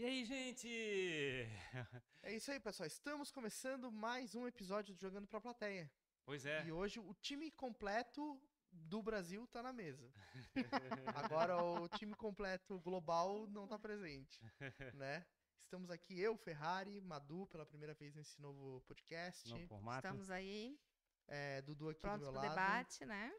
E 0.00 0.04
aí, 0.06 0.24
gente? 0.24 0.66
É 2.22 2.34
isso 2.34 2.50
aí, 2.50 2.58
pessoal. 2.58 2.86
Estamos 2.86 3.30
começando 3.30 3.92
mais 3.92 4.34
um 4.34 4.46
episódio 4.46 4.94
do 4.94 4.98
Jogando 4.98 5.26
pra 5.26 5.42
Plateia. 5.42 5.92
Pois 6.24 6.46
é. 6.46 6.64
E 6.64 6.72
hoje 6.72 6.98
o 6.98 7.12
time 7.12 7.50
completo 7.50 8.40
do 8.72 9.02
Brasil 9.02 9.46
tá 9.48 9.62
na 9.62 9.74
mesa. 9.74 10.10
Agora 11.14 11.62
o 11.62 11.86
time 11.86 12.14
completo 12.14 12.80
global 12.80 13.46
não 13.48 13.68
tá 13.68 13.78
presente, 13.78 14.40
né? 14.96 15.26
Estamos 15.58 15.90
aqui 15.90 16.18
eu, 16.18 16.34
Ferrari, 16.34 16.98
Madu, 17.02 17.46
pela 17.48 17.66
primeira 17.66 17.92
vez 17.92 18.14
nesse 18.14 18.40
novo 18.40 18.80
podcast. 18.88 19.50
No 19.50 19.66
formato. 19.66 20.06
Estamos 20.06 20.30
aí 20.30 20.80
É, 21.28 21.60
Dudu 21.60 21.90
aqui 21.90 22.00
prontos 22.00 22.26
do 22.26 22.32
meu 22.32 22.40
lado. 22.40 22.48
debate, 22.48 23.04
né? 23.04 23.34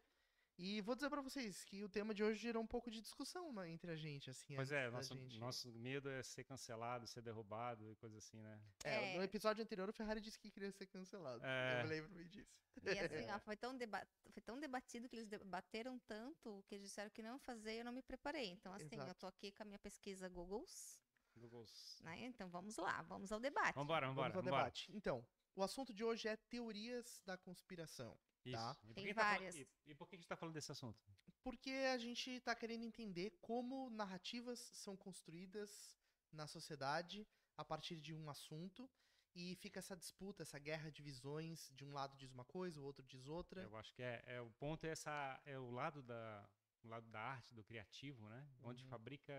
E 0.57 0.79
vou 0.81 0.93
dizer 0.95 1.09
pra 1.09 1.21
vocês 1.21 1.63
que 1.63 1.83
o 1.83 1.89
tema 1.89 2.13
de 2.13 2.23
hoje 2.23 2.39
gerou 2.39 2.61
um 2.61 2.67
pouco 2.67 2.91
de 2.91 3.01
discussão 3.01 3.51
né, 3.51 3.69
entre 3.69 3.89
a 3.91 3.95
gente, 3.95 4.29
assim. 4.29 4.53
Pois 4.55 4.71
é, 4.71 4.89
nosso, 4.91 5.13
gente- 5.15 5.39
nosso 5.39 5.71
medo 5.73 6.07
é 6.09 6.21
ser 6.21 6.43
cancelado, 6.43 7.07
ser 7.07 7.21
derrubado 7.21 7.89
e 7.89 7.95
coisa 7.95 8.17
assim, 8.17 8.39
né? 8.41 8.61
É, 8.83 9.13
É. 9.13 9.17
no 9.17 9.23
episódio 9.23 9.63
anterior 9.63 9.89
o 9.89 9.93
Ferrari 9.93 10.21
disse 10.21 10.37
que 10.37 10.51
queria 10.51 10.71
ser 10.71 10.85
cancelado. 10.87 11.43
É. 11.43 11.79
Eu 11.79 11.83
me 11.83 11.89
lembro 11.89 12.13
bem 12.13 12.27
disso. 12.27 12.53
E 12.83 12.89
assim, 12.89 12.91
ó, 13.35 13.39
foi, 13.39 13.57
tão 13.57 13.75
deba- 13.75 14.05
foi 14.29 14.41
tão 14.43 14.59
debatido 14.59 15.09
que 15.09 15.15
eles 15.15 15.27
debateram 15.27 15.97
tanto 15.99 16.63
que 16.67 16.75
eles 16.75 16.87
disseram 16.89 17.09
que 17.09 17.23
não 17.23 17.39
fazer 17.39 17.75
e 17.75 17.79
eu 17.79 17.85
não 17.85 17.91
me 17.93 18.03
preparei. 18.03 18.49
Então, 18.51 18.71
assim, 18.73 18.87
eu 18.91 19.01
Exato. 19.03 19.19
tô 19.21 19.27
aqui 19.27 19.51
com 19.51 19.63
a 19.63 19.65
minha 19.65 19.79
pesquisa 19.79 20.29
Googles, 20.29 20.99
Googles. 21.35 21.97
né? 22.03 22.19
Então 22.25 22.47
vamos 22.49 22.77
lá, 22.77 23.01
vamos 23.03 23.31
ao 23.31 23.39
debate. 23.39 23.73
Vambora, 23.73 24.05
vambora, 24.07 24.29
Vamos 24.29 24.35
ao 24.37 24.43
vambora. 24.43 24.63
debate. 24.65 24.91
Então, 24.95 25.25
o 25.55 25.63
assunto 25.63 25.91
de 25.91 26.03
hoje 26.03 26.27
é 26.27 26.35
teorias 26.37 27.19
da 27.25 27.35
conspiração. 27.37 28.15
Isso. 28.45 28.55
Tá. 28.57 28.77
E 28.83 28.87
por 28.87 28.93
Tem 28.95 29.05
que 29.05 29.13
tá 29.13 29.21
falando- 29.21 29.37
várias. 29.39 29.55
E, 29.55 29.67
e 29.87 29.95
por 29.95 30.07
que 30.07 30.15
a 30.15 30.17
gente 30.19 30.27
tá 30.27 30.35
falando 30.35 30.53
desse 30.55 30.71
assunto? 30.71 30.99
Porque 31.43 31.71
a 31.71 31.97
gente 31.97 32.29
está 32.31 32.55
querendo 32.55 32.83
entender 32.83 33.31
como 33.41 33.89
narrativas 33.89 34.59
são 34.59 34.95
construídas 34.97 35.97
na 36.31 36.47
sociedade 36.47 37.27
a 37.57 37.65
partir 37.65 37.99
de 37.99 38.13
um 38.13 38.29
assunto 38.29 38.89
e 39.35 39.55
fica 39.55 39.79
essa 39.79 39.95
disputa, 39.95 40.43
essa 40.43 40.59
guerra 40.59 40.89
de 40.91 41.01
visões. 41.01 41.69
De 41.73 41.83
um 41.85 41.93
lado 41.93 42.15
diz 42.17 42.31
uma 42.31 42.45
coisa, 42.45 42.79
o 42.79 42.83
outro 42.83 43.05
diz 43.05 43.27
outra. 43.27 43.61
Eu 43.61 43.75
acho 43.77 43.93
que 43.93 44.01
é, 44.03 44.23
é 44.25 44.41
o 44.41 44.49
ponto 44.51 44.85
é 44.85 44.89
essa 44.89 45.41
é 45.45 45.57
o 45.57 45.69
lado 45.71 46.01
da 46.03 46.49
o 46.83 46.87
lado 46.87 47.07
da 47.11 47.21
arte, 47.21 47.53
do 47.53 47.63
criativo, 47.63 48.27
né? 48.27 48.47
Onde 48.63 48.83
Uhum. 48.83 48.89
fabrica 48.89 49.33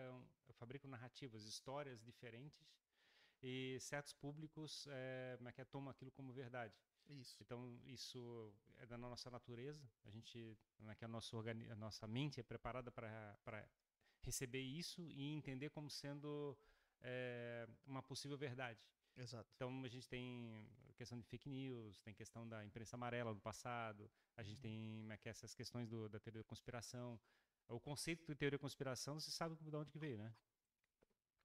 fabricam 0.53 0.89
narrativas, 0.89 1.45
histórias 1.45 2.00
diferentes 2.00 2.70
e 3.42 3.78
certos 3.80 4.12
públicos 4.12 4.86
é, 4.89 5.34
como 5.39 5.48
é 5.48 5.53
que 5.53 5.61
é, 5.61 5.64
tomam 5.64 5.91
aquilo 5.91 6.12
como 6.12 6.33
verdade. 6.33 6.73
Isso. 7.20 7.36
Então, 7.42 7.78
isso 7.84 8.52
é 8.78 8.86
da 8.86 8.96
nossa 8.96 9.30
natureza. 9.30 9.82
A 10.05 10.10
gente, 10.10 10.56
né, 10.78 10.94
que 10.94 11.05
a 11.05 11.08
nossa, 11.08 11.36
organi- 11.36 11.70
a 11.70 11.77
nossa 11.77 12.06
mente 12.06 12.41
é 12.41 12.42
preparada 12.42 12.91
para 12.91 13.68
receber 14.22 14.60
isso 14.60 15.02
e 15.02 15.33
entender 15.34 15.70
como 15.70 15.90
sendo 15.90 16.56
é, 17.00 17.68
uma 17.86 18.02
possível 18.02 18.38
verdade. 18.38 18.80
Exato. 19.16 19.50
Então, 19.55 19.84
a 19.84 19.88
gente 19.88 20.08
tem 20.08 20.66
a 20.88 20.92
questão 20.94 21.18
de 21.18 21.27
fake 21.27 21.48
news, 21.48 22.00
tem 22.00 22.14
questão 22.14 22.48
da 22.48 22.64
imprensa 22.64 22.96
amarela 22.96 23.34
no 23.34 23.40
passado, 23.40 24.10
a 24.36 24.42
gente 24.42 24.60
tem 24.60 25.00
como 25.00 25.12
é 25.12 25.16
que 25.18 25.28
essas 25.28 25.55
questões 25.55 25.86
do- 25.88 26.08
da 26.08 26.18
teoria 26.18 26.40
da 26.42 26.48
conspiração. 26.48 27.20
O 27.68 27.80
conceito 27.80 28.24
de 28.27 28.34
teoria 28.34 28.58
da 28.58 28.62
conspiração, 28.62 29.20
você 29.20 29.30
sabe 29.30 29.56
de 29.56 29.77
onde 29.77 29.90
que 29.90 29.98
veio, 29.98 30.16
né? 30.18 30.34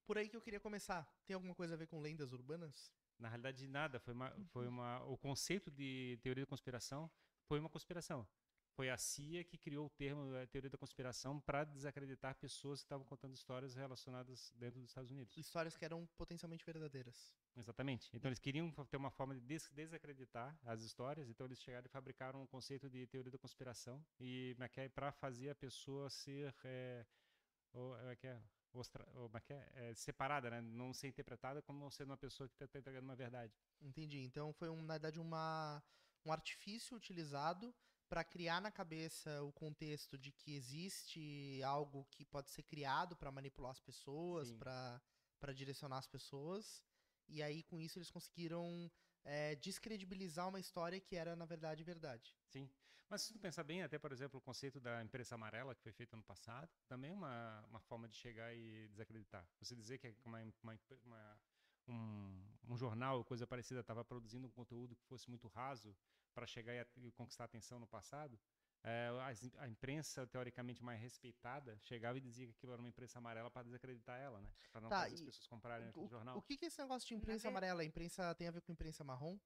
Por 0.08 0.18
aí 0.18 0.28
que 0.30 0.36
eu 0.36 0.42
queria 0.42 0.60
começar. 0.60 1.04
Tem 1.26 1.36
alguma 1.36 1.54
coisa 1.54 1.74
a 1.76 1.78
ver 1.78 1.88
com 1.88 2.00
lendas 2.02 2.32
urbanas? 2.34 2.92
Na 3.20 3.30
realidade, 3.30 3.68
nada. 3.68 4.00
Foi 4.00 4.14
uma, 4.14 4.32
foi 4.52 4.68
uma, 4.68 5.04
o 5.06 5.18
conceito 5.18 5.72
de 5.72 6.18
teoria 6.22 6.44
da 6.44 6.50
conspiração 6.50 7.10
foi 7.48 7.60
uma 7.60 7.70
conspiração. 7.70 8.28
Foi 8.76 8.90
a 8.92 8.98
CIA 8.98 9.44
que 9.44 9.58
criou 9.58 9.88
o 9.88 9.90
termo 9.90 10.36
eh, 10.36 10.46
teoria 10.46 10.70
da 10.70 10.78
conspiração 10.78 11.40
para 11.40 11.64
desacreditar 11.64 12.36
pessoas 12.36 12.82
que 12.82 12.86
estavam 12.86 13.04
contando 13.06 13.34
histórias 13.34 13.74
relacionadas 13.74 14.52
dentro 14.56 14.80
dos 14.82 14.90
Estados 14.90 15.10
Unidos. 15.10 15.36
Histórias 15.36 15.76
que 15.76 15.84
eram 15.84 16.06
potencialmente 16.16 16.64
verdadeiras. 16.64 17.34
Exatamente. 17.56 18.08
Então 18.16 18.30
eles 18.30 18.38
queriam 18.38 18.70
ter 18.86 18.98
uma 18.98 19.10
forma 19.10 19.34
de 19.34 19.42
des- 19.42 19.72
desacreditar 19.72 20.56
as 20.64 20.84
histórias, 20.84 21.28
então 21.28 21.48
eles 21.48 21.60
chegaram 21.60 21.88
e 21.88 21.90
fabricaram 21.90 22.44
um 22.44 22.46
conceito 22.46 22.88
de 22.88 23.08
teoria 23.08 23.32
da 23.32 23.38
conspiração 23.40 24.06
e 24.20 24.56
para 24.94 25.12
fazer 25.12 25.50
a 25.50 25.56
pessoa 25.56 26.08
ser 26.10 26.54
é, 26.64 27.04
o- 27.74 27.96
é 28.12 28.16
que 28.16 28.28
é, 28.28 28.40
ostra- 28.74 29.06
como 29.14 29.38
é 29.38 29.42
é? 29.54 29.90
É, 29.90 29.94
separada, 29.94 30.50
né? 30.50 30.62
não 30.62 30.94
ser 30.94 31.08
interpretada 31.08 31.62
como 31.62 31.90
sendo 31.92 32.12
uma 32.12 32.18
pessoa 32.18 32.48
que 32.48 32.56
está 32.64 32.80
entregando 32.80 33.06
uma 33.06 33.16
verdade. 33.16 33.54
Entendi. 33.82 34.20
Então 34.20 34.54
foi, 34.54 34.70
um, 34.70 34.82
na 34.82 34.94
verdade, 34.94 35.20
uma, 35.20 35.84
um 36.26 36.32
artifício 36.32 36.96
utilizado 36.96 37.74
para 38.10 38.24
criar 38.24 38.62
na 38.62 38.72
cabeça 38.72 39.44
o 39.44 39.52
contexto 39.52 40.18
de 40.18 40.32
que 40.32 40.56
existe 40.56 41.62
algo 41.64 42.06
que 42.10 42.24
pode 42.26 42.50
ser 42.50 42.64
criado 42.64 43.16
para 43.16 43.32
manipular 43.32 43.72
as 43.72 43.80
pessoas, 43.80 44.54
para 44.54 45.54
direcionar 45.54 45.98
as 45.98 46.08
pessoas. 46.08 46.82
E 47.28 47.44
aí, 47.44 47.64
com 47.64 47.82
isso, 47.82 47.98
eles 47.98 48.10
conseguiram 48.10 48.90
é, 49.26 49.56
descredibilizar 49.56 50.48
uma 50.48 50.60
história 50.60 51.00
que 51.02 51.16
era, 51.16 51.36
na 51.36 51.46
verdade, 51.46 51.84
verdade. 51.84 52.34
Sim. 52.46 52.70
Mas 53.10 53.22
se 53.22 53.32
tu 53.34 53.40
pensar 53.40 53.64
bem, 53.64 53.84
até 53.84 53.98
por 53.98 54.12
exemplo, 54.12 54.38
o 54.38 54.42
conceito 54.42 54.80
da 54.82 55.02
imprensa 55.02 55.36
amarela 55.36 55.74
que 55.74 55.82
foi 55.82 55.94
feito 55.94 56.14
ano 56.14 56.24
passado, 56.24 56.70
também 56.88 57.12
é 57.12 57.14
uma, 57.14 57.66
uma 57.70 57.80
forma 57.80 58.08
de 58.08 58.16
chegar 58.18 58.54
e 58.54 58.88
desacreditar. 58.90 59.48
Você 59.60 59.76
dizer 59.76 59.98
que 59.98 60.14
uma, 60.26 60.42
uma- 60.62 60.78
uma- 61.06 61.40
um, 61.88 62.46
um 62.68 62.78
jornal 62.78 63.18
ou 63.20 63.24
coisa 63.24 63.48
parecida 63.48 63.80
estava 63.80 64.04
produzindo 64.04 64.46
um 64.46 64.52
conteúdo 64.52 64.94
que 64.96 65.06
fosse 65.06 65.30
muito 65.30 65.48
raso 65.48 65.96
para 66.34 66.46
chegar 66.46 66.74
e, 66.74 66.80
a- 66.82 66.88
e 66.98 67.12
conquistar 67.14 67.46
atenção 67.46 67.80
no 67.80 67.88
passado, 67.88 68.38
é, 68.84 69.08
as- 69.24 69.56
a 69.58 69.70
imprensa 69.70 70.28
teoricamente 70.28 70.84
mais 70.84 71.00
respeitada 71.00 71.80
chegava 71.80 72.18
e 72.18 72.22
dizia 72.22 72.46
que 72.46 72.52
aquilo 72.52 72.74
era 72.74 72.82
uma 72.82 72.90
imprensa 72.90 73.20
amarela 73.20 73.50
para 73.50 73.64
desacreditar 73.64 74.20
ela, 74.20 74.42
né? 74.42 74.50
Para 74.70 74.82
não 74.82 74.90
Tá, 74.90 75.04
fazer 75.04 75.14
as 75.14 75.22
pessoas 75.22 75.48
comprarem 75.48 75.88
aquele 75.88 76.06
O, 76.06 76.10
jornal. 76.10 76.38
o 76.38 76.42
que, 76.42 76.58
que 76.58 76.66
é 76.66 76.68
esse 76.68 76.82
negócio 76.82 77.08
de 77.08 77.16
imprensa 77.16 77.44
ver- 77.44 77.48
amarela? 77.50 77.82
A 77.82 77.86
imprensa 77.86 78.36
tem 78.36 78.50
a 78.50 78.52
ver 78.52 78.62
com 78.62 78.72
imprensa 78.74 79.02
marrom? 79.06 79.40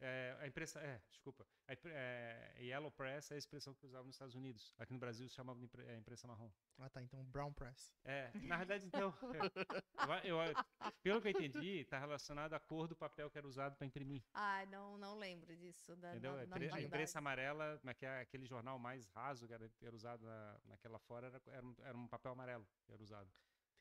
É, 0.00 0.36
a 0.40 0.46
imprensa, 0.46 0.80
é, 0.80 1.00
desculpa. 1.10 1.46
A, 1.68 1.72
é, 1.86 2.56
Yellow 2.60 2.90
Press 2.90 3.30
é 3.30 3.34
a 3.36 3.38
expressão 3.38 3.72
que 3.74 3.86
usavam 3.86 4.06
nos 4.06 4.16
Estados 4.16 4.34
Unidos. 4.34 4.74
Aqui 4.78 4.92
no 4.92 4.98
Brasil 4.98 5.26
se 5.28 5.34
chamava 5.34 5.58
de 5.58 5.64
impre- 5.64 5.86
é, 5.86 5.96
imprensa 5.96 6.26
marrom. 6.26 6.50
Ah, 6.78 6.90
tá. 6.90 7.00
Então, 7.02 7.24
brown 7.24 7.52
press. 7.52 7.94
É, 8.04 8.30
na 8.34 8.56
verdade, 8.58 8.86
então, 8.86 9.14
eu, 10.24 10.38
eu- 10.38 10.54
pelo 11.02 11.22
que 11.22 11.28
eu 11.28 11.30
entendi, 11.30 11.78
está 11.80 11.98
relacionado 11.98 12.52
à 12.54 12.60
cor 12.60 12.88
do 12.88 12.96
papel 12.96 13.30
que 13.30 13.38
era 13.38 13.46
usado 13.46 13.76
para 13.76 13.86
imprimir. 13.86 14.22
Ai, 14.34 14.66
não, 14.66 14.98
não 14.98 15.16
lembro 15.16 15.56
disso. 15.56 15.94
Da, 15.96 16.10
Entendeu? 16.10 16.32
da- 16.34 16.42
A 16.42 16.44
da 16.44 16.56
impre- 16.56 16.70
a 16.74 16.80
imprensa 16.82 17.18
amarela, 17.18 17.80
que 17.96 18.04
é 18.04 18.20
aquele 18.20 18.44
jornal 18.46 18.78
mais 18.78 19.06
raso 19.06 19.46
que 19.46 19.54
era, 19.54 19.70
era 19.80 19.94
usado 19.94 20.24
na, 20.26 20.60
naquela 20.64 20.98
fora, 20.98 21.28
era, 21.28 21.40
era, 21.46 21.64
um, 21.66 21.74
era 21.82 21.96
um 21.96 22.08
papel 22.08 22.32
amarelo 22.32 22.66
que 22.84 22.92
era 22.92 23.02
usado. 23.02 23.30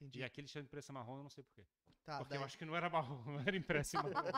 Entendi. 0.04 0.20
E 0.20 0.24
aquele 0.24 0.48
chama 0.48 0.64
de 0.64 0.68
imprensa 0.68 0.92
marrom, 0.94 1.18
eu 1.18 1.24
não 1.24 1.30
sei 1.30 1.44
porquê. 1.44 1.66
Tá, 2.06 2.18
Porque 2.18 2.34
eu 2.34 2.38
daí- 2.40 2.46
acho 2.46 2.58
que 2.58 2.66
não 2.66 2.76
era 2.76 2.90
marrom, 2.90 3.24
não 3.40 3.40
era 3.40 3.56
impresso 3.56 3.96
em 3.98 4.04
marrom. 4.04 4.30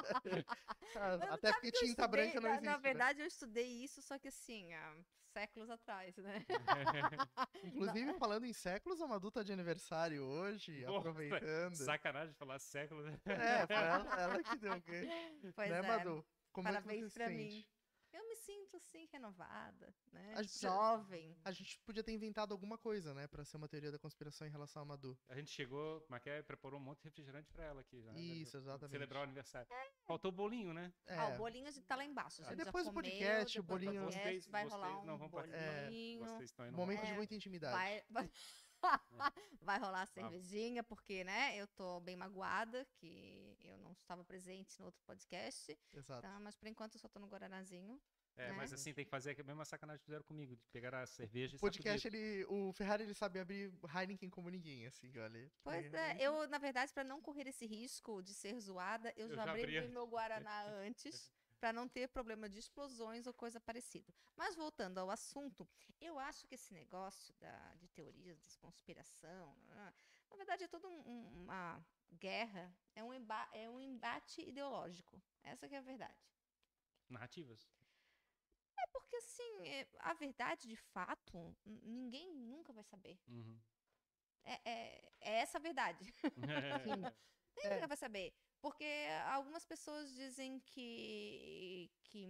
Ah, 0.96 1.34
Até 1.34 1.52
porque 1.54 1.72
que 1.72 1.78
eu 1.78 1.82
tinta 1.88 2.04
estudei- 2.04 2.08
branca 2.08 2.36
não 2.42 2.50
na- 2.50 2.56
existe. 2.56 2.66
Na 2.66 2.72
né? 2.78 2.78
verdade, 2.84 3.22
eu 3.22 3.26
estudei 3.26 3.84
isso, 3.84 4.02
só 4.02 4.18
que 4.20 4.28
assim, 4.28 4.72
há 4.74 4.96
séculos 5.34 5.70
atrás, 5.70 6.16
né? 6.18 6.46
Inclusive, 7.64 8.14
falando 8.20 8.46
em 8.46 8.54
séculos, 8.54 9.02
a 9.02 9.08
Madu 9.08 9.32
tá 9.32 9.44
de 9.44 9.52
aniversário 9.52 10.24
hoje, 10.24 10.82
Nossa, 10.86 11.00
aproveitando. 11.00 11.76
Sacanagem 11.76 12.34
falar 12.36 12.60
século, 12.60 13.02
né? 13.04 13.20
É, 13.26 13.66
foi 13.68 13.76
ela, 13.76 14.22
ela 14.22 14.44
que 14.44 14.58
deu, 14.58 14.74
ok? 14.74 15.10
Pois 15.56 15.70
né, 15.72 15.80
é. 15.80 15.82
Madu? 15.82 16.26
Como 16.52 16.68
é 16.68 16.72
que 16.72 16.78
Parabéns 16.78 17.04
você 17.04 17.10
se 17.10 17.16
pra 17.16 17.28
sente? 17.28 17.38
mim. 17.44 17.66
Eu 18.16 18.26
me 18.30 18.36
sinto 18.38 18.78
assim, 18.78 19.06
renovada, 19.12 19.94
né? 20.14 20.34
A 20.38 20.42
gente- 20.42 20.62
Jovem. 20.62 21.38
A 21.44 21.52
gente 21.52 21.78
podia 21.86 22.02
ter 22.02 22.14
inventado 22.14 22.54
alguma 22.54 22.78
coisa, 22.78 23.14
né? 23.14 23.28
Pra 23.28 23.44
ser 23.44 23.58
uma 23.58 23.68
teoria 23.68 23.92
da 23.92 24.00
conspiração 24.00 24.48
em 24.48 24.52
relação 24.52 24.82
a 24.82 24.86
Madu. 24.86 25.18
A 25.28 25.36
gente 25.36 25.50
chegou, 25.52 26.06
Maquia 26.10 26.42
preparou 26.48 26.80
um 26.80 26.84
monte 26.84 27.00
de 27.00 27.04
refrigerante 27.10 27.52
pra 27.52 27.66
ela 27.66 27.82
aqui. 27.82 28.02
Já, 28.02 28.12
né? 28.14 28.20
Isso, 28.20 28.56
exatamente. 28.56 28.92
Celebrar 28.92 29.20
o 29.22 29.24
aniversário. 29.26 29.68
Faltou 30.06 30.30
o 30.30 30.32
bolinho, 30.32 30.74
né? 30.74 30.94
É, 31.08 31.18
Ah, 31.18 31.28
o 31.28 31.38
bolinho 31.38 31.70
de 31.70 31.82
tá 31.82 31.98
lá 31.98 32.06
embaixo. 32.06 32.42
Gente 32.44 32.58
já 32.58 32.64
depois 32.64 32.86
do 32.86 32.94
comeu, 32.94 33.04
podcast, 33.12 33.60
o 33.60 33.62
depois 33.64 33.82
do 33.82 33.86
bolinho- 33.86 34.04
podcast, 34.04 34.30
Vocês- 34.30 34.48
vai 34.48 34.64
vocês 34.64 34.74
rolar 34.74 35.00
um 35.02 35.06
não 35.06 35.18
vão. 35.18 35.40
É, 35.52 35.84
bolinho. 35.86 36.20
Vocês 36.26 36.50
estão 36.50 36.68
indo 36.68 36.78
momento 36.78 37.04
de 37.06 37.12
É, 37.12 37.16
muita 37.16 37.36
intimidade. 37.36 37.76
Vai, 37.76 38.04
vai... 38.10 38.32
vai 39.62 39.80
rolar 39.80 40.04
a 40.04 40.06
cervejinha, 40.40 40.84
porque, 40.84 41.24
né, 41.24 41.58
eu 41.58 41.68
tô 41.68 42.00
bem 42.00 42.16
magoada, 42.16 42.86
que 42.96 43.58
eu 43.62 43.78
não 43.80 43.92
estava 43.94 44.24
presente 44.24 44.80
no 44.80 44.86
outro 44.86 45.02
podcast, 45.06 45.78
Exato. 45.94 46.22
tá? 46.22 46.40
mas 46.40 46.56
por 46.56 46.68
enquanto 46.68 46.96
eu 46.96 47.00
só 47.00 47.08
tô 47.08 47.20
no 47.20 47.28
Guaranazinho. 47.28 48.00
É, 48.38 48.50
né? 48.50 48.54
mas 48.54 48.74
assim, 48.74 48.94
tem 48.94 49.06
que 49.06 49.12
fazer 49.12 49.40
a 49.40 49.44
mesma 49.44 49.64
sacanagem 49.64 50.00
que 50.00 50.06
fizeram 50.06 50.24
comigo, 50.26 50.56
de 50.56 50.68
pegar 50.68 50.94
a 50.94 51.06
cerveja 51.08 51.56
e 51.56 51.58
O 51.58 51.60
podcast, 51.60 52.06
ele, 52.06 52.46
o 52.50 52.74
Ferrari, 52.74 53.04
ele 53.04 53.14
sabe 53.14 53.40
abrir 53.40 53.74
Heineken 53.96 54.30
como 54.30 54.50
ninguém, 54.50 54.86
assim, 54.86 55.10
olha. 55.18 55.50
Pois 55.64 55.94
é, 55.94 56.18
eu, 56.20 56.46
na 56.50 56.58
verdade, 56.58 56.94
para 56.94 57.04
não 57.04 57.22
correr 57.22 57.48
esse 57.48 57.66
risco 57.66 58.22
de 58.22 58.34
ser 58.34 58.60
zoada, 58.60 59.14
eu, 59.16 59.30
Eu 59.30 59.36
já 59.36 59.46
já 59.46 59.52
abri 59.52 59.78
abri 59.78 59.90
meu 59.90 60.06
Guaraná 60.06 60.66
antes, 60.66 61.32
para 61.60 61.74
não 61.74 61.88
ter 61.88 62.08
problema 62.10 62.48
de 62.50 62.60
explosões 62.60 63.26
ou 63.28 63.34
coisa 63.34 63.60
parecida. 63.60 64.14
Mas 64.36 64.56
voltando 64.56 64.98
ao 65.00 65.10
assunto, 65.10 65.68
eu 66.00 66.20
acho 66.20 66.46
que 66.48 66.56
esse 66.56 66.74
negócio 66.74 67.34
da, 67.36 67.76
de 67.76 67.88
teorias 67.90 68.40
de 68.50 68.58
conspiração, 68.60 69.56
né, 69.68 69.94
na 70.30 70.36
verdade, 70.36 70.64
é 70.64 70.68
toda 70.68 70.88
um- 70.88 71.02
um- 71.10 71.44
uma 71.44 71.86
guerra, 72.12 72.76
é 72.94 73.04
um, 73.04 73.14
emba- 73.14 73.50
é 73.52 73.70
um 73.70 73.80
embate 73.80 74.42
ideológico. 74.42 75.22
Essa 75.44 75.68
que 75.68 75.76
é 75.76 75.78
a 75.78 75.82
verdade. 75.82 76.20
Narrativas. 77.10 77.70
É 78.78 78.88
porque, 78.88 79.16
assim, 79.18 79.68
é- 79.68 79.88
a 80.00 80.14
verdade, 80.14 80.68
de 80.68 80.76
fato, 80.76 81.56
ninguém 81.66 82.34
nunca 82.36 82.74
vai 82.74 82.84
saber. 82.84 83.20
Uhum. 83.28 83.60
É, 84.44 84.70
é- 84.70 85.12
é 85.22 85.32
essa 85.40 85.58
a 85.58 85.62
verdade. 85.62 86.14
Nem 86.38 87.66
É. 87.66 87.70
ninguém 87.70 87.88
vai 87.88 87.98
saber. 87.98 88.34
Porque 88.66 88.84
algumas 89.28 89.64
pessoas 89.64 90.12
dizem 90.16 90.60
que, 90.62 91.88
que, 92.04 92.28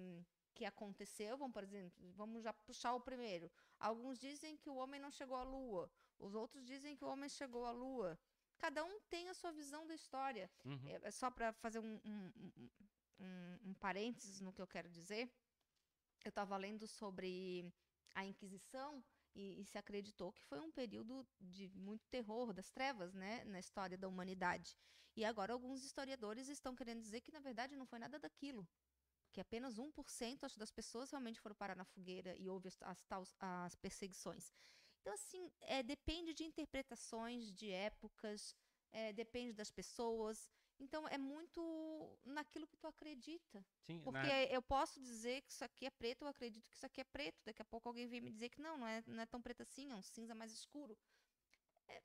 que 0.53 0.65
aconteceu, 0.65 1.37
vamos, 1.37 1.53
por 1.53 1.63
exemplo, 1.63 2.11
vamos 2.11 2.43
já 2.43 2.51
puxar 2.51 2.93
o 2.93 2.99
primeiro. 2.99 3.49
Alguns 3.79 4.19
dizem 4.19 4.57
que 4.57 4.69
o 4.69 4.75
homem 4.75 4.99
não 4.99 5.09
chegou 5.09 5.37
à 5.37 5.43
lua. 5.43 5.89
Os 6.19 6.35
outros 6.35 6.65
dizem 6.65 6.93
que 6.93 7.05
o 7.05 7.07
homem 7.07 7.29
chegou 7.29 7.65
à 7.65 7.71
lua. 7.71 8.19
Cada 8.57 8.83
um 8.83 8.99
tem 9.09 9.29
a 9.29 9.33
sua 9.33 9.53
visão 9.53 9.87
da 9.87 9.95
história. 9.95 10.51
Uhum. 10.65 10.89
É, 11.03 11.09
só 11.09 11.31
para 11.31 11.53
fazer 11.53 11.79
um, 11.79 12.01
um, 12.03 12.69
um, 13.21 13.59
um 13.67 13.73
parênteses 13.75 14.41
no 14.41 14.51
que 14.51 14.61
eu 14.61 14.67
quero 14.67 14.89
dizer, 14.89 15.31
eu 16.25 16.27
estava 16.27 16.57
lendo 16.57 16.85
sobre 16.85 17.73
a 18.13 18.25
Inquisição 18.25 19.01
e, 19.35 19.61
e 19.61 19.65
se 19.65 19.77
acreditou 19.77 20.31
que 20.31 20.43
foi 20.43 20.59
um 20.59 20.71
período 20.71 21.27
de 21.39 21.67
muito 21.69 22.07
terror, 22.07 22.53
das 22.53 22.71
trevas, 22.71 23.13
né, 23.13 23.43
na 23.45 23.59
história 23.59 23.97
da 23.97 24.07
humanidade. 24.07 24.75
E 25.15 25.23
agora 25.23 25.53
alguns 25.53 25.83
historiadores 25.83 26.47
estão 26.49 26.75
querendo 26.75 27.01
dizer 27.01 27.21
que, 27.21 27.31
na 27.31 27.39
verdade, 27.39 27.75
não 27.75 27.85
foi 27.85 27.99
nada 27.99 28.19
daquilo. 28.19 28.67
Que 29.31 29.41
apenas 29.41 29.77
1% 29.77 30.43
acho, 30.43 30.59
das 30.59 30.71
pessoas 30.71 31.11
realmente 31.11 31.39
foram 31.39 31.55
parar 31.55 31.75
na 31.75 31.85
fogueira 31.85 32.35
e 32.37 32.49
houve 32.49 32.67
as, 32.69 32.77
as, 32.81 33.35
as 33.39 33.75
perseguições. 33.75 34.53
Então, 35.01 35.13
assim, 35.13 35.51
é, 35.61 35.83
depende 35.83 36.33
de 36.33 36.43
interpretações, 36.43 37.53
de 37.53 37.69
épocas, 37.71 38.55
é, 38.91 39.13
depende 39.13 39.53
das 39.53 39.69
pessoas. 39.69 40.49
Então, 40.79 41.07
é 41.07 41.17
muito 41.17 42.19
naquilo 42.25 42.67
que 42.67 42.75
tu 42.77 42.87
acredita. 42.87 43.65
Sim, 43.81 44.01
Porque 44.03 44.27
na- 44.27 44.43
eu 44.45 44.61
posso 44.61 44.99
dizer 44.99 45.41
que 45.41 45.51
isso 45.51 45.63
aqui 45.63 45.85
é 45.85 45.89
preto, 45.89 46.23
eu 46.23 46.27
acredito 46.27 46.67
que 46.69 46.75
isso 46.75 46.85
aqui 46.85 47.01
é 47.01 47.05
preto. 47.05 47.41
Daqui 47.45 47.61
a 47.61 47.65
pouco 47.65 47.87
alguém 47.87 48.07
vem 48.07 48.21
me 48.21 48.29
dizer 48.31 48.49
que 48.49 48.61
não, 48.61 48.77
não 48.77 48.87
é, 48.87 49.01
não 49.07 49.21
é 49.21 49.25
tão 49.25 49.41
preto 49.41 49.61
assim, 49.61 49.91
é 49.91 49.95
um 49.95 50.01
cinza 50.01 50.35
mais 50.35 50.51
escuro. 50.51 50.97
É, 51.87 52.01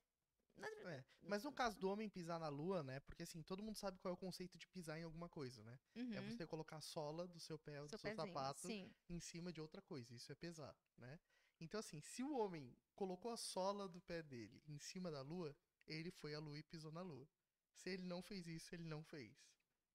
mas- 0.56 0.72
É, 0.86 1.04
Mas 1.22 1.44
no 1.44 1.52
caso 1.52 1.78
do 1.78 1.88
homem 1.88 2.08
pisar 2.08 2.38
na 2.38 2.48
lua, 2.48 2.82
né? 2.82 3.00
Porque 3.00 3.22
assim, 3.22 3.42
todo 3.42 3.62
mundo 3.62 3.76
sabe 3.76 3.98
qual 3.98 4.12
é 4.12 4.14
o 4.14 4.18
conceito 4.18 4.56
de 4.58 4.66
pisar 4.68 4.98
em 4.98 5.02
alguma 5.04 5.28
coisa, 5.28 5.62
né? 5.64 5.78
É 5.94 6.00
uhum, 6.00 6.30
você 6.30 6.46
colocar 6.46 6.76
a 6.76 6.80
sola 6.80 7.26
do 7.26 7.38
seu 7.40 7.58
pé 7.58 7.80
ou 7.80 7.86
do 7.86 7.90
seu 7.90 7.98
seu 7.98 8.10
pezinho, 8.10 8.34
sapato 8.34 8.66
Sim. 8.66 8.92
em 9.08 9.20
cima 9.20 9.52
de 9.52 9.60
outra 9.60 9.82
coisa. 9.82 10.14
Isso 10.14 10.30
é 10.30 10.34
pesar, 10.34 10.76
né? 10.96 11.18
Então, 11.60 11.78
assim, 11.80 12.00
se 12.00 12.22
o 12.22 12.32
homem 12.36 12.74
colocou 12.94 13.30
a 13.32 13.36
sola 13.36 13.88
do 13.88 14.00
pé 14.00 14.22
dele 14.22 14.62
em 14.66 14.78
cima 14.78 15.10
da 15.10 15.20
lua, 15.22 15.54
ele 15.86 16.10
foi 16.10 16.34
à 16.34 16.38
lua 16.38 16.58
e 16.58 16.62
pisou 16.62 16.90
na 16.92 17.02
lua. 17.02 17.28
Se 17.74 17.90
ele 17.90 18.04
não 18.04 18.22
fez 18.22 18.46
isso, 18.46 18.74
ele 18.74 18.84
não 18.84 19.02
fez. 19.02 19.34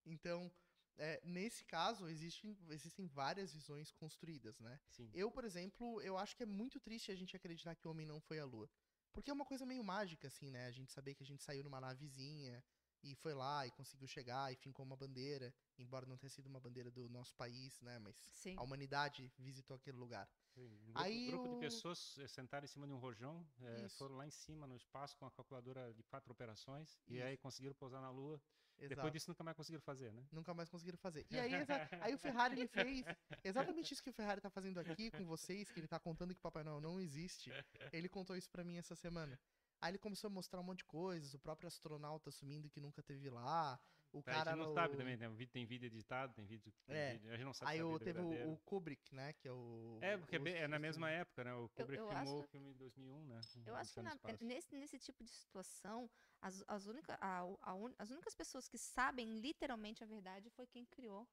Então, 0.05 0.51
é, 0.97 1.21
nesse 1.23 1.63
caso, 1.65 2.07
existem, 2.07 2.57
existem 2.69 3.07
várias 3.07 3.53
visões 3.53 3.91
construídas, 3.91 4.59
né? 4.59 4.79
sim. 4.87 5.09
Eu, 5.13 5.29
por 5.29 5.43
exemplo, 5.43 6.01
eu 6.01 6.17
acho 6.17 6.35
que 6.35 6.43
é 6.43 6.45
muito 6.45 6.79
triste 6.79 7.11
a 7.11 7.15
gente 7.15 7.35
acreditar 7.35 7.75
que 7.75 7.87
o 7.87 7.91
homem 7.91 8.05
não 8.05 8.21
foi 8.21 8.39
à 8.39 8.45
lua. 8.45 8.69
Porque 9.11 9.29
é 9.29 9.33
uma 9.33 9.45
coisa 9.45 9.65
meio 9.65 9.83
mágica, 9.83 10.27
assim, 10.27 10.51
né? 10.51 10.65
A 10.65 10.71
gente 10.71 10.91
saber 10.91 11.15
que 11.15 11.23
a 11.23 11.25
gente 11.25 11.41
saiu 11.41 11.63
numa 11.63 11.79
navezinha 11.79 12.61
e 13.01 13.15
foi 13.15 13.33
lá 13.33 13.65
e 13.65 13.71
conseguiu 13.71 14.07
chegar 14.07 14.51
e 14.51 14.55
fincou 14.55 14.85
uma 14.85 14.97
bandeira, 14.97 15.53
embora 15.77 16.05
não 16.05 16.17
tenha 16.17 16.29
sido 16.29 16.47
uma 16.47 16.59
bandeira 16.59 16.91
do 16.91 17.07
nosso 17.07 17.33
país, 17.35 17.79
né? 17.81 17.97
Mas 17.99 18.15
Sim. 18.33 18.55
a 18.57 18.63
humanidade 18.63 19.31
visitou 19.37 19.77
aquele 19.77 19.97
lugar. 19.97 20.29
Sim, 20.55 20.71
Um 20.83 20.85
grupo, 20.85 20.99
Aí 20.99 21.27
grupo 21.27 21.49
de 21.49 21.59
pessoas 21.59 22.17
eh, 22.17 22.27
sentaram 22.27 22.63
em 22.63 22.67
cima 22.67 22.87
de 22.87 22.93
um 22.93 22.97
rojão, 22.97 23.45
Isso. 23.83 23.97
foram 23.97 24.15
lá 24.15 24.25
em 24.25 24.31
cima 24.31 24.65
no 24.65 24.75
espaço 24.75 25.17
com 25.17 25.25
a 25.25 25.31
calculadora 25.31 25.93
de 25.93 26.01
quatro 26.03 26.31
operações 26.31 26.97
e 27.07 27.17
Isso. 27.17 27.25
aí 27.25 27.37
conseguiram 27.37 27.75
pousar 27.75 28.01
na 28.01 28.09
Lua. 28.09 28.41
Exato. 28.77 28.95
Depois 28.95 29.13
disso 29.13 29.29
nunca 29.29 29.43
mais 29.43 29.55
conseguiram 29.55 29.81
fazer, 29.81 30.11
né? 30.11 30.25
Nunca 30.31 30.53
mais 30.53 30.69
conseguiram 30.69 30.97
fazer. 30.97 31.25
E 31.29 31.39
aí, 31.39 31.51
aí 32.01 32.13
o 32.13 32.17
Ferrari 32.17 32.59
ele 32.59 32.67
fez 32.67 33.05
exatamente 33.43 33.93
isso 33.93 34.03
que 34.03 34.09
o 34.09 34.13
Ferrari 34.13 34.41
tá 34.41 34.49
fazendo 34.49 34.77
aqui 34.79 35.11
com 35.11 35.25
vocês, 35.25 35.71
que 35.71 35.79
ele 35.79 35.87
tá 35.87 35.99
contando 35.99 36.33
que 36.33 36.41
Papai 36.41 36.63
Noel 36.63 36.81
não 36.81 36.99
existe. 36.99 37.51
Ele 37.91 38.09
contou 38.09 38.35
isso 38.35 38.49
pra 38.49 38.63
mim 38.63 38.77
essa 38.77 38.95
semana. 38.95 39.39
Aí 39.81 39.91
ele 39.91 39.97
começou 39.97 40.29
a 40.29 40.31
mostrar 40.31 40.59
um 40.59 40.63
monte 40.63 40.79
de 40.79 40.85
coisas, 40.85 41.33
o 41.33 41.39
próprio 41.39 41.67
astronauta 41.67 42.29
assumindo 42.29 42.69
que 42.69 42.79
nunca 42.79 43.03
teve 43.03 43.29
lá, 43.29 43.79
o 44.11 44.19
a 44.19 44.23
cara 44.23 44.51
gente 44.51 44.59
não 44.59 44.67
no- 44.67 44.73
sabe 44.73 44.95
também, 44.97 45.17
tem 45.17 45.29
vídeo, 45.35 45.51
tem 45.51 45.65
vídeo 45.65 45.85
editado, 45.87 46.33
tem 46.33 46.45
vídeo, 46.45 46.73
tem 46.85 46.95
É. 46.95 47.11
vídeo- 47.13 47.29
a 47.31 47.35
gente 47.35 47.45
não 47.45 47.53
sabe 47.53 47.71
Aí 47.71 47.77
se 47.77 47.81
é 47.81 47.85
o, 47.85 47.99
teve 47.99 48.19
o, 48.19 48.53
o 48.53 48.57
Kubrick, 48.59 49.13
né, 49.13 49.33
que 49.33 49.47
é 49.47 49.51
o 49.51 49.99
É, 50.01 50.17
porque 50.17 50.35
é, 50.37 50.39
o- 50.39 50.47
é 50.47 50.67
na 50.67 50.79
mesma 50.79 51.09
época, 51.09 51.43
né? 51.43 51.53
O 51.53 51.67
Kubrick 51.69 51.99
eu 52.01 52.07
filmou 52.09 52.37
acho- 52.37 52.45
o 52.45 52.47
filme 52.47 52.71
em 52.71 52.75
2001, 52.77 53.25
né? 53.27 53.41
Eu 53.65 53.75
acho 53.75 53.93
que 53.93 54.01
na- 54.01 54.15
nesse, 54.41 54.75
nesse 54.75 54.99
tipo 54.99 55.23
de 55.23 55.29
situação, 55.31 56.09
as, 56.41 56.63
as, 56.67 56.85
única, 56.87 57.17
a, 57.21 57.39
a 57.61 57.73
un- 57.73 57.93
as 57.97 58.09
únicas 58.09 58.33
pessoas 58.35 58.67
que 58.67 58.77
sabem 58.77 59.39
literalmente 59.39 60.03
a 60.03 60.07
verdade 60.07 60.49
foi 60.49 60.65
quem 60.67 60.85
criou 60.85 61.27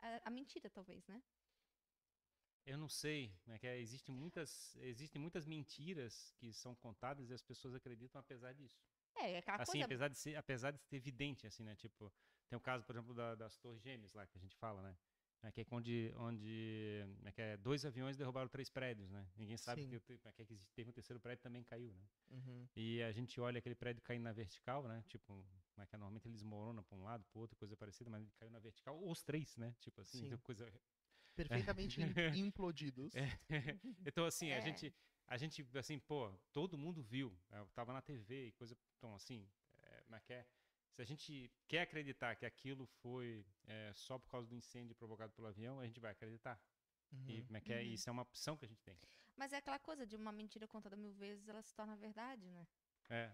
a, 0.00 0.28
a 0.28 0.30
mentira, 0.30 0.68
talvez, 0.70 1.06
né? 1.06 1.22
Eu 2.66 2.76
não 2.76 2.88
sei, 2.88 3.32
né? 3.46 3.58
Que 3.58 3.66
é, 3.66 3.78
existem 3.80 4.14
muitas, 4.14 4.76
existem 4.76 5.20
muitas 5.20 5.46
mentiras 5.46 6.34
que 6.36 6.52
são 6.52 6.74
contadas 6.76 7.30
e 7.30 7.32
as 7.32 7.42
pessoas 7.42 7.74
acreditam 7.74 8.20
apesar 8.20 8.52
disso. 8.52 8.78
É, 9.16 9.32
é 9.32 9.38
aquela 9.38 9.56
assim, 9.62 9.72
coisa. 9.72 9.84
apesar 9.84 10.08
de 10.08 10.16
ser, 10.16 10.36
apesar 10.36 10.70
de 10.72 10.80
ser 10.82 10.96
evidente, 10.96 11.46
assim, 11.46 11.64
né? 11.64 11.74
Tipo, 11.76 12.12
tem 12.48 12.56
o 12.56 12.60
caso, 12.60 12.84
por 12.84 12.94
exemplo, 12.94 13.14
da- 13.14 13.34
das 13.34 13.56
Torres 13.58 13.82
Gêmeas 13.82 14.12
lá 14.14 14.26
que 14.26 14.36
a 14.36 14.40
gente 14.40 14.56
fala, 14.56 14.82
né? 14.82 14.96
É 15.40 15.52
que 15.52 15.60
é 15.60 15.66
onde, 15.70 16.12
onde 16.16 17.04
é 17.24 17.30
que 17.32 17.40
é, 17.40 17.56
dois 17.56 17.84
aviões 17.84 18.16
derrubaram 18.16 18.48
três 18.48 18.68
prédios, 18.68 19.08
né? 19.08 19.24
Ninguém 19.36 19.56
sabe 19.56 19.82
Sim. 19.82 19.88
que, 19.88 19.96
é 20.24 20.32
que 20.44 20.56
teve 20.74 20.90
um 20.90 20.92
terceiro 20.92 21.20
prédio 21.20 21.42
também 21.44 21.62
caiu, 21.62 21.94
né? 21.94 22.02
Uhum. 22.30 22.68
E 22.74 23.00
a 23.04 23.12
gente 23.12 23.40
olha 23.40 23.58
aquele 23.58 23.76
prédio 23.76 24.02
caindo 24.02 24.24
na 24.24 24.32
vertical, 24.32 24.82
né? 24.88 25.04
Tipo, 25.06 25.46
é 25.78 25.86
que 25.86 25.94
é? 25.94 25.98
normalmente 25.98 26.26
ele 26.26 26.34
desmorona 26.34 26.82
para 26.82 26.98
um 26.98 27.04
lado, 27.04 27.24
para 27.24 27.38
outro, 27.40 27.56
coisa 27.56 27.76
parecida, 27.76 28.10
mas 28.10 28.22
ele 28.22 28.32
caiu 28.32 28.50
na 28.50 28.58
vertical, 28.58 28.98
ou 28.98 29.12
os 29.12 29.22
três, 29.22 29.56
né? 29.56 29.76
Tipo 29.78 30.00
assim, 30.00 30.18
Sim. 30.18 30.26
então 30.26 30.38
coisa 30.38 30.68
Perfeitamente 31.36 32.00
im- 32.00 32.04
implodidos. 32.48 33.14
É. 33.14 33.28
então, 34.04 34.24
assim, 34.24 34.50
a 34.50 34.56
É. 34.56 34.60
gente, 34.60 34.92
a 35.28 35.36
gente, 35.36 35.66
assim, 35.76 35.98
pô, 35.98 36.32
todo 36.52 36.78
mundo 36.78 37.02
viu. 37.02 37.36
Eu 37.50 37.66
tava 37.68 37.92
na 37.92 38.00
TV 38.00 38.48
e 38.48 38.52
coisa. 38.52 38.76
Então, 38.96 39.14
assim, 39.14 39.46
é, 39.82 40.04
mas 40.08 40.22
quer, 40.24 40.48
se 40.90 41.02
a 41.02 41.04
gente 41.04 41.52
quer 41.68 41.82
acreditar 41.82 42.34
que 42.34 42.46
aquilo 42.46 42.86
foi 43.02 43.44
é, 43.66 43.92
só 43.94 44.18
por 44.18 44.30
causa 44.30 44.48
do 44.48 44.54
incêndio 44.54 44.96
provocado 44.96 45.32
pelo 45.34 45.46
avião, 45.48 45.78
a 45.80 45.86
gente 45.86 46.00
vai 46.00 46.12
acreditar. 46.12 46.60
E 47.26 47.40
Uhum. 47.40 47.46
como 47.46 47.56
é 47.56 47.60
que 47.60 47.72
é? 47.72 47.76
Uhum. 47.76 47.82
isso 47.84 48.08
é 48.08 48.12
uma 48.12 48.22
opção 48.22 48.56
que 48.56 48.64
a 48.64 48.68
gente 48.68 48.82
tem. 48.82 48.98
Mas 49.36 49.52
é 49.52 49.58
aquela 49.58 49.78
coisa 49.78 50.06
de 50.06 50.16
uma 50.16 50.32
mentira 50.32 50.66
contada 50.66 50.96
mil 50.96 51.12
vezes, 51.12 51.48
ela 51.48 51.62
se 51.62 51.74
torna 51.74 51.96
verdade, 51.96 52.50
né? 52.50 52.66
É. 53.08 53.32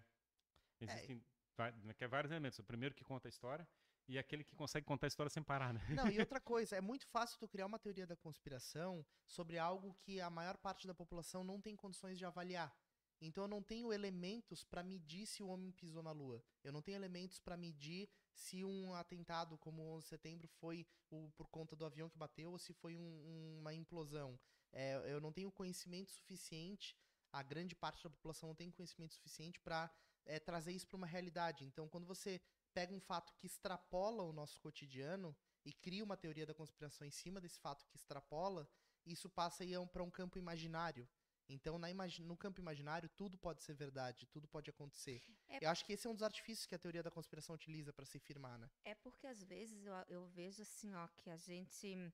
Existem 0.81 1.25
é 1.59 1.95
que 1.95 2.05
é, 2.05 2.09
vários 2.09 2.31
elementos. 2.31 2.59
O 2.59 2.65
primeiro 2.65 2.95
que 2.95 3.05
conta 3.05 3.29
a 3.29 3.31
história 3.31 3.67
e 4.09 4.19
aquele 4.19 4.45
que 4.45 4.55
consegue 4.55 4.87
contar 4.87 5.07
a 5.07 5.09
história 5.09 5.31
sem 5.31 5.43
parar, 5.43 5.73
né? 5.73 5.81
Não, 5.91 6.09
e 6.09 6.19
outra 6.19 6.41
coisa, 6.41 6.77
é 6.77 6.81
muito 6.81 7.07
fácil 7.07 7.39
tu 7.39 7.49
criar 7.49 7.67
uma 7.67 7.79
teoria 7.79 8.07
da 8.07 8.17
conspiração 8.17 9.05
sobre 9.27 9.59
algo 9.59 9.95
que 10.01 10.21
a 10.21 10.29
maior 10.31 10.57
parte 10.59 10.87
da 10.87 10.95
população 10.95 11.43
não 11.45 11.61
tem 11.61 11.75
condições 11.75 12.19
de 12.19 12.25
avaliar. 12.25 12.75
Então 13.21 13.45
eu 13.45 13.49
não 13.49 13.63
tenho 13.63 13.93
elementos 13.93 14.65
pra 14.65 14.83
medir 14.83 15.25
se 15.27 15.43
o 15.43 15.47
homem 15.49 15.71
pisou 15.73 16.03
na 16.03 16.11
lua. 16.13 16.45
Eu 16.63 16.73
não 16.73 16.83
tenho 16.83 16.97
elementos 16.97 17.39
pra 17.41 17.57
medir 17.57 18.09
se 18.35 18.65
um 18.65 18.93
atentado 18.95 19.57
como 19.57 19.83
o 19.83 19.95
11 19.95 20.05
de 20.05 20.09
setembro 20.11 20.49
foi 20.49 20.87
o- 21.11 21.31
por 21.37 21.49
conta 21.49 21.75
do 21.77 21.87
avião 21.87 22.11
que 22.11 22.19
bateu 22.19 22.51
ou 22.51 22.59
se 22.59 22.73
foi 22.75 22.97
um- 22.97 23.01
um- 23.01 23.59
uma 23.61 23.73
implosão. 23.73 24.39
É, 24.73 24.97
eu 25.11 25.21
não 25.21 25.33
tenho 25.33 25.51
conhecimento 25.53 26.11
suficiente, 26.11 26.95
a 27.33 27.43
grande 27.43 27.75
parte 27.75 28.03
da 28.03 28.11
população 28.11 28.49
não 28.49 28.57
tem 28.57 28.71
conhecimento 28.71 29.15
suficiente 29.15 29.59
pra 29.61 29.91
é, 30.27 30.41
trazer 30.41 30.73
isso 30.73 30.87
pra 30.89 30.97
uma 30.97 31.07
realidade. 31.07 31.65
Então 31.67 31.87
quando 31.87 32.07
você 32.07 32.41
pega 32.75 32.93
um 32.93 33.01
fato 33.01 33.33
que 33.39 33.47
extrapola 33.47 34.23
o 34.25 34.33
nosso 34.33 34.61
cotidiano 34.61 35.35
e 35.65 35.73
cria 35.73 36.05
uma 36.05 36.17
teoria 36.17 36.45
da 36.45 36.53
conspiração 36.53 37.07
em 37.07 37.11
cima 37.11 37.41
desse 37.41 37.59
fato 37.61 37.87
que 37.87 37.97
extrapola, 37.97 38.69
isso 39.07 39.31
passa 39.31 39.63
a 39.63 39.67
ir 39.67 39.89
para 39.89 40.03
um 40.03 40.11
campo 40.11 40.39
imaginário. 40.39 41.09
Então, 41.49 41.79
na 41.79 41.91
imagi- 41.91 42.23
no 42.25 42.37
campo 42.37 42.59
imaginário, 42.61 43.09
tudo 43.11 43.37
pode 43.39 43.63
ser 43.63 43.75
verdade, 43.75 44.27
tudo 44.27 44.49
pode 44.49 44.71
acontecer. 44.71 45.23
É- 45.49 45.65
Eu 45.65 45.71
acho 45.71 45.85
que 45.85 45.93
esse 45.93 46.07
é 46.07 46.11
um 46.11 46.15
dos 46.15 46.23
artifícios 46.23 46.67
que 46.67 46.75
a 46.75 46.79
teoria 46.79 47.03
da 47.03 47.11
conspiração 47.11 47.55
utiliza 47.55 47.93
para 47.93 48.07
se 48.07 48.19
firmar, 48.19 48.59
né? 48.59 48.69
É 48.83 48.95
porque 48.95 49.27
às 49.27 49.43
vezes 49.43 49.85
eu, 49.85 49.95
eu 50.09 50.27
vejo 50.29 50.63
assim, 50.63 50.95
ó, 50.95 51.07
que 51.19 51.29
a 51.31 51.37
gente. 51.37 52.13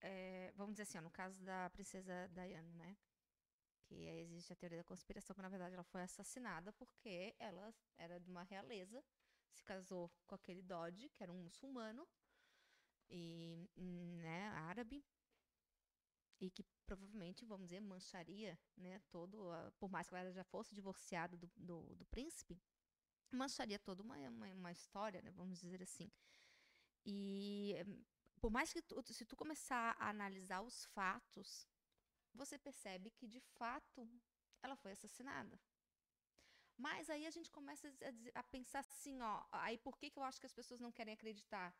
é, 0.00 0.52
vamos 0.56 0.72
dizer 0.74 0.82
assim, 0.84 0.98
ó, 0.98 1.02
no 1.02 1.10
caso 1.10 1.42
da 1.44 1.68
princesa 1.70 2.28
Diana, 2.28 2.72
né? 2.74 2.96
Que 3.86 3.94
existe 4.24 4.52
a 4.52 4.56
teoria 4.56 4.78
da 4.78 4.84
conspiração, 4.84 5.34
que 5.36 5.42
na 5.42 5.48
verdade 5.48 5.74
ela 5.74 5.84
foi 5.84 6.00
assassinada 6.02 6.72
porque 6.72 7.34
ela 7.38 7.74
era 7.98 8.18
de 8.18 8.30
uma 8.30 8.42
realeza, 8.42 9.02
se 9.54 9.64
casou 9.64 10.10
com 10.26 10.34
aquele 10.34 10.62
Dodge, 10.62 11.08
que 11.10 11.22
era 11.22 11.32
um 11.32 11.42
muçulmano, 11.42 12.06
e, 13.10 13.68
né, 13.76 14.48
árabe, 14.48 15.04
e 16.40 16.50
que 16.50 16.64
provavelmente, 16.86 17.44
vamos 17.44 17.66
dizer, 17.66 17.80
mancharia, 17.80 18.58
né, 18.76 19.00
todo, 19.10 19.50
a- 19.50 19.72
por 19.78 19.90
mais 19.90 20.08
que 20.08 20.14
ela 20.14 20.32
já 20.32 20.44
fosse 20.44 20.74
divorciada 20.74 21.36
do, 21.36 21.50
do, 21.56 21.94
do 21.94 22.04
príncipe, 22.06 22.60
mancharia 23.32 23.78
toda 23.78 24.02
uma, 24.02 24.16
uma, 24.16 24.46
uma 24.52 24.72
história, 24.72 25.22
né, 25.22 25.30
vamos 25.32 25.60
dizer 25.60 25.82
assim. 25.82 26.10
E 27.06 27.74
por 28.40 28.50
mais 28.50 28.72
que 28.72 28.82
tu, 28.82 29.02
se 29.12 29.24
tu 29.24 29.36
começar 29.36 29.96
a 29.98 30.10
analisar 30.10 30.62
os 30.62 30.84
fatos, 30.86 31.66
você 32.34 32.58
percebe 32.58 33.10
que 33.10 33.26
de 33.26 33.40
fato 33.40 34.08
ela 34.62 34.76
foi 34.76 34.92
assassinada. 34.92 35.58
Mas 36.76 37.08
aí 37.08 37.26
a 37.26 37.30
gente 37.30 37.50
começa 37.50 37.86
a, 37.88 37.90
dizer- 38.10 38.32
a 38.34 38.42
pensar 38.42 38.80
assim, 38.80 39.20
ó, 39.22 39.44
aí 39.52 39.78
por 39.78 39.96
que, 39.96 40.10
que 40.10 40.18
eu 40.18 40.24
acho 40.24 40.40
que 40.40 40.46
as 40.46 40.52
pessoas 40.52 40.80
não 40.80 40.90
querem 40.92 41.14
acreditar? 41.14 41.74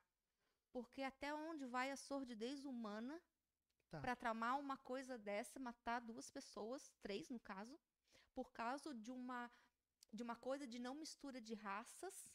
Porque 0.71 1.03
até 1.03 1.35
onde 1.35 1.67
vai 1.67 1.91
a 1.91 1.97
sordidez 1.97 2.65
humana 2.65 3.21
Tá. 3.91 4.01
para 4.01 4.17
tramar 4.17 4.59
uma 4.59 4.77
coisa 4.77 5.17
dessa, 5.19 5.61
matar 5.61 6.01
duas 6.01 6.29
pessoas, 6.31 6.91
três 7.01 7.29
no 7.29 7.39
caso, 7.39 7.79
por 8.35 8.51
causa 8.53 8.95
de 8.95 9.11
uma 9.13 9.51
de 10.13 10.23
uma 10.23 10.37
coisa 10.37 10.65
de 10.67 10.79
não 10.79 10.95
mistura 10.95 11.41
de 11.41 11.55
raças, 11.55 12.33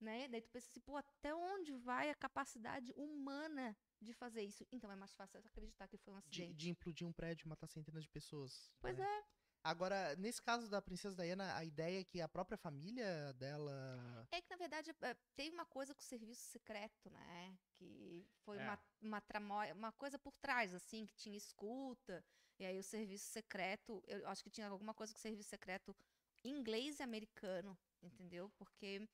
né? 0.00 0.26
Daí 0.28 0.40
tu 0.42 0.50
pensa 0.50 0.68
assim, 0.68 0.80
pô, 0.80 0.96
até 0.96 1.32
onde 1.34 1.72
vai 1.74 2.10
a 2.10 2.14
capacidade 2.14 2.92
humana 2.96 3.76
de 4.00 4.12
fazer 4.12 4.42
isso? 4.42 4.66
Então 4.72 4.90
é 4.90 4.96
mais 4.96 5.14
fácil 5.14 5.38
acreditar 5.38 5.86
que 5.86 5.96
foi 5.96 6.12
um 6.14 6.16
De, 6.16 6.24
acidente. 6.42 6.54
de 6.56 6.70
implodir 6.70 7.06
um 7.06 7.12
prédio 7.12 7.44
e 7.46 7.48
matar 7.48 7.68
centenas 7.68 8.02
de 8.02 8.08
pessoas. 8.10 8.72
Pois 8.80 8.98
né? 8.98 9.04
é. 9.04 9.24
Agora, 9.68 10.16
nesse 10.16 10.40
caso 10.40 10.66
da 10.70 10.80
Princesa 10.80 11.14
Diana, 11.22 11.54
a 11.54 11.62
ideia 11.62 12.00
é 12.00 12.04
que 12.04 12.22
a 12.22 12.28
própria 12.28 12.56
família 12.56 13.34
dela. 13.34 14.26
É 14.32 14.40
que, 14.40 14.48
na 14.48 14.56
verdade, 14.56 14.90
é, 15.02 15.14
tem 15.36 15.50
uma 15.50 15.66
coisa 15.66 15.94
com 15.94 16.00
o 16.00 16.04
serviço 16.04 16.40
secreto, 16.50 17.10
né? 17.10 17.54
Que 17.74 18.26
foi 18.44 18.56
É. 18.56 18.62
uma, 18.62 18.78
uma 19.02 19.20
tramóia, 19.20 19.74
uma 19.74 19.92
coisa 19.92 20.18
por 20.18 20.34
trás, 20.38 20.72
assim, 20.72 21.04
que 21.04 21.14
tinha 21.14 21.36
escuta. 21.36 22.24
E 22.58 22.64
aí 22.64 22.78
o 22.78 22.82
serviço 22.82 23.26
secreto, 23.26 24.02
eu 24.06 24.26
acho 24.26 24.42
que 24.42 24.50
tinha 24.50 24.68
alguma 24.68 24.94
coisa 24.94 25.12
com 25.12 25.18
o 25.18 25.22
serviço 25.22 25.50
secreto 25.50 25.94
inglês 26.42 26.98
e 26.98 27.02
americano, 27.02 27.78
entendeu? 28.02 28.50
Porque 28.56 29.06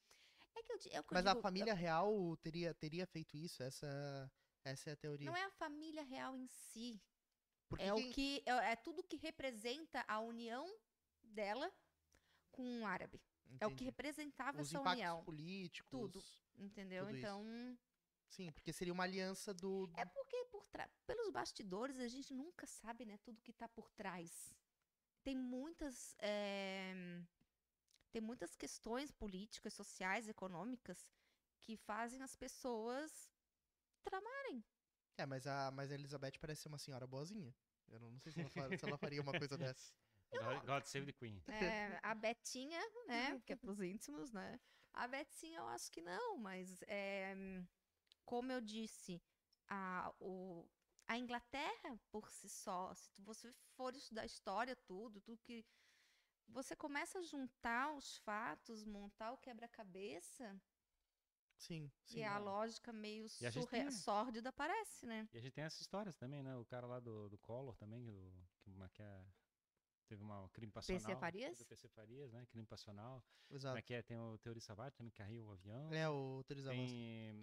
é 0.54 0.62
que 0.62 0.72
eu, 0.72 0.76
é 0.76 0.78
que 0.80 0.96
eu 0.98 1.04
Mas 1.10 1.26
a 1.26 1.30
digo, 1.30 1.42
família 1.42 1.74
real 1.74 2.36
teria, 2.36 2.72
teria 2.74 3.06
feito 3.06 3.36
isso? 3.36 3.60
Essa, 3.62 4.30
essa 4.64 4.90
é 4.90 4.92
a 4.92 4.96
teoria. 4.96 5.26
Não 5.26 5.36
é 5.36 5.44
a 5.44 5.50
família 5.50 6.04
real 6.04 6.36
em 6.36 6.46
si. 6.46 7.02
Porque 7.76 7.82
É 7.90 7.94
quem- 7.94 8.10
o 8.10 8.12
que 8.12 8.42
é, 8.46 8.72
é 8.72 8.76
tudo 8.76 9.02
que 9.02 9.16
representa 9.16 10.04
a 10.06 10.20
união 10.20 10.72
dela 11.22 11.72
com 12.52 12.80
o 12.82 12.86
árabe. 12.86 13.20
É 13.60 13.66
o 13.66 13.70
que 13.70 13.74
Entendi. 13.74 13.84
representava 13.84 14.60
Os 14.62 14.68
essa 14.68 14.80
união, 14.80 15.22
políticos. 15.24 15.90
Tudo. 15.90 16.24
entendeu? 16.56 17.04
tudo 17.06 17.16
isso. 17.16 17.26
Então, 17.26 17.78
Sim, 18.28 18.50
porque 18.52 18.72
seria 18.72 18.92
uma 18.92 19.04
aliança 19.04 19.52
do. 19.54 19.88
É 19.96 20.04
porque 20.04 20.44
por 20.50 20.64
trás, 20.66 20.90
pelos 21.06 21.30
bastidores 21.30 21.98
a 22.00 22.08
gente 22.08 22.32
nunca 22.34 22.66
sabe, 22.66 23.04
né, 23.04 23.16
tudo 23.18 23.40
que 23.42 23.52
tá 23.52 23.68
por 23.68 23.90
trás. 23.92 24.52
Tem 25.22 25.36
muitas, 25.36 26.14
eh, 26.18 27.22
tem 28.10 28.20
muitas 28.20 28.56
questões 28.56 29.10
políticas, 29.12 29.72
sociais, 29.74 30.28
econômicas 30.28 31.06
que 31.60 31.76
fazem 31.76 32.22
as 32.22 32.34
pessoas 32.36 33.30
tramarem. 34.02 34.64
É, 35.16 35.24
mas 35.26 35.46
a, 35.46 35.70
mas 35.70 35.90
a 35.92 35.94
Elizabeth 35.94 36.38
parece 36.40 36.62
ser 36.62 36.68
uma 36.68 36.78
senhora 36.78 37.06
boazinha. 37.06 37.54
Eu 37.88 38.00
não, 38.00 38.10
não 38.12 38.20
sei 38.20 38.32
se 38.32 38.40
ela, 38.40 38.50
fa- 38.50 38.76
se 38.76 38.84
ela 38.84 38.98
faria 38.98 39.20
uma 39.22 39.32
coisa 39.38 39.56
dessa. 39.56 39.92
God, 40.66 40.84
Save 40.84 41.06
the 41.06 41.12
Queen. 41.12 41.42
Eh, 41.48 42.00
a 42.02 42.14
Betinha, 42.14 42.80
né, 43.06 43.40
que 43.46 43.52
é 43.52 43.56
pros 43.56 43.80
íntimos, 43.80 44.32
né? 44.32 44.60
A 44.92 45.06
Betinha 45.06 45.58
eu 45.60 45.66
acho 45.68 45.90
que 45.90 46.00
não, 46.02 46.36
mas 46.38 46.82
eh, 46.88 47.34
como 48.24 48.50
eu 48.50 48.60
disse, 48.60 49.22
a, 49.68 50.12
o, 50.20 50.68
a 51.06 51.16
Inglaterra 51.18 51.98
por 52.10 52.30
si 52.30 52.48
só, 52.48 52.92
se 52.94 53.10
tu- 53.10 53.22
você 53.22 53.52
for 53.76 53.94
estudar 53.94 54.24
história, 54.24 54.74
tudo, 54.76 55.20
tudo 55.20 55.38
que. 55.42 55.64
Você 56.48 56.76
começa 56.76 57.18
a 57.20 57.22
juntar 57.22 57.94
os 57.94 58.18
fatos, 58.18 58.84
montar 58.84 59.32
o 59.32 59.38
quebra-cabeça, 59.38 60.60
Sim, 61.64 61.90
sim. 62.04 62.18
e 62.18 62.24
a 62.24 62.36
lógica 62.36 62.92
meio 62.92 63.26
surre- 63.28 63.66
tem- 63.66 63.90
sórdida 63.90 64.50
aparece, 64.50 65.06
né? 65.06 65.26
E 65.32 65.38
a 65.38 65.40
gente 65.40 65.52
tem 65.54 65.64
essas 65.64 65.80
histórias 65.80 66.14
também, 66.16 66.42
né? 66.42 66.54
O 66.56 66.64
cara 66.66 66.86
lá 66.86 67.00
do, 67.00 67.28
do 67.30 67.38
Collor 67.38 67.74
também, 67.76 68.06
o, 68.10 68.32
que, 68.60 68.70
que 68.92 69.02
é, 69.02 69.24
teve 70.06 70.22
uma 70.22 70.46
crime 70.50 70.70
passional. 70.70 71.02
PC 71.02 71.16
Farias? 71.18 71.58
Do 71.58 71.64
PC 71.64 71.88
Farias, 71.88 72.32
né? 72.32 72.44
Crime 72.50 72.66
passional. 72.66 73.24
Exato. 73.50 73.78
É 73.78 73.94
é? 73.94 74.02
Tem 74.02 74.18
o 74.18 74.36
Teori 74.38 74.60
Savate 74.60 74.96
também, 74.96 75.10
que 75.10 75.16
caiu 75.16 75.46
o 75.46 75.52
avião. 75.52 75.90
É, 75.90 76.06
o 76.08 76.44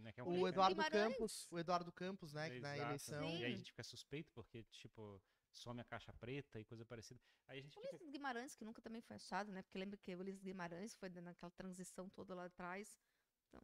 né, 0.03 0.11
que 0.11 0.19
é 0.19 0.23
um 0.23 0.41
O. 0.41 0.47
Eduardo 0.47 0.75
Guimarães. 0.75 1.13
Campos, 1.13 1.47
o 1.49 1.57
Eduardo 1.57 1.91
Campos, 1.91 2.33
né, 2.33 2.49
que 2.49 2.59
na 2.59 2.75
Exato. 2.75 2.89
eleição. 2.89 3.23
E 3.23 3.43
aí 3.43 3.45
a 3.45 3.49
Sim. 3.49 3.57
gente 3.57 3.71
fica 3.71 3.83
suspeito 3.83 4.31
porque, 4.33 4.63
tipo, 4.65 5.19
some 5.51 5.81
a 5.81 5.83
caixa 5.83 6.13
preta 6.13 6.59
e 6.59 6.65
coisa 6.65 6.85
parecida. 6.85 7.19
Aí 7.47 7.59
a 7.59 7.61
gente 7.61 7.77
O 7.77 7.81
fica... 7.81 7.95
Ulisses 7.95 8.09
Guimarães, 8.11 8.55
que 8.55 8.63
nunca 8.63 8.81
também 8.81 9.01
foi 9.01 9.15
achado, 9.15 9.51
né? 9.51 9.63
Porque 9.63 9.77
lembra 9.79 9.97
que 9.97 10.15
o 10.15 10.19
Ulisses 10.19 10.43
Guimarães 10.43 10.93
foi 10.95 11.09
naquela 11.09 11.51
transição 11.51 12.09
toda 12.09 12.35
lá 12.35 12.45
atrás. 12.45 12.99
Então, 13.53 13.61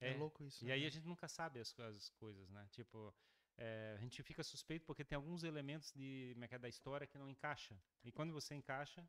É, 0.00 0.12
É, 0.12 0.14
louco 0.14 0.42
isso. 0.44 0.64
E 0.64 0.66
né, 0.66 0.72
aí 0.72 0.86
a 0.86 0.90
gente 0.90 1.06
nunca 1.06 1.28
sabe 1.28 1.60
as, 1.60 1.78
as 1.80 2.08
coisas, 2.10 2.48
né? 2.50 2.66
Tipo, 2.70 3.14
é, 3.56 3.94
a 3.96 4.00
gente 4.00 4.22
fica 4.22 4.42
suspeito 4.42 4.84
porque 4.86 5.04
tem 5.04 5.16
alguns 5.16 5.44
elementos 5.44 5.92
de, 5.92 6.34
é 6.50 6.54
é, 6.54 6.58
da 6.58 6.68
história 6.68 7.06
que 7.06 7.18
não 7.18 7.28
encaixa. 7.28 7.80
E 8.04 8.10
quando 8.12 8.32
você 8.32 8.54
encaixa, 8.54 9.08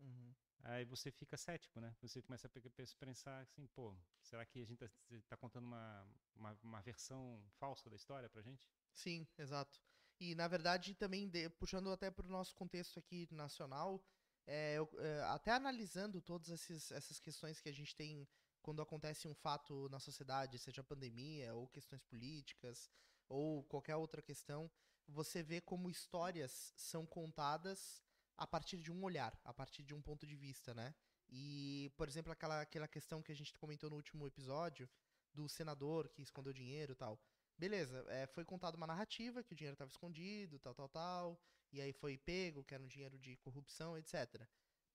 Uhum. 0.00 0.34
aí 0.62 0.84
você 0.84 1.10
fica 1.10 1.36
cético, 1.36 1.80
né? 1.80 1.94
Você 2.00 2.22
começa 2.22 2.46
a 2.46 2.50
pe- 2.50 2.60
pe- 2.70 2.94
pensar 2.98 3.40
assim, 3.40 3.66
pô, 3.68 3.94
será 4.22 4.44
que 4.46 4.60
a 4.62 4.66
gente 4.66 4.78
tá, 4.78 4.90
tá 5.28 5.36
contando 5.36 5.64
uma, 5.66 6.06
uma, 6.34 6.58
uma 6.62 6.80
versão 6.82 7.42
falsa 7.58 7.88
da 7.90 7.96
história 7.96 8.28
pra 8.28 8.42
gente? 8.42 8.70
Sim, 8.92 9.26
exato. 9.38 9.80
E 10.18 10.34
na 10.34 10.46
verdade 10.48 10.94
também 10.94 11.28
de- 11.28 11.48
puxando 11.50 11.90
até 11.90 12.10
para 12.10 12.26
o 12.26 12.30
nosso 12.30 12.54
contexto 12.54 12.98
aqui 12.98 13.26
nacional, 13.30 14.02
é, 14.46 14.74
eu, 14.76 14.88
é, 14.98 15.22
até 15.24 15.52
analisando 15.52 16.20
todas 16.20 16.48
esses, 16.48 16.90
essas 16.90 17.18
questões 17.20 17.60
que 17.60 17.68
a 17.68 17.72
gente 17.72 17.94
tem 17.96 18.28
quando 18.62 18.82
acontece 18.82 19.26
um 19.26 19.34
fato 19.34 19.88
na 19.88 19.98
sociedade, 19.98 20.58
seja 20.58 20.82
pandemia 20.82 21.54
ou 21.54 21.66
questões 21.68 22.02
políticas 22.02 22.90
ou 23.28 23.62
qualquer 23.64 23.96
outra 23.96 24.20
questão, 24.22 24.70
você 25.06 25.42
vê 25.42 25.60
como 25.60 25.90
histórias 25.90 26.72
são 26.76 27.06
contadas 27.06 28.02
a 28.36 28.46
partir 28.46 28.78
de 28.78 28.90
um 28.90 29.02
olhar, 29.02 29.38
a 29.44 29.52
partir 29.52 29.82
de 29.82 29.94
um 29.94 30.00
ponto 30.00 30.26
de 30.26 30.36
vista, 30.36 30.74
né? 30.74 30.94
E, 31.28 31.92
por 31.96 32.08
exemplo, 32.08 32.32
aquela, 32.32 32.60
aquela 32.60 32.88
questão 32.88 33.22
que 33.22 33.30
a 33.30 33.34
gente 33.34 33.52
comentou 33.58 33.88
no 33.90 33.96
último 33.96 34.26
episódio 34.26 34.88
do 35.32 35.48
senador 35.48 36.08
que 36.08 36.22
escondeu 36.22 36.52
dinheiro 36.52 36.92
e 36.92 36.96
tal. 36.96 37.20
Beleza, 37.56 38.04
é, 38.08 38.26
foi 38.26 38.44
contada 38.44 38.76
uma 38.76 38.86
narrativa 38.86 39.44
que 39.44 39.52
o 39.52 39.56
dinheiro 39.56 39.74
estava 39.74 39.90
escondido, 39.90 40.58
tal, 40.58 40.74
tal, 40.74 40.88
tal, 40.88 41.40
e 41.72 41.80
aí 41.80 41.92
foi 41.92 42.16
pego, 42.16 42.64
que 42.64 42.74
era 42.74 42.82
um 42.82 42.88
dinheiro 42.88 43.18
de 43.18 43.36
corrupção, 43.36 43.96
etc. 43.96 44.48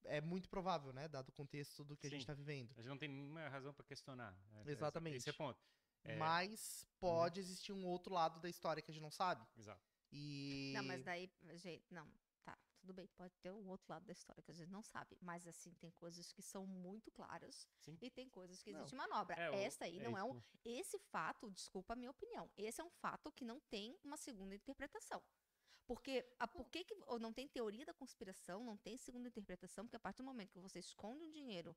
É 0.04 0.20
muito 0.20 0.48
provável, 0.48 0.92
né, 0.92 1.08
dado 1.08 1.28
o 1.30 1.32
contexto 1.32 1.84
do 1.84 1.96
que 1.96 2.06
a 2.06 2.10
gente 2.10 2.20
Sim. 2.20 2.22
está 2.22 2.34
vivendo. 2.34 2.70
A 2.76 2.80
gente 2.82 2.88
não 2.88 2.98
tem 2.98 3.08
nenhuma 3.08 3.48
razão 3.48 3.74
pra 3.74 3.84
questionar. 3.84 4.36
É- 4.52 4.68
é- 4.68 4.72
Exatamente. 4.72 5.16
Esse 5.16 5.30
é 5.30 5.32
o 5.32 5.36
ponto. 5.36 5.58
É, 6.04 6.16
Mas 6.16 6.86
pode 7.00 7.40
existir 7.40 7.72
um 7.72 7.84
outro 7.84 8.14
lado 8.14 8.38
da 8.40 8.48
história 8.48 8.80
que 8.80 8.90
a 8.90 8.94
gente 8.94 9.02
não 9.02 9.10
sabe. 9.10 9.44
Exato. 9.56 9.82
E. 10.12 10.72
Não, 10.76 10.84
mas 10.84 11.02
daí, 11.02 11.28
gente, 11.54 11.84
não, 11.90 12.08
tá, 12.44 12.56
tudo 12.78 12.94
bem, 12.94 13.08
pode 13.16 13.34
ter 13.38 13.50
um 13.50 13.68
outro 13.68 13.86
lado 13.90 14.04
da 14.06 14.12
história 14.12 14.40
que 14.40 14.52
a 14.52 14.54
gente 14.54 14.70
não 14.70 14.82
sabe, 14.82 15.18
mas 15.20 15.44
assim, 15.48 15.74
tem 15.74 15.90
coisas 15.90 16.32
que 16.32 16.40
são 16.42 16.64
muito 16.64 17.10
claras 17.10 17.66
Sim. 17.80 17.98
e 18.00 18.08
tem 18.08 18.28
coisas 18.28 18.62
que 18.62 18.70
Não. 18.72 18.78
existe 18.80 18.94
manobra. 18.94 19.34
É, 19.36 19.64
Essa 19.64 19.86
aí 19.86 19.98
não 19.98 20.16
é 20.16 20.22
um, 20.22 20.36
isso. 20.36 20.46
esse 20.64 20.98
fato, 21.10 21.50
desculpa 21.50 21.94
a 21.94 21.96
minha 21.96 22.10
opinião, 22.12 22.48
esse 22.56 22.80
é 22.80 22.84
um 22.84 22.90
fato 22.90 23.32
que 23.32 23.44
não 23.44 23.58
tem 23.68 23.98
uma 24.04 24.16
segunda 24.16 24.54
interpretação. 24.54 25.20
Porque 25.86 26.26
a, 26.38 26.48
por 26.48 26.68
que, 26.68 26.84
que 26.84 26.96
ou 27.06 27.18
não 27.18 27.32
tem 27.32 27.46
teoria 27.46 27.86
da 27.86 27.94
conspiração, 27.94 28.64
não 28.64 28.76
tem 28.76 28.96
segunda 28.96 29.28
interpretação, 29.28 29.84
porque 29.84 29.96
a 29.96 30.00
partir 30.00 30.18
do 30.18 30.24
momento 30.24 30.52
que 30.52 30.58
você 30.58 30.80
esconde 30.80 31.22
um 31.22 31.30
dinheiro 31.30 31.76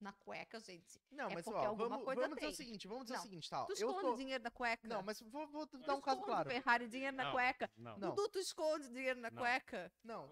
na 0.00 0.12
cueca, 0.12 0.60
gente, 0.60 1.00
Não, 1.10 1.28
é 1.28 1.34
mas 1.34 1.44
porque 1.44 1.58
ó, 1.58 1.66
alguma 1.66 1.88
vamos, 1.88 2.04
coisa 2.04 2.20
vamos 2.22 2.36
dizer 2.36 2.46
o 2.48 2.54
seguinte, 2.54 2.86
vamos 2.86 3.04
dizer 3.04 3.14
Não, 3.14 3.20
o 3.20 3.22
seguinte, 3.24 3.50
tá? 3.50 3.62
ó, 3.62 3.66
tu 3.66 3.72
eu 3.72 3.88
esconde 3.88 4.00
tô... 4.00 4.14
dinheiro 4.16 4.44
na 4.44 4.50
cueca. 4.50 4.88
Não, 4.88 5.02
mas 5.02 5.20
vou, 5.20 5.46
vou 5.48 5.66
Tu 5.66 5.78
dar 5.78 5.96
um 5.96 6.00
caso 6.00 6.20
esconde 6.20 6.34
claro. 6.34 6.48
Ferrari 6.50 6.88
dinheiro 6.88 7.16
na 7.16 7.24
Não. 7.24 7.32
cueca. 7.32 7.70
Não. 7.76 7.98
Não. 7.98 8.14
Dudu, 8.14 8.28
tu 8.30 8.38
esconde 8.38 8.88
dinheiro 8.88 9.20
na 9.20 9.30
Não. 9.30 9.38
cueca. 9.38 9.92
Não, 10.04 10.28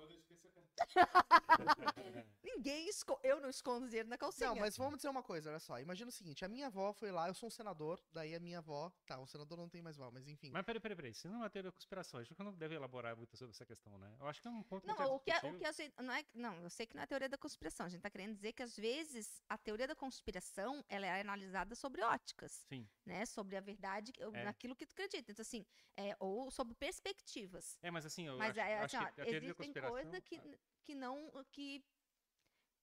Ninguém 2.43 2.88
esconde. 2.88 3.21
Eu 3.23 3.41
não 3.41 3.49
escondo 3.50 3.87
dinheiro 3.87 4.09
na 4.09 4.17
calcinha. 4.17 4.49
Não, 4.49 4.57
mas 4.57 4.76
vamos 4.76 4.97
dizer 4.97 5.09
uma 5.09 5.23
coisa, 5.23 5.50
olha 5.50 5.59
só. 5.59 5.79
Imagina 5.79 6.09
o 6.09 6.12
seguinte, 6.12 6.45
a 6.45 6.49
minha 6.49 6.67
avó 6.69 6.93
foi 6.93 7.11
lá, 7.11 7.29
eu 7.29 7.35
sou 7.35 7.49
um 7.49 7.50
senador, 7.50 8.00
daí 8.12 8.35
a 8.35 8.41
minha 8.41 8.59
avó, 8.59 8.93
tá, 9.07 9.19
o 9.19 9.26
senador 9.26 9.59
não 9.59 9.69
tem 9.69 9.83
mais 9.83 9.97
vó, 9.97 10.11
mas 10.11 10.26
enfim. 10.26 10.50
Mas 10.50 10.65
peraí, 10.65 10.81
peraí, 10.81 10.97
peraí. 10.97 11.15
Se 11.15 11.29
não 11.29 11.37
é 11.37 11.38
uma 11.38 11.50
teoria 11.50 11.71
da 11.71 11.75
conspiração, 11.75 12.21
acho 12.21 12.35
que 12.35 12.41
eu 12.41 12.45
não 12.45 12.53
deve 12.55 12.75
elaborar 12.75 13.17
muito 13.17 13.37
sobre 13.37 13.53
essa 13.55 13.67
questão, 13.67 13.99
né? 13.99 14.15
Eu 14.19 14.26
acho 14.26 14.41
que 14.41 14.49
é 14.49 14.50
um 14.50 14.62
ponto 14.62 14.87
Não, 14.87 14.95
o 15.15 15.21
que, 15.21 15.31
a- 15.31 15.37
o 15.37 15.41
discutível. 15.41 15.59
que 15.59 15.65
a 15.67 15.73
gente. 15.73 15.95
Não, 16.00 16.15
é, 16.15 16.25
não, 16.35 16.55
eu 16.62 16.71
sei 16.71 16.87
que 16.87 16.95
não 16.97 17.03
é 17.03 17.07
teoria 17.07 17.29
da 17.29 17.38
conspiração. 17.38 17.87
A 17.87 17.88
gente 17.88 18.00
tá 18.00 18.11
querendo 18.11 18.35
dizer 18.35 18.53
que, 18.53 18.62
às 18.62 18.76
vezes, 18.76 19.43
a 19.49 19.59
teoria 19.59 19.87
da 19.87 19.95
conspiração 19.95 20.85
ela 20.88 21.07
é 21.07 21.21
analisada 21.21 21.75
sobre 21.75 22.03
óticas, 22.03 22.65
Sim. 22.69 22.88
né? 23.05 23.26
Sobre 23.26 23.57
a 23.57 23.61
verdade, 23.61 24.12
É. 24.19 24.45
naquilo 24.45 24.75
que 24.75 24.87
tu 24.87 24.93
acredita. 24.93 25.31
Então, 25.33 25.43
assim, 25.43 25.65
é, 25.97 26.17
ou 26.19 26.50
sobre 26.50 26.75
perspectivas. 26.75 27.79
É, 27.83 27.91
mas 27.91 28.07
assim, 28.07 28.26
eu 28.26 28.38
Mas 28.38 28.50
acho, 28.57 28.61
é, 28.61 28.75
assim, 28.81 28.97
acho 28.97 28.97
ó, 28.97 29.00
que 29.00 29.21
a 29.21 29.25
teoria 29.25 29.41
da 29.41 29.47
existem 29.47 29.67
conspiração... 29.67 29.91
coisas 29.93 30.21
que, 30.25 30.41
que 30.87 30.95
não. 30.95 31.16
que, 31.50 31.85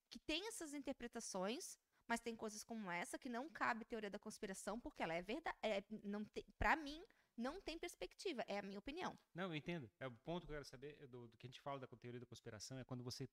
que 0.10 0.20
tem 0.20 0.48
essas 0.48 0.74
interpretações. 0.74 1.80
Mas 2.06 2.20
tem 2.20 2.36
coisas 2.36 2.66
como 2.66 2.92
essa 2.92 3.18
que 3.18 3.30
não 3.30 3.50
cabe 3.50 3.86
teoria 3.86 4.10
da 4.10 4.20
conspiração, 4.20 4.78
porque 4.78 5.02
ela 5.02 5.14
é 5.14 5.22
verdade. 5.22 5.58
É, 5.64 5.82
não 6.04 6.26
tem, 6.26 6.46
pra 6.60 6.76
mim, 6.76 7.02
não 7.38 7.62
tem 7.62 7.80
perspectiva. 7.80 8.44
É 8.46 8.60
a 8.60 8.62
minha 8.62 8.78
opinião. 8.78 9.18
Não, 9.34 9.46
eu 9.46 9.56
entendo. 9.56 9.90
É 10.02 10.06
o 10.06 10.12
ponto 10.12 10.46
que 10.46 10.52
eu 10.52 10.56
quero 10.58 10.66
saber 10.66 10.98
é 11.00 11.08
do, 11.08 11.30
do 11.30 11.38
que 11.38 11.48
a 11.48 11.50
gente 11.50 11.62
fala 11.62 11.80
da 11.80 11.88
teoria 11.88 12.20
da 12.20 12.26
conspiração 12.26 12.78
é 12.78 12.84
quando 12.84 13.06
você 13.06 13.30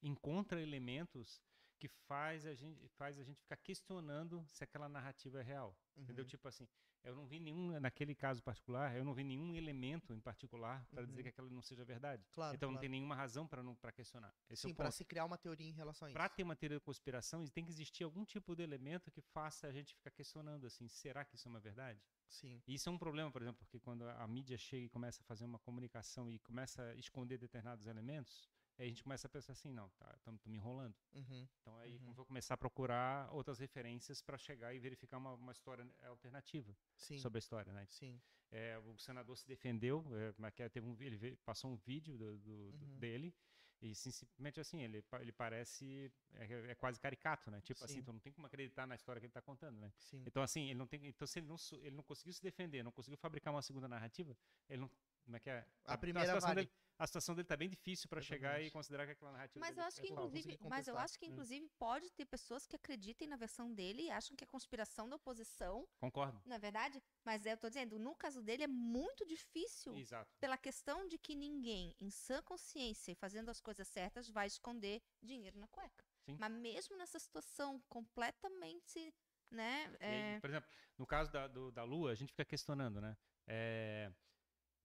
encontra 0.00 0.62
elementos 0.62 1.42
que 1.80 1.88
faz 1.88 2.46
a 2.46 2.54
gente 2.54 2.88
faz 2.90 3.18
a 3.18 3.24
gente 3.24 3.40
ficar 3.40 3.56
questionando 3.56 4.46
se 4.46 4.62
aquela 4.62 4.88
narrativa 4.88 5.40
é 5.40 5.42
real. 5.42 5.76
Entendeu? 5.96 6.24
Uhum. 6.24 6.28
Tipo 6.28 6.46
assim, 6.46 6.68
eu 7.04 7.14
não 7.14 7.26
vi 7.26 7.40
nenhum 7.40 7.78
naquele 7.80 8.14
caso 8.14 8.42
particular, 8.42 8.96
eu 8.96 9.04
não 9.04 9.12
vi 9.14 9.24
nenhum 9.24 9.54
elemento 9.54 10.12
em 10.14 10.20
particular 10.20 10.84
para 10.86 11.04
dizer 11.04 11.18
Uhum. 11.18 11.22
que 11.24 11.28
aquilo 11.28 11.50
não 11.50 11.62
seja 11.62 11.84
verdade. 11.84 12.24
Claro, 12.32 12.54
então 12.54 12.68
não 12.68 12.74
claro. 12.74 12.80
tem 12.80 12.88
nenhuma 12.90 13.14
razão 13.14 13.46
para 13.46 13.62
não 13.62 13.74
para 13.74 13.92
questionar. 13.92 14.34
Esse 14.48 14.66
é 14.66 14.68
Sim, 14.68 14.74
ponto. 14.74 14.90
se 14.92 15.04
criar 15.04 15.24
uma 15.24 15.36
teoria 15.38 15.66
em 15.68 15.72
relação 15.72 16.06
a 16.06 16.10
isso. 16.10 16.14
Para 16.16 16.28
ter 16.28 16.42
uma 16.42 16.54
teoria 16.56 16.78
da 16.78 16.84
conspiração, 16.84 17.44
tem 17.46 17.64
que 17.64 17.70
existir 17.70 18.04
algum 18.04 18.24
tipo 18.24 18.54
de 18.54 18.62
elemento 18.62 19.10
que 19.10 19.20
faça 19.20 19.66
a 19.66 19.72
gente 19.72 19.94
ficar 19.94 20.10
questionando 20.10 20.66
assim, 20.66 20.88
será 20.88 21.24
que 21.24 21.34
isso 21.36 21.48
é 21.48 21.50
uma 21.50 21.60
verdade? 21.60 22.00
Sim. 22.28 22.62
E 22.66 22.74
isso 22.74 22.88
é 22.88 22.92
um 22.92 22.98
problema, 22.98 23.30
por 23.30 23.42
exemplo, 23.42 23.58
porque 23.58 23.78
quando 23.78 24.08
a 24.08 24.26
mídia 24.26 24.56
chega 24.56 24.86
e 24.86 24.88
começa 24.88 25.20
a 25.22 25.24
fazer 25.24 25.44
uma 25.44 25.58
comunicação 25.58 26.30
e 26.30 26.38
começa 26.38 26.82
a 26.82 26.94
esconder 26.94 27.36
determinados 27.38 27.86
elementos, 27.86 28.48
Aí 28.78 28.86
a 28.86 28.88
gente 28.88 29.02
começa 29.02 29.26
a 29.26 29.30
pensar 29.30 29.52
assim, 29.52 29.70
não, 29.72 29.88
tá, 29.90 30.12
estamos 30.16 30.44
me 30.46 30.56
enrolando. 30.56 30.94
Uhum. 31.12 31.48
Então 31.60 31.76
aí 31.78 31.96
Uhum. 31.98 32.12
vou 32.14 32.24
começar 32.24 32.54
a 32.54 32.56
procurar 32.56 33.32
outras 33.32 33.58
referências 33.58 34.20
para 34.22 34.38
chegar 34.38 34.74
e 34.74 34.78
verificar 34.78 35.18
uma, 35.18 35.34
uma 35.34 35.52
história 35.52 35.86
alternativa 36.02 36.76
Sim. 36.96 37.18
sobre 37.18 37.38
a 37.38 37.40
história, 37.40 37.72
né? 37.72 37.86
Sim. 37.88 38.20
É, 38.50 38.78
o 38.78 38.98
senador 38.98 39.36
se 39.36 39.46
defendeu, 39.46 40.04
é, 40.14 40.34
mas 40.36 40.52
que 40.54 40.68
teve 40.68 40.86
um, 40.86 40.96
ele 41.00 41.36
passou 41.44 41.70
um 41.70 41.76
vídeo 41.76 42.16
do, 42.18 42.38
do- 42.38 42.72
do- 42.72 42.86
Uhum. 42.86 42.98
dele 42.98 43.34
e 43.80 43.94
sim- 43.94 44.10
simplesmente 44.10 44.60
assim 44.60 44.82
ele, 44.82 45.02
ele 45.20 45.32
parece 45.32 46.12
é, 46.34 46.70
é 46.70 46.74
quase 46.74 47.00
caricato, 47.00 47.50
né? 47.50 47.60
Tipo 47.60 47.82
assim, 47.84 47.94
Sim. 47.98 48.02
tu 48.02 48.12
não 48.12 48.20
tem 48.20 48.32
como 48.32 48.46
acreditar 48.46 48.86
na 48.86 48.94
história 48.94 49.20
que 49.20 49.26
ele 49.26 49.30
está 49.30 49.40
contando, 49.42 49.78
né? 49.78 49.92
Sim. 49.98 50.22
Então 50.26 50.42
assim 50.42 50.64
ele 50.68 50.78
não 50.78 50.86
tem, 50.86 51.06
então 51.06 51.26
se 51.26 51.38
ele 51.38 51.46
não, 51.46 51.56
ele 51.80 51.96
não 51.96 52.02
conseguiu 52.02 52.32
se 52.32 52.42
defender, 52.42 52.82
não 52.82 52.92
conseguiu 52.92 53.16
fabricar 53.18 53.52
uma 53.52 53.62
segunda 53.62 53.88
narrativa, 53.88 54.36
ele 54.68 54.80
não 54.82 54.90
como 55.24 55.36
é 55.36 55.40
que 55.40 55.50
é? 55.50 55.64
A 55.84 55.96
primeira 55.96 56.26
situação 56.26 56.48
vale. 56.48 56.62
dele, 56.62 56.72
a 57.02 57.06
situação 57.06 57.34
dele 57.34 57.48
tá 57.48 57.56
bem 57.56 57.68
difícil 57.68 58.08
para 58.08 58.20
chegar 58.20 58.62
e 58.62 58.70
considerar 58.70 59.04
que 59.06 59.10
aquela 59.12 59.32
narrativa 59.32 59.58
Mas 59.58 59.70
dele 59.70 59.80
eu 59.80 59.84
acho 59.88 59.98
é 59.98 60.02
que, 60.02 60.08
falsa. 60.14 60.38
inclusive, 60.38 60.58
mas 60.68 60.86
eu 60.86 60.96
acho 60.96 61.18
que, 61.18 61.26
Hum. 61.26 61.30
inclusive, 61.30 61.68
pode 61.76 62.08
ter 62.12 62.24
pessoas 62.26 62.64
que 62.64 62.76
acreditem 62.76 63.26
na 63.26 63.34
versão 63.36 63.74
dele 63.74 64.02
e 64.04 64.10
acham 64.10 64.36
que 64.36 64.44
a 64.44 64.46
conspiração 64.46 65.08
da 65.08 65.16
oposição, 65.16 65.88
Concordo. 65.98 66.40
não 66.46 66.54
é 66.54 66.58
verdade? 66.60 67.02
Mas 67.24 67.44
eu 67.44 67.56
tô 67.58 67.68
dizendo, 67.68 67.98
no 67.98 68.14
caso 68.14 68.40
dele 68.40 68.62
é 68.62 68.68
muito 68.68 69.26
difícil 69.26 69.96
Exato. 69.96 70.30
pela 70.38 70.56
questão 70.56 71.08
de 71.08 71.18
que 71.18 71.34
ninguém, 71.34 71.92
em 72.00 72.08
sã 72.08 72.40
consciência 72.42 73.10
e 73.10 73.16
fazendo 73.16 73.50
as 73.50 73.60
coisas 73.60 73.88
certas, 73.88 74.28
vai 74.30 74.46
esconder 74.46 75.02
dinheiro 75.20 75.58
na 75.58 75.66
cueca. 75.66 76.04
Sim. 76.24 76.36
Mas 76.38 76.52
mesmo 76.52 76.96
nessa 76.96 77.18
situação 77.18 77.80
completamente, 77.88 79.12
né? 79.50 79.90
E 80.00 80.04
aí, 80.04 80.34
é, 80.36 80.40
por 80.40 80.50
exemplo, 80.50 80.70
no 80.96 81.04
caso 81.04 81.32
da, 81.32 81.48
do- 81.48 81.72
da 81.72 81.82
Lua, 81.82 82.12
a 82.12 82.14
gente 82.14 82.30
fica 82.30 82.44
questionando, 82.44 83.00
né? 83.00 83.16
É, 83.44 84.12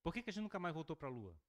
por 0.02 0.12
que, 0.12 0.24
que 0.24 0.32
a 0.32 0.34
gente 0.34 0.42
nunca 0.42 0.58
mais 0.58 0.74
voltou 0.74 0.96
para 0.96 1.08
a 1.08 1.12
Lua? 1.12 1.40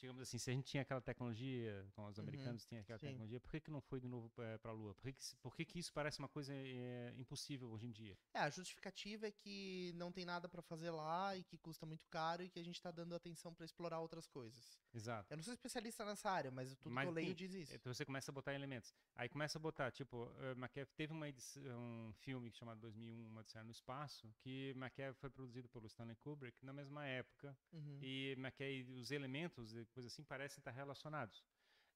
Digamos 0.00 0.22
assim, 0.22 0.38
se 0.38 0.50
a 0.50 0.54
gente 0.54 0.64
tinha 0.64 0.82
aquela 0.82 1.00
tecnologia, 1.00 1.86
como 1.92 2.08
os 2.08 2.16
Uhum, 2.16 2.22
americanos 2.24 2.64
tinham 2.64 2.80
aquela 2.80 2.98
sim. 2.98 3.08
tecnologia, 3.08 3.38
por 3.38 3.50
que, 3.50 3.60
que 3.60 3.70
não 3.70 3.82
foi 3.82 4.00
de 4.00 4.08
novo 4.08 4.30
para 4.30 4.58
a 4.64 4.72
Lua? 4.72 4.94
Por, 4.94 5.02
que, 5.04 5.12
que, 5.12 5.36
por 5.42 5.54
que, 5.54 5.64
que 5.66 5.78
isso 5.78 5.92
parece 5.92 6.18
uma 6.18 6.28
coisa 6.28 6.54
é, 6.54 7.14
impossível 7.18 7.68
hoje 7.70 7.86
em 7.86 7.90
dia? 7.92 8.16
É, 8.32 8.40
a 8.40 8.48
justificativa 8.50 9.26
é 9.26 9.30
que 9.30 9.92
não 9.96 10.10
tem 10.10 10.24
nada 10.24 10.48
pra 10.48 10.62
fazer 10.62 10.90
lá 10.90 11.36
e 11.36 11.44
que 11.44 11.58
custa 11.58 11.84
muito 11.84 12.06
caro 12.06 12.42
e 12.42 12.48
que 12.48 12.58
a 12.58 12.64
gente 12.64 12.80
tá 12.80 12.90
dando 12.90 13.14
atenção 13.14 13.52
pra 13.54 13.64
explorar 13.66 14.00
outras 14.00 14.26
coisas. 14.26 14.78
Exato. 14.94 15.30
Eu 15.30 15.36
não 15.36 15.44
sou 15.44 15.52
especialista 15.52 16.04
nessa 16.04 16.30
área, 16.30 16.50
mas 16.50 16.74
tudo 16.76 16.92
Mas 16.94 17.04
que 17.04 17.08
eu 17.08 17.14
leio 17.14 17.26
tem- 17.28 17.34
diz 17.36 17.52
isso. 17.54 17.74
Então 17.74 17.92
você 17.92 18.04
começa 18.04 18.30
a 18.30 18.34
botar 18.34 18.54
elementos. 18.54 18.94
Aí 19.14 19.28
começa 19.28 19.58
a 19.58 19.60
botar, 19.60 19.90
tipo, 19.90 20.28
Maquia 20.56 20.86
teve 20.96 21.12
uma 21.12 21.28
edição, 21.28 21.62
um 22.08 22.12
filme 22.14 22.50
chamado 22.50 22.80
2001, 22.80 23.26
Uma 23.28 23.40
Odisseia 23.42 23.62
no 23.64 23.70
Espaço, 23.70 24.32
que 24.40 24.72
Maquia 24.76 25.12
foi 25.14 25.28
produzido 25.28 25.68
pelo 25.68 25.86
Stanley 25.86 26.16
Kubrick 26.16 26.64
na 26.64 26.72
mesma 26.72 27.06
época. 27.06 27.56
Uhum. 27.72 27.98
E 28.02 28.34
Mackay, 28.38 28.82
os 28.84 29.10
elementos 29.10 29.74
coisas 29.90 30.12
assim 30.12 30.24
parecem 30.24 30.58
estar 30.60 30.70
relacionados. 30.70 31.44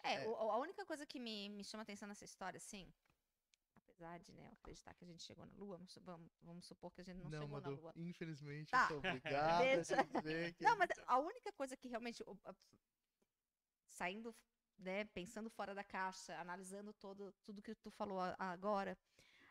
É, 0.03 0.15
É. 0.23 0.27
o- 0.27 0.51
a 0.51 0.57
única 0.57 0.85
coisa 0.85 1.05
que 1.05 1.19
me, 1.19 1.49
me 1.49 1.63
chama 1.63 1.83
atenção 1.83 2.07
nessa 2.07 2.23
história, 2.25 2.57
assim, 2.57 2.91
apesar 4.03 4.19
de 4.19 4.31
né, 4.33 4.49
acreditar 4.53 4.93
que 4.93 5.05
a 5.05 5.07
gente 5.07 5.23
chegou 5.23 5.45
na 5.45 5.53
Lua, 5.55 5.77
vamos, 5.77 5.97
vamos, 6.01 6.31
vamos 6.41 6.65
supor 6.65 6.91
que 6.91 7.01
a 7.01 7.03
gente 7.03 7.23
não, 7.23 7.29
chegou 7.31 7.47
na 7.47 7.69
Madu, 7.69 7.81
Lua. 7.81 7.93
infelizmente, 7.95 8.69
Tá. 8.69 8.83
eu 8.83 8.87
sou 8.87 8.97
obrigado 8.97 9.59
Deixa. 9.63 9.99
a 9.99 10.03
dizer 10.03 10.53
que. 10.53 10.63
Não, 10.63 10.77
mas 10.77 10.89
a 11.07 11.17
única 11.19 11.51
coisa 11.53 11.77
que 11.77 11.87
realmente, 11.87 12.23
saindo, 13.87 14.35
né, 14.77 15.05
pensando 15.05 15.49
fora 15.49 15.73
da 15.73 15.83
caixa, 15.83 16.37
analisando 16.39 16.93
todo, 16.93 17.33
tudo 17.43 17.61
que 17.61 17.75
tu 17.75 17.89
falou 17.91 18.19
agora, 18.37 18.97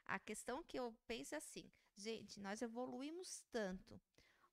a 0.04 0.18
questão 0.18 0.62
que 0.62 0.78
eu 0.78 0.94
penso 1.06 1.34
é 1.34 1.38
assim, 1.38 1.70
gente, 1.96 2.40
nós 2.40 2.60
evoluímos 2.60 3.42
tanto. 3.50 4.00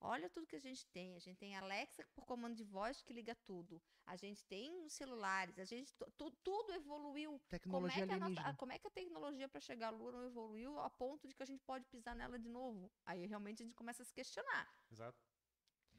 Olha 0.01 0.29
tudo 0.29 0.47
que 0.47 0.55
a 0.55 0.59
gente 0.61 0.85
tem. 0.87 1.15
A 1.15 1.19
gente 1.19 1.37
tem 1.37 1.55
Alexa 1.57 2.05
por 2.15 2.25
comando 2.25 2.55
de 2.55 2.63
voz 2.63 3.01
que 3.01 3.11
liga 3.11 3.35
tudo. 3.45 3.81
A 4.05 4.15
gente 4.15 4.43
tem 4.45 4.81
os 4.85 4.93
celulares. 4.93 5.59
A 5.59 5.65
gente 5.65 5.93
tu- 5.95 6.09
tu- 6.17 6.31
tudo 6.43 6.73
evoluiu. 6.73 7.31
Como 7.31 7.41
é, 7.45 7.49
Tecnologia 7.49 8.07
que 8.07 8.13
a 8.13 8.17
nossa- 8.19 8.53
como 8.55 8.71
é 8.71 8.79
que 8.79 8.87
a 8.87 8.91
tecnologia 8.91 9.49
para 9.49 9.59
chegar 9.59 9.87
à 9.87 9.89
Lua 9.91 10.11
não 10.13 10.25
evoluiu 10.25 10.79
a 10.79 10.89
ponto 10.89 11.27
de 11.27 11.35
que 11.35 11.43
a 11.43 11.45
gente 11.45 11.61
pode 11.63 11.85
pisar 11.87 12.15
nela 12.15 12.39
de 12.39 12.47
novo? 12.47 12.89
Aí 13.05 13.25
realmente 13.25 13.61
a 13.61 13.65
gente 13.65 13.75
começa 13.75 14.01
a 14.01 14.05
se 14.05 14.13
questionar 14.13 14.73
Exato. 14.89 15.17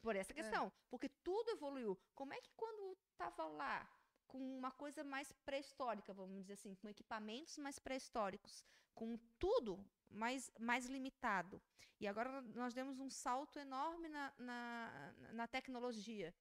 por 0.01 0.15
essa 0.15 0.33
questão. 0.33 0.71
Porque 0.89 1.07
tudo 1.07 1.51
evoluiu. 1.51 1.95
Como 2.15 2.33
é 2.33 2.41
que 2.41 2.51
quando 2.55 2.97
tava 3.15 3.45
lá 3.45 3.87
com 4.31 4.37
uma 4.37 4.71
coisa 4.71 5.03
mais 5.03 5.31
pré-histórica, 5.45 6.13
vamos 6.13 6.37
dizer 6.37 6.53
assim, 6.53 6.73
com 6.75 6.87
equipamentos 6.87 7.57
mais 7.57 7.77
pré-históricos, 7.77 8.63
com 8.95 9.17
tudo 9.37 9.83
mais, 10.09 10.49
mais 10.57 10.85
limitado, 10.85 11.61
e 11.99 12.07
agora 12.07 12.41
nós 12.55 12.73
demos 12.73 12.99
um 12.99 13.09
salto 13.09 13.59
enorme 13.59 14.07
na, 14.07 14.33
na, 14.39 15.13
na 15.33 15.47
tecnologia. 15.47 16.33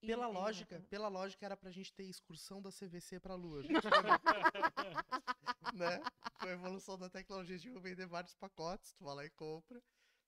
Pela 0.00 0.28
e- 0.28 0.32
lógica, 0.32 0.80
pela 0.88 1.08
lógica 1.08 1.44
era 1.44 1.56
pra 1.56 1.70
gente 1.70 1.92
ter 1.92 2.04
excursão 2.04 2.62
da 2.62 2.70
CVC 2.70 3.18
pra 3.18 3.34
Lua. 3.34 3.62
né? 5.74 6.00
Com 6.38 6.46
a 6.46 6.50
evolução 6.50 6.96
da 6.96 7.10
tecnologia, 7.10 7.56
a 7.56 7.58
gente 7.58 7.72
vai 7.72 7.82
vender 7.82 8.06
vários 8.06 8.34
pacotes, 8.34 8.94
tu 8.94 9.04
vai 9.04 9.16
lá 9.16 9.24
e 9.24 9.30
compra, 9.30 9.82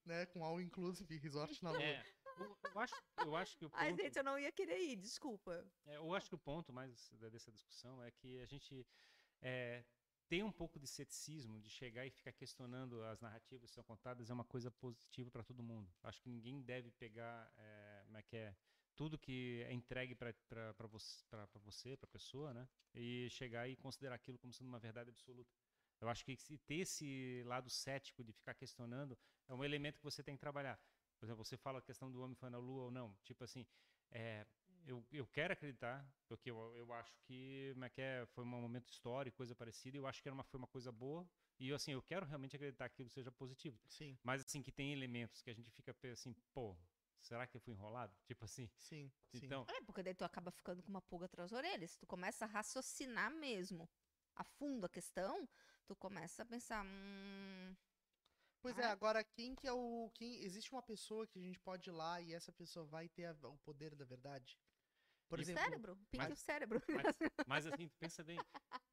né? 0.05 0.27
Com 0.27 0.45
all 0.45 0.61
inclusive 0.61 1.17
resort 1.19 1.63
na 1.63 1.71
Lua. 1.71 1.83
É, 1.83 2.05
eu, 2.39 2.59
eu 2.75 2.81
acho, 2.81 2.95
eu 3.19 3.37
acho 3.37 3.57
que 3.57 3.65
o 3.67 3.71
Ai, 3.73 3.91
ponto, 3.91 4.03
gente, 4.03 4.17
eu 4.17 4.25
não 4.25 4.39
ia 4.39 4.53
querer 4.53 4.79
ir, 4.79 4.97
desculpa. 4.97 5.65
é, 5.87 5.97
eu 5.97 6.15
acho 6.15 6.29
que 6.29 6.35
o 6.35 6.39
ponto 6.39 6.73
mais 6.73 7.11
dessa 7.31 7.51
discussão 7.51 8.03
é 8.03 8.11
que 8.11 8.41
a 8.41 8.47
gente 8.47 8.87
é, 9.41 9.85
tem 10.29 10.43
um 10.43 10.53
pouco 10.53 10.79
de 10.79 10.87
ceticismo 10.87 11.59
de 11.59 11.71
chegar 11.71 12.07
e 12.07 12.11
ficar 12.11 12.33
questionando 12.33 13.03
as 13.05 13.21
narrativas 13.21 13.71
que 13.71 13.75
são 13.75 13.85
contadas 13.85 14.29
é 14.29 14.35
uma 14.35 14.45
coisa 14.45 14.71
positiva 14.71 15.31
para 15.31 15.43
todo 15.43 15.63
mundo. 15.63 15.91
Acho 16.03 16.21
que 16.21 16.29
ninguém 16.29 16.63
deve 16.63 16.91
pegar, 16.93 17.51
é, 17.57 18.03
como 18.05 18.19
é 18.19 18.23
que 18.23 18.37
é, 18.37 18.55
tudo 18.95 19.19
que 19.19 19.65
é 19.67 19.73
entregue 19.73 20.15
para 20.15 20.33
você, 20.89 21.97
para 21.97 22.09
a 22.09 22.13
pessoa, 22.13 22.53
né? 22.53 22.69
E 22.95 23.29
chegar 23.31 23.69
e 23.69 23.77
considerar 23.77 24.17
aquilo 24.17 24.39
como 24.39 24.53
sendo 24.53 24.69
uma 24.69 24.79
verdade 24.79 25.09
absoluta. 25.09 25.51
Eu 26.01 26.09
acho 26.09 26.25
que 26.25 26.37
ter 26.67 26.77
esse 26.77 27.43
lado 27.47 27.71
cético 27.71 28.23
de 28.23 28.33
ficar 28.33 28.55
questionando 28.55 29.19
é 29.49 29.55
um 29.55 29.65
elemento 29.65 29.99
que 29.99 30.05
você 30.05 30.23
tem 30.23 30.35
que 30.35 30.41
trabalhar. 30.41 30.79
Por 31.19 31.27
exemplo, 31.27 31.45
você 31.45 31.57
fala 31.57 31.79
a 31.79 31.83
questão 31.83 32.11
do 32.11 32.21
homem 32.23 32.37
foi 32.37 32.51
na 32.51 32.59
lua 32.59 32.85
ou 32.85 32.91
não. 32.91 33.15
Tipo 33.25 33.45
assim, 33.45 33.67
é, 34.11 34.47
eu, 34.87 35.05
eu 35.13 35.27
quero 35.27 35.53
acreditar, 35.53 36.07
porque 36.27 36.51
eu, 36.51 36.75
eu 36.77 36.93
acho 36.93 37.13
que, 37.27 37.71
como 37.75 37.85
é 37.85 37.91
que 37.91 38.01
é, 38.01 38.27
foi 38.27 38.45
um 38.45 38.47
momento 38.47 38.89
histórico, 38.89 39.37
coisa 39.37 39.55
parecida, 39.55 39.97
e 39.97 40.01
eu 40.01 40.07
acho 40.07 40.23
que 40.23 40.29
era 40.29 40.35
uma, 40.35 40.45
foi 40.45 40.59
uma 40.59 40.67
coisa 40.67 40.91
boa. 40.93 41.29
E 41.59 41.73
assim, 41.73 41.93
eu 41.93 42.03
quero 42.03 42.25
realmente 42.25 42.55
acreditar 42.55 42.89
que 42.89 42.95
aquilo 42.95 43.09
seja 43.11 43.33
positivo. 43.33 43.77
Sim, 43.89 44.17
Mas 44.23 44.45
assim, 44.45 44.63
que 44.63 44.71
tem 44.71 44.93
elementos 44.93 45.43
que 45.43 45.51
a 45.51 45.55
gente 45.55 45.71
fica 45.71 45.95
assim, 46.13 46.35
pô, 46.55 46.77
será 47.21 47.47
que 47.47 47.57
eu 47.57 47.61
fui 47.61 47.75
enrolado? 47.75 48.15
Tipo 48.27 48.45
assim. 48.45 48.69
sim, 48.79 49.11
sim. 49.33 49.47
Então, 49.47 49.67
É, 49.69 49.81
porque 49.85 50.03
daí 50.03 50.15
tu 50.15 50.25
acaba 50.25 50.51
ficando 50.51 50.83
com 50.83 50.89
uma 50.89 51.03
pulga 51.03 51.27
atrás 51.27 51.51
das 51.51 51.59
orelhas. 51.59 51.97
Tu 51.97 52.07
começa 52.07 52.45
a 52.45 52.49
raciocinar 52.49 53.31
mesmo 53.31 53.89
a 54.37 54.45
fundo 54.45 54.87
a 54.87 54.89
questão, 54.89 55.49
tu 55.87 55.97
começa 55.97 56.43
a 56.43 56.47
pensar, 56.47 56.85
hum, 56.85 57.75
Pois 58.61 58.77
Ah, 58.79 58.83
é, 58.83 58.85
é? 58.85 58.89
agora 58.89 59.23
quem 59.25 59.55
que 59.55 59.67
é 59.67 59.73
o. 59.73 60.11
Quem, 60.15 60.43
existe 60.43 60.71
uma 60.73 60.83
pessoa 60.83 61.27
que 61.27 61.39
a 61.39 61.43
gente 61.43 61.61
pode 61.61 61.89
ir 61.89 61.93
lá 61.93 62.21
e 62.21 62.35
essa 62.35 62.53
pessoa 62.53 62.85
vai 62.85 63.09
ter 63.09 63.27
a- 63.27 63.49
o 63.49 63.59
poder 63.59 63.95
da 63.95 64.05
verdade? 64.05 64.59
Por 65.29 65.39
E 65.39 65.43
exemplo. 65.43 65.63
cérebro, 65.63 65.97
pique 66.11 66.17
mas- 66.25 66.33
o 66.33 66.43
cérebro. 66.43 66.81
Mas 67.47 67.67
assim, 67.67 67.87
tu 67.87 67.97
pensa 68.01 68.25
bem, 68.25 68.39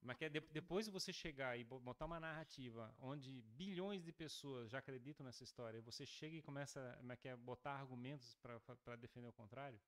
mas 0.01 0.17
que 0.17 0.25
é 0.25 0.29
de- 0.29 0.41
depois 0.51 0.85
de 0.85 0.91
você 0.91 1.13
chegar 1.13 1.57
e 1.57 1.63
bo- 1.63 1.79
botar 1.79 2.05
uma 2.05 2.19
narrativa 2.19 2.93
onde 2.99 3.41
bilhões 3.41 4.03
de 4.03 4.11
pessoas 4.11 4.69
já 4.69 4.79
acreditam 4.79 5.25
nessa 5.25 5.43
história, 5.43 5.81
você 5.81 6.05
chega 6.05 6.35
e 6.35 6.41
começa 6.41 6.93
como 6.97 7.11
é 7.13 7.17
é, 7.23 7.35
botar 7.37 7.71
argumentos 7.79 8.35
para 8.35 8.95
defender 8.97 9.27
o 9.27 9.33
contrário, 9.33 9.79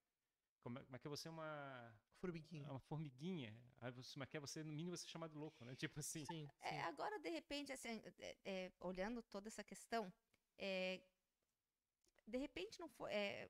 como 0.62 0.80
é, 0.80 0.84
como 0.84 0.96
é 0.96 1.00
que 1.00 1.08
é 1.08 1.10
você 1.10 1.28
é 1.28 1.32
uma, 1.32 1.94
Formiguinha. 2.20 2.70
uma 2.70 2.80
formiguinha, 2.80 3.56
aí 3.80 3.92
você, 3.92 4.14
como 4.14 4.24
é 4.24 4.28
que 4.28 4.38
é 4.38 4.40
você, 4.40 4.64
no 4.64 4.72
mínimo, 4.72 4.98
você 4.98 5.06
é 5.06 5.10
chamado 5.10 5.32
de 5.32 5.38
louco, 5.38 5.64
né? 5.64 5.76
Tipo 5.80 6.00
assim, 6.00 6.26
Sim, 6.26 6.48
sim. 6.48 6.50
É, 6.62 6.82
agora, 6.84 7.20
de 7.20 7.30
repente, 7.30 7.72
assim, 7.72 8.02
é, 8.20 8.38
é, 8.44 8.72
olhando 8.80 9.22
toda 9.22 9.48
essa 9.48 9.64
questão, 9.64 10.12
é, 10.58 11.02
de 12.26 12.38
repente 12.38 12.80
não 12.80 12.90
foi. 12.90 13.14
é, 13.14 13.50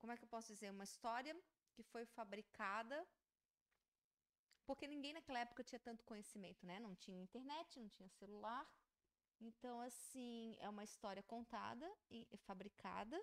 como 0.00 0.12
é 0.12 0.16
que 0.16 0.24
eu 0.24 0.28
posso 0.28 0.52
dizer? 0.52 0.70
Uma 0.70 0.84
história 0.84 1.36
que 1.74 1.82
foi 1.82 2.06
fabricada. 2.06 3.06
Porque 4.64 4.88
ninguém 4.88 5.12
naquela 5.12 5.40
época 5.40 5.62
tinha 5.62 5.78
tanto 5.78 6.04
conhecimento, 6.04 6.64
né? 6.66 6.80
Não 6.80 6.94
tinha 6.96 7.20
internet, 7.20 7.78
não 7.78 7.88
tinha 7.88 8.08
celular. 8.08 8.66
Então, 9.40 9.80
assim, 9.80 10.56
é 10.58 10.68
uma 10.68 10.82
história 10.82 11.22
contada 11.22 11.88
e 12.10 12.36
fabricada 12.38 13.22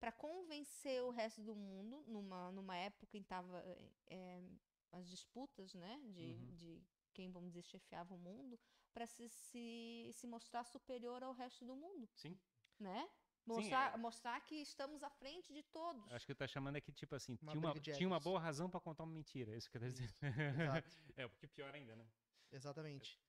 para 0.00 0.10
convencer 0.10 1.02
o 1.02 1.10
resto 1.10 1.42
do 1.42 1.54
mundo 1.54 2.02
numa, 2.06 2.50
numa 2.50 2.76
época 2.76 3.16
em 3.16 3.22
que 3.22 3.28
tava 3.28 3.62
é, 4.08 4.42
as 4.90 5.06
disputas, 5.06 5.74
né? 5.74 6.00
De, 6.08 6.32
Uhum. 6.32 6.56
de 6.56 6.82
quem, 7.12 7.30
vamos 7.30 7.50
dizer, 7.50 7.62
chefiava 7.62 8.14
o 8.14 8.18
mundo, 8.18 8.58
para 8.92 9.06
se, 9.06 9.28
se, 9.28 10.10
se 10.12 10.26
mostrar 10.26 10.64
superior 10.64 11.22
ao 11.22 11.32
resto 11.32 11.64
do 11.64 11.76
mundo, 11.76 12.08
sim. 12.14 12.38
né? 12.78 13.08
Mostrar, 13.46 13.94
é. 13.94 13.96
mostrar 13.96 14.40
que 14.42 14.54
estamos 14.56 15.02
à 15.02 15.10
frente 15.10 15.52
de 15.52 15.62
todos. 15.64 16.10
Acho 16.12 16.26
que 16.26 16.34
tá 16.34 16.46
chamando 16.46 16.76
aqui, 16.76 16.92
tipo 16.92 17.14
assim, 17.14 17.36
Uma 17.42 17.52
tinha, 17.52 17.60
uma, 17.66 17.80
tinha 17.80 18.08
uma 18.08 18.20
boa 18.20 18.38
razão 18.38 18.70
para 18.70 18.80
contar 18.80 19.02
uma 19.04 19.12
mentira, 19.12 19.52
é 19.52 19.56
isso 19.56 19.68
que 19.70 19.76
eu 19.76 19.80
tô 19.80 19.88
dizendo. 19.88 20.12
Exato. 20.84 20.88
é, 21.16 21.28
porque 21.28 21.46
pior 21.48 21.74
ainda, 21.74 21.96
né? 21.96 22.06
Exatamente. 22.52 23.20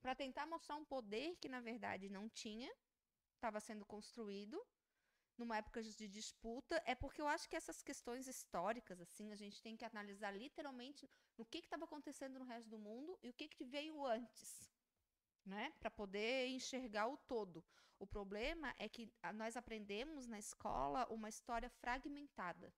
para 0.00 0.14
tentar 0.14 0.46
mostrar 0.46 0.76
um 0.76 0.84
poder 0.84 1.36
que 1.36 1.48
na 1.48 1.60
verdade 1.60 2.08
não 2.08 2.28
tinha, 2.28 2.72
estava 3.34 3.60
sendo 3.60 3.84
construído 3.84 4.60
numa 5.38 5.56
época 5.58 5.82
de 5.82 6.08
disputa. 6.08 6.82
É 6.86 6.94
porque 6.94 7.20
eu 7.20 7.28
acho 7.28 7.48
que 7.48 7.56
essas 7.56 7.82
questões 7.82 8.26
históricas, 8.26 9.00
assim, 9.00 9.32
a 9.32 9.36
gente 9.36 9.60
tem 9.62 9.76
que 9.76 9.84
analisar 9.84 10.30
literalmente 10.30 11.08
no 11.36 11.44
que 11.44 11.58
estava 11.58 11.84
acontecendo 11.84 12.38
no 12.38 12.44
resto 12.44 12.68
do 12.68 12.78
mundo 12.78 13.18
e 13.22 13.28
o 13.28 13.34
que, 13.34 13.48
que 13.48 13.64
veio 13.64 14.04
antes, 14.04 14.70
né? 15.44 15.72
Para 15.78 15.90
poder 15.90 16.48
enxergar 16.48 17.06
o 17.08 17.16
todo. 17.16 17.64
O 17.98 18.06
problema 18.06 18.74
é 18.78 18.88
que 18.88 19.10
nós 19.34 19.56
aprendemos 19.56 20.26
na 20.26 20.38
escola 20.38 21.06
uma 21.10 21.28
história 21.28 21.70
fragmentada. 21.70 22.72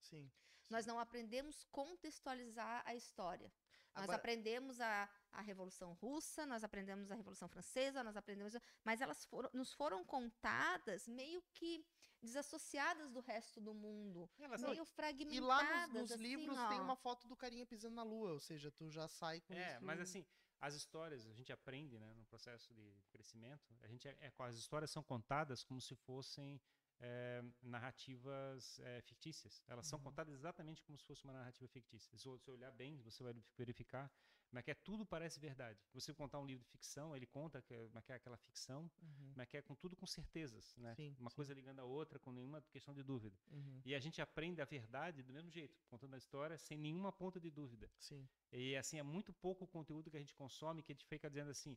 Sim. 0.00 0.30
Nós 0.70 0.86
não 0.86 0.98
aprendemos 0.98 1.64
contextualizar 1.70 2.82
a 2.86 2.94
história. 2.94 3.52
Nós 3.94 4.04
Agora- 4.04 4.18
aprendemos 4.18 4.80
a, 4.80 5.08
a 5.36 5.42
Revolução 5.42 5.92
Russa, 5.94 6.46
nós 6.46 6.64
aprendemos 6.64 7.10
a 7.10 7.14
Revolução 7.14 7.48
Francesa, 7.48 8.02
nós 8.02 8.16
aprendemos. 8.16 8.54
Mas 8.84 9.00
elas 9.00 9.24
foram, 9.24 9.50
nos 9.52 9.72
foram 9.72 10.04
contadas 10.04 11.06
meio 11.06 11.42
que 11.52 11.84
desassociadas 12.22 13.10
do 13.12 13.20
resto 13.20 13.60
do 13.60 13.74
mundo. 13.74 14.28
Elas 14.38 14.60
Não, 14.62 14.70
meio 14.70 14.82
E 14.82 14.86
fragmentadas. 14.86 15.46
lá 15.46 15.86
nos, 15.88 15.94
nos 16.00 16.12
assim, 16.12 16.22
livros 16.22 16.58
ó. 16.58 16.68
tem 16.68 16.80
uma 16.80 16.96
foto 16.96 17.28
do 17.28 17.36
carinha 17.36 17.66
pisando 17.66 17.94
na 17.94 18.02
lua, 18.02 18.32
ou 18.32 18.40
seja, 18.40 18.70
tu 18.70 18.90
já 18.90 19.06
sai 19.06 19.40
com 19.42 19.54
É, 19.54 19.74
isso. 19.76 19.84
mas 19.84 20.00
assim, 20.00 20.24
as 20.60 20.74
histórias, 20.74 21.26
a 21.26 21.32
gente 21.34 21.52
aprende, 21.52 21.98
né, 21.98 22.14
no 22.14 22.24
processo 22.24 22.72
de 22.72 22.94
crescimento, 23.10 23.76
a 23.82 23.86
gente 23.86 24.08
é, 24.08 24.16
é- 24.20 24.32
as 24.38 24.56
histórias 24.56 24.90
são 24.90 25.02
contadas 25.02 25.62
como 25.62 25.80
se 25.80 25.94
fossem 25.94 26.60
é, 26.98 27.44
narrativas 27.60 28.78
é, 28.80 29.02
fictícias. 29.02 29.62
Elas 29.66 29.86
são 29.86 29.98
Uhum. 29.98 30.04
contadas 30.04 30.32
exatamente 30.32 30.82
como 30.82 30.96
se 30.96 31.04
fosse 31.04 31.24
uma 31.24 31.32
narrativa 31.34 31.68
fictícia. 31.68 32.16
Se 32.16 32.26
você 32.26 32.50
olhar 32.50 32.72
bem, 32.72 32.98
você 33.02 33.22
vai 33.22 33.34
verificar, 33.54 34.10
mas 34.50 34.64
que 34.64 34.70
é 34.70 34.74
tudo 34.74 35.04
parece 35.04 35.38
verdade. 35.40 35.78
Você 35.92 36.12
contar 36.14 36.38
um 36.40 36.46
livro 36.46 36.64
de 36.64 36.70
ficção, 36.70 37.14
ele 37.16 37.26
conta 37.26 37.60
que, 37.62 37.74
é- 37.74 37.88
que 38.04 38.12
é 38.12 38.14
aquela 38.16 38.36
ficção, 38.36 38.90
Uhum, 39.02 39.32
mas 39.34 39.48
que 39.48 39.56
é 39.56 39.62
com 39.62 39.74
tudo 39.74 39.96
com 39.96 40.06
certezas, 40.06 40.74
né? 40.76 40.94
Sim, 40.94 41.14
uma 41.18 41.30
sim. 41.30 41.36
coisa 41.36 41.52
ligando 41.54 41.80
a 41.80 41.84
outra 41.84 42.18
com 42.18 42.32
nenhuma 42.32 42.62
questão 42.70 42.94
de 42.94 43.02
dúvida. 43.02 43.36
uhum. 43.50 43.82
E 43.84 43.94
a 43.94 44.00
gente 44.00 44.20
aprende 44.20 44.60
a 44.60 44.64
verdade 44.64 45.22
do 45.22 45.32
mesmo 45.32 45.50
jeito, 45.50 45.78
contando 45.88 46.14
a 46.14 46.18
história 46.18 46.58
sem 46.58 46.78
nenhuma 46.78 47.12
ponta 47.12 47.38
de 47.40 47.50
dúvida. 47.50 47.90
Sim. 47.98 48.28
E 48.52 48.76
assim, 48.76 48.98
é 48.98 49.02
muito 49.02 49.32
pouco 49.32 49.64
o 49.64 49.68
conteúdo 49.68 50.10
que 50.10 50.16
a 50.16 50.20
gente 50.20 50.34
consome 50.34 50.82
que 50.82 50.92
a 50.92 50.94
gente 50.94 51.06
fica 51.06 51.28
dizendo 51.28 51.50
assim, 51.50 51.76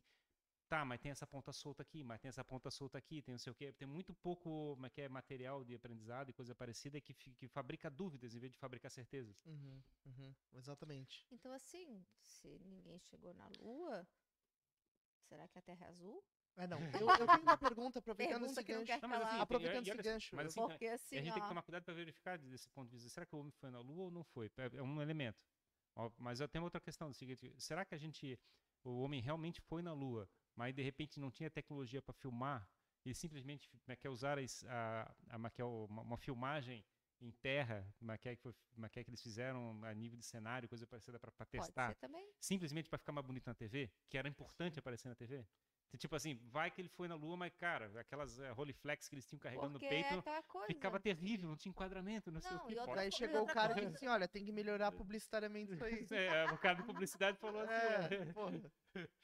tá, 0.70 0.84
mas 0.84 1.00
tem 1.00 1.10
essa 1.10 1.26
ponta 1.26 1.52
solta 1.52 1.82
aqui, 1.82 2.02
mas 2.04 2.20
tem 2.20 2.28
essa 2.28 2.44
ponta 2.44 2.70
solta 2.70 2.96
aqui, 2.96 3.20
tem 3.20 3.32
não 3.34 3.38
sei 3.38 3.50
o 3.52 3.54
quê. 3.54 3.72
Tem 3.72 3.88
muito 3.88 4.14
pouco 4.14 4.74
como 4.74 4.86
é 4.86 4.90
que 4.90 5.00
é, 5.02 5.08
material 5.08 5.64
de 5.64 5.74
aprendizado 5.74 6.30
e 6.30 6.32
coisa 6.32 6.54
parecida 6.54 7.00
que, 7.00 7.12
que 7.12 7.48
fabrica 7.48 7.90
dúvidas 7.90 8.34
em 8.34 8.38
vez 8.38 8.52
de 8.52 8.58
fabricar 8.58 8.90
certezas. 8.90 9.36
Uhum, 9.44 9.82
uhum, 10.06 10.34
Exatamente. 10.52 11.26
Então, 11.32 11.52
assim, 11.52 12.04
se 12.22 12.48
ninguém 12.60 12.98
chegou 13.00 13.34
na 13.34 13.48
Lua, 13.60 14.06
será 15.28 15.48
que 15.48 15.58
a 15.58 15.62
Terra 15.62 15.86
é 15.86 15.88
azul? 15.88 16.22
É, 16.56 16.66
não. 16.66 16.78
Eu, 17.04 17.08
eu 17.08 17.26
tenho 17.26 17.42
uma 17.42 17.56
pergunta, 17.56 17.98
aproveitando 17.98 18.40
Pergunta 18.40 18.60
esse 18.60 18.64
que 18.64 18.72
gancho. 18.72 18.86
quer 18.86 19.02
Não, 19.02 19.08
mas 19.08 19.22
assim, 19.22 19.30
tem- 19.30 19.40
Aproveitando 19.42 19.86
olha 19.88 19.92
esse 19.94 20.02
só, 20.02 20.10
gancho, 20.10 20.36
mas 20.36 20.46
assim, 20.46 20.60
Porque 20.60 20.86
assim, 20.86 21.16
a 21.18 21.22
gente 21.22 21.32
tem 21.34 21.42
que 21.42 21.46
ó, 21.46 21.48
tomar 21.48 21.62
cuidado 21.62 21.84
para 21.84 21.94
verificar 21.94 22.38
desse 22.38 22.68
ponto 22.70 22.86
de 22.88 22.92
vista. 22.96 23.08
Será 23.08 23.26
que 23.26 23.34
o 23.34 23.38
homem 23.38 23.52
foi 23.52 23.70
na 23.70 23.80
Lua 23.80 24.04
ou 24.04 24.10
não 24.10 24.24
foi? 24.24 24.50
É 24.56 24.76
é 24.76 24.82
um 24.82 25.00
elemento. 25.00 25.38
Ó, 25.96 26.10
Mas 26.18 26.40
eu 26.40 26.48
tenho 26.48 26.64
outra 26.64 26.80
questão, 26.80 27.08
do 27.10 27.14
seguinte, 27.14 27.52
será 27.58 27.84
que 27.84 27.94
a 27.94 27.98
gente, 27.98 28.38
o 28.84 29.00
homem 29.02 29.20
realmente 29.20 29.60
foi 29.60 29.82
na 29.82 29.92
Lua, 29.92 30.28
mas 30.60 30.74
de 30.74 30.82
repente 30.82 31.18
não 31.18 31.30
tinha 31.30 31.48
tecnologia 31.50 32.02
para 32.02 32.12
filmar 32.12 32.68
e 33.02 33.14
simplesmente 33.14 33.66
como 33.70 33.92
é 33.94 33.96
que 33.96 34.06
é, 34.06 34.10
usar 34.10 34.36
a, 34.68 35.16
a, 35.30 35.38
como 35.38 35.46
é 35.48 35.62
é, 35.62 35.64
uma, 35.64 36.02
uma 36.02 36.18
filmagem 36.18 36.84
em 37.18 37.30
terra, 37.32 37.86
é 38.28 38.36
que, 38.36 38.42
foi- 38.42 38.54
que 39.04 39.08
eles 39.10 39.22
fizeram 39.22 39.82
a 39.84 39.94
nível 39.94 40.18
de 40.18 40.24
cenário, 40.24 40.68
coisa 40.68 40.86
parecida 40.86 41.18
para 41.18 41.30
testar, 41.46 41.94
simplesmente 42.38 42.90
para 42.90 42.98
ficar 42.98 43.12
mais 43.12 43.26
bonito 43.26 43.46
na 43.46 43.54
TV, 43.54 43.90
que 44.08 44.18
era 44.18 44.28
importante 44.28 44.78
aparecer 44.78 45.08
na 45.08 45.14
TV? 45.14 45.46
Tipo 45.98 46.14
assim, 46.16 46.34
vai 46.50 46.70
que 46.70 46.80
ele 46.80 46.88
foi 46.88 47.08
na 47.08 47.14
Lua, 47.16 47.36
mas 47.36 47.52
cara, 47.56 47.90
aquelas 48.00 48.38
eh, 48.38 48.50
Rolleiflex 48.52 49.08
que 49.08 49.14
eles 49.16 49.26
tinham 49.26 49.40
carregando 49.40 49.72
Porque 49.72 49.86
no 49.86 49.90
peito, 49.90 50.14
é 50.14 50.18
aquela 50.18 50.42
coisa. 50.44 50.66
ficava 50.68 51.00
terrível, 51.00 51.48
não 51.48 51.56
tinha 51.56 51.70
enquadramento, 51.70 52.30
não, 52.30 52.40
sei 52.40 52.50
Não, 52.52 52.58
o 52.64 52.66
que. 52.68 52.74
e 52.74 52.78
outra 52.78 52.94
Daí 52.94 53.10
chegou 53.12 53.42
o 53.42 53.46
cara 53.46 53.72
e 53.72 53.74
disse 53.86 53.96
assim: 53.96 54.06
olha, 54.06 54.28
tem 54.28 54.44
que 54.44 54.52
melhorar 54.52 54.92
publicitariamente 54.92 55.72
isso 55.74 55.84
aí. 55.84 56.06
É, 56.12 56.44
o 56.52 56.58
cara 56.58 56.76
da 56.78 56.84
publicidade 56.84 57.36
falou 57.38 57.60
assim. 57.62 58.14
É, 58.14 58.32
porra. 58.32 58.72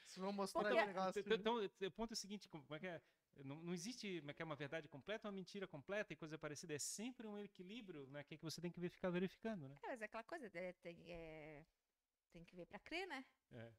Se 0.05 0.21
não 0.21 0.33
mostrar 0.33 0.63
Porque- 0.63 0.77
esse 0.77 0.87
negócio. 0.87 1.21
Então, 1.21 1.63
então, 1.65 1.89
o 1.89 1.91
ponto 1.93 2.13
é 2.13 2.15
o 2.15 2.17
seguinte, 2.17 2.49
como 2.49 2.65
é 2.71 2.79
que 2.81 2.87
é? 2.87 3.01
Não, 3.45 3.57
não 3.63 3.73
existe 3.73 4.19
como 4.21 4.31
é 4.31 4.35
que 4.35 4.43
é 4.43 4.45
uma 4.45 4.57
verdade 4.57 4.89
completa, 4.89 5.29
uma 5.29 5.33
mentira 5.33 5.67
completa 5.69 6.13
e 6.13 6.17
coisa 6.17 6.37
parecida. 6.39 6.75
É 6.75 6.79
sempre 6.79 7.27
um 7.27 7.39
equilíbrio 7.39 8.07
né, 8.09 8.25
que, 8.25 8.35
é 8.35 8.39
que 8.39 8.45
você 8.45 8.61
tem 8.61 8.71
que 8.73 8.81
ver- 8.81 8.89
ficar 8.91 9.11
verificando, 9.11 9.69
né? 9.69 9.77
É, 9.85 9.89
mas 9.89 10.03
é 10.03 10.05
aquela 10.07 10.25
coisa, 10.25 10.51
é, 10.55 10.73
tem, 10.83 11.13
é, 11.13 11.65
tem 12.33 12.45
que 12.45 12.57
ver 12.57 12.67
pra 12.67 12.79
crer, 12.81 13.07
né? 13.07 13.25
É. 13.53 13.71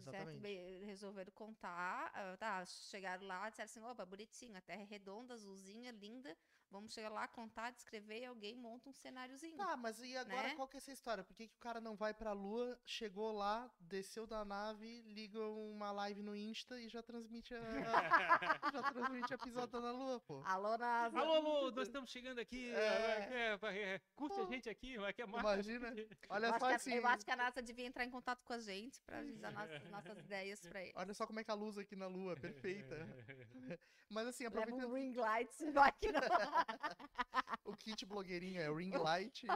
Certo? 0.00 0.38
Exatamente. 0.38 0.38
Be- 0.38 0.84
Resolveram 0.84 1.32
contar, 1.32 2.10
ah, 2.14 2.36
tá, 2.36 2.64
chegaram 2.66 3.26
lá, 3.26 3.48
disseram 3.50 3.64
assim, 3.66 3.80
opa, 3.80 4.04
bonitinho, 4.04 4.56
a 4.56 4.60
terra 4.60 4.82
é 4.82 4.84
redonda, 4.84 5.34
azulzinha, 5.34 5.90
linda, 5.92 6.36
vamos 6.72 6.94
chegar 6.94 7.10
lá, 7.10 7.28
contar, 7.28 7.70
descrever 7.70 8.20
e 8.20 8.24
alguém 8.24 8.56
monta 8.56 8.88
um 8.88 8.92
cenáriozinho. 8.94 9.56
Tá, 9.58 9.76
mas 9.76 10.00
e 10.00 10.16
agora 10.16 10.48
Né? 10.48 10.54
qual 10.54 10.66
que 10.66 10.76
é 10.76 10.78
essa 10.78 10.90
história? 10.90 11.22
Por 11.22 11.36
que, 11.36 11.46
que 11.46 11.54
o 11.54 11.60
cara 11.60 11.80
não 11.80 11.94
vai 11.94 12.14
pra 12.14 12.32
lua, 12.32 12.80
chegou 12.84 13.30
lá, 13.30 13.70
desceu 13.78 14.26
da 14.26 14.42
nave, 14.44 15.02
liga 15.02 15.40
uma 15.46 15.92
live 15.92 16.22
no 16.22 16.34
Insta 16.34 16.80
e 16.80 16.88
já 16.88 17.02
transmite 17.02 17.54
a, 17.54 17.60
já 18.72 18.82
transmite 18.90 19.34
a 19.34 19.38
pisada 19.38 19.80
na 19.80 19.92
lua, 19.92 20.18
pô? 20.20 20.42
Alô, 20.44 20.78
NASA! 20.78 21.18
Alô, 21.18 21.34
alô, 21.34 21.70
nós 21.70 21.88
estamos 21.88 22.10
chegando 22.10 22.38
aqui. 22.38 22.70
É. 22.70 22.74
é, 22.74 23.58
é, 23.62 23.78
é, 23.94 24.00
curte 24.16 24.40
a 24.40 24.44
Pô. 24.44 24.50
gente 24.50 24.70
aqui, 24.70 24.96
vai 24.96 25.12
que 25.12 25.20
é 25.20 25.26
mais. 25.26 25.42
Imagina. 25.42 25.94
Olha 26.30 26.46
eu, 26.46 26.58
só 26.58 26.68
que 26.68 26.74
assim. 26.74 26.92
a, 26.94 26.96
eu 26.96 27.06
acho 27.06 27.24
que 27.24 27.30
a 27.30 27.36
NASA 27.36 27.62
devia 27.62 27.86
entrar 27.86 28.04
em 28.04 28.10
contato 28.10 28.42
com 28.44 28.54
a 28.54 28.58
gente 28.58 29.00
pra 29.02 29.18
avisar 29.18 29.52
nossas, 29.52 29.82
nossas 29.90 30.18
ideias 30.18 30.60
pra 30.60 30.82
ele. 30.82 30.92
Olha 30.96 31.12
só 31.12 31.26
como 31.26 31.38
é 31.40 31.44
que 31.44 31.50
a 31.50 31.54
luz 31.54 31.76
aqui 31.76 31.94
na 31.94 32.06
lua, 32.06 32.34
perfeita. 32.34 32.96
Mas 34.08 34.26
assim, 34.26 34.44
Leva 34.44 34.60
aproveitando 34.60 34.90
um 34.90 34.94
ring 34.94 35.14
light, 35.14 35.70
vai 35.72 35.92
que, 35.92 36.12
não, 36.12 36.20
o 37.64 37.76
kit 37.76 38.04
blogueirinho 38.06 38.60
é 38.60 38.70
o 38.70 38.76
ring 38.76 38.90
light. 38.90 39.46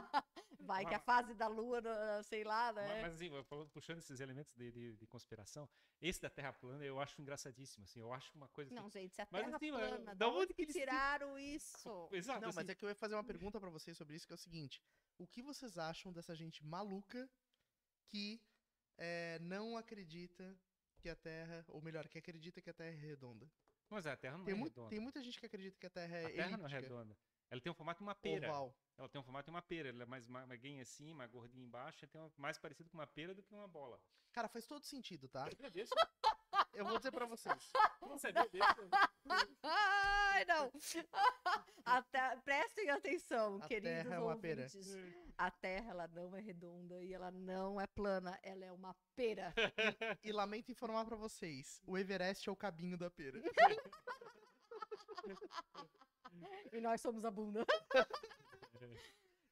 vai 0.60 0.84
que 0.84 0.94
a 0.94 0.98
fase 0.98 1.34
da 1.34 1.46
lua, 1.46 1.80
sei 2.24 2.44
lá, 2.44 2.72
Mas, 2.72 2.88
né? 2.88 3.02
mas, 3.02 3.14
assim, 3.14 3.30
puxando 3.72 3.98
esses 3.98 4.20
elementos 4.20 4.52
de, 4.54 4.70
de, 4.72 4.96
de 4.96 5.06
conspiração, 5.06 5.68
esse 6.00 6.20
da 6.20 6.28
Terra 6.30 6.52
plana 6.52 6.84
eu 6.84 7.00
acho 7.00 7.20
engraçadíssimo, 7.20 7.84
assim, 7.84 8.00
eu 8.00 8.12
acho 8.12 8.36
uma 8.36 8.48
coisa 8.48 8.74
Não, 8.74 8.86
assim, 8.86 9.00
gente, 9.00 9.14
se 9.14 9.22
a 9.22 9.28
Mas 9.30 9.44
terra 9.44 9.56
assim, 9.56 9.70
mas 9.70 9.88
plana, 9.88 10.14
da 10.14 10.14
da 10.14 10.28
onde 10.28 10.48
que 10.48 10.54
que 10.54 10.62
eles 10.62 10.74
tiraram 10.74 11.38
isso? 11.38 12.08
Exato, 12.12 12.40
Não, 12.40 12.48
mas 12.48 12.58
assim, 12.58 12.72
é 12.72 12.74
que 12.74 12.84
eu 12.84 12.88
ia 12.88 12.94
fazer 12.94 13.14
uma 13.14 13.24
pergunta 13.24 13.60
pra 13.60 13.70
vocês 13.70 13.96
sobre 13.96 14.16
isso, 14.16 14.26
que 14.26 14.32
é 14.32 14.36
o 14.36 14.38
seguinte. 14.38 14.82
O 15.18 15.26
que 15.26 15.42
vocês 15.42 15.78
acham 15.78 16.12
dessa 16.12 16.34
gente 16.34 16.64
maluca 16.64 17.28
que 18.06 18.40
é, 18.98 19.38
não 19.40 19.76
acredita 19.76 20.58
que 20.98 21.08
a 21.08 21.16
Terra, 21.16 21.64
ou 21.68 21.80
melhor, 21.80 22.08
que 22.08 22.18
acredita 22.18 22.60
que 22.60 22.70
a 22.70 22.74
Terra 22.74 22.90
é 22.90 22.98
redonda? 22.98 23.50
Mas 23.90 24.06
a 24.06 24.16
Terra 24.16 24.36
não 24.38 24.44
Tem, 24.44 24.54
é 24.54 24.56
redonda. 24.62 24.88
tem 24.90 25.00
muita 25.00 25.22
gente 25.22 25.38
que 25.38 25.46
acredita 25.46 25.78
que 25.78 25.86
a 25.86 25.90
Terra 25.90 26.16
é 26.16 26.24
a 26.24 26.28
Terra 26.30 26.34
elíptica, 26.48 26.56
não 26.58 26.66
é 26.66 26.80
redonda. 26.80 27.16
Ela 27.50 27.60
tem 27.60 27.70
um 27.70 27.74
formato 27.74 27.98
de 27.98 28.04
uma 28.04 28.14
pera. 28.14 28.48
oval. 28.48 28.76
Ela 28.98 29.08
tem 29.08 29.20
um 29.20 29.24
formato 29.24 29.44
de 29.50 29.54
uma 29.54 29.62
pera. 29.62 29.88
Ela 29.90 30.02
é 30.02 30.06
mais 30.06 30.26
ma- 30.26 30.46
maguinha 30.46 30.82
assim, 30.82 31.14
mais 31.14 31.30
gordinha 31.30 31.64
embaixo. 31.64 32.04
e 32.04 32.08
Tem 32.08 32.20
uma, 32.20 32.32
mais 32.36 32.58
parecido 32.58 32.90
com 32.90 32.98
uma 32.98 33.06
pera 33.06 33.34
do 33.34 33.42
que 33.42 33.54
uma 33.54 33.68
bola. 33.68 34.00
Cara, 34.32 34.48
faz 34.48 34.66
todo 34.66 34.82
sentido, 34.84 35.28
tá? 35.28 35.42
Eu 35.46 35.52
agradeço. 35.52 35.94
Eu 36.76 36.84
vou 36.84 36.96
dizer 36.98 37.10
pra 37.10 37.26
vocês. 37.26 37.72
Não 38.00 38.18
sabia 38.18 38.46
disso. 38.48 38.88
Ai, 39.62 40.44
não. 40.44 40.70
Até, 41.84 42.36
prestem 42.38 42.90
atenção, 42.90 43.56
A 43.62 43.68
queridos 43.68 44.02
Terra 44.02 44.14
é 44.16 44.18
uma 44.18 44.36
pera. 44.36 44.62
ouvintes. 44.62 44.96
A 45.38 45.50
Terra, 45.50 45.90
ela 45.90 46.08
não 46.08 46.36
é 46.36 46.40
redonda 46.40 47.02
e 47.02 47.12
ela 47.12 47.30
não 47.30 47.80
é 47.80 47.86
plana, 47.86 48.38
ela 48.42 48.64
é 48.64 48.72
uma 48.72 48.94
pera. 49.14 49.52
E 50.22 50.32
lamento 50.32 50.70
informar 50.72 51.04
pra 51.04 51.16
vocês, 51.16 51.80
o 51.86 51.96
Everest 51.96 52.48
é 52.48 52.52
o 52.52 52.56
cabinho 52.56 52.96
da 52.98 53.10
pera. 53.10 53.40
E 56.72 56.80
nós 56.80 57.00
somos 57.00 57.24
a 57.24 57.30
bunda. 57.30 57.64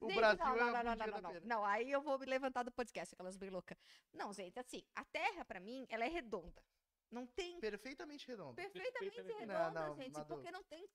O 0.01 0.09
Gente, 0.09 0.17
Brasil 0.19 0.45
não, 0.45 0.55
é 0.55 0.59
não, 0.59 0.67
a 0.67 0.85
não, 0.85 0.97
não, 0.97 1.07
não, 1.07 1.21
não, 1.23 1.31
pera. 1.31 1.43
não. 1.47 1.65
aí 1.65 1.91
eu 1.91 2.03
vou 2.03 2.19
me 2.19 2.27
levantar 2.27 2.63
do 2.63 2.71
podcast, 2.71 3.15
aquelas 3.15 3.37
bem 3.37 3.49
loucas. 3.49 3.79
Não, 4.13 4.33
gente, 4.33 4.59
assim, 4.59 4.85
a 4.95 5.03
Terra, 5.05 5.45
pra 5.45 5.61
mim, 5.61 5.87
ela 5.89 6.05
é 6.05 6.09
redonda. 6.09 6.63
Não 7.11 7.27
tem 7.27 7.61
Perfeitamente 7.61 8.27
redondo. 8.27 8.55
perfeitamente 8.57 9.15
Perfeitamente. 9.15 9.47
Não, 9.47 9.55
redonda, 9.65 9.81
não, 9.89 9.97
gente, 9.97 10.13
Madu. 10.13 10.35
porque 10.35 10.51
não 10.51 10.65
tem... 10.65 10.89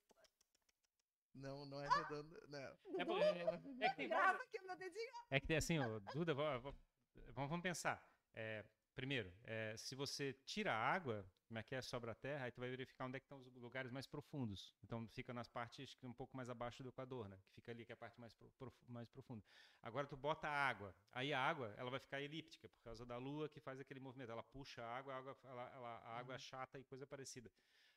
Não, 1.34 1.66
não 1.66 1.82
é 1.84 1.88
redonda. 1.88 2.48
Não. 2.48 2.60
É, 3.00 3.06
porque- 3.06 3.24
é- 3.24 3.86
é 3.86 3.90
que 3.90 3.96
tem 3.96 4.10
Grava 4.10 4.44
aqui 4.44 4.60
o 4.60 4.66
meu 4.68 4.76
dedinho. 4.76 5.14
É 5.30 5.40
que 5.40 5.48
tem 5.48 5.58
assim, 5.58 5.80
ó, 5.80 6.00
Duda, 6.14 6.34
vamos, 6.34 6.76
vamos 7.30 7.62
pensar. 7.62 8.04
É, 8.34 8.66
primeiro, 8.96 9.34
é, 9.44 9.76
se 9.78 9.96
você 9.96 10.34
tira 10.46 10.74
a 10.74 10.78
água, 10.78 11.26
como 11.50 11.58
é 11.58 11.64
que 11.64 11.74
é, 11.74 11.82
sobra 11.82 12.12
a 12.12 12.16
terra, 12.16 12.46
aí 12.46 12.52
tu 12.52 12.60
vai 12.62 12.70
verificar 12.70 13.06
onde 13.08 13.18
é 13.18 13.20
que 13.20 13.26
estão 13.26 13.40
os 13.40 13.56
lugares 13.56 13.92
mais 13.92 14.06
profundos. 14.06 14.78
Então 14.84 15.08
fica 15.08 15.34
nas 15.34 15.48
partes 15.48 15.96
que 15.96 16.06
um 16.06 16.14
pouco 16.14 16.38
mais 16.38 16.48
abaixo 16.48 16.84
do 16.84 16.90
Equador, 16.90 17.28
né? 17.28 17.38
Que 17.48 17.52
fica 17.56 17.72
ali, 17.72 17.84
que 17.84 17.92
é 17.92 17.96
a 17.96 17.98
parte 17.98 18.20
mais, 18.22 18.36
pro- 18.36 18.52
profu- 18.52 18.86
mais 18.88 19.10
profunda. 19.10 19.44
Agora 19.82 20.06
tu 20.06 20.16
bota 20.16 20.48
a 20.48 20.52
água, 20.52 20.96
aí 21.12 21.34
a 21.34 21.42
água 21.42 21.74
ela 21.76 21.90
vai 21.90 22.00
ficar 22.00 22.22
elíptica, 22.22 22.70
por 22.70 22.80
causa 22.84 23.04
da 23.04 23.18
lua 23.18 23.50
que 23.50 23.60
faz 23.60 23.80
aquele 23.80 24.00
movimento. 24.00 24.32
Ela 24.32 24.44
puxa 24.44 24.84
a 24.84 24.96
água, 24.96 25.12
a 25.16 25.18
água, 25.18 25.38
ela- 25.44 25.72
ela- 25.74 25.98
a 25.98 26.20
água 26.20 26.36
é 26.36 26.40
chata 26.40 26.78
e 26.78 26.84
coisa 26.84 27.08
parecida. 27.08 27.52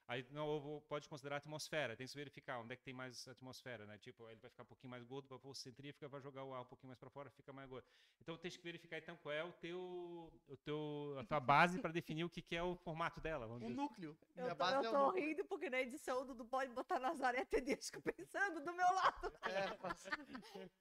Aí 0.08 0.26
não 0.30 0.82
pode 0.88 1.08
considerar 1.08 1.36
a 1.36 1.38
atmosfera, 1.38 1.96
tem 1.96 2.04
que 2.06 2.10
se 2.10 2.16
verificar 2.18 2.58
onde 2.60 2.72
é 2.74 2.76
que 2.76 2.82
tem 2.82 2.92
mais 2.92 3.26
atmosfera, 3.28 3.86
né? 3.86 3.96
Tipo, 3.98 4.28
ele 4.28 4.40
vai 4.40 4.50
ficar 4.50 4.64
um 4.64 4.66
pouquinho 4.66 4.90
mais 4.90 5.04
gordo, 5.04 5.28
vai 5.28 5.38
pôr 5.38 5.54
centrífuga, 5.54 6.08
vai 6.08 6.20
jogar 6.20 6.44
o 6.44 6.52
ar 6.52 6.62
um 6.62 6.66
pouquinho 6.66 6.88
mais 6.88 6.98
para 6.98 7.08
fora, 7.08 7.30
fica 7.30 7.52
mais 7.52 7.68
gordo. 7.68 7.86
Então 8.20 8.36
tem 8.36 8.50
que 8.50 8.58
verificar 8.58 8.98
então 8.98 9.16
qual 9.16 9.32
é 9.32 9.44
o 9.44 9.52
teu, 9.52 10.32
o 10.48 10.56
teu 10.58 11.16
a 11.18 11.24
tua 11.24 11.40
base 11.40 11.78
para 11.80 11.92
definir 11.92 12.24
o 12.24 12.30
que, 12.30 12.42
que 12.42 12.54
é 12.56 12.62
o 12.62 12.76
formato 12.76 13.20
dela, 13.20 13.46
vamos 13.46 13.62
O 13.62 13.66
dizer. 13.68 13.76
núcleo. 13.80 14.18
Eu 14.36 14.42
Minha 14.44 14.54
tô, 14.54 14.58
base 14.58 14.74
eu 14.74 14.80
é 14.80 14.92
tô 14.92 15.06
núcleo. 15.06 15.24
rindo 15.24 15.44
porque 15.44 15.70
na 15.70 15.80
edição 15.80 16.20
o 16.22 16.24
Dudu 16.24 16.44
pode 16.46 16.72
botar 16.72 16.98
Nazaré 16.98 17.44
Tedesco 17.44 18.00
pensando 18.02 18.60
do 18.60 18.72
meu 18.74 18.92
lado. 18.94 19.32
É, 19.44 19.78
mas- 19.82 20.08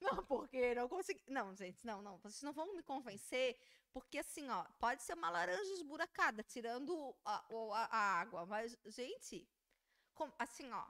Não, 0.01 0.23
porque 0.25 0.73
não 0.75 0.89
consegui. 0.89 1.21
Não, 1.27 1.55
gente, 1.55 1.85
não, 1.85 2.01
não. 2.01 2.17
Vocês 2.17 2.41
não 2.41 2.53
vão 2.53 2.75
me 2.75 2.83
convencer, 2.83 3.57
porque 3.93 4.17
assim, 4.19 4.49
ó, 4.49 4.63
pode 4.79 5.03
ser 5.03 5.13
uma 5.13 5.29
laranja 5.29 5.73
esburacada, 5.73 6.43
tirando 6.43 7.15
a, 7.25 7.35
a- 7.73 7.87
a 7.97 8.19
água. 8.21 8.45
Mas, 8.45 8.77
gente, 8.85 9.47
com- 10.13 10.31
assim, 10.39 10.71
ó. 10.71 10.85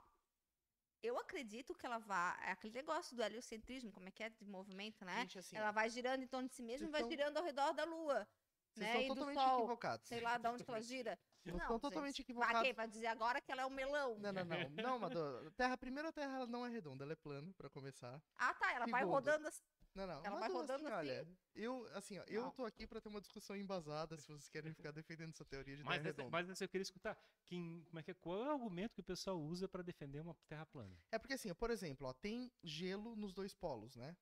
Eu 1.02 1.18
acredito 1.18 1.74
que 1.74 1.84
ela 1.84 1.98
vá. 1.98 2.38
É 2.46 2.52
aquele 2.52 2.74
negócio 2.74 3.16
do 3.16 3.22
heliocentrismo, 3.24 3.90
como 3.90 4.06
é 4.08 4.12
que 4.12 4.22
é 4.22 4.30
de 4.30 4.44
movimento, 4.46 5.04
né? 5.04 5.20
Gente, 5.22 5.38
assim, 5.40 5.56
ela 5.56 5.72
vai 5.72 5.90
girando 5.90 6.22
em 6.22 6.28
torno 6.28 6.48
de 6.48 6.54
si 6.54 6.62
mesma 6.62 6.86
e 6.86 6.90
vai 6.92 7.00
estão- 7.00 7.10
girando 7.10 7.36
ao 7.38 7.42
redor 7.44 7.72
da 7.72 7.84
Lua. 7.84 8.28
vocês 8.72 8.86
né? 8.88 9.00
Estão 9.02 9.08
do 9.08 9.14
totalmente 9.20 9.40
Sol. 9.48 9.58
equivocados. 9.58 10.06
Sei 10.08 10.20
lá 10.20 10.38
de 10.38 10.48
onde 10.48 10.64
ela 10.66 10.80
gira. 10.80 11.18
Vocês 11.42 11.56
estão 11.56 11.80
totalmente 11.80 12.10
gente. 12.18 12.22
equivocados. 12.22 12.62
Vai, 12.62 12.72
vai 12.72 12.86
dizer 12.88 13.08
agora 13.08 13.40
que 13.40 13.50
ela 13.50 13.62
é 13.62 13.66
um 13.66 13.70
melão? 13.70 14.16
Não, 14.20 14.32
não, 14.32 14.44
não. 14.44 14.70
Não, 14.82 14.98
Madu. 15.00 15.50
Terra, 15.56 15.76
primeiro 15.76 16.08
a 16.08 16.12
Terra 16.12 16.36
ela 16.36 16.46
não 16.46 16.64
é 16.64 16.68
redonda, 16.70 17.04
ela 17.04 17.12
é 17.14 17.16
plana, 17.16 17.52
pra 17.54 17.68
começar. 17.68 18.22
Ah, 18.36 18.54
tá. 18.54 18.72
Ela 18.72 18.86
vai 18.86 19.00
Segundo. 19.00 19.12
rodando 19.14 19.48
assim. 19.48 19.60
Não, 19.94 20.06
não. 20.06 20.24
Ela 20.24 20.40
vai 20.40 20.48
Madu, 20.48 20.54
rodando 20.54 20.86
assim? 20.88 20.96
Olha, 20.96 21.28
eu, 21.54 21.86
assim, 21.94 22.18
ó, 22.18 22.24
eu 22.26 22.50
tô 22.52 22.64
aqui 22.64 22.86
pra 22.86 23.00
ter 23.00 23.08
uma 23.08 23.20
discussão 23.20 23.54
embasada, 23.54 24.16
se 24.16 24.26
vocês 24.26 24.48
querem 24.48 24.72
ficar 24.72 24.90
defendendo 24.90 25.30
essa 25.30 25.44
teoria 25.44 25.76
de 25.76 25.84
Mas 25.84 25.96
Terra 25.96 26.04
redonda. 26.06 26.30
mas 26.30 26.60
eu 26.60 26.68
queria 26.68 26.82
escutar. 26.82 27.18
Quem, 27.44 27.84
como 27.84 27.98
é 27.98 28.02
que 28.02 28.10
é, 28.10 28.14
qual 28.14 28.42
é 28.42 28.48
o 28.48 28.52
argumento 28.52 28.94
que 28.94 29.00
o 29.00 29.04
pessoal 29.04 29.38
usa 29.38 29.68
para 29.68 29.82
defender 29.82 30.20
uma 30.20 30.34
terra 30.48 30.64
plana? 30.66 30.96
É 31.10 31.18
porque 31.18 31.34
assim, 31.34 31.50
ó, 31.50 31.54
por 31.54 31.70
exemplo, 31.70 32.06
ó, 32.06 32.12
tem 32.14 32.50
gelo 32.62 33.14
nos 33.14 33.34
dois 33.34 33.54
polos, 33.54 33.94
né? 33.96 34.16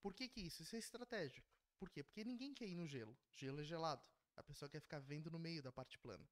Por 0.00 0.14
que 0.14 0.28
que 0.28 0.40
isso? 0.40 0.62
Isso 0.62 0.74
é 0.74 0.78
estratégico. 0.78 1.46
Por 1.78 1.90
quê? 1.90 2.02
Porque 2.02 2.24
ninguém 2.24 2.54
quer 2.54 2.66
ir 2.66 2.74
no 2.74 2.86
gelo. 2.86 3.16
Gelo 3.30 3.60
é 3.60 3.64
gelado. 3.64 4.08
A 4.36 4.42
pessoa 4.42 4.68
quer 4.68 4.80
ficar 4.80 4.98
vendo 4.98 5.30
no 5.30 5.38
meio 5.38 5.62
da 5.62 5.70
parte 5.70 5.98
plana. 5.98 6.26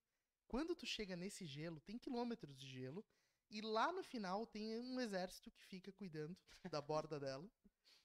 Quando 0.49 0.75
tu 0.75 0.87
chega 0.87 1.15
nesse 1.15 1.45
gelo, 1.45 1.81
tem 1.81 1.99
quilômetros 1.99 2.57
de 2.57 2.67
gelo. 2.67 3.05
E 3.51 3.61
lá 3.61 3.93
no 3.93 4.03
final 4.03 4.47
tem 4.47 4.79
um 4.79 5.01
exército 5.01 5.51
que 5.51 5.63
fica 5.65 5.93
cuidando 5.93 6.37
da 6.71 6.81
borda 6.81 7.19
dela 7.19 7.49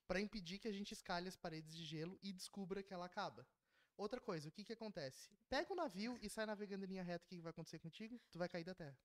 pra 0.07 0.19
impedir 0.21 0.59
que 0.59 0.67
a 0.67 0.71
gente 0.71 0.91
escalhe 0.93 1.27
as 1.27 1.35
paredes 1.35 1.75
de 1.75 1.83
gelo 1.83 2.17
e 2.21 2.31
descubra 2.31 2.83
que 2.83 2.93
ela 2.93 3.05
acaba. 3.05 3.47
Outra 3.97 4.19
coisa, 4.19 4.49
o 4.49 4.51
que 4.51 4.63
que 4.63 4.73
acontece? 4.73 5.29
Pega 5.49 5.71
o 5.71 5.75
navio 5.75 6.17
e 6.21 6.29
sai 6.29 6.45
navegando 6.45 6.83
em 6.83 6.87
linha 6.87 7.03
reta, 7.03 7.25
o 7.25 7.27
que 7.27 7.37
que 7.37 7.41
vai 7.41 7.51
acontecer 7.51 7.79
contigo? 7.79 8.19
Tu 8.29 8.37
vai 8.37 8.49
cair 8.49 8.63
da 8.63 8.75
terra. 8.75 8.97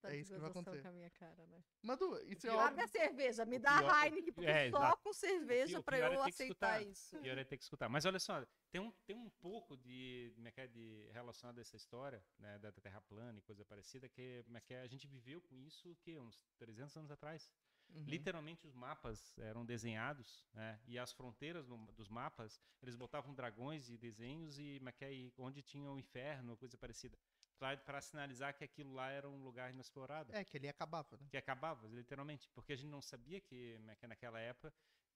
Tá 0.00 0.14
É 0.14 0.16
isso 0.16 0.32
que 0.32 0.40
vai 0.40 0.50
acontecer. 0.50 0.80
com 0.80 0.88
a 0.88 0.92
minha 0.92 1.10
cara, 1.10 1.46
né? 1.46 1.62
Madu, 1.82 2.18
isso 2.26 2.46
é 2.46 2.50
óbvio. 2.50 2.66
Abre 2.68 2.84
a 2.84 2.88
cerveja, 2.88 3.44
me 3.44 3.58
dá 3.58 3.78
pior- 3.78 4.02
Heineken, 4.04 4.32
porque 4.32 4.50
é, 4.50 4.70
só 4.70 4.78
exato. 4.78 5.02
com 5.02 5.12
cerveja 5.12 5.76
é 5.76 6.16
eu 6.16 6.22
que 6.24 6.30
aceitar 6.30 6.80
escutar. 6.80 6.82
isso. 6.82 7.16
E 7.22 7.28
eu 7.28 7.36
ia 7.36 7.44
ter 7.44 7.58
que 7.58 7.64
escutar. 7.64 7.88
Mas 7.90 8.06
olha 8.06 8.18
só, 8.18 8.42
tem 8.70 8.80
um, 8.80 8.90
tem 9.04 9.14
um 9.14 9.28
pouco 9.28 9.76
de, 9.76 10.32
é 10.38 10.62
é, 10.62 10.66
de 10.66 11.06
relacionado 11.12 11.58
a 11.58 11.60
essa 11.60 11.76
história, 11.76 12.24
né, 12.38 12.58
da 12.58 12.72
Terra 12.72 13.02
plana 13.02 13.38
e 13.38 13.42
coisa 13.42 13.62
parecida, 13.62 14.08
que, 14.08 14.42
é 14.54 14.60
que 14.62 14.72
é, 14.72 14.80
a 14.80 14.86
gente 14.86 15.06
viveu 15.06 15.42
com 15.42 15.54
isso, 15.58 15.94
que 15.96 16.18
uns 16.18 16.48
300 16.58 16.96
anos 16.96 17.10
atrás. 17.10 17.52
Uhum. 17.94 18.04
Literalmente 18.06 18.66
os 18.66 18.74
mapas 18.74 19.36
eram 19.38 19.64
desenhados, 19.64 20.44
né? 20.52 20.80
E 20.86 20.98
as 20.98 21.12
fronteiras 21.12 21.66
no- 21.68 21.92
dos 21.92 22.08
mapas, 22.08 22.60
eles 22.82 22.96
botavam 22.96 23.34
dragões 23.34 23.88
e 23.90 23.96
desenhos 23.98 24.58
e, 24.58 24.80
e 25.10 25.32
onde 25.38 25.62
tinha 25.62 25.90
o 25.90 25.98
inferno, 25.98 26.56
coisa 26.56 26.76
parecida. 26.78 27.18
Para 27.58 28.00
sinalizar 28.00 28.56
que 28.56 28.64
aquilo 28.64 28.94
lá 28.94 29.10
era 29.10 29.28
um 29.28 29.42
lugar 29.42 29.70
inexplorado. 29.70 30.34
É, 30.34 30.42
que 30.42 30.56
ele 30.56 30.66
acabava, 30.66 31.16
né? 31.18 31.26
Que 31.30 31.36
acabava, 31.36 31.86
literalmente. 31.88 32.48
Porque 32.54 32.72
a 32.72 32.76
gente 32.76 32.88
não 32.88 33.02
sabia 33.02 33.38
que, 33.40 33.74
como 33.76 33.90
é 33.90 33.96
que 33.96 34.06
naquela 34.06 34.40
época. 34.40 34.72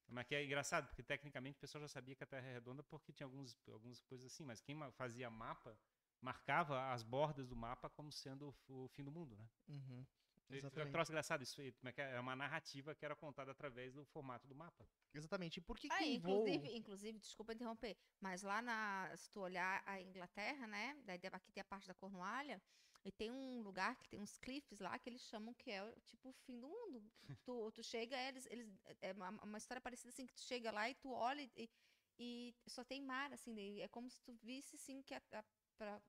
Mas 0.07 0.27
que 0.27 0.35
é 0.35 0.45
engraçado, 0.45 0.87
porque 0.87 1.01
tecnicamente 1.01 1.57
o 1.57 1.61
pessoal 1.61 1.81
já 1.81 1.87
sabia 1.87 2.13
que 2.15 2.23
a 2.23 2.27
Terra 2.27 2.47
é 2.47 2.53
redonda 2.53 2.83
porque 2.83 3.11
tinha 3.11 3.25
alguns, 3.25 3.57
algumas 3.67 3.99
coisas 4.01 4.27
assim. 4.31 4.43
Mas 4.43 4.61
quem 4.61 4.77
fazia 4.91 5.27
mapa 5.29 5.75
marcava 6.21 6.91
as 6.91 7.01
bordas 7.01 7.47
do 7.47 7.55
mapa 7.55 7.89
como 7.89 8.11
sendo 8.11 8.55
o, 8.67 8.83
o 8.85 8.87
fim 8.89 9.03
do 9.03 9.11
mundo, 9.11 9.35
né? 9.35 9.49
Uhum. 9.67 10.05
Exatamente. 10.49 10.89
Um 10.89 10.91
troço 10.91 11.11
engraçado, 11.11 11.41
isso 11.43 11.61
é 11.61 11.73
é? 11.97 12.15
É 12.15 12.19
uma 12.19 12.35
narrativa 12.35 12.93
que 12.93 13.03
era 13.03 13.15
contada 13.15 13.51
através 13.51 13.93
do 13.93 14.05
formato 14.05 14.47
do 14.47 14.55
mapa. 14.55 14.87
Exatamente. 15.13 15.57
E 15.57 15.61
por 15.61 15.77
que 15.77 15.87
Ah, 15.91 15.97
que 15.97 16.17
um 16.17 16.19
voo... 16.19 16.47
inclusive, 16.47 16.77
inclusive, 16.77 17.19
desculpa 17.19 17.53
interromper, 17.53 17.97
mas 18.19 18.43
lá 18.43 18.61
na, 18.61 19.11
se 19.15 19.29
tu 19.31 19.41
olhar 19.41 19.81
a 19.85 20.01
Inglaterra, 20.01 20.67
né, 20.67 20.95
daí 21.03 21.19
aqui 21.31 21.51
tem 21.51 21.61
a 21.61 21.65
parte 21.65 21.87
da 21.87 21.93
Cornualha, 21.93 22.61
e 23.03 23.11
tem 23.11 23.31
um 23.31 23.61
lugar 23.61 23.95
que 23.97 24.09
tem 24.09 24.19
uns 24.19 24.35
cliffs 24.37 24.79
lá 24.79 24.97
que 24.97 25.07
eles 25.07 25.21
chamam 25.21 25.53
que 25.53 25.69
é 25.69 25.93
tipo 26.05 26.29
o 26.29 26.33
fim 26.33 26.59
do 26.59 26.67
mundo. 26.67 27.03
tu, 27.45 27.71
tu 27.71 27.83
chega, 27.83 28.17
eles, 28.27 28.47
eles, 28.47 28.67
é 29.01 29.13
uma, 29.13 29.29
uma 29.43 29.57
história 29.57 29.79
parecida 29.81 30.09
assim, 30.09 30.25
que 30.25 30.33
tu 30.33 30.41
chega 30.41 30.71
lá 30.71 30.89
e 30.89 30.95
tu 30.95 31.11
olha 31.11 31.47
e, 31.55 31.69
e 32.17 32.55
só 32.67 32.83
tem 32.83 33.01
mar, 33.01 33.31
assim, 33.31 33.53
daí 33.53 33.81
é 33.81 33.87
como 33.87 34.09
se 34.09 34.21
tu 34.23 34.33
visse, 34.33 34.75
assim, 34.75 35.03
que 35.03 35.13
a, 35.13 35.21
a, 35.33 35.43
pra 35.77 36.01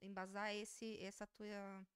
embasar 0.00 0.54
esse, 0.54 0.98
essa 1.04 1.26
tua, 1.26 1.86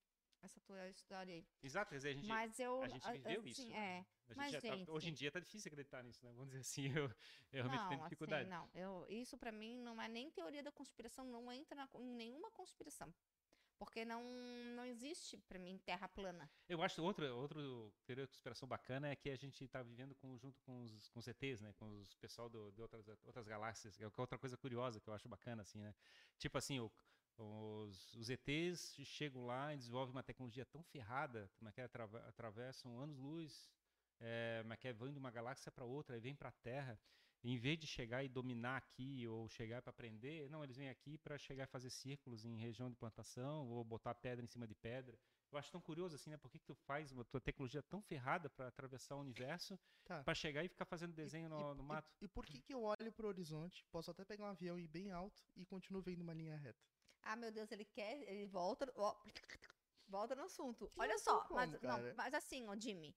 essa 0.47 0.61
tua 0.61 0.89
história 0.89 1.35
aí. 1.35 1.47
Exato, 1.63 1.91
quer 1.91 1.97
dizer, 1.97 2.09
a 2.11 2.13
gente, 2.15 2.27
Mas 2.27 2.59
eu, 2.59 2.83
a 2.83 2.89
gente 2.89 3.13
viveu 3.13 3.41
assim, 3.41 3.51
isso. 3.51 3.63
é, 3.73 3.75
né? 3.75 4.07
Gente 4.29 4.37
mas, 4.37 4.53
tá- 4.53 4.61
gente- 4.61 4.91
hoje 4.91 5.09
em 5.11 5.15
dia 5.15 5.31
tá 5.31 5.39
difícil 5.41 5.69
acreditar 5.69 6.03
nisso, 6.03 6.25
né? 6.25 6.33
Vamos 6.33 6.49
dizer 6.49 6.61
assim, 6.61 6.89
eu, 6.97 7.05
eu 7.53 7.63
realmente 7.65 7.87
tenho 7.89 8.01
Não, 8.01 8.07
dificuldade. 8.07 8.43
Assim, 8.43 8.51
não, 8.51 8.71
eu, 8.75 9.07
isso 9.09 9.37
pra 9.37 9.53
mim 9.53 9.77
não 9.77 10.01
é 10.01 10.09
nem 10.09 10.31
teoria 10.31 10.63
da 10.63 10.73
conspiração, 10.73 11.25
não 11.27 11.53
entra 11.53 11.77
na- 11.77 11.89
em 12.01 12.15
nenhuma 12.15 12.51
conspiração. 12.51 13.13
Porque 13.79 14.07
não, 14.07 14.23
não 14.75 14.87
existe 14.87 15.37
pra 15.37 15.59
mim 15.59 15.77
terra 15.85 16.09
plana. 16.09 16.51
Eu 16.67 16.83
acho 16.83 17.03
outra 17.03 17.35
outra 17.35 17.61
teoria 18.07 18.25
da 18.25 18.29
conspiração 18.29 18.67
bacana 18.67 19.09
é 19.09 19.15
que 19.15 19.29
a 19.29 19.37
gente 19.37 19.63
está 19.63 19.83
vivendo 19.83 20.15
com, 20.15 20.35
junto 20.39 20.59
com 20.63 20.83
os, 20.83 21.11
com 21.11 21.19
os 21.21 21.27
ETs, 21.29 21.61
né? 21.61 21.75
Com 21.75 21.91
os 22.01 22.15
pessoal 22.15 22.49
do, 22.49 22.73
de 22.73 22.81
outras, 22.81 23.07
outras 23.23 23.47
galáxias. 23.47 24.01
É 24.01 24.07
outra 24.17 24.39
coisa 24.39 24.57
curiosa 24.57 24.99
que 24.99 25.07
eu 25.11 25.13
acho 25.13 25.29
bacana, 25.29 25.61
assim, 25.61 25.79
né? 25.83 25.95
Tipo 26.39 26.57
assim, 26.57 26.81
o- 26.81 26.91
os, 27.39 28.15
os 28.15 28.31
ETs 28.31 28.95
chegam 29.05 29.45
lá 29.47 29.75
e 29.75 29.77
desenvolvem 29.77 30.13
uma 30.15 30.23
tecnologia 30.23 30.65
tão 30.65 30.83
ferrada, 30.83 31.51
como 31.59 31.69
é 31.69 31.73
que 31.73 31.81
atravessam 31.81 32.99
anos-luz, 32.99 33.71
é, 34.21 34.65
é 34.69 34.77
que 34.77 34.93
vão 34.93 35.13
de 35.13 35.19
uma 35.19 35.31
galáxia 35.31 35.71
para 35.71 35.85
outra 35.85 36.17
e 36.17 36.21
vêm 36.21 36.35
para 36.35 36.49
a 36.49 36.53
Terra. 36.53 36.99
E 37.45 37.53
em 37.53 37.59
vez 37.59 37.79
de 37.79 37.87
chegar 37.87 38.25
e 38.25 38.29
dominar 38.29 38.79
aqui 38.79 39.27
ou 39.29 39.49
chegar 39.49 39.81
para 39.83 39.91
aprender, 39.91 40.49
não, 40.51 40.65
eles 40.65 40.77
vêm 40.77 40.89
aqui 40.89 41.17
para 41.19 41.39
chegar 41.39 41.65
e 41.65 41.67
fazer 41.67 41.91
círculos 41.91 42.45
em 42.45 42.57
região 42.57 42.91
de 42.91 42.97
plantação 42.97 43.69
ou 43.69 43.85
botar 43.85 44.15
pedra 44.15 44.45
em 44.45 44.49
cima 44.49 44.67
de 44.67 44.75
pedra. 44.75 45.17
Eu 45.53 45.59
acho 45.59 45.71
tão 45.71 45.81
curioso 45.81 46.17
assim, 46.17 46.31
né? 46.31 46.37
Por 46.37 46.51
que, 46.51 46.59
que 46.59 46.67
tu 46.67 46.75
faz 46.75 47.13
uma 47.13 47.25
tua 47.25 47.41
tecnologia 47.41 47.83
tão 47.83 48.03
ferrada 48.03 48.51
para 48.51 48.67
atravessar 48.67 49.15
o 49.17 49.21
universo, 49.21 49.79
Tá. 50.05 50.25
para 50.25 50.35
chegar 50.35 50.65
e 50.65 50.69
ficar 50.69 50.87
fazendo 50.87 51.13
desenho 51.15 51.49
no, 51.49 51.75
no 51.75 51.83
e- 51.83 51.87
mato? 51.87 52.09
E, 52.21 52.29
por 52.29 52.45
que 52.47 52.61
que 52.61 52.75
eu 52.75 52.83
olho 52.83 53.13
pro 53.13 53.29
horizonte, 53.29 53.85
posso 53.93 54.11
até 54.11 54.25
pegar 54.25 54.45
um 54.45 54.49
avião 54.49 54.79
e 54.79 54.85
ir 54.85 54.89
bem 54.89 55.11
alto 55.11 55.43
e 55.57 55.65
continuo 55.65 56.03
vendo 56.03 56.23
uma 56.23 56.35
linha 56.35 56.57
reta? 56.57 56.85
Ah, 57.27 57.37
meu 57.37 57.51
Deus, 57.51 57.71
ele 57.73 57.85
quer, 57.85 58.23
ele 58.29 58.47
volta, 58.47 58.91
ó, 58.97 59.17
volta 60.07 60.35
no 60.35 60.45
assunto. 60.45 60.89
Que 60.91 61.01
Olha 61.01 61.19
só, 61.19 61.41
tem 61.41 61.57
mas, 61.57 61.71
como, 61.77 61.83
não, 61.89 62.15
mas 62.15 62.35
assim, 62.35 62.69
ó, 62.69 62.77
Jimmy. 62.77 63.15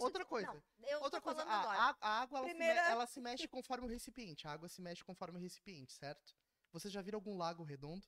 Outra 0.00 0.24
te- 0.24 0.28
coisa, 0.28 0.46
não, 0.78 1.02
Outra 1.02 1.20
coisa, 1.20 1.42
a, 1.42 1.90
a- 1.90 1.96
a 2.00 2.20
água 2.22 2.38
ela, 2.38 2.46
se 2.48 2.52
me- 2.54 2.58
Primeira- 2.58 2.88
ela 2.90 3.06
se 3.06 3.20
mexe 3.20 3.48
conforme 3.48 3.86
o 3.86 3.88
recipiente. 3.90 4.46
A 4.46 4.52
água 4.52 4.68
se 4.68 4.80
mexe 4.80 5.04
conforme 5.04 5.38
o 5.38 5.40
recipiente, 5.40 5.92
certo? 5.92 6.34
Você 6.72 6.88
já 6.88 7.02
viram 7.02 7.16
algum 7.18 7.36
lago 7.36 7.62
redondo? 7.64 8.06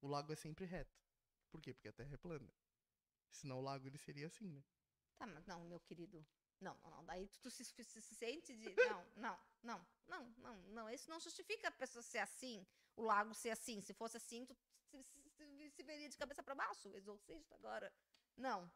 O 0.00 0.08
lago 0.08 0.32
é 0.32 0.36
sempre 0.36 0.64
reto. 0.64 0.96
Por 1.50 1.60
quê? 1.60 1.72
Porque 1.72 1.88
a 1.88 1.92
Terra 1.92 2.14
é 2.14 2.18
plana. 2.18 2.52
Senão 3.30 3.58
o 3.58 3.62
lago 3.62 3.86
ele 3.86 3.96
seria 3.96 4.26
assim, 4.26 4.50
né? 4.50 4.62
Tá, 5.16 5.26
mas 5.26 5.46
não, 5.46 5.64
meu 5.64 5.80
querido. 5.80 6.24
Não, 6.60 6.76
não, 6.82 6.90
não. 6.90 7.04
Daí 7.04 7.26
tu, 7.28 7.40
tu 7.40 7.50
se, 7.50 7.64
se- 7.64 7.84
se 7.84 8.14
sente 8.14 8.54
de. 8.56 8.74
Não, 8.88 9.06
não, 9.16 9.40
não, 9.62 9.86
não, 10.08 10.34
não, 10.38 10.56
não. 10.68 10.90
Isso 10.90 11.08
não 11.08 11.20
justifica 11.20 11.68
a 11.68 11.72
pessoa 11.72 12.02
ser 12.02 12.18
assim, 12.18 12.66
o 12.96 13.02
lago 13.02 13.32
ser 13.34 13.50
assim. 13.50 13.80
Se 13.80 13.94
fosse 13.94 14.16
assim, 14.16 14.44
tu 14.44 14.56
se, 15.02 15.30
se- 15.30 15.70
se- 15.70 15.82
veria 15.82 16.08
de 16.08 16.16
cabeça 16.16 16.42
pra 16.42 16.54
baixo, 16.54 16.88
exorcista 16.94 17.54
agora. 17.54 17.92
Não. 18.36 18.70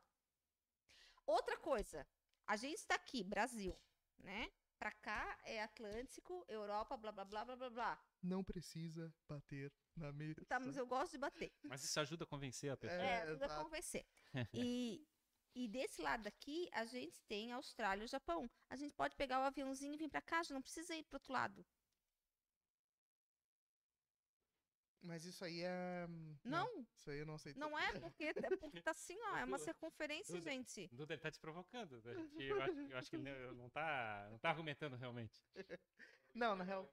Outra 1.27 1.57
coisa. 1.59 2.07
A 2.47 2.57
gente 2.57 2.85
tá 2.87 2.95
aqui, 2.95 3.23
Brasil, 3.23 3.79
né? 4.19 4.51
Pra 4.79 4.93
cá 4.93 5.39
é 5.45 5.63
Atlântico, 5.63 6.45
Europa, 6.49 6.97
blá, 6.97 7.11
blá, 7.13 7.25
blá, 7.25 7.45
blá, 7.45 7.57
blá, 7.57 7.71
blá. 7.71 8.05
Não 8.23 8.43
precisa 8.45 9.13
bater 9.29 9.73
na 9.97 10.13
mesa. 10.13 10.45
Tá, 10.47 10.59
mas 10.61 10.77
eu 10.77 10.87
gosto 10.87 11.13
de 11.13 11.19
bater. 11.19 11.53
Mas 11.65 11.83
isso 11.83 11.99
ajuda 12.01 12.25
a 12.25 12.27
convencer 12.27 12.71
a 12.71 12.77
pessoa. 12.77 13.03
É, 13.03 13.15
É, 13.23 13.27
tudo 13.27 13.43
a 13.43 13.49
convencer. 13.65 14.07
E, 14.55 15.05
e 15.55 15.67
desse 15.67 16.01
lado 16.01 16.23
daqui, 16.23 16.69
a 16.73 16.85
gente 16.85 17.21
tem 17.25 17.53
Austrália 17.53 18.05
e 18.05 18.07
Japão. 18.07 18.49
A 18.71 18.77
gente 18.77 18.95
pode 18.95 19.17
pegar 19.17 19.41
o 19.41 19.45
aviãozinho 19.45 19.95
e 19.95 19.97
vir 19.97 20.09
pra 20.09 20.23
cá, 20.23 20.43
já 20.45 20.55
não 20.55 20.63
precisa 20.63 20.95
ir 20.95 21.03
pro 21.05 21.17
outro 21.17 21.33
lado. 21.33 21.67
Mas 25.01 25.25
isso 25.25 25.45
aí 25.45 25.63
é. 25.63 26.07
Não, 26.45 26.85
Isso 26.97 27.11
aí 27.11 27.19
eu 27.21 27.27
não 27.27 27.35
aceito. 27.37 27.59
não 27.59 27.79
é 27.79 27.93
porque, 28.01 28.25
é 28.25 28.57
porque 28.57 28.83
tá 28.83 28.91
assim, 28.91 29.17
ó, 29.23 29.37
é 29.37 29.45
uma 29.45 29.59
circunferência, 29.75 30.35
Duda. 30.35 30.51
gente. 30.51 30.89
Duda, 30.93 31.15
ele 31.15 31.23
tá 31.23 31.31
te 31.31 31.39
provocando. 31.39 32.03
né? 32.05 32.15
Eu 32.39 32.61
acho, 32.63 32.73
eu 32.81 32.99
acho 32.99 33.11
que 33.11 33.17
ele 33.17 33.31
não- 33.31 33.55
não 33.55 33.71
tá, 33.71 34.29
não 34.31 34.39
tá 34.39 34.51
argumentando 34.51 34.97
realmente. 34.97 35.41
Não, 36.35 36.55
na 36.55 36.63
real, 36.63 36.89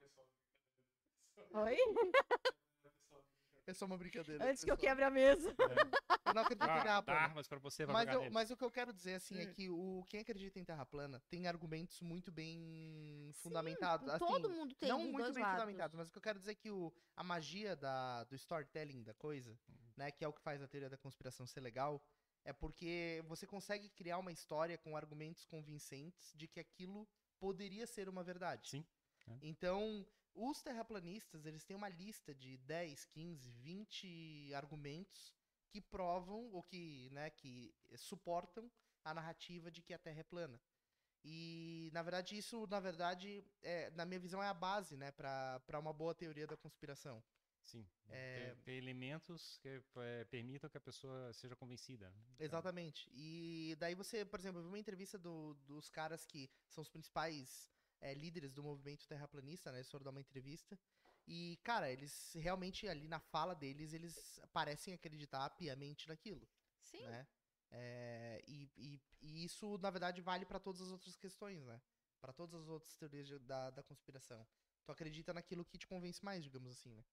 Oi? 1.51 1.77
é 3.67 3.73
só 3.73 3.85
uma 3.85 3.97
brincadeira. 3.97 4.43
Antes 4.49 4.63
que 4.63 4.71
eu 4.71 4.75
pessoal. 4.75 4.89
quebre 4.95 5.03
a 5.05 5.09
mesa. 5.09 5.55
Eu 6.25 6.33
não 6.33 6.41
acredito 6.41 6.65
em 6.65 6.69
Ah, 6.69 6.81
terra 6.81 6.83
dá 6.95 7.01
plana. 7.03 7.19
armas 7.21 7.47
pra 7.47 7.59
você, 7.59 7.85
vai 7.85 8.05
Mas, 8.05 8.13
eu- 8.15 8.31
mas 8.31 8.51
o 8.51 8.57
que 8.57 8.63
eu 8.63 8.71
quero 8.71 8.91
dizer, 8.93 9.15
assim, 9.15 9.37
é 9.39 9.43
Hum. 9.45 9.53
que 9.53 9.69
o, 9.69 10.03
quem 10.07 10.19
acredita 10.21 10.59
em 10.59 10.63
terra 10.65 10.85
plana 10.85 11.21
tem 11.29 11.47
argumentos 11.47 12.01
muito 12.01 12.31
bem 12.31 13.31
fundamentados. 13.35 14.07
assim, 14.09 14.25
Todo 14.25 14.49
mundo 14.49 14.75
tem 14.75 14.89
não 14.89 14.99
muito 14.99 15.33
bem 15.33 15.43
lados. 15.43 15.59
fundamentados, 15.59 15.95
mas 15.95 16.07
o 16.07 16.11
que 16.11 16.17
eu 16.17 16.21
quero 16.21 16.39
dizer 16.39 16.51
é 16.51 16.55
que 16.55 16.71
o, 16.71 16.93
a 17.15 17.23
magia 17.23 17.75
da, 17.75 18.23
do 18.25 18.35
storytelling 18.35 19.03
da 19.03 19.13
coisa, 19.13 19.57
né, 19.95 20.11
que 20.11 20.23
é 20.23 20.27
o 20.27 20.33
que 20.33 20.41
faz 20.41 20.61
a 20.61 20.67
teoria 20.67 20.89
da 20.89 20.97
conspiração 20.97 21.45
ser 21.47 21.59
legal, 21.61 22.01
é 22.43 22.53
porque 22.53 23.23
você 23.27 23.47
consegue 23.47 23.89
criar 23.89 24.17
uma 24.19 24.31
história 24.31 24.77
com 24.77 24.95
argumentos 24.95 25.45
convincentes 25.45 26.31
de 26.35 26.47
que 26.47 26.59
aquilo 26.59 27.07
poderia 27.39 27.85
ser 27.87 28.07
uma 28.09 28.23
verdade. 28.23 28.69
Sim. 28.69 28.85
é. 29.27 29.37
Então, 29.41 30.05
os 30.35 30.61
terraplanistas, 30.61 31.45
eles 31.45 31.63
têm 31.63 31.75
uma 31.77 31.89
lista 31.89 32.35
de 32.35 32.57
10, 32.57 33.05
15, 33.05 33.49
20 33.51 34.53
argumentos 34.53 35.33
que 35.69 35.81
provam 35.81 36.51
ou 36.53 36.61
que, 36.61 37.09
né, 37.11 37.29
que 37.29 37.73
suportam 37.97 38.69
a 39.03 39.13
narrativa 39.13 39.71
de 39.71 39.81
que 39.81 39.93
a 39.93 39.97
Terra 39.99 40.19
é 40.19 40.23
plana. 40.23 40.59
E, 41.23 41.89
na 41.93 42.03
verdade, 42.03 42.37
isso, 42.37 42.67
na 42.67 42.79
verdade, 42.79 43.43
é, 43.61 43.89
na 43.91 44.05
minha 44.05 44.19
visão, 44.19 44.43
é 44.43 44.47
a 44.47 44.53
base, 44.53 44.95
né, 44.95 45.11
para 45.11 45.79
uma 45.79 45.91
boa 45.93 46.13
teoria 46.13 46.45
da 46.45 46.55
conspiração. 46.55 47.23
Sim. 47.63 47.87
É- 48.09 48.51
Ter, 48.53 48.55
ter 48.63 48.71
elementos 48.73 49.57
que 49.57 49.81
é, 49.97 50.23
permitam 50.25 50.69
que 50.69 50.77
a 50.77 50.81
pessoa 50.81 51.33
seja 51.33 51.55
convencida. 51.55 52.09
né? 52.11 52.15
Então, 52.35 52.45
Exatamente. 52.45 53.09
E 53.11 53.75
daí 53.79 53.95
você, 53.95 54.23
por 54.23 54.39
exemplo, 54.39 54.59
eu 54.59 54.63
vi 54.63 54.67
uma 54.69 54.77
entrevista 54.79 55.17
do- 55.17 55.55
dos 55.65 55.89
caras 55.89 56.25
que 56.25 56.47
são 56.69 56.83
os 56.83 56.89
principais 56.89 57.73
é, 58.05 58.13
líderes 58.13 58.53
do 58.53 58.61
movimento 58.63 59.07
terraplanista, 59.07 59.71
né? 59.71 59.79
Eles 59.79 59.89
foram 59.89 60.03
dar 60.03 60.11
uma 60.11 60.21
entrevista. 60.21 60.77
E, 61.27 61.57
cara, 61.63 61.91
eles 61.91 62.33
realmente 62.35 62.87
ali 62.87 63.07
na 63.07 63.19
fala 63.19 63.55
deles, 63.55 63.93
eles 63.93 64.39
parecem 64.53 64.93
acreditar 64.93 65.49
piamente 65.51 66.07
naquilo, 66.07 66.47
Sim. 66.81 67.01
né? 67.01 67.27
É, 67.71 68.43
e, 68.47 68.69
e- 68.77 69.01
e 69.21 69.43
isso, 69.43 69.77
na 69.79 69.89
verdade, 69.89 70.21
vale 70.21 70.45
pra 70.45 70.59
todas 70.59 70.81
as 70.81 70.91
outras 70.91 71.15
questões, 71.17 71.65
né? 71.65 71.81
Pra 72.21 72.31
todas 72.31 72.61
as 72.61 72.67
outras 72.67 72.95
teorias 72.95 73.27
de- 73.27 73.39
da, 73.39 73.71
da 73.71 73.81
conspiração. 73.83 74.47
Tu 74.85 74.91
acredita 74.91 75.33
naquilo 75.33 75.65
que 75.65 75.79
te 75.79 75.87
convence 75.87 76.23
mais, 76.23 76.43
digamos 76.43 76.71
assim, 76.71 76.93
né? 76.93 77.03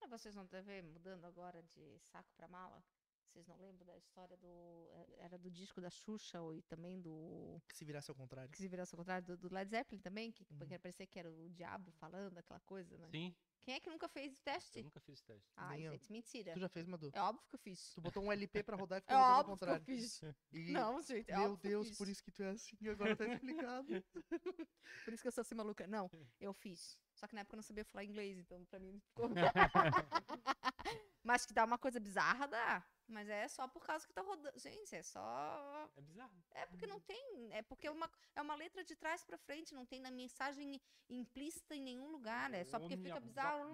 Ah, 0.00 0.08
Vocês 0.08 0.34
não 0.34 0.44
devem 0.46 0.82
mudando 0.82 1.24
agora 1.24 1.62
de 1.62 1.98
saco 2.00 2.32
pra 2.36 2.48
mala? 2.48 2.82
Vocês 3.32 3.46
não 3.48 3.56
lembram 3.58 3.86
da 3.86 3.96
história 3.96 4.36
do. 4.36 4.90
eh, 4.92 5.16
Era 5.20 5.38
do 5.38 5.50
disco 5.50 5.80
da 5.80 5.88
Xuxa 5.88 6.40
ou 6.42 6.54
e 6.54 6.60
também 6.62 7.00
do. 7.00 7.58
Que 7.66 7.76
se 7.76 7.84
virasse 7.84 8.10
ao 8.10 8.14
contrário. 8.14 8.50
Que 8.50 8.58
se 8.58 8.68
virasse 8.68 8.94
ao 8.94 8.98
contrário, 8.98 9.26
do, 9.26 9.36
do 9.38 9.54
Led 9.54 9.70
Zeppelin 9.70 10.00
também, 10.02 10.30
que, 10.30 10.46
Uhum. 10.50 10.66
que 10.66 10.78
parecia 10.78 11.06
que 11.06 11.18
era 11.18 11.30
o 11.32 11.48
diabo 11.48 11.90
falando, 11.92 12.36
aquela 12.36 12.60
coisa, 12.60 12.98
né? 12.98 13.08
Sim, 13.10 13.34
Quem 13.62 13.74
é 13.76 13.80
que 13.80 13.88
nunca 13.88 14.06
fez 14.08 14.32
o 14.32 14.36
eu 14.36 14.40
teste? 14.44 14.82
nunca 14.82 15.00
fiz 15.00 15.22
teste. 15.22 15.50
Ai, 15.56 15.76
Nem 15.78 15.86
eu. 15.86 15.92
gente, 15.92 16.12
mentira. 16.12 16.52
Tu 16.52 16.60
já 16.60 16.68
fez, 16.68 16.86
Madu? 16.86 17.10
É 17.14 17.22
óbvio 17.22 17.46
que 17.48 17.54
eu 17.54 17.58
fiz. 17.60 17.94
Tu 17.94 18.00
botou 18.02 18.22
um 18.22 18.30
LP 18.30 18.62
pra 18.62 18.76
rodar 18.76 18.98
e 18.98 19.02
É 19.08 19.14
ficou 19.14 19.16
rodando 19.16 19.32
ao 19.32 19.40
óbvio 19.40 19.56
que 19.56 19.64
eu 19.64 19.68
contrário. 19.68 19.84
fiz. 19.86 20.22
E- 20.52 20.72
Não, 20.72 21.00
gente, 21.00 21.30
é 21.30 21.36
Meu 21.38 21.50
eu 21.52 21.56
Deus, 21.56 21.88
fiz. 21.88 21.98
por 21.98 22.08
isso 22.08 22.22
que 22.22 22.30
tu 22.30 22.42
é 22.42 22.50
assim, 22.50 22.76
agora 22.88 23.16
tá 23.16 23.26
explicado. 23.26 23.88
Por 25.04 25.12
isso 25.14 25.22
que 25.22 25.28
eu 25.28 25.32
sou 25.32 25.42
assim 25.42 25.54
maluca. 25.54 25.86
Não, 25.86 26.08
eu 26.38 26.52
fiz. 26.52 26.98
Só 27.14 27.26
que 27.26 27.34
na 27.34 27.40
época 27.40 27.54
eu 27.54 27.58
não 27.58 27.62
sabia 27.62 27.84
falar 27.84 28.04
inglês, 28.04 28.36
então 28.38 28.64
pra 28.66 28.78
mim 28.78 29.00
ficou. 29.00 29.28
Mas 31.24 31.46
que 31.46 31.52
dá 31.54 31.64
uma 31.64 31.78
coisa 31.78 31.98
bizarra, 32.00 32.46
dá. 32.46 32.84
Mas 33.12 33.28
é 33.28 33.46
só 33.46 33.68
por 33.68 33.84
causa 33.84 34.06
que 34.06 34.12
tá 34.12 34.22
rodando. 34.22 34.58
Gente, 34.58 34.96
é 34.96 35.02
só. 35.02 35.90
É 35.96 36.00
bizarro. 36.00 36.32
É 36.52 36.66
porque 36.66 36.86
não 36.86 36.98
tem. 37.00 37.52
É 37.52 37.62
porque 37.62 37.86
é 37.86 37.90
uma, 37.90 38.10
é 38.34 38.40
uma 38.40 38.54
letra 38.54 38.82
de 38.82 38.96
trás 38.96 39.22
pra 39.22 39.36
frente, 39.36 39.74
não 39.74 39.84
tem 39.84 40.00
na 40.00 40.10
mensagem 40.10 40.80
implícita 41.08 41.74
em 41.74 41.82
nenhum 41.82 42.10
lugar. 42.10 42.52
É 42.54 42.64
só 42.64 42.78
porque 42.78 42.96
fica 42.96 43.20
bizarro. 43.20 43.70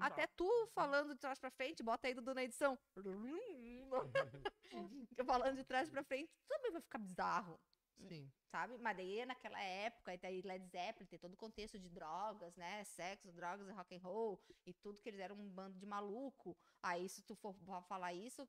Até 0.00 0.26
tu 0.26 0.50
falando 0.74 1.14
de 1.14 1.20
trás 1.20 1.38
pra 1.38 1.50
frente, 1.50 1.82
bota 1.82 2.08
aí 2.08 2.14
Dudu 2.14 2.34
na 2.34 2.42
edição. 2.42 2.78
falando 5.26 5.56
de 5.56 5.64
trás 5.64 5.90
pra 5.90 6.02
frente, 6.02 6.32
também 6.48 6.72
vai 6.72 6.80
ficar 6.80 6.98
bizarro. 6.98 7.60
Sim. 8.08 8.30
sabe? 8.50 8.76
Mas 8.78 8.96
daí 8.96 9.24
naquela 9.26 9.60
época, 9.62 10.16
daí 10.18 10.42
Led 10.42 10.66
Zeppelin 10.68 11.06
tem 11.06 11.18
todo 11.18 11.34
o 11.34 11.36
contexto 11.36 11.78
de 11.78 11.88
drogas, 11.88 12.56
né? 12.56 12.82
Sexo, 12.84 13.30
drogas 13.32 13.68
e 13.68 13.72
rock 13.72 13.94
and 13.96 14.00
roll 14.00 14.40
e 14.66 14.72
tudo 14.74 15.00
que 15.00 15.08
eles 15.08 15.20
eram 15.20 15.36
um 15.36 15.48
bando 15.48 15.78
de 15.78 15.86
maluco. 15.86 16.56
Aí 16.82 17.08
se 17.08 17.22
tu 17.22 17.34
for 17.34 17.54
fa- 17.54 17.82
falar 17.82 18.12
isso, 18.12 18.48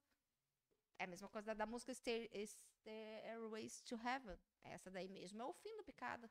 é 1.00 1.04
a 1.04 1.08
mesma 1.08 1.28
coisa 1.30 1.48
da, 1.48 1.54
da 1.54 1.66
música 1.66 1.92
Stair- 1.94 2.30
Stairways 2.48 3.82
to 3.82 3.96
Heaven. 3.96 4.38
Essa 4.64 4.90
daí 4.92 5.08
mesmo 5.08 5.42
é 5.42 5.46
o 5.46 5.54
fim 5.54 5.76
do 5.78 5.84
picada. 5.84 6.30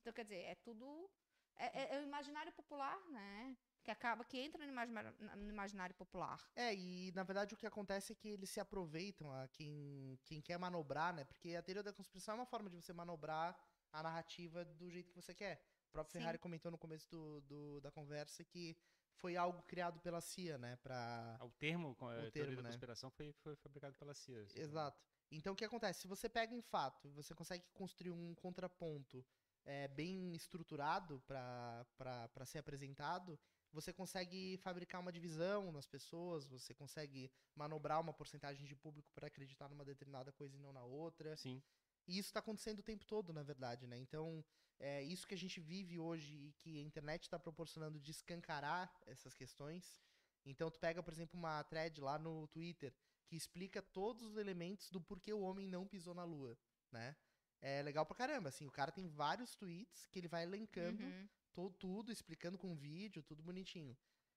Então 0.00 0.12
quer 0.12 0.24
dizer, 0.24 0.42
é 0.44 0.54
tudo 0.56 1.10
é, 1.56 1.66
é- 1.66 1.96
é 1.96 2.00
o 2.00 2.02
imaginário 2.04 2.52
popular, 2.52 2.98
né? 3.10 3.56
Que 3.88 3.92
acaba 3.92 4.22
que 4.22 4.38
entra 4.38 4.62
no 4.66 4.70
imaginário, 4.70 5.14
no 5.34 5.48
imaginário 5.48 5.94
popular. 5.94 6.38
É, 6.54 6.74
e 6.74 7.10
na 7.12 7.22
verdade 7.22 7.54
o 7.54 7.56
que 7.56 7.66
acontece 7.66 8.12
é 8.12 8.14
que 8.14 8.28
eles 8.28 8.50
se 8.50 8.60
aproveitam 8.60 9.32
a 9.32 9.48
quem, 9.48 10.20
quem 10.26 10.42
quer 10.42 10.58
manobrar, 10.58 11.14
né? 11.14 11.24
Porque 11.24 11.56
a 11.56 11.62
teoria 11.62 11.82
da 11.82 11.90
conspiração 11.90 12.34
é 12.34 12.36
uma 12.36 12.44
forma 12.44 12.68
de 12.68 12.76
você 12.76 12.92
manobrar 12.92 13.58
a 13.90 14.02
narrativa 14.02 14.62
do 14.62 14.90
jeito 14.90 15.08
que 15.08 15.16
você 15.16 15.34
quer. 15.34 15.64
O 15.88 15.92
próprio 15.92 16.12
Sim. 16.12 16.18
Ferrari 16.18 16.36
comentou 16.36 16.70
no 16.70 16.76
começo 16.76 17.08
do, 17.10 17.40
do- 17.40 17.80
da 17.80 17.90
conversa 17.90 18.44
que 18.44 18.76
foi 19.14 19.38
algo 19.38 19.62
criado 19.62 19.98
pela 20.00 20.20
CIA, 20.20 20.58
né? 20.58 20.76
Pra, 20.76 21.38
Ah, 21.40 21.46
O 21.46 21.50
termo, 21.52 21.94
com 21.94 22.08
a 22.08 22.16
teoria 22.16 22.30
termo, 22.30 22.56
da 22.56 22.62
né? 22.64 22.68
conspiração 22.68 23.08
foi, 23.10 23.32
foi 23.32 23.56
fabricado 23.56 23.96
pela 23.96 24.12
CIA. 24.12 24.42
assim, 24.42 24.58
né? 24.58 24.64
Exato. 24.64 25.02
Então 25.30 25.54
o 25.54 25.56
que 25.56 25.64
acontece? 25.64 26.02
Se 26.02 26.06
você 26.06 26.28
pega 26.28 26.54
um 26.54 26.60
fato, 26.60 27.10
você 27.12 27.34
consegue 27.34 27.64
construir 27.72 28.10
um 28.10 28.34
contraponto 28.34 29.24
é, 29.64 29.88
bem 29.88 30.34
estruturado 30.34 31.20
para 31.26 32.44
ser 32.44 32.58
apresentado, 32.58 33.38
você 33.72 33.92
consegue 33.92 34.56
fabricar 34.58 35.00
uma 35.00 35.12
divisão 35.12 35.70
nas 35.72 35.86
pessoas, 35.86 36.46
você 36.46 36.74
consegue 36.74 37.30
manobrar 37.54 38.00
uma 38.00 38.12
porcentagem 38.12 38.66
de 38.66 38.74
público 38.74 39.10
para 39.14 39.26
acreditar 39.26 39.68
numa 39.68 39.84
determinada 39.84 40.32
coisa 40.32 40.56
e 40.56 40.60
não 40.60 40.72
na 40.72 40.82
outra. 40.84 41.36
Sim. 41.36 41.62
E 42.06 42.18
isso 42.18 42.28
está 42.28 42.40
acontecendo 42.40 42.78
o 42.78 42.82
tempo 42.82 43.04
todo, 43.04 43.32
na 43.32 43.42
verdade, 43.42 43.86
né? 43.86 43.98
Então, 43.98 44.42
é 44.78 45.02
isso 45.02 45.26
que 45.26 45.34
a 45.34 45.38
gente 45.38 45.60
vive 45.60 45.98
hoje 45.98 46.34
e 46.34 46.52
que 46.52 46.78
a 46.78 46.82
internet 46.82 47.24
está 47.24 47.38
proporcionando 47.38 48.00
de 48.00 48.10
escancarar 48.10 48.90
essas 49.06 49.34
questões. 49.34 50.00
Então, 50.44 50.70
tu 50.70 50.78
pega, 50.78 51.02
por 51.02 51.12
exemplo, 51.12 51.38
uma 51.38 51.62
thread 51.64 52.00
lá 52.00 52.18
no 52.18 52.46
Twitter 52.48 52.94
que 53.26 53.36
explica 53.36 53.82
todos 53.82 54.22
os 54.22 54.36
elementos 54.38 54.90
do 54.90 55.00
porquê 55.00 55.32
o 55.34 55.40
homem 55.40 55.68
não 55.68 55.86
pisou 55.86 56.14
na 56.14 56.24
lua, 56.24 56.58
né? 56.90 57.14
É 57.60 57.82
legal 57.82 58.06
pra 58.06 58.16
caramba, 58.16 58.48
assim, 58.48 58.66
o 58.66 58.70
cara 58.70 58.92
tem 58.92 59.06
vários 59.08 59.54
tweets 59.54 60.06
que 60.06 60.18
ele 60.18 60.28
vai 60.28 60.44
elencando 60.44 61.02
Uhum. 61.02 61.28
Tudo, 61.66 62.12
explicando 62.12 62.56
com 62.56 62.76
vídeo, 62.76 63.22
tudo 63.22 63.42
bonitinho. 63.42 63.96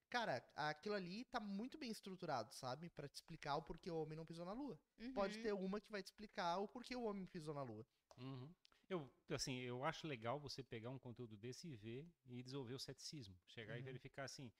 Cara, 0.10 0.44
aquilo 0.56 0.96
ali 0.96 1.24
tá 1.26 1.40
muito 1.40 1.78
bem 1.78 1.92
estruturado, 1.92 2.54
sabe? 2.54 2.90
Pra 2.90 3.08
te 3.08 3.16
explicar 3.16 3.56
o 3.56 3.62
porquê 3.62 3.90
o 3.92 3.96
homem 4.02 4.18
não 4.18 4.26
pisou 4.26 4.46
na 4.46 4.52
lua. 4.54 4.78
Pode 5.14 5.36
Uhum. 5.36 5.42
ter 5.44 5.54
uma 5.54 5.80
que 5.80 5.92
vai 5.92 6.02
te 6.04 6.08
explicar 6.08 6.58
o 6.58 6.68
porquê 6.68 6.96
o 6.96 7.04
homem 7.04 7.26
pisou 7.26 7.54
na 7.54 7.64
lua. 7.64 7.86
Uhum. 8.18 8.54
Eu, 8.90 9.10
assim, 9.30 9.54
eu 9.62 9.86
acho 9.86 10.06
legal 10.06 10.38
você 10.40 10.62
pegar 10.62 10.90
um 10.90 11.00
conteúdo 11.00 11.38
desse 11.38 11.68
e 11.68 11.76
ver 11.76 12.06
e 12.26 12.44
desenvolver 12.44 12.74
o 12.74 12.80
ceticismo. 12.80 13.40
Chegar 13.48 13.78
e 13.78 13.80
Uhum. 13.80 13.86
verificar 13.86 14.24
assim, 14.26 14.52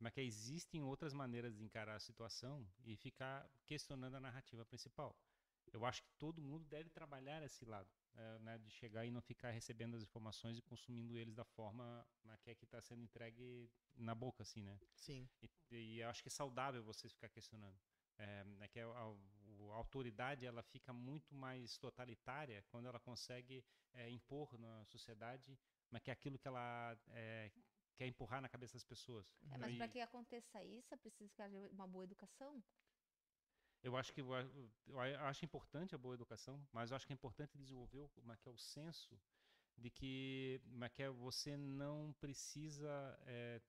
mas 0.00 0.12
que 0.12 0.20
existem 0.20 0.82
outras 0.82 1.12
maneiras 1.14 1.54
de 1.56 1.62
encarar 1.62 1.94
a 1.94 2.00
situação 2.00 2.68
e 2.84 2.96
ficar 2.96 3.48
questionando 3.64 4.16
a 4.16 4.20
narrativa 4.20 4.64
principal. 4.64 5.16
eu 5.72 5.84
acho 5.84 6.02
que 6.02 6.10
todo 6.18 6.40
mundo 6.42 6.64
deve 6.64 6.88
trabalhar 6.90 7.42
esse 7.42 7.64
lado, 7.64 7.88
é, 8.16 8.38
né, 8.38 8.58
de 8.58 8.70
chegar 8.70 9.04
e 9.04 9.10
não 9.10 9.20
ficar 9.20 9.50
recebendo 9.50 9.96
as 9.96 10.02
informações 10.02 10.56
e 10.56 10.62
consumindo 10.62 11.16
eles 11.16 11.34
da 11.34 11.44
forma 11.44 12.06
né, 12.24 12.36
que 12.42 12.50
é 12.50 12.54
que 12.54 12.64
está 12.64 12.80
sendo 12.80 13.02
entregue 13.02 13.70
na 13.94 14.14
boca, 14.14 14.42
assim, 14.42 14.62
né? 14.62 14.78
Sim. 14.94 15.28
E, 15.42 15.50
e 15.70 16.00
eu 16.00 16.08
acho 16.08 16.22
que 16.22 16.28
é 16.28 16.30
saudável 16.30 16.82
você 16.82 17.08
ficar 17.08 17.28
questionando. 17.28 17.78
É, 18.18 18.44
é 18.60 18.68
que 18.68 18.80
a, 18.80 18.86
a, 18.86 19.02
a, 19.72 19.74
autoridade 19.74 20.46
ela 20.46 20.62
fica 20.62 20.92
muito 20.92 21.34
mais 21.34 21.76
totalitária 21.76 22.64
quando 22.70 22.86
ela 22.86 22.98
consegue 22.98 23.62
é, 23.92 24.08
impor 24.10 24.58
na 24.58 24.84
sociedade, 24.86 25.58
mas 25.90 26.02
que 26.02 26.10
é 26.10 26.12
aquilo 26.12 26.38
que 26.38 26.48
ela 26.48 26.96
é, 27.08 27.50
quer 27.96 28.06
empurrar 28.06 28.40
na 28.40 28.48
cabeça 28.48 28.74
das 28.74 28.84
pessoas. 28.84 29.34
É, 29.50 29.58
mas 29.58 29.76
para 29.76 29.88
que 29.88 30.00
aconteça 30.00 30.64
isso, 30.64 30.94
é 30.94 30.96
preciso 30.96 31.34
que 31.34 31.42
haja 31.42 31.58
uma 31.70 31.86
boa 31.86 32.04
educação. 32.04 32.62
Eu 33.86 33.96
acho 33.96 34.12
que 34.12 34.20
eu, 34.20 34.34
acho 35.30 35.44
importante 35.44 35.94
a 35.94 35.98
boa 35.98 36.16
educação, 36.16 36.60
mas 36.72 36.90
eu 36.90 36.96
acho 36.96 37.06
que 37.06 37.12
é 37.12 37.14
importante 37.14 37.56
desenvolver 37.56 38.00
o, 38.00 38.08
que 38.08 38.48
é 38.48 38.50
o 38.50 38.58
senso 38.58 39.16
de 39.78 39.90
que, 39.90 40.60
que 40.92 41.02
é, 41.04 41.08
você 41.08 41.56
não 41.56 42.12
precisa 42.20 43.16
é, 43.26 43.60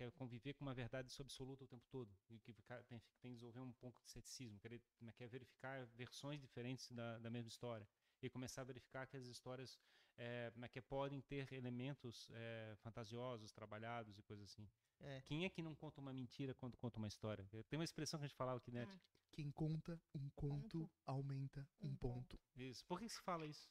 é, 0.00 0.10
conviver 0.10 0.54
com 0.54 0.64
uma 0.64 0.74
verdade 0.74 1.14
absoluta 1.20 1.62
o 1.62 1.68
tempo 1.68 1.86
todo 1.88 2.12
e 2.28 2.40
que 2.40 2.52
tem, 2.88 3.00
tem 3.20 3.30
que 3.30 3.36
desenvolver 3.36 3.60
um 3.60 3.72
pouco 3.74 4.02
de 4.02 4.10
ceticismo, 4.10 4.58
querer 4.58 4.82
que 5.14 5.22
é 5.22 5.28
verificar 5.28 5.86
versões 5.94 6.40
diferentes 6.40 6.90
da, 6.90 7.18
da 7.18 7.30
mesma 7.30 7.48
história 7.48 7.86
e 8.20 8.28
começar 8.28 8.62
a 8.62 8.64
verificar 8.64 9.06
que 9.06 9.16
as 9.16 9.26
histórias 9.26 9.78
é, 10.16 10.52
que 10.72 10.80
podem 10.80 11.20
ter 11.20 11.52
elementos 11.52 12.30
é, 12.32 12.74
fantasiosos, 12.78 13.52
trabalhados 13.52 14.18
e 14.18 14.22
coisas 14.22 14.50
assim. 14.50 14.68
É. 15.00 15.22
Quem 15.22 15.44
é 15.44 15.48
que 15.48 15.62
não 15.62 15.74
conta 15.74 16.00
uma 16.00 16.12
mentira 16.12 16.54
quando 16.54 16.76
conta 16.76 16.98
uma 16.98 17.08
história? 17.08 17.46
Tem 17.68 17.78
uma 17.78 17.84
expressão 17.84 18.18
que 18.18 18.24
a 18.24 18.28
gente 18.28 18.36
falava 18.36 18.58
aqui, 18.58 18.70
né? 18.70 18.86
Hum. 18.86 18.98
Quem 19.32 19.50
conta 19.50 20.00
um 20.14 20.28
conto, 20.30 20.90
aumenta 21.06 21.66
um, 21.80 21.94
ponto. 21.94 22.36
ponto. 22.36 22.40
Isso. 22.56 22.84
Por 22.84 22.98
que 22.98 23.08
se 23.08 23.20
fala 23.22 23.46
isso? 23.46 23.70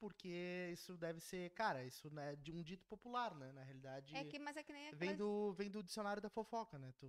Porque 0.00 0.70
isso 0.72 0.96
deve 0.96 1.20
ser, 1.20 1.50
cara, 1.50 1.84
isso 1.84 2.10
é 2.18 2.34
de 2.34 2.50
um 2.50 2.62
dito 2.62 2.86
popular, 2.86 3.34
né? 3.34 3.52
Na 3.52 3.62
realidade. 3.62 4.16
É 4.16 4.24
que, 4.24 4.38
mas 4.38 4.56
é 4.56 4.62
que 4.62 4.72
nem 4.72 4.88
aquelas... 4.88 4.98
vem, 4.98 5.14
do, 5.14 5.52
vem 5.52 5.70
do 5.70 5.82
dicionário 5.82 6.22
da 6.22 6.30
fofoca, 6.30 6.78
né? 6.78 6.90
Tu 6.96 7.06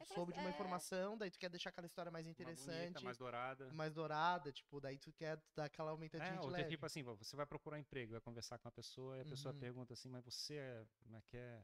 é 0.00 0.04
soube 0.06 0.32
de 0.32 0.40
uma 0.40 0.48
é... 0.48 0.52
informação, 0.52 1.16
daí 1.16 1.30
tu 1.30 1.38
quer 1.38 1.48
deixar 1.48 1.70
aquela 1.70 1.86
história 1.86 2.10
mais 2.10 2.26
interessante. 2.26 2.80
Bonita, 2.80 3.00
mais 3.00 3.16
dourada. 3.16 3.72
Mais 3.72 3.94
dourada, 3.94 4.50
tipo, 4.50 4.80
daí 4.80 4.98
tu 4.98 5.12
quer 5.12 5.40
dar 5.54 5.66
aquela 5.66 5.92
aumentadinha 5.92 6.34
é, 6.34 6.40
de 6.40 6.46
leve. 6.48 6.70
tipo 6.70 6.84
assim, 6.84 7.04
você 7.04 7.36
vai 7.36 7.46
procurar 7.46 7.78
emprego, 7.78 8.10
vai 8.10 8.20
conversar 8.20 8.58
com 8.58 8.66
a 8.66 8.72
pessoa, 8.72 9.16
e 9.16 9.20
a 9.20 9.22
uhum. 9.22 9.30
pessoa 9.30 9.54
pergunta 9.54 9.94
assim, 9.94 10.08
mas 10.08 10.24
você 10.24 10.56
é, 10.56 10.84
como 11.04 11.16
é 11.16 11.22
que 11.22 11.36
é, 11.36 11.62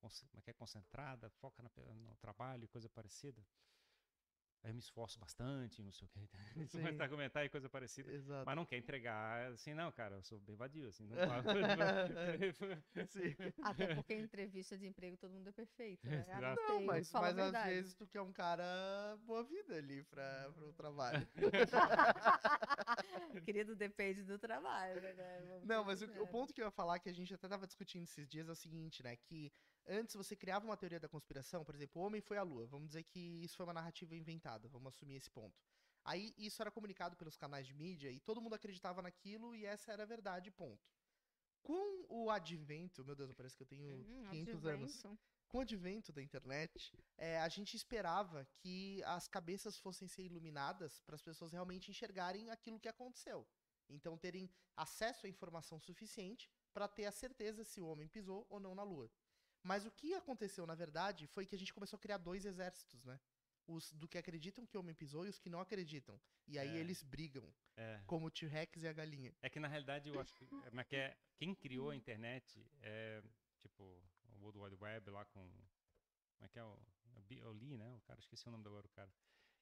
como 0.00 0.12
é, 0.36 0.42
que 0.42 0.50
é 0.50 0.52
concentrada, 0.52 1.30
foca 1.30 1.62
no 1.62 2.16
trabalho, 2.20 2.68
coisa 2.68 2.90
parecida? 2.90 3.42
Aí 4.64 4.70
eu 4.70 4.74
me 4.74 4.80
esforço 4.80 5.20
bastante, 5.20 5.82
não 5.82 5.92
sei 5.92 6.08
o 6.08 6.10
que. 6.10 6.26
Você 6.66 6.80
vai 6.80 6.92
estar 6.92 7.06
comentar 7.06 7.42
aí 7.42 7.50
coisa 7.50 7.68
parecida. 7.68 8.10
Exato. 8.10 8.46
Mas 8.46 8.56
não 8.56 8.64
quer 8.64 8.78
entregar 8.78 9.52
assim, 9.52 9.74
não, 9.74 9.92
cara, 9.92 10.14
eu 10.14 10.22
sou 10.22 10.40
bem 10.40 10.56
vadio, 10.56 10.88
assim. 10.88 11.06
Não 11.06 11.16
Até 13.62 13.94
porque 13.94 14.14
em 14.14 14.22
entrevista 14.22 14.78
de 14.78 14.86
emprego 14.86 15.18
todo 15.18 15.32
mundo 15.32 15.48
é 15.48 15.52
perfeito. 15.52 16.08
Né? 16.08 16.24
Não, 16.40 16.54
não 16.68 16.80
mas, 16.86 17.12
mas 17.12 17.38
às 17.38 17.64
vezes 17.66 17.94
tu 17.94 18.06
quer 18.06 18.22
um 18.22 18.32
cara 18.32 19.18
boa 19.26 19.44
vida 19.44 19.76
ali 19.76 20.02
para 20.04 20.50
o 20.56 20.72
trabalho. 20.72 21.28
Querido, 23.44 23.76
depende 23.76 24.22
do 24.22 24.38
trabalho, 24.38 25.02
né? 25.02 25.42
Vamos 25.46 25.66
não, 25.66 25.84
mas 25.84 26.00
o, 26.00 26.06
o, 26.22 26.26
ponto 26.26 26.54
que 26.54 26.62
eu 26.62 26.64
ia 26.64 26.70
falar, 26.70 26.98
que 26.98 27.10
a 27.10 27.12
gente 27.12 27.34
até 27.34 27.46
estava 27.46 27.66
discutindo 27.66 28.04
esses 28.04 28.26
dias, 28.26 28.48
é 28.48 28.52
o 28.52 28.56
seguinte, 28.56 29.02
né? 29.02 29.14
Que 29.16 29.52
antes 29.86 30.14
você 30.14 30.34
criava 30.34 30.64
uma 30.64 30.76
teoria 30.76 31.00
da 31.00 31.08
conspiração, 31.08 31.64
por 31.64 31.74
exemplo, 31.74 32.00
o 32.00 32.04
homem 32.04 32.20
foi 32.20 32.36
à 32.36 32.42
lua. 32.42 32.66
Vamos 32.66 32.88
dizer 32.88 33.04
que 33.04 33.42
isso 33.42 33.56
foi 33.56 33.66
uma 33.66 33.72
narrativa 33.72 34.14
inventada, 34.14 34.68
vamos 34.68 34.88
assumir 34.88 35.16
esse 35.16 35.30
ponto. 35.30 35.56
Aí 36.04 36.34
isso 36.36 36.60
era 36.62 36.70
comunicado 36.70 37.16
pelos 37.16 37.36
canais 37.36 37.66
de 37.66 37.74
mídia 37.74 38.10
e 38.10 38.20
todo 38.20 38.40
mundo 38.40 38.54
acreditava 38.54 39.00
naquilo 39.00 39.54
e 39.54 39.64
essa 39.64 39.92
era 39.92 40.02
a 40.02 40.06
verdade, 40.06 40.50
ponto. 40.50 40.86
Com 41.62 42.04
o 42.10 42.30
advento, 42.30 43.02
meu 43.02 43.16
Deus, 43.16 43.32
parece 43.32 43.56
que 43.56 43.62
eu 43.62 43.66
tenho 43.66 43.96
hum, 43.96 44.24
500 44.28 44.66
anos. 44.66 45.02
Com 45.48 45.58
o 45.58 45.60
advento 45.62 46.12
da 46.12 46.20
internet, 46.20 46.92
é, 47.16 47.38
a 47.38 47.48
gente 47.48 47.74
esperava 47.74 48.46
que 48.58 49.02
as 49.04 49.26
cabeças 49.28 49.78
fossem 49.78 50.06
ser 50.06 50.24
iluminadas 50.24 51.00
para 51.00 51.14
as 51.14 51.22
pessoas 51.22 51.52
realmente 51.52 51.90
enxergarem 51.90 52.50
aquilo 52.50 52.78
que 52.78 52.88
aconteceu. 52.88 53.46
Então, 53.88 54.18
terem 54.18 54.50
acesso 54.76 55.26
à 55.26 55.28
informação 55.28 55.78
suficiente 55.78 56.50
para 56.72 56.88
ter 56.88 57.06
a 57.06 57.12
certeza 57.12 57.64
se 57.64 57.80
o 57.80 57.86
homem 57.86 58.08
pisou 58.08 58.46
ou 58.50 58.58
não 58.58 58.74
na 58.74 58.82
Lua. 58.82 59.10
Mas 59.64 59.86
o 59.86 59.90
que 59.90 60.12
aconteceu, 60.14 60.66
na 60.66 60.74
verdade, 60.74 61.26
foi 61.26 61.46
que 61.46 61.54
a 61.54 61.58
gente 61.58 61.72
começou 61.72 61.96
a 61.96 62.00
criar 62.00 62.18
dois 62.18 62.44
exércitos, 62.44 63.02
né? 63.04 63.18
Os 63.66 63.90
do 63.92 64.06
que 64.06 64.18
acreditam 64.18 64.66
que 64.66 64.76
o 64.76 64.80
homem 64.80 64.94
pisou 64.94 65.24
e 65.26 65.30
os 65.30 65.38
que 65.38 65.48
não 65.48 65.58
acreditam. 65.58 66.20
E 66.46 66.58
aí 66.58 66.76
é. 66.76 66.80
eles 66.80 67.02
brigam. 67.02 67.50
É. 67.74 68.02
Como 68.06 68.26
o 68.26 68.30
T-Rex 68.30 68.82
e 68.82 68.86
a 68.86 68.92
galinha. 68.92 69.34
É 69.40 69.48
que 69.48 69.58
na 69.58 69.66
realidade 69.66 70.10
eu 70.10 70.20
acho 70.20 70.34
que, 70.34 70.44
é, 70.44 70.84
que 70.84 70.96
é, 70.96 71.16
quem 71.34 71.54
criou 71.54 71.88
a 71.90 71.96
internet 71.96 72.62
é 72.82 73.22
tipo 73.58 73.82
o 73.82 74.42
World 74.42 74.58
Wide 74.58 74.76
Web 74.78 75.10
lá 75.10 75.24
com. 75.24 75.40
Como 75.40 76.44
é 76.44 76.48
que 76.48 76.58
é 76.58 76.64
o. 76.64 76.78
O 77.46 77.52
Lee, 77.52 77.78
né? 77.78 77.96
O 77.96 78.00
cara, 78.02 78.20
esqueci 78.20 78.46
o 78.46 78.50
nome 78.50 78.66
agora, 78.66 78.86
o 78.86 78.90
cara. 78.90 79.10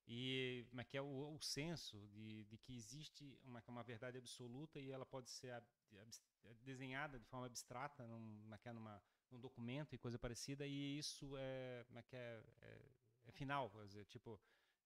E 0.07 0.67
é 0.77 0.85
que 0.85 0.97
é 0.97 1.03
o, 1.03 1.35
o 1.35 1.41
senso 1.41 1.97
de, 2.09 2.45
de 2.45 2.59
que 2.59 2.75
existe 2.77 3.39
uma, 3.45 3.63
uma 3.69 3.85
verdade 3.85 4.19
absoluta 4.19 4.81
e 4.81 4.91
ela 4.91 5.07
pode 5.07 5.31
ser 5.31 5.53
ab, 5.53 5.67
ab, 5.95 6.55
desenhada 6.63 7.21
de 7.21 7.27
forma 7.27 7.47
abstrata 7.47 8.05
numa, 8.07 8.59
numa, 8.75 9.03
um 9.33 9.41
documento 9.41 9.95
e 9.95 9.99
coisa 9.99 10.19
parecida, 10.19 10.67
e 10.67 10.99
isso 10.99 11.37
é, 11.37 11.85
é, 11.95 12.03
que 12.03 12.17
é, 12.17 12.43
é, 12.61 12.79
é 13.27 13.33
final, 13.33 13.71
dizer, 13.87 14.05
tipo, 14.07 14.39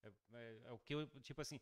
é, 0.03 0.09
é, 0.35 0.63
é, 0.67 0.73
o 0.73 0.79
que 0.79 0.95
eu, 0.95 1.07
tipo 1.21 1.41
assim, 1.41 1.61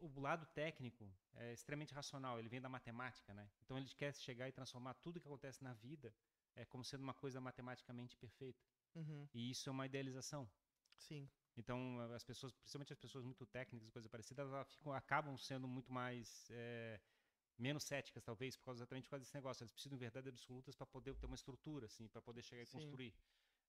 o 0.00 0.20
lado 0.20 0.46
técnico 0.54 1.10
é 1.34 1.52
extremamente 1.52 1.94
racional, 1.94 2.38
ele 2.38 2.48
vem 2.48 2.60
da 2.60 2.68
matemática, 2.68 3.32
né? 3.32 3.48
Então 3.64 3.78
ele 3.78 3.88
quer 3.96 4.14
chegar 4.14 4.48
e 4.48 4.52
transformar 4.52 4.94
tudo 4.94 5.20
que 5.20 5.26
acontece 5.26 5.64
na 5.64 5.72
vida 5.72 6.14
é 6.54 6.64
como 6.66 6.84
sendo 6.84 7.02
uma 7.02 7.14
coisa 7.14 7.40
matematicamente 7.40 8.14
perfeita. 8.16 8.62
Uhum. 8.94 9.26
E 9.32 9.50
isso 9.50 9.68
é 9.70 9.72
uma 9.72 9.86
idealização. 9.86 10.46
Sim. 10.98 11.28
Então 11.56 12.00
as 12.14 12.22
pessoas, 12.22 12.52
principalmente 12.52 12.92
as 12.92 12.98
pessoas 12.98 13.24
muito 13.24 13.46
técnicas, 13.46 13.90
coisa 13.90 14.08
parecida, 14.08 14.42
elas 14.42 14.70
ficam, 14.72 14.92
acabam 14.92 15.36
sendo 15.38 15.66
muito 15.66 15.90
mais 15.90 16.48
é, 16.50 17.00
menos 17.62 17.84
céticas, 17.84 18.22
talvez, 18.22 18.56
por 18.56 18.64
causa 18.66 18.78
exatamente 18.80 19.04
por 19.04 19.10
causa 19.10 19.24
desse 19.24 19.34
negócio. 19.34 19.62
Eles 19.62 19.72
precisam 19.72 19.96
de 19.96 20.00
verdades 20.06 20.28
absolutas 20.28 20.74
para 20.74 20.86
poder 20.86 21.14
ter 21.14 21.26
uma 21.26 21.36
estrutura, 21.36 21.86
assim, 21.86 22.08
para 22.08 22.20
poder 22.20 22.42
chegar 22.42 22.62
e 22.62 22.66
Sim. 22.66 22.78
construir. 22.78 23.14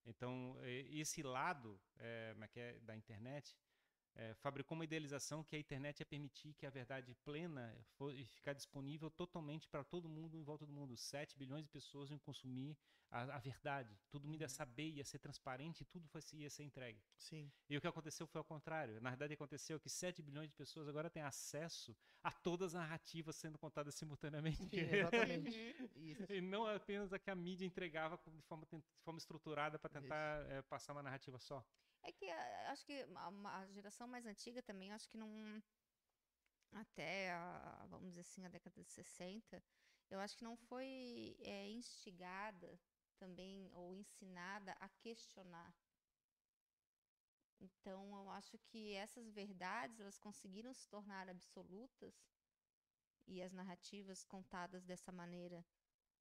Então, 0.06 0.58
esse 1.02 1.22
lado 1.24 1.80
é, 1.98 2.36
é, 2.56 2.80
da 2.80 2.96
internet 2.96 3.58
é, 4.16 4.34
fabricou 4.36 4.76
uma 4.76 4.84
idealização 4.84 5.44
que 5.44 5.56
a 5.56 5.60
internet 5.60 6.00
ia 6.00 6.06
permitir 6.06 6.54
que 6.54 6.66
a 6.66 6.70
verdade 6.70 7.16
plena 7.26 7.76
fosse 7.98 8.24
ficar 8.26 8.54
disponível 8.54 9.10
totalmente 9.10 9.68
para 9.68 9.84
todo 9.84 10.08
mundo 10.08 10.38
em 10.38 10.44
volta 10.44 10.66
do 10.66 10.72
mundo. 10.72 10.96
7 10.96 11.38
bilhões 11.38 11.64
de 11.64 11.70
pessoas 11.70 12.12
iam 12.12 12.20
consumir 12.20 12.78
a, 13.10 13.36
a 13.36 13.40
verdade. 13.40 13.98
Todo 14.12 14.28
mundo 14.28 14.42
ia 14.42 14.46
uhum. 14.46 14.50
saber, 14.50 14.90
ia 14.90 15.04
ser 15.04 15.20
transparente 15.20 15.82
e 15.82 15.86
tudo 15.86 16.08
fosse, 16.08 16.36
ia 16.38 16.50
ser 16.50 16.64
entregue. 16.64 17.02
Sim. 17.18 17.52
E 17.70 17.78
o 17.78 17.82
que 17.82 17.88
aconteceu 17.88 18.28
foi 18.28 18.40
ao 18.40 18.46
contrário. 18.46 19.00
Na 19.02 19.10
verdade, 19.10 19.34
aconteceu 19.34 19.80
que 19.80 19.90
7 19.90 20.22
bilhões 20.22 20.50
de 20.50 20.56
pessoas 20.56 20.88
agora 20.88 21.10
têm 21.10 21.24
acesso 21.24 21.96
a 22.24 22.32
todas 22.32 22.74
as 22.76 22.82
narrativas 22.82 23.36
sendo 23.36 23.58
contadas 23.58 23.96
simultaneamente. 23.96 24.70
Sim, 24.70 24.80
exatamente. 24.80 25.76
e 26.30 26.42
não 26.42 26.66
apenas 26.66 27.14
a 27.14 27.20
que 27.20 27.30
a 27.30 27.36
mídia 27.36 27.66
entregava 27.66 28.20
de 28.28 28.42
forma, 28.44 28.66
de 28.66 29.02
forma 29.04 29.18
estruturada 29.18 29.78
para 29.78 29.90
tentar 29.90 30.46
é, 30.50 30.62
passar 30.64 30.94
uma 30.94 31.04
narrativa 31.04 31.40
só. 31.40 31.66
É 32.04 32.12
que 32.12 32.26
eh, 32.26 32.68
acho 32.68 32.86
que 32.86 33.06
a, 33.16 33.60
a 33.60 33.68
geração 33.68 34.08
mais 34.08 34.26
antiga 34.26 34.62
também, 34.62 34.92
acho 34.92 35.08
que 35.10 35.18
não. 35.18 35.62
Até, 36.74 37.32
a, 37.32 37.86
vamos 37.90 38.10
dizer 38.10 38.22
assim, 38.22 38.46
a 38.46 38.50
década 38.50 38.82
de 38.84 38.90
60, 38.90 39.64
eu 40.10 40.20
acho 40.20 40.36
que 40.36 40.44
não 40.44 40.56
foi 40.58 41.38
é, 41.40 41.70
instigada 41.70 42.80
também 43.18 43.70
ou 43.74 43.94
ensinada 43.96 44.76
a 44.80 44.90
questionar. 44.90 45.74
Então, 47.60 48.14
eu 48.16 48.30
acho 48.32 48.58
que 48.58 48.94
essas 48.94 49.30
verdades, 49.30 50.00
elas 50.00 50.18
conseguiram 50.18 50.74
se 50.74 50.90
tornar 50.90 51.30
absolutas 51.30 52.14
e 53.26 53.42
as 53.42 53.54
narrativas 53.54 54.26
contadas 54.26 54.84
dessa 54.84 55.12
maneira 55.12 55.66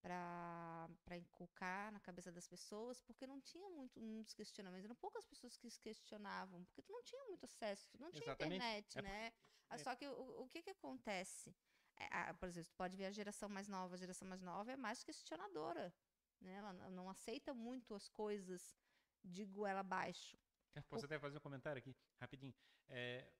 para 0.02 1.16
inculcar 1.16 1.92
na 1.92 2.00
cabeça 2.00 2.32
das 2.32 2.48
pessoas, 2.48 3.00
porque 3.00 3.24
não 3.26 3.40
tinha 3.40 3.70
muito, 3.70 4.00
muitos 4.00 4.34
questionamentos, 4.34 4.84
eram 4.84 4.96
poucas 4.96 5.24
pessoas 5.24 5.56
que 5.56 5.70
se 5.70 5.80
questionavam, 5.80 6.64
porque 6.64 6.82
tu 6.82 6.92
não 6.92 7.02
tinha 7.04 7.24
muito 7.26 7.44
acesso, 7.44 7.86
tu 7.88 7.98
não 8.00 8.10
tinha 8.10 8.24
Exatamente. 8.24 8.56
internet, 8.56 8.98
é 8.98 9.02
né? 9.02 9.32
É. 9.70 9.78
Só 9.78 9.94
que 9.94 10.06
o, 10.08 10.42
o 10.42 10.48
que 10.48 10.60
que 10.60 10.70
acontece? 10.70 11.54
É, 11.96 12.32
por 12.32 12.48
exemplo, 12.48 12.68
tu 12.70 12.76
pode 12.76 12.96
ver 12.96 13.06
a 13.06 13.12
geração 13.12 13.48
mais 13.48 13.68
nova, 13.68 13.94
a 13.94 13.98
geração 13.98 14.26
mais 14.26 14.42
nova 14.42 14.72
é 14.72 14.76
mais 14.76 15.04
questionadora, 15.04 15.94
né? 16.40 16.54
Ela 16.54 16.72
não 16.90 17.08
aceita 17.08 17.54
muito 17.54 17.94
as 17.94 18.08
coisas 18.08 18.76
de 19.22 19.44
goela 19.44 19.80
abaixo. 19.80 20.36
Posso 20.88 21.04
o... 21.04 21.06
até 21.06 21.18
fazer 21.18 21.38
um 21.38 21.40
comentário 21.40 21.78
aqui, 21.78 21.94
rapidinho. 22.18 22.54
É, 22.88 23.30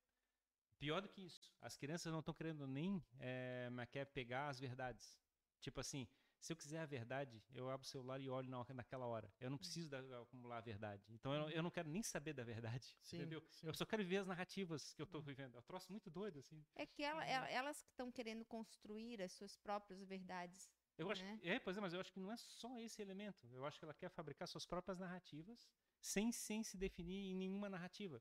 pior 0.79 1.03
do 1.03 1.09
que 1.09 1.23
isso, 1.23 1.53
as 1.61 1.77
crianças 1.77 2.13
não 2.13 2.21
estão 2.21 2.33
querendo 2.33 2.69
nem 2.69 3.05
é, 3.19 3.69
quer 3.91 4.07
pegar 4.07 4.49
as 4.49 4.61
verdades. 4.61 5.19
Tipo 5.61 5.81
assim, 5.81 6.09
Se 6.43 6.53
eu 6.53 6.57
quiser 6.57 6.81
a 6.81 6.87
verdade, 6.87 7.41
eu 7.55 7.71
abro 7.71 7.87
o 7.87 7.89
celular 7.89 8.21
e 8.21 8.29
olho 8.29 8.51
na, 8.51 8.67
naquela 8.75 9.07
hora. 9.07 9.33
Eu 9.41 9.49
não 9.49 9.57
preciso 9.57 9.89
da, 9.89 10.01
acumular 10.23 10.59
a 10.59 10.61
verdade. 10.61 11.01
Então 11.09 11.33
eu, 11.33 11.41
não- 11.43 11.51
eu 11.51 11.63
não 11.63 11.71
quero 11.71 11.89
nem 11.89 12.03
saber 12.03 12.33
da 12.33 12.43
verdade. 12.43 12.85
Sim, 13.01 13.19
entendeu? 13.19 13.41
sim. 13.53 13.69
Eu 13.69 13.75
só 13.75 13.87
quero 13.87 14.05
ver 14.05 14.17
as 14.17 14.27
narrativas 14.27 14.93
que 14.93 15.01
eu 15.01 15.07
tô 15.07 15.21
vivendo. 15.23 15.55
É 15.55 15.61
um 15.61 15.63
troço 15.63 15.93
muito 15.93 16.11
doido, 16.11 16.41
assim. 16.41 16.61
É 16.75 16.85
que 16.85 17.05
ela- 17.05 17.25
ela- 17.25 17.49
elas 17.49 17.81
que 17.85 17.91
estão 17.91 18.11
querendo 18.11 18.45
construir 18.45 19.23
as 19.23 19.31
suas 19.31 19.57
próprias 19.57 20.03
verdades. 20.03 20.69
Eu 20.99 21.09
acho 21.13 21.23
né? 21.23 21.39
que, 21.41 21.49
é, 21.49 21.61
pois 21.61 21.77
é, 21.77 21.81
mas 21.81 21.95
eu 21.95 22.01
acho 22.01 22.13
que 22.13 22.19
não 22.19 22.33
é 22.33 22.37
só 22.37 22.77
esse 22.81 23.01
elemento. 23.01 23.47
Eu 23.53 23.65
acho 23.65 23.79
que 23.79 23.85
ela 23.85 23.95
quer 23.95 24.11
fabricar 24.11 24.49
suas 24.49 24.67
próprias 24.67 24.99
narrativas 24.99 25.71
sem, 26.01 26.33
sem 26.33 26.65
se 26.65 26.77
definir 26.77 27.31
em 27.31 27.37
nenhuma 27.37 27.71
narrativa. 27.71 28.21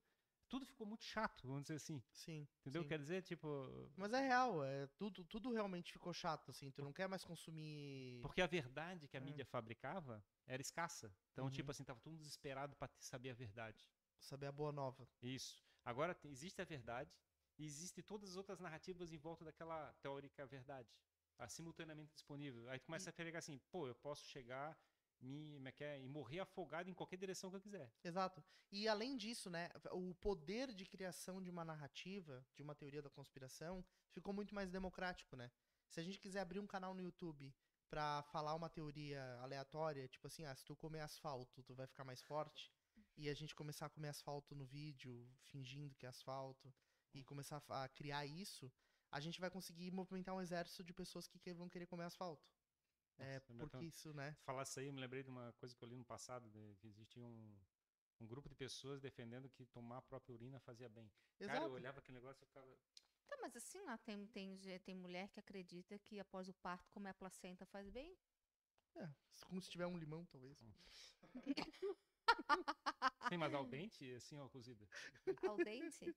Tudo 0.52 0.66
ficou 0.66 0.86
muito 0.86 1.06
chato, 1.06 1.48
vamos 1.48 1.62
dizer 1.64 1.76
assim. 1.76 2.04
Sim. 2.12 2.46
Entendeu? 2.60 2.82
sim. 2.84 2.90
Quer 2.90 3.00
dizer, 3.00 3.22
tipo. 3.24 3.90
Mas 3.96 4.12
é 4.12 4.20
real, 4.20 4.62
é, 4.66 4.86
tudo, 4.98 5.24
tudo 5.24 5.50
realmente 5.54 5.94
ficou 5.94 6.14
chato, 6.14 6.52
assim. 6.52 6.70
Tu 6.70 6.82
não 6.84 6.92
quer 6.92 7.08
mais 7.08 7.24
consumir. 7.24 8.20
Porque 8.22 8.42
a 8.42 8.48
verdade 8.48 9.08
que 9.08 9.16
a 9.16 9.22
É. 9.22 9.24
mídia 9.24 9.46
fabricava 9.46 10.22
era 10.46 10.62
escassa. 10.62 11.16
Então, 11.32 11.46
Uhum. 11.46 11.52
tipo 11.52 11.72
assim, 11.72 11.86
tava 11.86 12.02
todo 12.02 12.12
mundo 12.12 12.20
desesperado 12.20 12.76
pra 12.76 12.90
ter- 12.90 13.02
saber 13.02 13.30
a 13.30 13.34
verdade. 13.34 13.88
Saber 14.20 14.48
a 14.48 14.52
boa 14.52 14.74
nova. 14.74 15.08
Isso. 15.22 15.64
Agora 15.86 16.14
te- 16.14 16.28
existe 16.28 16.62
a 16.62 16.66
verdade 16.66 17.10
e 17.58 17.66
existe 17.66 18.04
todas 18.04 18.32
as 18.32 18.36
outras 18.36 18.60
narrativas 18.60 19.14
em 19.14 19.18
volta 19.18 19.46
daquela 19.46 19.94
teórica 20.02 20.46
verdade. 20.46 20.90
Simultaneamente 21.48 22.14
disponível. 22.14 22.70
Aí 22.70 22.78
tu 22.78 22.86
começa 22.86 23.10
a 23.10 23.14
pegar 23.14 23.40
assim, 23.40 23.58
pô, 23.72 23.88
eu 23.88 23.96
posso 23.96 24.24
chegar 24.28 24.78
me, 25.22 25.60
me 25.60 25.72
quer, 25.72 26.00
e 26.02 26.08
morrer 26.08 26.40
afogado 26.40 26.90
em 26.90 26.94
qualquer 26.94 27.18
direção 27.18 27.50
que 27.50 27.56
eu 27.56 27.62
quiser. 27.62 27.92
Exato. 28.04 28.44
E 28.72 28.88
além 28.88 29.18
disso, 29.18 29.50
né, 29.50 29.70
o 29.92 30.14
poder 30.16 30.74
de 30.74 30.86
criação 30.86 31.42
de 31.42 31.50
uma 31.50 31.64
narrativa, 31.66 32.46
de 32.56 32.64
uma 32.64 32.76
teoria 32.76 33.02
da 33.02 33.10
conspiração, 33.10 33.84
ficou 34.10 34.34
muito 34.34 34.56
mais 34.56 34.72
democrático, 34.72 35.36
né? 35.36 35.52
Se 35.90 36.00
a 36.00 36.04
gente 36.04 36.20
quiser 36.20 36.40
abrir 36.40 36.60
um 36.60 36.68
canal 36.68 36.94
no 36.94 37.02
YouTube 37.02 37.54
pra 37.90 38.24
falar 38.24 38.56
uma 38.56 38.70
teoria 38.70 39.22
aleatória, 39.42 40.08
tipo 40.08 40.26
assim, 40.28 40.46
ah, 40.46 40.56
se 40.56 40.64
tu 40.64 40.76
comer 40.76 41.02
asfalto, 41.02 41.62
tu 41.64 41.76
vai 41.76 41.86
ficar 41.86 42.06
mais 42.06 42.22
forte, 42.22 42.72
e 43.18 43.30
a 43.30 43.34
gente 43.34 43.54
começar 43.54 43.88
a 43.88 43.90
comer 43.90 44.08
asfalto 44.08 44.56
no 44.56 44.66
vídeo, 44.66 45.30
fingindo 45.44 45.96
que 45.96 46.06
é 46.06 46.10
asfalto, 46.10 46.74
e 47.14 47.24
começar 47.26 47.62
a 47.68 47.90
criar 47.90 48.26
isso, 48.26 48.72
a 49.12 49.20
gente 49.20 49.42
vai 49.42 49.50
conseguir 49.50 49.92
movimentar 49.92 50.34
um 50.34 50.42
exército 50.42 50.84
de 50.84 50.94
pessoas 50.94 51.28
que 51.28 51.54
vão 51.54 51.68
querer 51.68 51.86
comer 51.86 52.06
asfalto. 52.06 52.50
É, 53.22 53.40
porque 53.40 53.78
Deus. 53.78 53.96
isso, 53.96 54.14
né? 54.14 54.36
Falar 54.44 54.64
isso 54.64 54.80
aí, 54.80 54.88
eu 54.88 54.94
me 54.94 55.00
lembrei 55.00 55.24
de 55.24 55.30
uma 55.30 55.54
coisa 55.54 55.76
que 55.76 55.84
eu 55.84 55.88
li 55.88 55.96
no 55.96 56.06
passado, 56.06 56.50
de, 56.50 56.76
que 56.78 56.88
existia 56.88 57.24
um, 57.24 57.56
um 58.20 58.28
grupo 58.28 58.50
de 58.50 58.56
pessoas 58.56 59.00
defendendo 59.00 59.50
que 59.50 59.66
tomar 59.66 59.98
a 59.98 60.02
própria 60.02 60.34
urina 60.34 60.60
fazia 60.60 60.90
bem. 60.90 61.10
Cara, 61.40 61.54
eu 61.54 61.58
Exato. 61.58 61.74
olhava 61.74 62.00
aquele 62.00 62.18
negócio 62.18 62.44
e 62.44 62.46
ficava... 62.46 62.68
Tá, 63.28 63.38
mas 63.42 63.56
assim, 63.56 63.80
ó, 63.88 63.98
tem, 63.98 64.28
tem, 64.28 64.58
tem 64.84 64.96
mulher 64.96 65.30
que 65.30 65.40
acredita 65.40 65.98
que 66.00 66.20
após 66.20 66.50
o 66.50 66.54
parto 66.54 66.92
comer 66.92 67.10
a 67.10 67.14
placenta 67.14 67.66
faz 67.66 67.90
bem. 67.90 68.18
É, 68.96 69.10
como 69.48 69.62
se 69.62 69.70
tiver 69.70 69.88
um 69.88 69.98
limão, 69.98 70.26
talvez. 70.26 70.58
Sim, 73.30 73.38
mas 73.38 73.54
ao 73.54 73.66
dente, 73.66 74.14
assim, 74.14 74.38
ó, 74.38 74.50
cozida. 74.50 74.86
Ao 75.50 75.58
dente. 75.58 76.14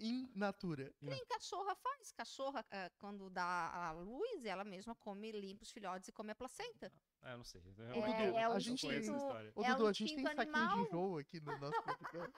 In 0.00 0.30
natura. 0.34 0.94
Nem 1.00 1.24
cachorra 1.26 1.74
faz. 1.74 2.12
Cachorra, 2.12 2.64
ah, 2.70 2.90
quando 2.98 3.28
dá 3.28 3.70
a 3.88 3.92
luz, 3.92 4.44
ela 4.44 4.64
mesma 4.64 4.94
come, 4.94 5.32
limpa 5.32 5.64
os 5.64 5.70
filhotes 5.72 6.08
e 6.08 6.12
come 6.12 6.30
a 6.30 6.34
placenta. 6.36 6.92
Ah, 7.20 7.32
eu 7.32 7.38
não 7.38 7.44
sei. 7.44 7.60
Eu 7.76 7.84
É- 7.84 8.30
realmente 8.30 8.36
é 8.36 8.40
não 8.40 8.50
o 8.50 8.52
conheço 8.52 8.70
essa 8.70 8.70
instinto- 8.70 9.16
história. 9.16 9.52
Ô, 9.56 9.64
É 9.64 9.68
Dudu, 9.70 9.84
um 9.84 9.86
a 9.88 9.92
gente 9.92 10.14
tem 10.14 10.22
instinto 10.24 10.36
saquinho 10.36 10.56
animal. 10.56 10.76
de 10.76 10.82
enjoo 10.88 11.18
aqui 11.18 11.40
no 11.40 11.58
nosso 11.58 11.82
podcast. 11.82 12.32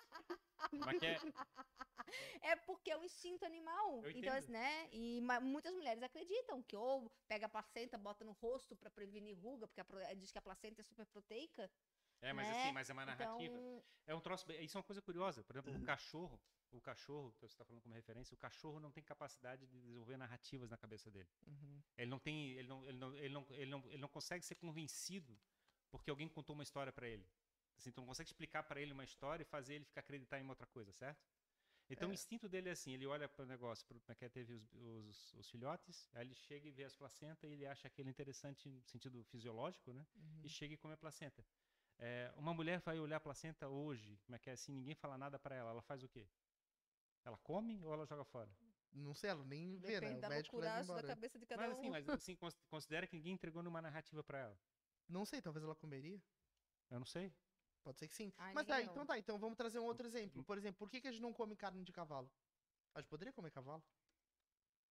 Que 0.98 1.06
é, 1.06 1.18
É 2.42 2.56
porque 2.56 2.90
é 2.90 2.96
o 2.98 3.04
instinto 3.04 3.44
animal. 3.44 4.02
Então, 4.08 4.34
né? 4.48 4.88
E 4.90 5.20
muitas 5.42 5.72
mulheres 5.74 6.02
acreditam 6.02 6.62
que 6.62 6.76
ou 6.76 7.10
pega 7.28 7.46
a 7.46 7.48
placenta, 7.48 7.96
bota 7.98 8.24
no 8.24 8.32
rosto 8.32 8.74
pra 8.74 8.90
prevenir 8.90 9.38
ruga, 9.38 9.68
porque 9.68 9.80
a 9.80 10.14
diz 10.14 10.32
que 10.32 10.38
a 10.38 10.42
placenta 10.42 10.80
é 10.80 10.84
super 10.84 11.06
proteica. 11.06 11.70
É, 12.20 12.32
mas 12.32 12.48
né? 12.48 12.62
assim, 12.62 12.72
mas 12.72 12.90
é 12.90 12.92
uma 12.92 13.06
narrativa. 13.06 13.54
Então, 13.56 13.84
É 14.06 14.14
um 14.14 14.20
troço. 14.20 14.50
Isso 14.52 14.76
é 14.76 14.78
uma 14.78 14.84
coisa 14.84 15.00
curiosa. 15.02 15.42
Por 15.44 15.56
exemplo, 15.56 15.74
o 15.74 15.84
cachorro. 15.84 16.40
O 16.72 16.80
cachorro, 16.80 17.32
que 17.32 17.40
você 17.40 17.46
está 17.46 17.64
falando 17.64 17.82
como 17.82 17.94
referência, 17.94 18.32
o 18.32 18.38
cachorro 18.38 18.78
não 18.78 18.92
tem 18.92 19.02
capacidade 19.02 19.66
de 19.66 19.80
desenvolver 19.80 20.16
narrativas 20.16 20.70
na 20.70 20.76
cabeça 20.76 21.10
dele. 21.10 21.28
Uhum. 21.44 21.82
Ele 21.96 22.10
não 22.10 22.18
tem, 22.20 22.52
ele 22.52 22.68
não, 22.68 22.84
ele 22.84 22.98
não, 22.98 23.16
ele 23.16 23.28
não, 23.34 23.46
ele 23.50 23.70
não, 23.70 23.82
ele 23.86 23.98
não 23.98 24.08
consegue 24.08 24.44
ser 24.44 24.54
convencido 24.54 25.36
porque 25.90 26.10
alguém 26.10 26.28
contou 26.28 26.54
uma 26.54 26.62
história 26.62 26.92
para 26.92 27.08
ele. 27.08 27.26
Assim, 27.76 27.90
tu 27.90 28.00
não 28.00 28.06
consegue 28.06 28.28
explicar 28.28 28.62
para 28.62 28.80
ele 28.80 28.92
uma 28.92 29.02
história 29.02 29.42
e 29.42 29.44
fazer 29.44 29.74
ele 29.74 29.84
ficar 29.84 30.00
acreditar 30.00 30.38
em 30.38 30.48
outra 30.48 30.66
coisa, 30.66 30.92
certo? 30.92 31.26
Então 31.88 32.08
o 32.08 32.12
É. 32.12 32.14
instinto 32.14 32.48
dele 32.48 32.68
é 32.68 32.72
assim, 32.72 32.92
ele 32.92 33.04
olha 33.04 33.28
para 33.28 33.42
o 33.42 33.46
negócio, 33.46 33.84
pro, 33.84 34.00
que 34.14 34.28
teve 34.28 34.52
os, 34.52 34.72
os, 34.74 35.34
os 35.34 35.50
filhotes, 35.50 36.08
aí 36.12 36.24
ele 36.24 36.36
chega 36.36 36.68
e 36.68 36.70
vê 36.70 36.84
as 36.84 36.94
placentas 36.94 37.50
e 37.50 37.54
ele 37.54 37.66
acha 37.66 37.88
aquele 37.88 38.08
interessante 38.08 38.68
no 38.68 38.80
sentido 38.84 39.24
fisiológico, 39.24 39.92
né? 39.92 40.06
Uhum. 40.14 40.42
E 40.44 40.48
chega 40.48 40.74
e 40.74 40.76
come 40.76 40.94
a 40.94 40.96
placenta. 40.96 41.44
É, 42.02 42.32
uma 42.36 42.54
mulher 42.54 42.80
vai 42.80 42.98
olhar 42.98 43.16
a 43.18 43.20
placenta 43.20 43.68
hoje, 43.68 44.18
como 44.24 44.34
é 44.34 44.38
que 44.38 44.48
é 44.48 44.54
assim, 44.54 44.72
ninguém 44.72 44.94
fala 44.94 45.18
nada 45.18 45.38
para 45.38 45.54
ela, 45.54 45.70
ela 45.70 45.82
faz 45.82 46.02
o 46.02 46.08
quê? 46.08 46.26
Ela 47.24 47.36
come 47.38 47.84
ou 47.84 47.92
ela 47.92 48.06
joga 48.06 48.24
fora? 48.24 48.50
Não 48.92 49.14
sei, 49.14 49.30
ela 49.30 49.44
nem 49.44 49.76
vê, 49.78 50.00
né? 50.00 50.00
depende 50.00 50.18
O 50.18 50.20
da 50.22 50.28
médico 50.30 50.56
leva 50.56 50.76
loucuraço 50.78 51.02
da 51.06 51.14
cabeça 51.14 51.38
de 51.38 51.46
cada 51.46 51.62
Mas 51.62 51.70
um. 51.72 51.78
assim, 51.78 51.90
mas 51.90 52.08
assim, 52.08 52.36
cons- 52.36 52.58
considera 52.70 53.06
que 53.06 53.14
ninguém 53.16 53.34
entregou 53.34 53.62
nenhuma 53.62 53.82
narrativa 53.82 54.24
para 54.24 54.38
ela. 54.38 54.58
Não 55.08 55.26
sei, 55.26 55.42
talvez 55.42 55.62
ela 55.62 55.74
comeria. 55.74 56.20
Eu 56.90 56.98
não 56.98 57.06
sei. 57.06 57.32
Pode 57.84 57.98
ser 57.98 58.08
que 58.08 58.14
sim. 58.14 58.32
Ai, 58.38 58.54
Mas 58.54 58.66
tá, 58.66 58.82
então 58.82 59.06
tá, 59.06 59.18
então 59.18 59.38
vamos 59.38 59.56
trazer 59.56 59.78
um 59.78 59.84
outro 59.84 60.06
exemplo. 60.06 60.40
Hum. 60.40 60.44
Por 60.44 60.56
exemplo, 60.56 60.78
por 60.78 60.90
que, 60.90 61.00
que 61.00 61.08
a 61.08 61.12
gente 61.12 61.22
não 61.22 61.32
come 61.32 61.54
carne 61.54 61.84
de 61.84 61.92
cavalo? 61.92 62.30
A 62.94 63.00
gente 63.00 63.08
poderia 63.08 63.32
comer 63.32 63.50
cavalo? 63.50 63.82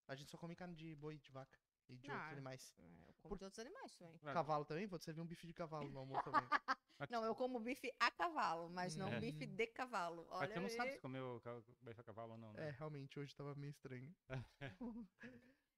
A 0.07 0.15
gente 0.15 0.29
só 0.29 0.37
come 0.37 0.55
carne 0.55 0.75
de 0.75 0.95
boi, 0.95 1.17
de 1.17 1.31
vaca 1.31 1.59
e 1.89 1.97
de 1.97 2.09
outros 2.11 2.29
Ah, 2.29 2.31
animais. 2.33 2.73
É, 2.77 3.09
eu 3.09 3.13
como 3.15 3.29
Por- 3.29 3.37
de 3.37 3.43
outros 3.45 3.59
animais 3.59 3.95
também. 3.95 4.17
Cavalo 4.19 4.65
também? 4.65 4.87
Pode 4.87 5.03
servir 5.03 5.21
um 5.21 5.25
bife 5.25 5.45
de 5.47 5.53
cavalo 5.53 5.89
no 5.89 5.99
almoço 5.99 6.23
também. 6.23 6.41
Não, 7.09 7.23
eu 7.23 7.33
como 7.35 7.59
bife 7.59 7.93
a 7.99 8.11
cavalo, 8.11 8.69
mas 8.69 8.95
não 8.95 9.07
É. 9.07 9.19
bife 9.19 9.45
de 9.45 9.67
cavalo. 9.67 10.25
Mas 10.29 10.41
Olha 10.51 10.59
não 10.61 10.69
sabe 10.69 10.91
se 10.93 10.99
comeu 10.99 11.41
bife 11.81 12.01
a 12.01 12.03
cavalo 12.03 12.33
ou 12.33 12.37
não, 12.37 12.51
É, 12.51 12.65
né? 12.65 12.75
realmente, 12.77 13.19
hoje 13.19 13.35
tava 13.35 13.55
meio 13.55 13.71
estranho. 13.71 14.13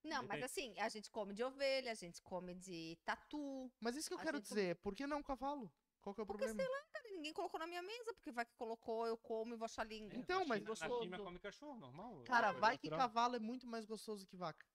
Não, 0.03 0.23
mas 0.23 0.41
assim, 0.41 0.79
a 0.79 0.89
gente 0.89 1.11
come 1.11 1.31
de 1.31 1.43
ovelha, 1.43 1.91
a 1.91 1.95
gente 1.95 2.23
come 2.23 2.55
de 2.55 2.97
tatu. 3.05 3.71
Mas 3.79 3.95
isso 3.95 4.07
que 4.09 4.15
eu 4.15 4.19
quero 4.19 4.39
dizer, 4.41 4.75
por 4.77 4.95
que 4.95 5.05
não 5.05 5.21
cavalo? 5.21 5.71
Qual 6.01 6.15
que 6.15 6.21
é 6.21 6.23
o 6.23 6.25
Porque, 6.25 6.43
problema? 6.47 6.71
Cara, 6.91 7.11
ninguém 7.11 7.31
colocou 7.31 7.59
na 7.59 7.67
minha 7.67 7.83
mesa, 7.83 8.11
porque 8.15 8.31
vai 8.31 8.43
que 8.43 8.55
colocou, 8.55 9.05
eu 9.05 9.15
como 9.15 9.53
e 9.53 9.57
vou 9.57 9.65
achar 9.65 9.83
lindo. 9.83 10.15
É, 10.15 10.17
Então, 10.17 10.39
na 10.39 10.45
mas 10.47 10.57
China- 10.57 10.69
Na 10.69 10.87
gostoso. 10.87 11.03
China 11.03 11.17
come 11.19 11.39
cachorro, 11.39 11.79
normal. 11.79 12.23
Cara, 12.23 12.47
é 12.49 12.53
vai 12.53 12.77
que 12.79 12.89
natural. 12.89 13.07
cavalo 13.09 13.35
é 13.35 13.39
muito 13.39 13.67
mais 13.67 13.85
gostoso 13.85 14.25
que 14.25 14.35
vaca. 14.35 14.65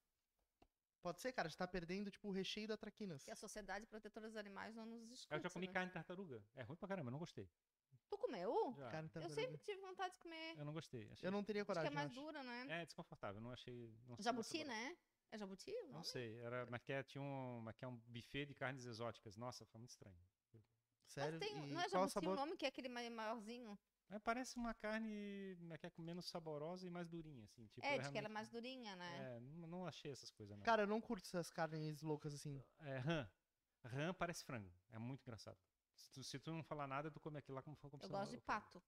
Pode 1.06 1.20
ser, 1.20 1.32
cara, 1.32 1.46
a 1.46 1.48
gente 1.48 1.56
tá 1.56 1.68
perdendo, 1.68 2.10
tipo, 2.10 2.26
o 2.26 2.32
recheio 2.32 2.66
da 2.66 2.76
traquinas. 2.76 3.24
E 3.28 3.30
a 3.30 3.36
Sociedade 3.36 3.86
Protetora 3.86 4.26
dos 4.26 4.36
Animais 4.36 4.74
não 4.74 4.84
nos 4.84 5.08
escuta. 5.12 5.36
Eu 5.36 5.40
já 5.40 5.48
comi 5.50 5.68
né? 5.68 5.72
carne 5.72 5.86
de 5.88 5.94
tartaruga. 5.94 6.44
É 6.56 6.64
ruim 6.64 6.74
pra 6.76 6.88
caramba, 6.88 7.10
eu 7.10 7.12
não 7.12 7.20
gostei. 7.20 7.48
Tu 8.08 8.18
comeu? 8.18 8.74
Já. 8.76 8.90
Carne 8.90 9.06
Eu 9.06 9.12
tartaruga. 9.12 9.40
sempre 9.40 9.58
tive 9.58 9.80
vontade 9.80 10.14
de 10.14 10.18
comer. 10.18 10.58
Eu 10.58 10.64
não 10.64 10.72
gostei. 10.72 11.08
Achei... 11.12 11.28
Eu 11.28 11.30
não 11.30 11.44
teria 11.44 11.62
Acho 11.62 11.66
que 11.68 11.74
coragem, 11.74 11.92
é 11.92 11.94
mais 11.94 12.06
eu 12.12 12.12
acho. 12.12 12.20
dura, 12.26 12.42
né? 12.42 12.66
É 12.82 12.84
desconfortável, 12.84 13.40
não 13.40 13.52
achei. 13.52 13.94
Não 14.08 14.16
Jabuti, 14.18 14.64
né? 14.64 14.96
É 15.30 15.38
jabuti? 15.38 15.72
Não 15.82 15.92
nome? 15.92 16.04
sei, 16.06 16.40
era, 16.40 16.66
mas 16.66 16.82
que 16.82 16.92
é, 16.92 17.04
tinha 17.04 17.22
um, 17.22 17.60
mas 17.60 17.76
que 17.76 17.84
é 17.84 17.88
um 17.88 17.96
buffet 17.98 18.46
de 18.46 18.54
carnes 18.56 18.84
exóticas. 18.84 19.36
Nossa, 19.36 19.64
foi 19.64 19.78
muito 19.78 19.90
estranho. 19.90 20.18
Sério? 21.06 21.38
Mas 21.38 21.48
tem, 21.48 21.56
E 21.68 21.72
não 21.72 21.80
é 21.80 21.88
jabuti 21.88 22.12
sabor? 22.14 22.32
o 22.32 22.34
nome 22.34 22.56
que 22.56 22.64
é 22.64 22.68
aquele 22.68 22.88
mai- 22.88 23.08
maiorzinho? 23.10 23.78
Mas 24.08 24.22
parece 24.22 24.56
uma 24.56 24.72
carne 24.72 25.56
mas 25.62 25.80
que 25.80 25.86
é 25.86 25.92
menos 25.98 26.26
saborosa 26.26 26.86
e 26.86 26.90
mais 26.90 27.08
durinha, 27.08 27.44
assim. 27.44 27.66
Tipo, 27.66 27.84
é, 27.86 27.98
diz 27.98 28.08
que 28.08 28.18
ela 28.18 28.28
é 28.28 28.30
mais 28.30 28.48
durinha, 28.48 28.94
né? 28.94 29.36
É, 29.36 29.40
não, 29.40 29.68
não 29.68 29.86
achei 29.86 30.12
essas 30.12 30.30
coisas, 30.30 30.56
não. 30.56 30.64
Cara, 30.64 30.82
eu 30.82 30.86
não 30.86 31.00
curto 31.00 31.24
essas 31.24 31.50
carnes 31.50 32.02
loucas 32.02 32.32
assim. 32.34 32.62
É, 32.80 32.98
rã. 32.98 33.28
Rã 33.84 34.14
parece 34.14 34.44
frango. 34.44 34.72
É 34.90 34.98
muito 34.98 35.22
engraçado. 35.22 35.58
Se 35.94 36.10
tu, 36.12 36.22
se 36.22 36.38
tu 36.38 36.52
não 36.52 36.62
falar 36.62 36.86
nada, 36.86 37.10
tu 37.10 37.18
come 37.20 37.38
aquilo 37.38 37.56
lá 37.56 37.62
como 37.62 37.76
for 37.76 37.90
como 37.90 38.02
eu 38.02 38.08
gosto 38.08 38.30
não- 38.32 38.38
de 38.38 38.44
pato. 38.44 38.82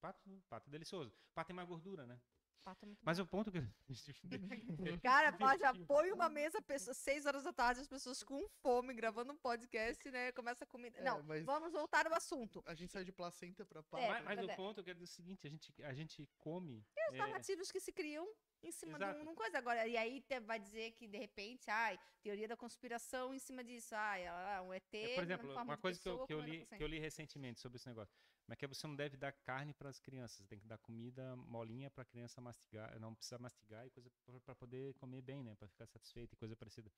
Pato, 0.00 0.42
pato 0.48 0.68
é 0.68 0.70
delicioso. 0.70 1.12
Pato 1.34 1.48
tem 1.48 1.56
mais 1.56 1.68
gordura, 1.68 2.06
né? 2.06 2.20
Pato 2.64 2.84
é 2.84 2.86
muito 2.86 3.00
Mas 3.04 3.18
o 3.18 3.26
ponto 3.26 3.50
que. 3.50 3.58
Cara, 5.02 5.32
pá, 5.32 5.56
já 5.56 5.72
põe 5.86 6.12
uma 6.12 6.28
mesa, 6.28 6.60
pessoas, 6.62 6.96
seis 6.98 7.24
horas 7.26 7.42
da 7.42 7.52
tarde, 7.52 7.80
as 7.80 7.88
pessoas 7.88 8.22
com 8.22 8.46
fome, 8.62 8.92
gravando 8.94 9.32
um 9.32 9.36
podcast, 9.36 10.10
né? 10.10 10.32
Começa 10.32 10.64
a 10.64 10.66
comida. 10.66 10.98
É, 10.98 11.02
Não, 11.04 11.22
mas- 11.22 11.44
vamos 11.44 11.72
voltar 11.72 12.06
ao 12.06 12.14
assunto. 12.14 12.62
A 12.66 12.74
gente 12.74 12.92
sai 12.92 13.04
de 13.04 13.12
placenta 13.12 13.64
pra 13.64 13.80
É, 13.80 13.82
pato. 13.82 14.02
mas 14.08 14.24
mas 14.24 14.36
mas 14.36 14.46
o 14.46 14.50
é. 14.50 14.56
ponto 14.56 14.82
que 14.84 14.90
é 14.90 14.94
do 14.94 15.06
seguinte: 15.06 15.46
a 15.46 15.50
gente, 15.50 15.82
a 15.84 15.92
gente 15.94 16.28
come. 16.38 16.84
Os 17.10 17.14
é, 17.14 17.18
narrativos 17.18 17.70
que 17.72 17.80
se 17.80 17.92
criam 17.92 18.28
em 18.62 18.70
cima 18.72 18.98
de 18.98 19.04
Exato. 19.04 19.16
um, 19.20 19.22
de 19.22 19.28
uma 19.28 19.34
coisa. 19.34 19.58
Agora, 19.58 19.86
e 19.86 19.96
aí 19.96 20.20
te- 20.22 20.40
vai 20.40 20.58
dizer 20.58 20.92
que, 20.92 21.06
de 21.06 21.16
repente, 21.16 21.70
ai, 21.70 21.98
teoria 22.22 22.48
da 22.48 22.56
conspiração 22.56 23.32
em 23.32 23.38
cima 23.38 23.62
disso. 23.64 23.94
Ai, 23.94 24.24
ela- 24.24 24.62
um 24.62 24.74
ET. 24.74 24.94
É, 24.94 25.14
por 25.14 25.24
exemplo, 25.24 25.52
uma 25.54 25.76
coisa 25.78 26.00
que 26.00 26.08
eu, 26.08 26.12
pessoa 26.12 26.26
que, 26.26 26.34
eu 26.34 26.40
li, 26.40 26.66
que 26.66 26.82
eu 26.82 26.86
li 26.88 26.98
recentemente 26.98 27.60
sobre 27.60 27.76
esse 27.76 27.86
negócio. 27.88 28.14
Mas 28.48 28.58
que 28.58 28.66
você 28.66 28.86
não 28.86 28.96
deve 28.96 29.16
dar 29.16 29.30
carne 29.30 29.74
para 29.74 29.90
as 29.90 30.00
crianças, 30.00 30.46
tem 30.46 30.58
que 30.58 30.66
dar 30.66 30.78
comida 30.78 31.36
molinha 31.36 31.90
para 31.90 32.02
a 32.02 32.04
criança 32.06 32.40
mastigar, 32.40 32.98
não 32.98 33.14
precisa 33.14 33.38
mastigar 33.38 33.86
e 33.86 33.90
coisa 33.90 34.10
para 34.44 34.54
poder 34.54 34.94
comer 34.94 35.20
bem, 35.20 35.44
né, 35.44 35.54
para 35.54 35.68
ficar 35.68 35.86
satisfeita 35.86 36.34
e 36.34 36.36
coisa 36.38 36.56
parecida. 36.56 36.90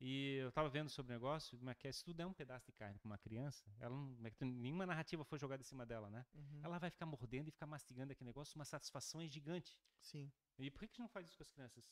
E 0.00 0.36
eu 0.36 0.50
tava 0.52 0.68
vendo 0.68 0.90
sobre 0.90 1.12
o 1.12 1.14
negócio, 1.14 1.58
mas 1.60 1.76
que 1.76 1.86
é, 1.86 1.92
se 1.92 2.04
tu 2.04 2.12
der 2.12 2.26
um 2.26 2.32
pedaço 2.32 2.66
de 2.66 2.72
carne 2.72 2.98
para 2.98 3.06
uma 3.06 3.18
criança, 3.18 3.64
ela 3.78 3.94
não, 3.94 4.14
como 4.14 4.26
é 4.26 4.30
que 4.30 4.44
nenhuma 4.44 4.86
narrativa 4.86 5.24
foi 5.24 5.38
jogada 5.38 5.60
em 5.60 5.64
cima 5.64 5.84
dela, 5.84 6.10
né? 6.10 6.24
Uhum, 6.34 6.60
Ela 6.62 6.78
vai 6.78 6.90
ficar 6.90 7.06
mordendo 7.06 7.48
e 7.48 7.50
ficar 7.52 7.66
mastigando 7.66 8.12
aquele 8.12 8.28
negócio, 8.28 8.56
uma 8.56 8.64
satisfação 8.64 9.20
é 9.20 9.28
gigante. 9.28 9.78
Sim. 10.00 10.30
E 10.58 10.70
por 10.70 10.80
que 10.80 10.88
que 10.88 10.92
a 10.92 10.94
gente 10.94 11.00
não 11.02 11.08
faz 11.08 11.26
isso 11.28 11.36
com 11.36 11.42
as 11.42 11.50
crianças? 11.50 11.84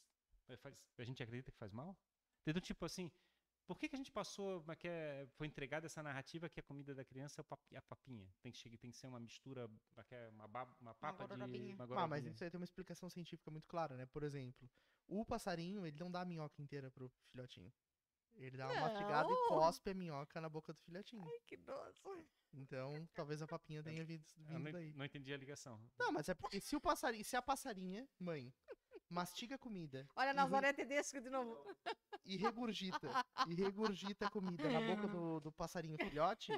Faz, 0.59 0.75
a 0.99 1.05
gente 1.05 1.23
acredita 1.23 1.53
que 1.53 1.59
faz 1.59 1.73
mal? 1.73 1.97
Então, 2.45 2.61
tipo 2.61 2.85
assim, 2.85 3.11
Por 3.71 3.79
que, 3.79 3.89
que 3.89 3.95
a 3.95 3.99
gente 3.99 4.11
passou, 4.11 4.65
é 4.67 4.75
que 4.75 4.89
é, 4.89 5.29
foi 5.37 5.47
entregada 5.47 5.87
essa 5.87 6.03
narrativa 6.03 6.49
que 6.49 6.59
a 6.59 6.63
comida 6.63 6.93
da 6.93 7.05
criança 7.05 7.41
é 7.71 7.77
a 7.77 7.83
papinha? 7.83 8.29
Tem 8.43 8.51
que, 8.51 8.59
chegar, 8.59 8.77
tem 8.79 8.91
que 8.91 8.97
ser 8.97 9.07
uma 9.07 9.21
mistura, 9.21 9.71
é 9.97 10.03
que 10.03 10.13
é, 10.13 10.29
uma, 10.31 10.49
ba- 10.49 10.77
uma 10.81 10.93
papa 10.93 11.23
de... 11.23 11.29
gororobinha. 11.29 11.77
Uma 11.77 12.03
Ah, 12.03 12.09
mas 12.09 12.27
isso 12.27 12.43
aí 12.43 12.51
tem 12.51 12.59
uma 12.59 12.65
explicação 12.65 13.09
científica 13.09 13.49
muito 13.49 13.69
clara, 13.69 13.97
né? 13.97 14.07
Por 14.07 14.25
exemplo, 14.25 14.69
o 15.07 15.25
passarinho, 15.25 15.87
ele 15.87 15.97
não 16.01 16.11
dá 16.11 16.23
a 16.23 16.25
minhoca 16.25 16.61
inteira 16.61 16.91
pro 16.91 17.09
filhotinho. 17.31 17.73
Ele 18.35 18.57
dá 18.57 18.67
uma 18.67 18.81
mastigada 18.81 19.29
e 19.31 19.37
cospe 19.49 19.91
a 19.91 19.95
minhoca 19.95 20.41
na 20.41 20.49
boca 20.49 20.73
do 20.73 20.81
filhotinho. 20.81 21.31
Que 21.47 21.57
doce. 21.57 22.01
Então, 22.53 23.09
talvez 23.15 23.41
a 23.41 23.47
papinha 23.47 23.85
tenha 23.85 24.05
vindo, 24.05 24.27
vindo 24.37 24.59
não, 24.65 24.73
daí. 24.73 24.93
não 24.95 25.05
entendi 25.05 25.33
a 25.33 25.37
ligação. 25.37 25.81
Não, 25.97 26.11
mas 26.11 26.29
é 26.29 26.35
porque 26.35 26.61
se 26.61 26.75
o 26.75 26.81
passarinho, 26.81 27.25
se 27.25 27.37
a 27.37 27.43
passarinha, 27.43 28.09
mãe, 28.19 28.53
mastiga 29.09 29.57
comida 29.57 30.09
Olha, 30.17 30.31
re- 30.31 30.35
Nazaré 30.35 30.73
Tedesco 30.73 31.21
de 31.21 31.31
novo. 31.31 31.57
E 32.35 32.37
regurgita, 32.37 33.11
e 33.49 33.55
regurgita 33.55 34.27
a 34.27 34.31
comida 34.31 34.69
na 34.71 34.81
boca 34.81 35.09
do, 35.09 35.41
do 35.41 35.53
passarinho 35.53 35.97
filhote, 35.99 36.53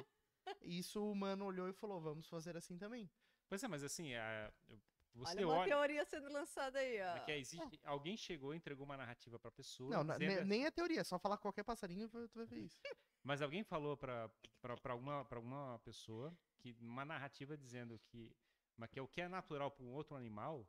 isso 0.61 1.01
o 1.01 1.11
humano 1.11 1.45
olhou 1.45 1.67
e 1.69 1.73
falou, 1.73 1.99
vamos 2.01 2.27
fazer 2.27 2.55
assim 2.57 2.77
também. 2.77 3.09
Pois 3.49 3.63
é, 3.63 3.67
mas 3.67 3.83
assim, 3.83 4.13
a- 4.15 4.51
eu- 4.67 4.79
você 5.15 5.37
Olha 5.37 5.47
uma 5.47 5.55
olha... 5.57 5.67
teoria 5.67 6.05
sendo 6.05 6.27
lançada 6.31 6.79
aí, 6.79 6.95
é 6.97 7.13
ó. 7.15 7.19
que 7.19 7.31
existe, 7.33 7.79
alguém 7.83 8.17
chegou 8.17 8.51
e 8.53 8.57
entregou 8.57 8.83
uma 8.83 8.97
narrativa 8.97 9.37
pra 9.37 9.51
pessoa. 9.51 9.91
Não, 9.91 10.03
dizendo 10.17 10.39
ne- 10.39 10.43
nem 10.43 10.65
é 10.65 10.71
teoria, 10.71 11.01
é 11.01 11.03
só 11.03 11.19
falar 11.19 11.37
qualquer 11.37 11.63
passarinho 11.63 12.09
tu 12.09 12.29
vai 12.33 12.45
ver 12.47 12.61
isso. 12.61 12.79
Mas 13.23 13.41
alguém 13.41 13.63
falou 13.63 13.95
pra 13.95 14.29
pra- 14.59 14.75
pra 14.75 14.93
alguma, 14.93 15.23
pra 15.25 15.37
alguma 15.37 15.79
pessoa 15.85 16.35
que 16.57 16.75
uma 16.81 17.05
narrativa 17.05 17.55
dizendo 17.57 17.99
que, 18.07 18.35
mas 18.75 18.89
que 18.89 18.99
o 18.99 19.07
que 19.07 19.21
é 19.21 19.27
natural 19.29 19.69
para 19.71 19.85
um 19.85 19.93
outro 19.93 20.15
animal 20.15 20.67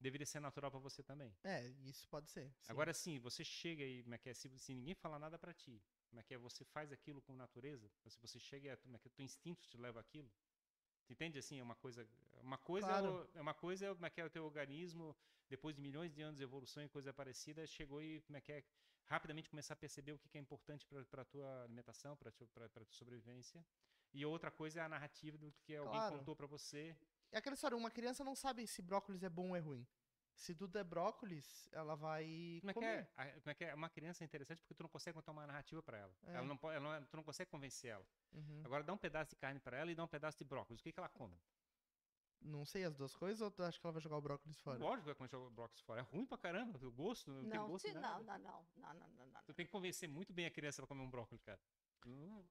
deveria 0.00 0.26
ser 0.26 0.40
natural 0.40 0.70
pra 0.70 0.80
você 0.80 1.02
também. 1.02 1.36
É, 1.44 1.66
isso 1.84 2.06
pode 2.08 2.30
ser. 2.30 2.52
sim. 2.60 2.72
Agora 2.72 2.92
sim, 2.94 3.18
você 3.18 3.44
chega 3.44 3.82
e 3.84 4.02
como 4.02 4.14
é 4.14 4.18
que 4.18 4.28
é, 4.28 4.34
se, 4.34 4.48
se 4.58 4.74
ninguém 4.74 4.94
falar 4.94 5.18
nada 5.18 5.38
pra 5.38 5.52
ti, 5.52 5.82
como 6.08 6.20
é 6.20 6.22
que 6.22 6.34
é, 6.34 6.38
você 6.38 6.64
faz 6.64 6.92
aquilo 6.92 7.20
com 7.22 7.34
natureza, 7.34 7.90
se 8.06 8.18
você 8.20 8.38
chega 8.38 8.72
e 8.72 8.76
como 8.76 8.96
é 8.96 8.98
que 8.98 9.06
o 9.06 9.10
teu 9.10 9.24
instinto 9.24 9.66
te 9.66 9.76
leva 9.76 10.00
aquilo. 10.00 10.30
Entende 11.10 11.38
assim, 11.38 11.58
é 11.58 11.62
uma 11.62 11.74
coisa, 11.76 12.06
uma 12.42 12.58
coisa 12.58 12.86
é, 12.92 12.92
Claro. 12.92 13.30
é 13.34 13.40
uma 13.40 13.54
coisa 13.54 13.86
é 13.86 13.94
como 13.94 14.06
é 14.06 14.10
que 14.10 14.20
é 14.20 14.24
o 14.24 14.30
teu 14.30 14.44
organismo 14.44 15.16
depois 15.48 15.74
de 15.74 15.80
milhões 15.80 16.12
de 16.12 16.20
anos 16.20 16.36
de 16.36 16.42
evolução 16.44 16.82
e 16.82 16.88
coisa 16.88 17.12
parecida, 17.12 17.66
chegou 17.66 18.02
e 18.02 18.20
como 18.22 18.36
é 18.36 18.40
que 18.40 18.52
é 18.52 18.62
rapidamente 19.06 19.48
começar 19.48 19.72
a 19.72 19.76
perceber 19.76 20.12
o 20.12 20.18
que 20.18 20.36
é 20.36 20.40
importante 20.40 20.86
para 21.10 21.24
tua 21.24 21.64
alimentação, 21.64 22.14
para 22.16 22.30
para 22.52 22.68
tua 22.68 22.84
sobrevivência. 22.90 23.64
E 24.12 24.24
outra 24.26 24.50
coisa 24.50 24.80
é 24.80 24.82
a 24.82 24.88
narrativa 24.88 25.38
do 25.38 25.50
que 25.62 25.74
alguém 25.76 25.92
Claro. 25.92 26.18
contou 26.18 26.36
pra 26.36 26.46
você. 26.46 26.94
É 27.32 27.38
aquela 27.38 27.54
história, 27.54 27.76
uma 27.76 27.90
criança 27.90 28.24
não 28.24 28.34
sabe 28.34 28.66
se 28.66 28.80
brócolis 28.82 29.22
é 29.22 29.28
bom 29.28 29.50
ou 29.50 29.56
é 29.56 29.60
ruim. 29.60 29.86
Se 30.34 30.54
tudo 30.54 30.78
é 30.78 30.84
brócolis, 30.84 31.68
ela 31.72 31.96
vai 31.96 32.58
Como 32.60 32.70
é 32.70 32.74
que 32.74 32.80
comer. 32.80 32.86
é? 32.86 33.08
A- 33.16 33.40
Como 33.40 33.50
é 33.50 33.54
que 33.54 33.64
é? 33.64 33.74
Uma 33.74 33.90
criança 33.90 34.22
é 34.22 34.24
interessante 34.24 34.60
porque 34.60 34.72
tu 34.74 34.82
não 34.84 34.88
consegue 34.88 35.14
contar 35.14 35.32
uma 35.32 35.44
narrativa 35.46 35.82
pra 35.82 35.98
ela. 35.98 36.14
É. 36.26 36.36
Ela 36.36 36.46
não 36.46 36.56
pode, 36.56 36.76
ela 36.76 36.84
não 36.84 36.94
é- 36.94 37.00
tu 37.00 37.16
não 37.16 37.24
consegue 37.24 37.50
convencer 37.50 37.90
ela. 37.90 38.06
Uhum. 38.32 38.62
Agora 38.64 38.84
dá 38.84 38.92
um 38.92 38.96
pedaço 38.98 39.30
de 39.30 39.36
carne 39.36 39.58
pra 39.58 39.76
ela 39.76 39.90
e 39.90 39.96
dá 39.96 40.04
um 40.04 40.08
pedaço 40.08 40.38
de 40.38 40.44
brócolis. 40.44 40.80
O 40.80 40.84
que 40.84 40.92
que 40.92 40.98
ela 41.00 41.08
come? 41.08 41.36
Não 42.40 42.64
sei 42.64 42.84
as 42.84 42.94
duas 42.94 43.16
coisas 43.16 43.40
ou 43.40 43.50
tu 43.50 43.64
acha 43.64 43.80
que 43.80 43.84
ela 43.84 43.92
vai 43.92 44.00
jogar 44.00 44.16
o 44.16 44.20
brócolis 44.22 44.60
fora? 44.60 44.78
Lógico 44.78 45.00
que 45.00 45.06
vai 45.06 45.28
comer 45.28 45.44
o 45.44 45.50
brócolis 45.50 45.80
fora. 45.82 46.00
É 46.00 46.04
ruim 46.04 46.24
pra 46.24 46.38
caramba. 46.38 46.78
O 46.86 46.92
gosto 46.92 47.28
não, 47.32 47.40
tem 47.50 47.58
Não, 47.58 47.66
gosto 47.68 47.88
se- 47.88 47.94
não, 47.94 48.22
não, 48.22 48.38
não, 48.38 48.38
não, 48.76 48.94
não, 48.94 49.08
não, 49.08 49.26
não. 49.26 49.42
Tu 49.42 49.52
tem 49.54 49.66
que 49.66 49.72
convencer 49.72 50.08
muito 50.08 50.32
bem 50.32 50.46
a 50.46 50.50
criança 50.52 50.80
pra 50.80 50.86
comer 50.86 51.02
um 51.02 51.10
brócolis, 51.10 51.42
cara. 51.42 51.60
Hum, 52.06 52.44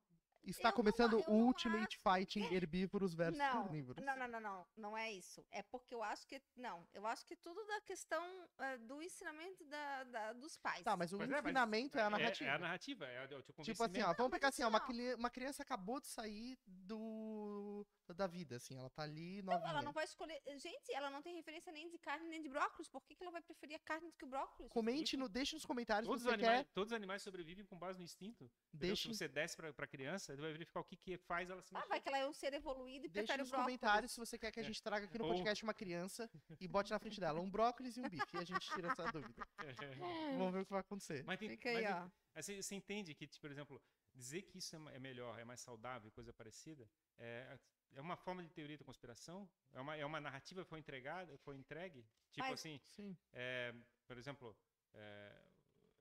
Está 0.48 0.70
Eu 0.70 0.74
começando 0.74 1.22
o 1.28 1.34
Ultimate 1.34 1.98
Fighting 1.98 2.46
Herbívoros 2.54 3.14
versus 3.14 3.38
Não, 3.38 3.64
Carnívoros. 3.64 4.04
não, 4.06 4.16
não, 4.18 4.28
não, 4.30 4.40
não, 4.40 4.68
não 4.78 4.98
é 4.98 5.12
isso. 5.12 5.46
É 5.52 5.62
porque 5.62 5.94
eu 5.94 6.02
acho 6.02 6.26
que, 6.26 6.42
não, 6.56 6.88
eu 6.94 7.06
acho 7.06 7.26
que 7.26 7.36
tudo 7.36 7.62
da 7.68 7.82
questão 7.82 8.24
eh, 8.60 8.78
do 8.78 9.04
ensinamento 9.04 9.66
da, 9.66 10.04
da- 10.06 10.34
dos 10.34 10.56
pais. 10.58 10.84
Tá, 10.84 10.96
mas 10.96 11.12
o 11.12 11.18
Pois 11.18 11.30
é, 11.30 11.34
mas 11.34 11.44
ensinamento 11.46 11.98
é, 12.00 12.02
a 12.02 12.10
narrativa. 12.10 12.50
É, 12.50 12.54
a 12.54 12.60
narrativa, 12.60 13.06
é, 13.06 13.26
o 13.26 13.44
teu 13.44 13.64
Tipo 13.64 13.84
assim, 13.84 14.02
ó, 14.02 14.14
vamos 14.14 14.32
pegar 14.32 14.48
assim, 14.48 14.64
ó, 14.64 14.70
uma, 14.70 14.82
uma 15.18 15.30
criança 15.30 15.64
acabou 15.64 16.00
de 16.00 16.08
sair 16.08 16.58
do 16.66 17.67
da 18.16 18.26
vida, 18.26 18.56
assim, 18.56 18.78
ela 18.78 18.90
tá 18.90 19.04
ali 19.04 19.42
Não, 19.42 19.54
novinha. 19.54 19.70
ela 19.72 19.82
não 19.82 19.92
vai 19.92 20.06
escolher. 20.06 20.42
Gente, 20.58 20.94
ela 20.94 21.10
não 21.10 21.22
tem 21.22 21.36
referência 21.36 21.72
nem 21.74 21.90
de 21.90 21.98
carne 21.98 22.28
nem 22.30 22.42
de 22.42 22.48
brócolis. 22.48 22.88
Por 22.88 23.04
que, 23.04 23.16
que 23.16 23.24
ela 23.24 23.32
vai 23.32 23.42
preferir 23.42 23.76
a 23.76 23.80
carne 23.80 24.10
do 24.10 24.16
que 24.18 24.24
o 24.24 24.28
brócolis? 24.28 24.72
Comente, 24.72 25.18
no, 25.18 25.28
deixe 25.28 25.56
nos 25.56 25.66
comentários 25.66 26.08
Todos 26.08 26.22
se 26.22 26.28
os, 26.28 26.32
você 26.34 26.36
animais, 26.36 26.66
quer. 26.66 26.74
todos 26.74 26.92
os 26.92 26.96
animais 26.96 27.22
sobrevivem 27.22 27.66
com 27.66 27.78
base 27.78 27.98
no 28.00 28.06
instinto. 28.06 28.50
Deixe, 28.74 29.10
Se 29.10 29.18
você 29.18 29.28
desce 29.28 29.58
pra, 29.58 29.74
pra 29.74 29.86
criança, 29.86 30.36
tu 30.36 30.42
vai 30.42 30.52
verificar 30.54 30.80
o 30.80 30.84
que, 30.86 30.96
que 30.96 31.18
faz 31.18 31.50
ela 31.50 31.62
se 31.62 31.76
Ah, 31.76 31.80
mexer. 31.80 31.90
vai 31.90 32.00
que 32.02 32.08
ela 32.08 32.18
é 32.20 32.28
um 32.28 32.34
ser 32.34 32.54
evoluído 32.54 33.08
e 33.08 33.10
deixe 33.10 33.28
prefere 33.28 33.42
o 33.42 33.44
nos 33.44 33.50
brócolis. 33.52 33.78
comentários 33.80 34.12
se 34.14 34.20
você 34.20 34.38
quer 34.38 34.52
que 34.52 34.60
a 34.60 34.64
gente 34.64 34.82
traga 34.82 35.06
aqui 35.06 35.18
no 35.18 35.26
Ou- 35.26 35.32
podcast 35.34 35.64
uma 35.64 35.74
criança 35.74 36.30
e 36.62 36.68
bote 36.68 36.92
na 36.92 37.00
frente 37.00 37.20
dela 37.20 37.42
um 37.42 37.50
brócolis 37.50 37.98
e 37.98 38.00
um 38.00 38.10
bife. 38.10 38.26
E 38.34 38.38
a 38.38 38.44
gente 38.46 38.68
tira 38.74 38.90
essa 38.92 39.12
dúvida. 39.12 39.46
Vamos 40.40 40.54
ver 40.54 40.62
o 40.62 40.66
que 40.66 40.72
vai 40.72 40.82
acontecer. 40.82 41.24
Mas 41.26 41.38
tem, 41.40 41.50
Fica 41.50 41.70
aí, 41.70 41.84
mas, 41.84 41.96
ó. 42.06 42.10
Você, 42.42 42.62
você 42.62 42.76
entende 42.76 43.14
que, 43.16 43.26
tipo, 43.28 43.42
por 43.42 43.52
exemplo, 43.52 43.82
dizer 44.18 44.42
que 44.44 44.58
isso 44.58 44.76
é 44.76 44.96
é 44.96 45.00
melhor, 45.00 45.40
é 45.40 45.46
mais 45.46 45.60
saudável, 45.62 46.12
coisa 46.12 46.34
parecida, 46.34 46.90
é, 47.18 47.58
é 47.94 48.02
uma 48.02 48.18
forma 48.18 48.42
de 48.44 48.50
teoria 48.50 48.78
da 48.78 48.84
conspiração? 48.84 49.50
É 49.72 49.80
uma, 49.80 49.96
é 49.96 50.06
uma 50.06 50.20
narrativa 50.20 50.64
que 50.64 50.70
foi 50.70 50.80
entregada, 50.80 51.38
foi 51.38 51.56
entregue? 51.56 52.02
Tipo 52.32 52.48
Mas- 52.48 52.60
assim, 52.60 52.80
Sim. 52.96 53.16
é, 53.32 53.74
por 54.08 54.18
exemplo, 54.18 54.58
é, 54.94 55.32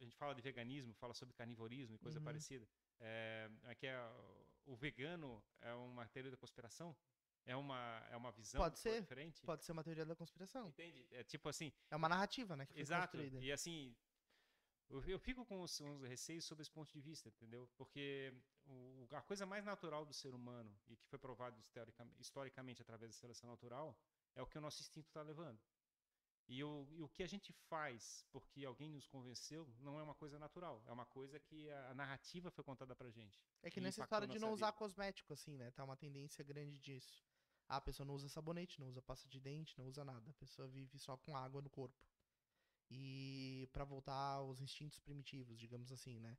a 0.01 0.03
gente 0.05 0.17
fala 0.17 0.35
de 0.35 0.43
veganismo, 0.43 0.93
fala 0.95 1.15
sobre 1.15 1.35
carnivorismo 1.35 1.95
e 1.95 1.99
coisa 1.99 2.19
Uhum. 2.19 2.25
parecida. 2.25 2.67
É, 2.99 3.51
é 3.65 3.75
que 3.75 3.87
é, 3.87 3.99
o 4.65 4.75
vegano 4.75 5.43
é 5.61 5.73
uma 5.75 6.07
teoria 6.09 6.31
da 6.31 6.37
conspiração? 6.37 6.97
É 7.45 7.55
uma, 7.55 8.05
é 8.11 8.17
uma 8.17 8.33
visão 8.33 8.61
Pode 8.61 8.79
ser, 8.79 9.01
diferente? 9.03 9.41
Pode 9.47 9.65
ser 9.65 9.71
uma 9.73 9.85
teoria 9.85 10.05
da 10.05 10.17
conspiração. 10.17 10.69
Entende? 10.69 11.07
É 11.13 11.23
tipo 11.23 11.49
assim, 11.49 11.73
É 11.91 11.95
uma 11.97 12.09
narrativa, 12.09 12.57
né? 12.57 12.67
Que 12.67 12.73
foi 12.73 12.83
Exato. 12.83 13.17
construída. 13.17 13.39
E 13.45 13.53
assim, 13.53 13.95
eu, 14.89 15.19
fico 15.19 15.45
com 15.45 15.63
uns, 15.63 15.81
uns 15.81 16.03
receios 16.03 16.45
sobre 16.45 16.63
esse 16.63 16.71
ponto 16.71 16.93
de 16.93 17.01
vista, 17.01 17.29
entendeu? 17.29 17.69
Porque 17.77 18.33
o- 18.67 19.07
a 19.13 19.23
coisa 19.23 19.45
mais 19.47 19.65
natural 19.65 20.05
do 20.05 20.13
ser 20.13 20.35
humano, 20.35 20.75
e 20.89 20.97
que 20.97 21.07
foi 21.07 21.19
provado 21.19 21.59
historicam- 21.61 22.11
historicamente 22.19 22.83
através 22.83 23.11
da 23.11 23.19
seleção 23.19 23.51
natural, 23.51 23.99
é 24.35 24.43
o 24.43 24.47
que 24.47 24.59
o 24.59 24.61
nosso 24.61 24.81
instinto 24.81 25.09
está 25.09 25.23
levando. 25.23 25.59
E 26.49 26.63
o, 26.63 26.87
e 26.93 27.03
o 27.03 27.09
que 27.09 27.25
a 27.25 27.27
gente 27.27 27.53
faz 27.53 28.25
porque 28.31 28.65
alguém 28.65 28.89
nos 28.89 29.09
convenceu 29.09 29.69
não 29.81 29.99
é 29.99 30.03
uma 30.03 30.15
coisa 30.15 30.39
natural, 30.39 30.81
é 30.87 30.93
uma 30.93 31.05
coisa 31.05 31.41
que 31.41 31.69
a, 31.71 31.91
a 31.91 31.95
narrativa 31.95 32.53
foi 32.53 32.63
contada 32.63 32.95
pra 32.95 33.11
gente. 33.11 33.43
É 33.63 33.69
que 33.71 33.81
nessa 33.81 34.01
história 34.03 34.29
de 34.29 34.39
não 34.39 34.53
usar 34.53 34.67
vida. 34.67 34.79
cosmético, 34.79 35.33
assim, 35.33 35.57
né? 35.57 35.73
Tá 35.73 35.83
uma 35.83 35.97
tendência 35.97 36.45
grande 36.45 36.79
disso. 36.79 37.25
Ah, 37.69 37.79
a 37.79 37.81
pessoa 37.81 38.07
não 38.07 38.15
usa 38.15 38.29
sabonete, 38.29 38.79
não 38.79 38.87
usa 38.89 39.03
pasta 39.03 39.29
de 39.29 39.41
dente, 39.41 39.77
não 39.77 39.87
usa 39.89 40.05
nada. 40.05 40.31
A 40.31 40.35
pessoa 40.35 40.69
vive 40.69 40.97
só 41.01 41.17
com 41.17 41.37
água 41.37 41.61
no 41.61 41.69
corpo. 41.69 42.01
E 42.89 43.69
pra 43.73 43.85
voltar 43.85 44.15
aos 44.15 44.61
instintos 44.61 44.99
primitivos, 45.01 45.59
digamos 45.59 45.91
assim, 45.91 46.21
né? 46.21 46.37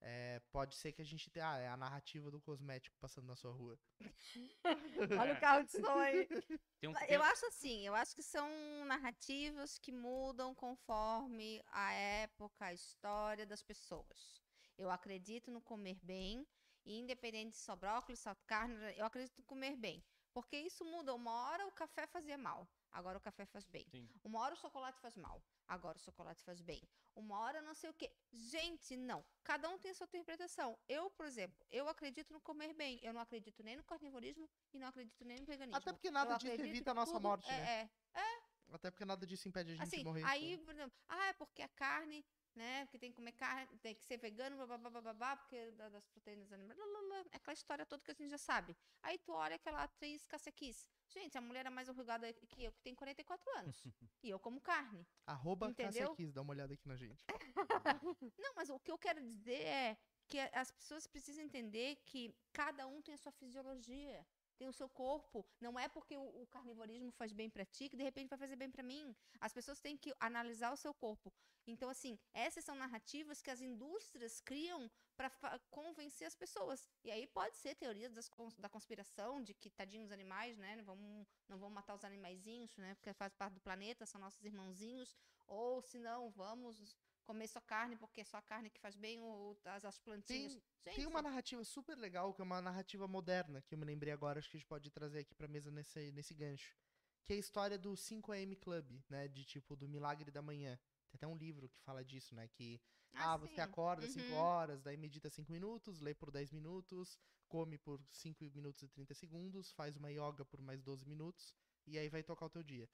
É, 0.00 0.40
pode 0.50 0.74
ser 0.74 0.92
que 0.92 1.00
a 1.00 1.04
gente 1.04 1.30
tenha. 1.30 1.48
Ah, 1.48 1.58
é 1.58 1.68
a 1.68 1.76
narrativa 1.76 2.30
do 2.30 2.40
cosmético 2.40 2.96
passando 2.98 3.26
na 3.26 3.36
sua 3.36 3.52
rua. 3.52 3.78
Olha 5.20 5.34
o 5.34 5.40
carro 5.40 5.64
de 5.64 5.70
som 5.70 5.98
aí. 5.98 6.26
Tem 6.80 6.90
um, 6.90 6.94
tem 6.94 7.10
Eu 7.10 7.22
acho 7.22 7.46
assim, 7.46 7.86
eu 7.86 7.94
acho 7.94 8.14
que 8.14 8.22
são 8.22 8.48
narrativas 8.84 9.78
que 9.78 9.92
mudam 9.92 10.54
conforme 10.54 11.62
a 11.68 11.92
época, 11.92 12.66
a 12.66 12.74
história 12.74 13.46
das 13.46 13.62
pessoas. 13.62 14.42
Eu 14.76 14.90
acredito 14.90 15.50
no 15.50 15.62
comer 15.62 15.98
bem, 16.02 16.46
e 16.84 16.98
independente 16.98 17.56
se 17.56 17.62
só 17.62 17.74
brócolis, 17.74 18.20
só 18.20 18.34
carne, 18.46 18.76
eu 18.96 19.06
acredito 19.06 19.38
no 19.38 19.44
comer 19.44 19.76
bem. 19.76 20.04
Porque 20.32 20.56
isso 20.56 20.84
muda. 20.84 21.14
Uma 21.14 21.30
hora 21.30 21.66
o 21.66 21.72
café 21.72 22.06
fazia 22.06 22.36
mal, 22.36 22.68
agora 22.94 23.18
o 23.18 23.20
café 23.20 23.44
faz 23.44 23.64
bem. 23.66 23.84
Sim. 23.90 24.08
Uma 24.22 24.40
hora 24.40 24.54
o 24.54 24.56
chocolate 24.56 24.98
faz 25.00 25.14
mal, 25.16 25.42
agora 25.68 25.98
o 25.98 26.00
chocolate 26.00 26.42
faz 26.42 26.60
bem. 26.62 26.82
Uma 27.14 27.38
hora 27.40 27.60
não 27.60 27.74
sei 27.74 27.90
o 27.90 27.94
quê. 27.94 28.10
Gente, 28.32 28.96
não. 28.96 29.24
Cada 29.42 29.68
um 29.68 29.78
tem 29.78 29.90
a 29.90 29.94
sua 29.94 30.06
interpretação. 30.06 30.78
Eu, 30.88 31.10
por 31.10 31.26
exemplo, 31.26 31.64
eu 31.70 31.88
acredito 31.88 32.32
no 32.32 32.40
comer 32.40 32.72
bem. 32.72 32.98
Eu 33.02 33.12
não 33.12 33.20
acredito 33.20 33.62
nem 33.62 33.76
no 33.76 33.84
carnivorismo 33.84 34.48
e 34.72 34.78
não 34.78 34.88
acredito 34.88 35.24
nem 35.24 35.38
no 35.38 35.46
veganismo. 35.46 35.76
Até 35.76 35.92
porque 35.92 36.10
nada 36.10 36.34
Eu 36.34 36.38
disso 36.38 36.62
evita 36.62 36.92
a 36.92 36.94
nossa 36.94 37.12
tudo 37.12 37.22
morte, 37.22 37.50
é, 37.50 37.52
né? 37.52 37.90
É, 38.14 38.42
Até 38.72 38.90
porque 38.90 39.04
nada 39.04 39.26
disso 39.26 39.48
impede 39.48 39.72
a 39.72 39.74
gente 39.74 39.82
assim, 39.82 39.98
de 39.98 40.04
morrer. 40.04 40.24
aí, 40.24 40.58
por 40.58 40.72
exemplo, 40.72 40.96
ah, 41.08 41.26
é 41.26 41.32
porque 41.34 41.62
a 41.62 41.68
carne, 41.68 42.24
né, 42.54 42.84
porque 42.86 42.98
tem 42.98 43.10
que 43.10 43.16
comer 43.16 43.32
carne, 43.32 43.66
tem 43.78 43.94
que 43.94 44.04
ser 44.04 44.16
vegano, 44.16 44.56
blá, 44.56 44.66
blá, 44.66 44.78
blá, 44.78 44.90
blá, 44.90 45.00
blá, 45.00 45.12
blá, 45.14 45.36
porque 45.36 45.70
da- 45.72 45.88
das 45.88 46.06
proteínas 46.06 46.52
animais, 46.52 46.78
blá, 46.78 46.86
blá, 46.86 47.02
blá, 47.02 47.18
é 47.32 47.36
aquela 47.36 47.52
história 47.54 47.84
toda 47.84 48.02
que 48.02 48.10
a 48.10 48.14
gente 48.14 48.30
já 48.30 48.38
sabe. 48.38 48.76
Aí 49.02 49.18
tu 49.18 49.32
olha 49.32 49.56
aquela 49.56 49.82
atriz 49.82 50.24
Cacequis. 50.26 50.86
Gente, 51.08 51.36
a 51.36 51.40
mulher 51.40 51.66
é 51.66 51.70
mais 51.70 51.88
enrugada 51.88 52.32
que 52.32 52.64
eu, 52.64 52.72
que 52.72 52.80
tem 52.82 52.94
44 52.94 53.50
anos. 53.58 53.82
e 54.22 54.30
eu 54.30 54.38
como 54.38 54.60
carne. 54.60 55.06
Arroba 55.26 55.68
Entendeu? 55.68 56.14
Kiss, 56.14 56.32
dá 56.32 56.42
uma 56.42 56.52
olhada 56.52 56.72
aqui 56.74 56.86
na 56.88 56.96
gente. 56.96 57.24
Não, 58.38 58.54
mas 58.54 58.70
o 58.70 58.78
que 58.78 58.90
eu 58.90 58.98
quero 58.98 59.20
dizer 59.22 59.60
é 59.62 59.96
que 60.26 60.38
as 60.38 60.70
pessoas 60.70 61.06
precisam 61.06 61.44
entender 61.44 61.96
que 62.06 62.34
cada 62.52 62.86
um 62.86 63.02
tem 63.02 63.14
a 63.14 63.18
sua 63.18 63.32
fisiologia, 63.32 64.26
tem 64.54 64.68
o 64.68 64.72
seu 64.72 64.88
corpo. 64.88 65.44
Não 65.60 65.78
é 65.78 65.88
porque 65.88 66.16
o, 66.16 66.42
o 66.42 66.46
carnivorismo 66.46 67.10
faz 67.12 67.32
bem 67.32 67.50
pra 67.50 67.64
ti 67.64 67.88
que 67.88 67.96
de 67.96 68.02
repente 68.02 68.28
vai 68.28 68.38
fazer 68.38 68.56
bem 68.56 68.70
pra 68.70 68.82
mim. 68.82 69.14
As 69.40 69.52
pessoas 69.52 69.80
têm 69.80 69.96
que 69.96 70.14
analisar 70.20 70.72
o 70.72 70.76
seu 70.76 70.94
corpo. 70.94 71.32
Então, 71.66 71.88
assim, 71.88 72.18
essas 72.32 72.64
são 72.64 72.74
narrativas 72.74 73.40
que 73.40 73.50
as 73.50 73.60
indústrias 73.60 74.40
criam 74.40 74.90
para 75.16 75.30
convencer 75.70 76.26
as 76.26 76.34
pessoas. 76.34 76.88
E 77.02 77.10
aí 77.10 77.26
pode 77.26 77.56
ser 77.56 77.74
teorias 77.74 78.12
das 78.12 78.30
da 78.58 78.68
conspiração, 78.68 79.42
de 79.42 79.54
que 79.54 79.70
tadinhos 79.70 80.10
animais, 80.10 80.58
né? 80.58 80.82
Vamos, 80.82 81.26
não 81.48 81.58
vamos 81.58 81.74
matar 81.74 81.94
os 81.94 82.04
animaizinhos, 82.04 82.76
né? 82.76 82.94
Porque 82.94 83.12
faz 83.14 83.32
parte 83.34 83.54
do 83.54 83.60
planeta, 83.60 84.04
são 84.04 84.20
nossos 84.20 84.44
irmãozinhos. 84.44 85.16
Ou 85.46 85.80
se 85.82 85.98
não, 85.98 86.30
vamos 86.30 86.96
comer 87.24 87.48
só 87.48 87.60
carne 87.60 87.96
porque 87.96 88.20
é 88.20 88.24
só 88.24 88.36
a 88.36 88.42
carne 88.42 88.70
que 88.70 88.80
faz 88.80 88.94
bem 88.94 89.20
ou 89.20 89.58
as, 89.64 89.84
as 89.84 89.98
plantinhas. 89.98 90.52
Gente, 90.52 90.64
Tem 90.96 91.06
uma 91.06 91.22
narrativa 91.22 91.64
super 91.64 91.96
legal, 91.98 92.32
que 92.34 92.40
é 92.40 92.44
uma 92.44 92.60
narrativa 92.60 93.08
moderna, 93.08 93.62
que 93.62 93.74
eu 93.74 93.78
me 93.78 93.84
lembrei 93.84 94.12
agora, 94.12 94.38
acho 94.38 94.50
que 94.50 94.56
a 94.56 94.60
gente 94.60 94.68
pode 94.68 94.90
trazer 94.90 95.20
aqui 95.20 95.34
pra 95.34 95.48
mesa 95.48 95.70
nesse, 95.70 96.12
nesse 96.12 96.34
gancho. 96.34 96.76
Que 97.24 97.32
é 97.32 97.36
a 97.36 97.38
história 97.38 97.78
do 97.78 97.92
5am 97.94 98.54
Club, 98.60 99.00
né? 99.08 99.28
De 99.28 99.44
tipo, 99.44 99.74
do 99.74 99.88
milagre 99.88 100.30
da 100.30 100.42
manhã. 100.42 100.78
Tem 101.10 101.16
até 101.16 101.26
um 101.26 101.36
livro 101.36 101.68
que 101.68 101.80
fala 101.80 102.04
disso, 102.04 102.34
né? 102.34 102.48
Que, 102.48 102.80
ah, 103.14 103.36
você 103.36 103.54
sim. 103.54 103.60
acorda 103.62 104.06
5 104.06 104.26
Uhum. 104.30 104.34
horas, 104.34 104.82
daí 104.82 104.96
medita 104.96 105.30
5 105.30 105.50
minutos, 105.50 106.00
lê 106.00 106.12
por 106.14 106.30
10 106.30 106.50
minutos, 106.52 107.18
come 107.48 107.78
por 107.78 108.00
5 108.12 108.44
minutos 108.54 108.82
e 108.82 108.88
30 108.88 109.14
segundos, 109.14 109.72
faz 109.72 109.96
uma 109.96 110.10
yoga 110.10 110.44
por 110.44 110.60
mais 110.60 110.82
12 110.82 111.06
minutos, 111.06 111.54
e 111.86 111.96
aí 111.98 112.08
vai 112.08 112.22
tocar 112.22 112.46
o 112.46 112.50
teu 112.50 112.62
dia. 112.62 112.88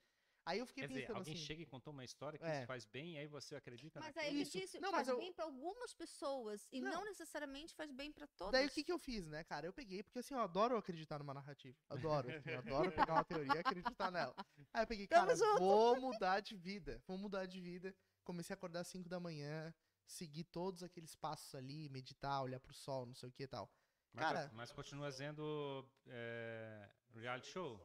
Aí 0.47 0.59
eu 0.59 0.67
fiquei 0.67 0.85
Quer 0.85 0.89
dizer, 0.89 1.01
pensando 1.03 1.17
alguém 1.19 1.35
assim... 1.35 1.45
chega 1.45 1.63
e 1.63 1.67
contou 1.67 1.93
uma 1.93 2.05
história 2.05 2.39
que 2.39 2.45
É. 2.45 2.65
faz 2.67 2.85
bem, 2.87 3.15
e 3.15 3.19
aí 3.19 3.27
você 3.27 3.55
acredita 3.55 4.01
Mas 4.01 4.09
naquilo? 4.15 4.25
aí 4.25 4.35
ele 4.35 4.43
Isso. 4.43 4.59
disse, 4.59 4.81
Não, 4.81 4.91
faz 4.91 5.07
mas 5.07 5.09
eu- 5.09 5.19
bem 5.19 5.33
pra 5.33 5.45
algumas 5.45 5.93
pessoas 5.93 6.67
e 6.73 6.81
Não. 6.81 6.91
não, 6.93 7.05
necessariamente 7.05 7.75
faz 7.75 7.91
bem 7.93 8.11
pra 8.11 8.27
todas. 8.27 8.53
Daí 8.53 8.67
o 8.67 8.71
que, 8.71 8.83
que 8.83 8.91
eu 8.91 8.99
fiz, 8.99 9.27
né, 9.27 9.45
cara? 9.45 9.67
Eu 9.67 9.73
peguei, 9.73 10.03
porque 10.03 10.19
assim, 10.19 10.35
eu 10.35 10.41
adoro 10.41 10.77
acreditar 10.77 11.19
numa 11.19 11.35
narrativa. 11.35 11.77
Adoro. 11.91 12.31
assim, 12.31 12.51
eu 12.51 12.59
adoro 12.59 12.91
pegar 12.93 13.13
uma 13.15 13.25
teoria 13.25 13.55
e 13.55 13.59
acreditar 13.59 14.11
nela. 14.11 14.35
Aí 14.73 14.83
eu 14.83 14.87
peguei, 14.87 15.07
Tamo 15.07 15.27
cara, 15.27 15.37
junto. 15.37 15.59
vou 15.59 16.01
mudar 16.01 16.41
de 16.41 16.57
vida. 16.57 17.03
Vou 17.07 17.19
mudar 17.19 17.47
de 17.47 17.61
vida. 17.61 17.95
Comecei 18.25 18.55
a 18.55 18.57
acordar 18.57 18.81
às 18.81 18.89
5 18.89 19.09
da 19.09 19.21
manhã, 19.21 19.73
seguir 20.07 20.45
todos 20.45 20.83
aqueles 20.83 21.15
passos 21.15 21.55
ali, 21.55 21.89
meditar, 21.91 22.43
olhar 22.43 22.61
pro 22.61 22.73
sol, 22.73 23.07
não 23.07 23.15
sei 23.15 23.29
o 23.29 23.33
que 23.33 23.43
e 23.45 23.49
tal. 23.49 23.71
Mas, 24.13 24.25
cara- 24.25 24.51
mas 24.55 24.73
continua 24.73 25.13
sendo 25.13 25.87
é, 26.09 26.89
reality 27.15 27.49
show. 27.49 27.81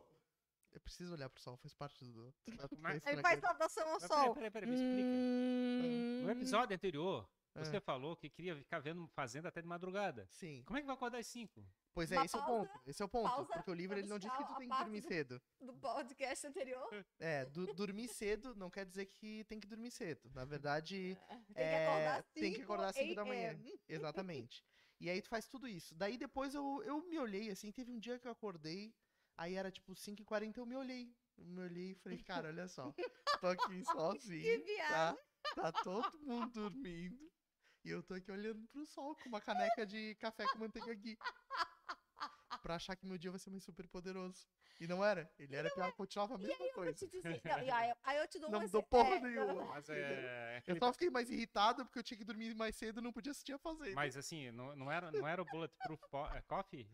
Eu 0.75 0.81
preciso 0.81 1.13
olhar 1.13 1.29
pro 1.29 1.41
sol, 1.41 1.55
faz 1.55 1.73
parte 1.73 2.03
do. 2.05 2.33
Mas- 2.79 3.05
Ele 3.07 3.21
faz 3.21 3.39
saudação 3.39 3.89
ao 3.93 3.99
sol. 4.01 4.33
Peraí, 4.35 4.51
peraí, 4.51 4.51
peraí, 4.51 4.69
me 4.69 4.75
explica. 4.75 5.07
Hum, 5.07 6.21
No 6.25 6.31
episódio 6.31 6.75
anterior, 6.75 7.29
É. 7.55 7.63
você 7.63 7.79
falou 7.79 8.15
que 8.17 8.29
queria 8.29 8.55
ficar 8.57 8.79
vendo 8.79 9.07
Fazenda 9.07 9.47
até 9.47 9.61
de 9.61 9.67
madrugada. 9.67 10.27
Sim. 10.29 10.61
Como 10.65 10.77
é 10.77 10.81
que 10.81 10.85
vai 10.87 10.95
acordar 10.95 11.19
às 11.19 11.27
5? 11.27 11.65
Pois 11.93 12.11
é, 12.11 12.17
Uma 12.17 12.25
esse 12.25 12.35
é 12.35 12.39
o 12.39 12.45
pausa- 12.45 12.67
ponto. 12.69 12.81
Esse 12.89 13.01
é 13.01 13.05
o 13.05 13.07
ponto. 13.07 13.29
pausa 13.29 13.53
Porque 13.53 13.71
o 13.71 13.73
livro 13.73 13.97
ele 13.97 14.09
não 14.09 14.19
diz 14.19 14.29
que 14.29 14.43
tu 14.43 14.55
tem 14.57 14.67
que 14.69 14.77
dormir 14.77 14.99
do- 15.01 15.07
cedo. 15.07 15.41
do 15.61 15.73
podcast 15.75 16.45
anterior. 16.47 17.05
É, 17.19 17.45
du- 17.45 17.73
dormir 17.73 18.09
cedo 18.09 18.53
não 18.53 18.69
quer 18.69 18.85
dizer 18.85 19.05
que 19.05 19.45
tem 19.45 19.61
que 19.61 19.67
dormir 19.67 19.91
cedo. 19.91 20.29
Na 20.35 20.43
verdade, 20.43 21.17
Tem 21.29 21.45
que 21.55 21.61
É, 21.61 21.87
acordar 21.87 22.23
5 22.23 22.33
tem 22.41 22.53
que 22.53 22.61
acordar 22.63 22.89
às 22.89 22.95
5 22.97 23.15
da 23.15 23.23
manhã. 23.23 23.51
AM. 23.51 23.79
Exatamente. 23.87 24.61
E 24.99 25.09
aí 25.09 25.21
tu 25.21 25.29
faz 25.29 25.47
tudo 25.47 25.67
isso. 25.69 25.95
Daí 25.95 26.17
depois 26.17 26.53
eu, 26.53 26.81
eu 26.83 27.01
me 27.07 27.17
olhei, 27.17 27.49
assim, 27.49 27.71
teve 27.71 27.91
um 27.91 27.99
dia 27.99 28.19
que 28.19 28.27
eu 28.27 28.31
acordei, 28.31 28.93
aí 29.37 29.55
era 29.55 29.71
tipo 29.71 29.93
5h40, 29.93 30.57
eu 30.57 30.65
me 30.65 30.75
olhei. 30.75 31.13
Eu 31.37 31.45
me 31.45 31.61
olhei 31.61 31.91
e 31.91 31.95
falei, 31.95 32.17
cara, 32.19 32.47
olha 32.47 32.67
só, 32.67 32.93
tô 33.41 33.47
aqui 33.47 33.79
Que 33.79 33.83
sozinho, 33.85 34.59
tá? 34.59 34.65
viagem. 34.65 35.19
Tá 35.55 35.71
todo 35.71 36.17
mundo 36.19 36.51
dormindo. 36.51 37.31
E 37.83 37.89
eu 37.89 38.01
tô 38.01 38.15
aqui 38.15 38.31
olhando 38.31 38.65
pro 38.67 38.85
sol 38.85 39.15
com 39.15 39.29
uma 39.29 39.39
caneca 39.41 39.85
de 39.85 40.15
café 40.15 40.45
com 40.51 40.59
manteiga 40.59 40.91
aqui. 40.91 41.17
Pra 42.61 42.75
achar 42.75 42.95
que 42.95 43.05
meu 43.05 43.17
dia 43.17 43.29
vai 43.29 43.39
ser 43.39 43.51
mais 43.51 43.63
super 43.63 43.87
poderoso. 43.87 44.47
E 44.79 44.87
não 44.87 45.05
era. 45.05 45.31
Ele 45.37 45.55
era 45.55 45.69
pior, 45.69 45.91
continuava 45.93 46.35
a 46.35 46.37
mesma 46.37 46.53
Eu 46.53 46.57
vou 46.59 46.73
coisa. 46.73 46.93
te 46.93 47.07
dizer, 47.07 47.41
não, 47.45 47.53
aí, 47.77 47.93
aí 48.03 48.17
eu 48.17 48.27
te 48.27 48.39
dou 48.39 48.49
Não 48.49 48.59
um 48.59 48.63
exemplo. 48.63 48.87
porra 48.89 49.15
é, 49.15 49.21
nenhuma. 49.21 49.65
Mas 49.65 49.87
é. 49.89 49.93
é 49.93 50.63
Eu 50.65 50.77
só 50.77 50.91
fiquei 50.91 51.09
mais 51.09 51.29
irritado 51.29 51.85
porque 51.85 51.99
eu 51.99 52.03
tinha 52.03 52.17
que 52.17 52.25
dormir 52.25 52.55
mais 52.55 52.75
cedo 52.75 52.99
e 52.99 53.03
não 53.03 53.13
podia 53.13 53.31
assistir 53.31 53.53
a 53.53 53.59
Fazenda. 53.59 53.93
Mas 53.93 54.17
assim, 54.17 54.49
não, 54.51 54.75
não, 54.75 54.91
era, 54.91 55.11
não 55.11 55.27
era 55.27 55.41
o 55.41 55.45
Bulletproof 55.45 56.01
é, 56.33 56.41
Coffee? 56.41 56.89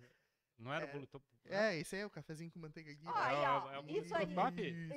Não 0.61 0.71
era 0.73 0.85
É. 0.85 1.73
É, 1.73 1.77
esse 1.79 1.95
aí 1.95 2.01
é 2.03 2.05
o 2.05 2.09
cafezinho 2.09 2.51
com 2.51 2.59
manteiga 2.59 2.91
aqui. 2.91 3.01
Ó, 3.05 3.09
É 3.09 3.33
o- 3.33 3.69
é 3.71 3.79
o 3.79 3.89
isso 3.89 4.15
aí. 4.15 4.27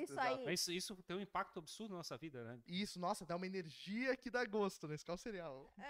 Isso 0.01 0.13
exato. 0.13 0.27
aí. 0.27 0.45
Mas 0.45 0.59
Isso, 0.61 0.71
isso 0.71 0.95
tem 1.03 1.17
um 1.17 1.21
impacto 1.21 1.57
absurdo 1.59 1.91
na 1.91 1.97
nossa 1.97 2.15
vida, 2.17 2.43
né? 2.43 2.61
Isso, 2.67 2.99
nossa, 2.99 3.25
dá 3.25 3.35
uma 3.35 3.47
energia 3.47 4.15
que 4.15 4.29
dá 4.29 4.45
gosto 4.45 4.87
nesse 4.87 5.03
cal 5.03 5.17
cereal. 5.17 5.73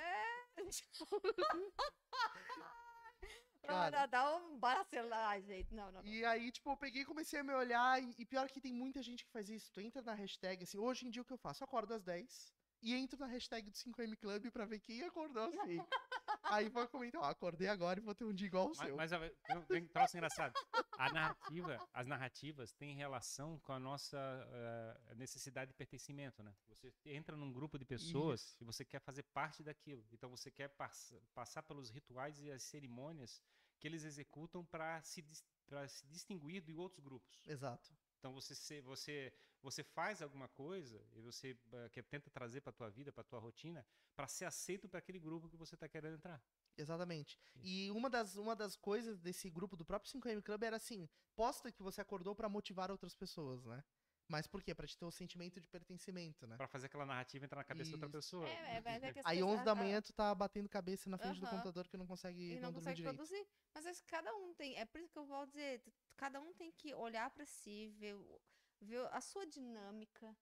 Cara. 3.68 3.92
Cara, 3.92 4.06
dá 4.06 4.36
um 4.38 4.60
baracelar, 4.60 5.42
gente. 5.42 5.74
Não, 5.74 5.92
não, 5.92 6.04
não. 6.04 6.06
E 6.10 6.24
aí, 6.24 6.52
tipo, 6.52 6.70
eu 6.70 6.78
peguei 6.78 7.02
e 7.02 7.06
comecei 7.06 7.40
a 7.40 7.44
me 7.44 7.52
olhar. 7.54 8.02
E, 8.02 8.14
e 8.20 8.26
pior 8.26 8.48
que 8.48 8.62
tem 8.62 8.72
muita 8.72 9.02
gente 9.02 9.26
que 9.26 9.32
faz 9.32 9.50
isso. 9.50 9.72
Tu 9.74 9.82
entra 9.82 10.02
na 10.04 10.14
hashtag, 10.14 10.64
assim, 10.64 10.78
hoje 10.78 11.08
em 11.08 11.10
dia 11.10 11.22
o 11.22 11.26
que 11.26 11.34
eu 11.34 11.38
faço? 11.38 11.64
Eu 11.64 11.66
acordo 11.66 11.92
às 11.94 12.04
10 12.04 12.54
e 12.86 12.96
entro 12.96 13.20
na 13.20 13.26
hashtag 13.28 13.70
do 13.70 13.76
5M 13.78 14.16
Club 14.18 14.52
pra 14.52 14.66
ver 14.66 14.80
quem 14.80 15.02
acordou 15.04 15.44
assim. 15.46 15.78
aí 16.44 16.70
vou 16.70 16.88
comentar, 16.88 17.22
ó, 17.22 17.26
acordei 17.26 17.68
agora 17.68 18.00
e 18.00 18.04
vou 18.04 18.14
ter 18.14 18.24
um 18.26 18.34
dia 18.34 18.48
igual 18.48 18.66
o 18.68 18.70
Mas, 18.78 18.78
seu. 18.78 18.96
mas 18.96 19.12
tem 19.68 19.84
um- 19.84 19.88
troço 19.88 20.16
engraçado. 20.16 20.54
A 20.98 21.12
narrativa, 21.12 21.90
as 21.94 22.08
narrativas 22.08 22.72
têm 22.72 22.96
relação 22.96 23.60
com 23.60 23.74
a 23.74 23.80
nossa 23.80 24.18
eh, 25.10 25.16
necessidade 25.16 25.70
de 25.72 25.74
pertencimento, 25.76 26.42
né? 26.44 26.56
Você 26.68 26.94
entra 27.06 27.36
num 27.36 27.52
grupo 27.52 27.78
de 27.78 27.84
pessoas 27.86 28.42
Isso. 28.42 28.58
e 28.62 28.64
você 28.66 28.86
quer 28.86 29.00
fazer 29.02 29.24
parte 29.24 29.62
daquilo. 29.64 30.06
Então 30.12 30.30
você 30.30 30.50
quer 30.52 30.70
pass- 30.70 31.14
passar 31.34 31.64
pelos 31.64 31.90
rituais 31.90 32.40
e 32.40 32.50
as 32.52 32.64
cerimônias 32.64 33.42
que 33.80 33.88
eles 33.88 34.04
executam 34.06 34.64
para 34.66 35.02
se, 35.02 35.22
pra 35.66 35.86
se 35.88 36.06
distinguir 36.08 36.62
de 36.62 36.74
outros 36.74 37.04
grupos. 37.04 37.42
Exato. 37.46 37.92
Então 38.26 38.34
você 38.34 38.56
se- 38.56 38.82
você 38.82 39.32
você 39.62 39.84
faz 39.84 40.20
alguma 40.22 40.48
coisa 40.48 41.00
e 41.14 41.22
você 41.22 41.56
eh, 41.74 41.90
que 41.90 42.02
tenta 42.02 42.28
trazer 42.32 42.62
para 42.62 42.72
tua 42.74 42.90
vida, 42.90 43.12
para 43.12 43.24
tua 43.24 43.40
rotina, 43.40 43.86
para 44.16 44.28
ser 44.28 44.46
aceito 44.46 44.88
para 44.90 44.98
aquele 45.00 45.20
grupo 45.20 45.48
que 45.48 45.56
você 45.56 45.76
está 45.76 45.88
querendo 45.88 46.16
entrar. 46.16 46.42
Exatamente. 46.76 47.38
E 47.64 47.90
uma 47.92 48.10
das, 48.10 48.36
uma 48.36 48.56
das 48.56 48.76
coisas 48.76 49.20
desse 49.20 49.48
grupo 49.50 49.76
do 49.76 49.86
próprio 49.86 50.12
5M 50.12 50.42
Club 50.42 50.64
era 50.64 50.76
assim: 50.78 51.08
posta 51.36 51.72
que 51.72 51.84
você 51.84 52.02
acordou 52.02 52.36
pra 52.36 52.50
motivar 52.50 52.90
outras 52.90 53.16
pessoas, 53.16 53.64
né? 53.66 53.84
Mas 54.28 54.48
por 54.48 54.64
quê? 54.64 54.74
Pra 54.74 54.88
te 54.88 54.98
ter 54.98 55.06
o 55.06 55.12
sentimento 55.12 55.62
de 55.62 55.68
pertencimento, 55.68 56.48
né? 56.48 56.58
Para 56.58 56.68
fazer 56.68 56.88
aquela 56.88 57.06
narrativa 57.06 57.46
entrar 57.46 57.60
na 57.60 57.64
cabeça 57.64 57.90
de 57.90 57.96
outra 57.96 58.08
Isso. 58.10 58.18
pessoa. 58.18 58.48
É, 58.50 58.78
é, 58.78 58.82
mas 58.82 59.04
é 59.04 59.14
que 59.14 59.20
Aí 59.26 59.38
pessoas- 59.38 59.54
11 59.60 59.64
da 59.66 59.76
manhã 59.76 60.02
tu 60.02 60.12
tá 60.14 60.34
batendo 60.34 60.68
cabeça 60.68 61.08
na 61.12 61.18
frente 61.20 61.40
do 61.40 61.46
Aham. 61.46 61.52
computador 61.58 61.88
que 61.88 61.96
não 61.96 62.08
consegue 62.08 62.54
e 62.54 62.56
não, 62.56 62.70
não 62.72 62.74
consegue 62.74 62.96
direito. 62.98 63.16
produzir. 63.16 63.48
Mas 63.86 63.98
acho 63.98 64.06
cada 64.06 64.36
um 64.38 64.52
tem. 64.56 64.76
É 64.78 64.84
por 64.84 65.00
isso 65.00 65.14
que 65.14 65.20
eu 65.20 65.26
vou 65.26 65.46
dizer, 65.46 65.80
cada 66.18 66.42
um 66.42 66.52
tem 66.54 66.72
que 66.72 66.92
olhar 66.96 67.30
pra 67.30 67.46
si, 67.46 67.88
ver, 68.00 68.18
ver 68.82 69.08
a 69.12 69.22
sua 69.22 69.46
dinâmica, 69.46 70.36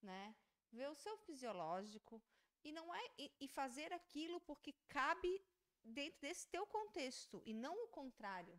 né? 0.00 0.34
Ver 0.72 0.88
o 0.88 0.94
seu 0.94 1.14
fisiológico 1.18 2.22
e 2.64 2.72
não 2.72 2.94
é 2.94 3.04
e, 3.18 3.30
e 3.42 3.48
fazer 3.48 3.92
aquilo 3.92 4.40
porque 4.40 4.72
cabe 4.88 5.44
dentro 5.84 6.20
desse 6.22 6.48
teu 6.48 6.66
contexto 6.66 7.42
e 7.44 7.52
não 7.52 7.84
o 7.84 7.88
contrário. 7.88 8.58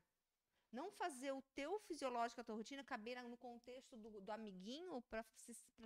Não 0.72 0.91
fazer 0.91 1.32
o 1.32 1.41
teu 1.55 1.80
fisiológico, 1.80 2.41
a 2.41 2.43
tua 2.43 2.55
rotina 2.55 2.84
caber 2.84 3.22
no 3.24 3.38
contexto 3.38 3.95
do, 3.95 4.22
do 4.22 4.32
amiguinho 4.32 5.01
pra 5.03 5.24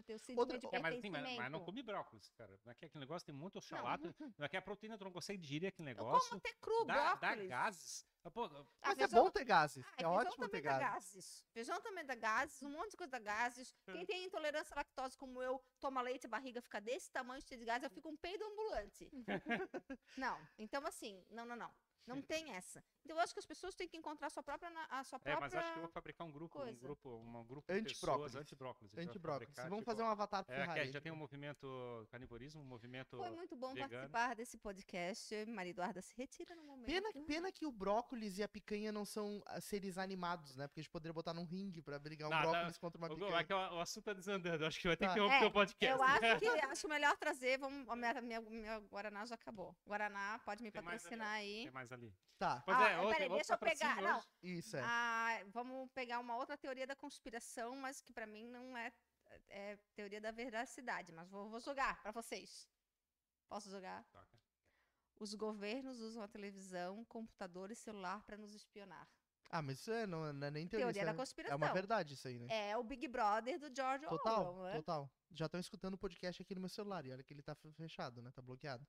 ter 0.05 0.15
o 0.15 0.19
sentimento 0.19 0.59
de 0.59 0.75
É, 0.75 0.79
mas, 0.79 0.97
assim, 0.97 1.09
mas, 1.09 1.37
mas 1.37 1.51
não 1.51 1.63
come 1.63 1.83
brócolis, 1.83 2.29
cara. 2.31 2.59
Não 2.65 2.71
é 2.71 2.75
que 2.75 2.85
aquele 2.85 3.01
negócio 3.01 3.25
tem 3.25 3.35
muito 3.35 3.57
oxalato. 3.57 4.13
Não 4.37 4.45
é 4.45 4.49
que 4.49 4.57
a 4.57 4.61
proteína 4.61 4.97
tu 4.97 5.03
não 5.03 5.11
consegue 5.11 5.39
digerir 5.39 5.69
aquele 5.69 5.91
Eu 5.91 5.95
como 5.95 6.09
negócio. 6.09 6.35
até 6.35 6.53
cru, 6.53 6.85
Dá, 6.85 7.15
dá 7.15 7.35
gases. 7.35 8.05
Ah, 8.23 8.29
pô, 8.29 8.45
Ah, 8.45 8.93
Mas 8.95 8.99
é 8.99 9.07
bom 9.07 9.31
ter 9.31 9.43
gases. 9.43 9.85
Ah, 9.85 10.03
é 10.03 10.07
ótimo 10.07 10.47
ter 10.47 10.61
gases. 10.61 10.79
gases. 10.79 11.45
Feijão 11.51 11.81
também 11.81 12.05
dá 12.05 12.13
gases, 12.15 12.61
um 12.61 12.69
monte 12.69 12.91
de 12.91 12.97
coisa 12.97 13.11
dá 13.11 13.19
gases. 13.19 13.75
É. 13.87 13.91
Quem 13.93 14.05
tem 14.05 14.25
intolerância 14.25 14.73
à 14.73 14.77
lactose 14.77 15.17
como 15.17 15.41
eu, 15.41 15.63
toma 15.79 16.01
leite, 16.01 16.27
a 16.27 16.29
barriga 16.29 16.61
fica 16.61 16.79
desse 16.79 17.09
tamanho, 17.11 17.41
cheia 17.41 17.59
de 17.59 17.65
gases, 17.65 17.83
eu 17.83 17.89
fico 17.89 18.09
um 18.09 18.17
peido 18.17 18.43
ambulante. 18.45 19.09
não, 20.17 20.39
então 20.57 20.85
assim, 20.85 21.23
não, 21.29 21.45
não, 21.45 21.55
não. 21.55 21.73
Não 22.07 22.21
tem 22.21 22.53
essa. 22.53 22.83
Então 23.03 23.15
eu 23.17 23.21
acho 23.21 23.33
que 23.33 23.39
as 23.39 23.45
pessoas 23.45 23.75
têm 23.75 23.87
que 23.87 23.97
encontrar 23.97 24.27
a 24.27 24.29
sua 24.29 24.43
própria, 24.43 24.69
a 24.89 25.03
sua 25.03 25.17
é, 25.17 25.19
própria... 25.19 25.39
mas 25.39 25.53
acho 25.55 25.71
que 25.73 25.77
eu 25.79 25.83
vou 25.83 25.91
fabricar 25.91 26.27
um 26.27 26.31
grupo, 26.31 26.59
um 26.59 26.61
coisa. 26.63 26.79
grupo, 26.79 27.09
um 27.09 27.45
grupo 27.45 27.71
de 27.71 27.79
Anti-brócolis. 27.79 28.25
pessoas 28.31 28.35
anti-brócolis. 28.41 28.93
Vai 28.93 29.03
Antibrócolis. 29.05 29.55
Vamos 29.55 29.79
tipo, 29.79 29.85
fazer 29.85 30.03
um 30.03 30.07
avatar 30.07 30.43
pro 30.45 30.53
É, 30.53 30.57
Ferrari. 30.59 30.91
já 30.91 31.01
tem 31.01 31.11
um 31.11 31.15
movimento 31.15 32.07
caniborismo, 32.09 32.61
um 32.61 32.65
movimento. 32.65 33.17
Foi 33.17 33.29
muito 33.31 33.55
bom 33.55 33.73
vegano. 33.73 33.89
participar 33.89 34.35
desse 34.35 34.57
podcast. 34.57 35.45
Maria 35.47 35.71
Eduarda 35.71 36.01
se 36.01 36.13
retira 36.15 36.55
no 36.55 36.63
momento. 36.63 36.85
Pena, 36.87 37.09
pena 37.25 37.51
que 37.51 37.65
o 37.65 37.71
brócolis 37.71 38.37
e 38.37 38.43
a 38.43 38.47
picanha 38.47 38.91
não 38.91 39.05
são 39.05 39.41
ah, 39.45 39.59
seres 39.61 39.97
animados, 39.97 40.55
né? 40.55 40.67
Porque 40.67 40.79
a 40.79 40.83
gente 40.83 40.91
poderia 40.91 41.13
botar 41.13 41.33
num 41.33 41.45
ringue 41.45 41.81
pra 41.81 41.97
brigar 41.99 42.27
um 42.27 42.31
Não, 42.31 42.41
não. 42.41 42.49
brócolis 42.51 42.77
contra 42.77 42.97
uma 42.97 43.09
picanha. 43.09 43.35
é 43.37 43.43
que 43.43 43.53
o, 43.53 43.57
o 43.57 43.79
assunto 43.79 44.03
tá 44.05 44.13
desandando. 44.13 44.65
Acho 44.65 44.79
que 44.79 44.87
vai 44.87 44.97
ter 44.97 45.07
Tá. 45.07 45.13
que 45.13 45.19
interromper 45.19 45.45
É, 45.45 45.47
o 45.47 45.51
podcast. 45.51 45.97
Eu 45.97 46.03
acho 46.03 46.39
que 46.39 46.45
acho 46.71 46.87
melhor 46.87 47.17
trazer. 47.17 47.57
Vamos, 47.57 47.87
a 47.89 47.95
minha, 47.95 48.21
minha, 48.21 48.41
meu 48.41 48.81
Guaraná 48.83 49.25
já 49.25 49.35
acabou. 49.35 49.75
Guaraná, 49.85 50.39
pode 50.45 50.63
me 50.63 50.71
Tem 50.71 50.81
mais 50.81 50.93
ali, 50.95 51.03
patrocinar 51.03 51.33
aí. 51.33 51.63
Tem 51.63 51.71
mais 51.71 51.90
ali. 51.95 52.15
Tá, 52.37 52.61
Pois 52.65 52.75
Ah, 52.77 52.89
é, 52.89 52.97
outro, 52.97 53.13
peraí, 53.13 53.29
deixa 53.29 53.53
eu 53.53 53.57
pegar. 53.59 54.01
Não, 54.01 54.23
isso 54.41 54.75
é. 54.75 54.81
Ah, 54.83 55.43
vamos 55.47 55.89
pegar 55.91 56.19
uma 56.19 56.35
outra 56.35 56.57
teoria 56.57 56.87
da 56.87 56.95
conspiração, 56.95 57.75
mas 57.75 58.01
que 58.01 58.11
pra 58.11 58.25
mim 58.25 58.47
não 58.47 58.75
é, 58.75 58.91
é 59.49 59.77
teoria 59.93 60.19
da 60.19 60.31
veracidade, 60.31 61.11
mas 61.11 61.29
vou, 61.29 61.49
vou 61.49 61.59
jogar 61.59 62.01
pra 62.01 62.11
vocês. 62.11 62.67
Posso 63.47 63.69
jogar? 63.69 64.03
Toca. 64.11 64.39
Os 65.19 65.35
governos 65.35 65.99
usam 65.99 66.23
a 66.23 66.27
televisão, 66.27 67.05
computador 67.05 67.69
e 67.69 67.75
celular 67.75 68.23
pra 68.23 68.37
nos 68.37 68.55
espionar. 68.55 69.07
Ah, 69.51 69.61
mas 69.61 69.79
isso 69.79 69.91
é, 69.91 70.07
não, 70.07 70.31
não 70.33 70.47
é 70.47 70.49
nem 70.49 70.65
teoria. 70.67 70.85
Teoria 70.87 71.01
isso 71.01 71.05
da 71.05 71.11
é, 71.13 71.15
conspiração. 71.15 71.53
é 71.53 71.57
uma 71.57 71.73
verdade 71.73 72.13
isso 72.13 72.27
aí, 72.27 72.39
né? 72.39 72.47
É 72.69 72.77
o 72.77 72.83
Big 72.83 73.07
Brother 73.07 73.59
do 73.59 73.69
George 73.75 74.07
Total, 74.07 74.47
Orwell, 74.47 74.63
né? 74.63 74.75
total. 74.77 75.11
Já 75.29 75.45
estão 75.45 75.59
escutando 75.59 75.93
o 75.93 75.97
podcast 75.97 76.41
aqui 76.41 76.55
no 76.55 76.61
meu 76.61 76.69
celular 76.69 77.05
e 77.05 77.11
olha 77.11 77.21
que 77.23 77.33
ele 77.33 77.43
tá 77.43 77.53
fe- 77.53 77.71
fechado, 77.73 78.21
né? 78.21 78.31
Tá 78.31 78.41
bloqueado. 78.41 78.87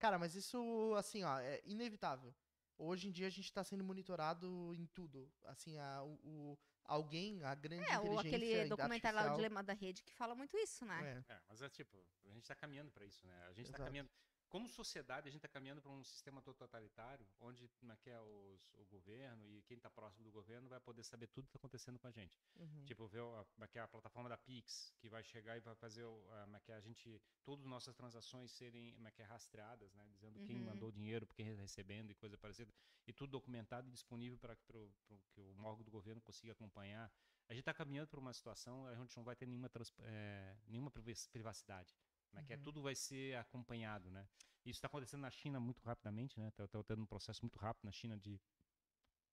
Cara, 0.00 0.18
mas 0.18 0.34
isso, 0.34 0.94
assim, 0.96 1.22
ó, 1.22 1.38
é 1.38 1.60
inevitável. 1.64 2.34
Hoje 2.78 3.06
em 3.08 3.12
dia 3.12 3.26
a 3.26 3.30
gente 3.30 3.52
tá 3.52 3.62
sendo 3.62 3.84
monitorado 3.84 4.72
em 4.74 4.86
tudo. 4.86 5.30
Assim, 5.44 5.76
a, 5.78 6.02
o, 6.02 6.14
o- 6.24 6.58
alguém, 6.84 7.44
a 7.44 7.54
grande 7.54 7.84
É, 7.84 7.98
ou 8.00 8.18
aquele 8.18 8.36
inteligência 8.36 8.68
documentário 8.68 9.18
lá, 9.18 9.32
o 9.32 9.36
Dilema 9.36 9.62
da 9.62 9.74
Rede, 9.74 10.02
que 10.02 10.14
fala 10.14 10.34
muito 10.34 10.56
isso, 10.56 10.86
né? 10.86 11.22
É, 11.28 11.32
É, 11.34 11.40
mas 11.46 11.60
é 11.60 11.68
tipo, 11.68 12.02
a 12.24 12.28
gente 12.30 12.42
está 12.44 12.54
caminhando 12.54 12.90
para 12.90 13.04
isso, 13.04 13.26
né? 13.26 13.34
A 13.48 13.52
gente 13.52 13.66
está 13.66 13.76
caminhando. 13.84 14.10
Como 14.50 14.68
sociedade, 14.68 15.28
a 15.28 15.30
gente 15.30 15.38
está 15.38 15.48
caminhando 15.48 15.80
para 15.80 15.92
um 15.92 16.02
sistema 16.02 16.42
totalitário, 16.42 17.24
onde 17.40 17.70
é 18.04 18.10
é 18.10 18.20
os, 18.20 18.74
o 18.74 18.84
governo 18.86 19.46
e 19.46 19.62
quem 19.62 19.76
está 19.76 19.88
próximo 19.88 20.24
do 20.24 20.32
governo 20.32 20.68
vai 20.68 20.80
poder 20.80 21.04
saber 21.04 21.28
tudo 21.28 21.44
que 21.44 21.50
está 21.50 21.58
acontecendo 21.58 22.00
com 22.00 22.08
a 22.08 22.10
gente. 22.10 22.36
uhum. 22.56 22.84
Tipo, 22.84 23.06
ver 23.06 23.22
a, 23.22 23.46
é 23.60 23.68
que 23.68 23.78
é 23.78 23.82
a 23.82 23.86
plataforma 23.86 24.28
da 24.28 24.36
Pix, 24.36 24.92
que 24.98 25.08
vai 25.08 25.22
chegar 25.22 25.56
e 25.56 25.60
vai 25.60 25.76
fazer 25.76 26.04
a, 26.04 26.48
é 26.56 26.60
que 26.60 26.72
é 26.72 26.74
a 26.74 26.80
gente, 26.80 27.22
todas 27.44 27.64
as 27.64 27.70
nossas 27.70 27.94
transações 27.94 28.50
serem 28.50 28.96
é 29.06 29.10
que 29.12 29.22
é, 29.22 29.24
rastreadas, 29.24 29.94
né? 29.94 30.04
Dizendo 30.14 30.40
quem 30.40 30.56
Uhum. 30.56 30.64
mandou 30.64 30.88
o 30.88 30.92
dinheiro, 30.92 31.24
por 31.28 31.36
quem 31.36 31.46
está 31.48 31.62
recebendo 31.62 32.10
e 32.10 32.14
coisa 32.16 32.36
parecida. 32.36 32.74
E 33.06 33.12
tudo 33.12 33.30
documentado 33.30 33.86
e 33.86 33.92
disponível 33.92 34.36
para 34.36 34.56
que 34.56 35.40
o 35.40 35.62
órgão 35.62 35.84
do 35.84 35.92
governo 35.92 36.20
consiga 36.20 36.52
acompanhar. 36.52 37.12
A 37.48 37.52
gente 37.52 37.60
está 37.60 37.72
caminhando 37.74 38.08
para 38.08 38.18
uma 38.18 38.32
situação 38.32 38.82
onde 38.82 38.94
a 38.94 38.96
gente 38.96 39.16
não 39.16 39.22
vai 39.24 39.36
ter 39.36 39.46
nenhuma, 39.46 39.70
eh, 40.00 40.56
nenhuma 40.66 40.90
privac- 40.90 41.28
privacidade. 41.30 41.94
Como 42.30 42.40
é 42.40 42.44
que 42.46 42.52
é? 42.52 42.56
Uhum. 42.56 42.62
Tudo 42.62 42.82
vai 42.82 42.94
ser 42.94 43.36
acompanhado, 43.36 44.10
né? 44.10 44.26
Isso 44.64 44.76
está 44.78 44.86
acontecendo 44.86 45.20
na 45.22 45.30
China 45.30 45.58
muito 45.58 45.82
rapidamente, 45.82 46.38
né? 46.38 46.48
Está 46.48 46.66
tendo 46.84 47.02
um 47.02 47.06
processo 47.06 47.42
muito 47.42 47.58
rápido 47.58 47.84
na 47.84 47.92
China 47.92 48.16
de, 48.16 48.40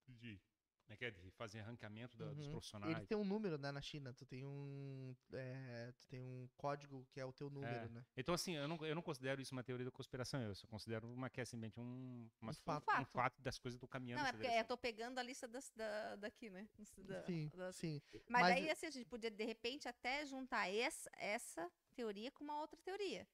de, 0.08 0.40
como 0.86 0.94
é 0.94 0.98
que 0.98 1.06
é? 1.06 1.12
de 1.12 1.30
fazer 1.32 1.60
arrancamento 1.60 2.16
da- 2.18 2.34
dos 2.34 2.46
Uhum. 2.46 2.52
profissionais. 2.54 2.96
Eles 2.96 3.08
têm 3.08 3.18
um 3.18 3.26
número, 3.26 3.58
né, 3.58 3.72
na 3.72 3.82
China. 3.82 4.14
Tu 4.14 4.26
tem 4.26 4.46
um, 4.46 5.14
é, 5.34 5.92
tu 6.00 6.08
tem 6.08 6.22
um 6.22 6.48
código 6.56 7.06
que 7.12 7.20
é 7.20 7.26
o 7.26 7.34
teu 7.34 7.50
número, 7.50 7.86
É. 7.86 7.90
né? 7.90 8.06
Então, 8.16 8.34
assim, 8.34 8.54
eu 8.56 8.68
não, 8.70 8.78
eu 8.86 8.96
não 8.96 9.02
considero 9.02 9.42
isso 9.42 9.54
uma 9.54 9.64
teoria 9.66 9.86
da 9.86 9.92
conspiração, 9.92 10.42
eu 10.42 10.56
só 10.56 10.66
considero 10.66 11.08
uma 11.12 11.30
que 11.30 11.42
é 11.42 11.46
simplesmente 11.46 11.78
um, 11.80 12.30
uma- 12.42 12.52
Um 12.52 12.56
fato. 12.56 13.02
um 13.02 13.06
fato 13.06 13.42
das 13.42 13.60
coisas 13.60 13.78
do 13.78 13.88
caminhando. 13.88 14.22
Não, 14.22 14.28
é 14.28 14.32
porque 14.32 14.46
eu 14.48 14.50
direção. 14.50 14.68
tô 14.70 14.78
pegando 14.78 15.20
a 15.20 15.24
lista 15.24 15.46
das, 15.48 15.70
da, 15.72 16.16
daqui, 16.16 16.50
né? 16.50 16.68
Da- 17.00 17.22
sim, 17.26 17.50
das- 17.54 17.76
sim. 17.76 18.02
Mas, 18.30 18.44
Mas- 18.44 18.56
aí, 18.56 18.70
assim, 18.70 18.86
a 18.88 18.92
gente 18.92 19.06
podia, 19.06 19.30
de 19.30 19.44
repente, 19.44 19.90
até 19.90 20.26
juntar 20.26 20.70
essa, 20.74 21.12
essa 21.18 21.70
teoria 21.98 22.32
com 22.32 22.44
uma 22.44 22.60
outra 22.64 22.80
teoria. 22.88 23.28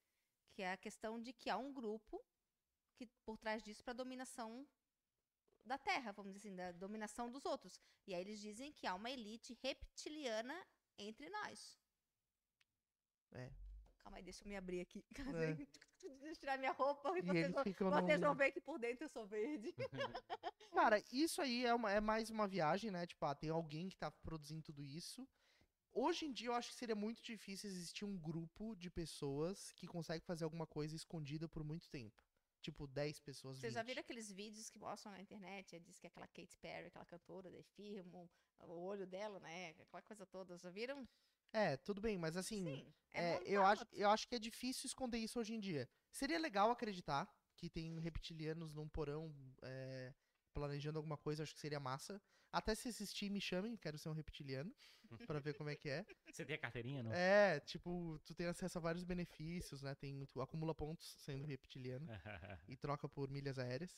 Que 0.53 0.61
é 0.63 0.71
a 0.71 0.77
questão 0.85 1.21
de 1.21 1.31
que 1.33 1.49
há 1.49 1.57
um 1.57 1.71
grupo 1.73 2.15
que 2.95 3.05
por 3.25 3.37
trás 3.37 3.61
disso 3.63 3.83
para 3.83 3.93
dominação 4.03 4.51
da 5.65 5.77
Terra, 5.77 6.11
vamos 6.11 6.33
dizer 6.33 6.47
assim, 6.49 6.55
da 6.55 6.71
dominação 6.71 7.25
dos 7.31 7.43
outros. 7.45 7.79
E 8.07 8.13
aí 8.13 8.21
eles 8.21 8.39
dizem 8.39 8.71
que 8.71 8.85
há 8.87 8.93
uma 8.95 9.09
elite 9.09 9.57
reptiliana 9.61 10.57
entre 10.97 11.29
nós. 11.29 11.79
É. 13.31 13.49
Calma 13.99 14.17
aí, 14.17 14.23
deixa 14.23 14.43
eu 14.43 14.47
me 14.49 14.55
abrir 14.55 14.81
aqui. 14.81 15.03
É. 15.35 15.53
Deixa 16.03 16.25
eu 16.25 16.35
tirar 16.35 16.57
minha 16.59 16.71
roupa 16.73 17.17
e, 17.17 17.19
E 17.19 17.21
vocês, 17.23 17.51
vão, 17.51 17.63
ficam 17.63 17.89
vocês 17.89 18.19
no- 18.19 18.27
vão 18.27 18.35
ver 18.35 18.51
que 18.51 18.59
por 18.59 18.77
dentro 18.77 19.05
eu 19.05 19.09
sou 19.09 19.25
verde. 19.25 19.73
Cara, 20.73 21.01
isso 21.11 21.41
aí 21.41 21.65
é, 21.65 21.73
uma- 21.73 21.91
é 21.91 22.01
mais 22.01 22.29
uma 22.29 22.45
viagem, 22.45 22.91
né? 22.91 23.07
Tipo, 23.07 23.25
ah, 23.25 23.33
tem 23.33 23.49
alguém 23.49 23.87
que 23.89 23.95
tá 23.95 24.11
produzindo 24.11 24.61
tudo 24.61 24.83
isso. 24.83 25.25
Hoje 25.93 26.25
em 26.25 26.33
dia 26.33 26.47
eu 26.47 26.53
acho 26.53 26.69
que 26.69 26.75
seria 26.75 26.95
muito 26.95 27.21
difícil 27.21 27.69
existir 27.69 28.03
um 28.03 28.17
grupo 28.17 28.75
de 28.75 28.89
pessoas 28.89 29.71
que 29.73 29.85
consegue 29.85 30.25
fazer 30.25 30.43
alguma 30.43 30.65
coisa 30.65 30.95
escondida 30.95 31.47
por 31.47 31.63
muito 31.63 31.87
tempo. 31.89 32.15
Tipo, 32.61 32.87
10 32.87 33.19
pessoas, 33.19 33.57
Vocês 33.59 33.73
já 33.73 33.81
20. 33.81 33.87
viram 33.89 33.99
aqueles 34.01 34.31
vídeos 34.31 34.69
que 34.69 34.79
mostram 34.79 35.11
na 35.11 35.19
internet? 35.21 35.77
Diz 35.81 35.99
que 35.99 36.07
aquela 36.07 36.27
Katy 36.27 36.57
Perry, 36.57 36.87
aquela 36.87 37.05
cantora, 37.05 37.51
daí 37.51 37.61
filmam 37.61 38.27
o 38.61 38.71
olho 38.85 39.05
dela, 39.05 39.39
né? 39.41 39.71
Aquela 39.81 40.01
coisa 40.01 40.25
toda. 40.25 40.57
Já 40.57 40.69
viram? 40.71 41.07
É, 41.51 41.75
tudo 41.77 42.01
bem, 42.01 42.17
mas 42.17 42.35
assim, 42.37 42.63
Sim. 42.63 42.93
é, 43.11 43.33
É, 43.35 43.43
eu, 43.45 43.63
acho, 43.63 43.81
montado. 43.81 43.95
eu 43.99 44.09
acho 44.09 44.27
que 44.27 44.35
é 44.35 44.39
difícil 44.39 44.87
esconder 44.87 45.17
isso 45.19 45.39
hoje 45.39 45.53
em 45.53 45.59
dia. 45.59 45.87
Seria 46.11 46.39
legal 46.39 46.71
acreditar 46.71 47.29
que 47.57 47.69
tem 47.69 47.99
reptilianos 47.99 48.73
num 48.73 48.87
porão 48.87 49.35
é, 49.61 50.13
planejando 50.53 50.97
alguma 50.97 51.17
coisa, 51.17 51.43
acho 51.43 51.53
que 51.53 51.59
seria 51.59 51.79
massa. 51.81 52.19
Até 52.53 52.75
se 52.75 52.87
assistir, 52.87 53.31
me 53.31 53.41
chamem, 53.41 53.75
quero 53.75 53.97
ser 53.97 54.09
um 54.09 54.13
reptiliano, 54.13 54.71
pra 55.25 55.39
ver 55.39 55.55
como 55.55 55.71
é 55.71 55.75
que 55.75 55.89
é. 55.89 56.05
Você 56.31 56.45
tem 56.45 56.55
a 56.55 56.59
carteirinha, 56.59 57.01
não? 57.01 57.11
É, 57.11 57.59
tipo, 57.61 58.21
tu 58.23 58.35
tem 58.35 58.45
acesso 58.45 58.77
a 58.77 58.81
vários 58.81 59.03
benefícios, 59.03 59.81
né? 59.81 59.95
Tem, 59.95 60.23
tu 60.27 60.39
acumula 60.39 60.75
pontos 60.75 61.15
sendo 61.17 61.47
reptiliano 61.47 62.07
e 62.69 62.77
troca 62.77 63.09
por 63.09 63.27
milhas 63.31 63.57
aéreas. 63.57 63.97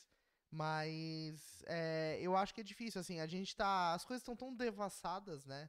Mas 0.50 1.62
é, 1.66 2.18
eu 2.20 2.34
acho 2.34 2.54
que 2.54 2.62
é 2.62 2.64
difícil, 2.64 2.98
assim, 2.98 3.20
a 3.20 3.26
gente 3.26 3.54
tá. 3.54 3.92
As 3.92 4.06
coisas 4.06 4.22
estão 4.22 4.34
tão 4.34 4.54
devassadas, 4.54 5.44
né? 5.44 5.68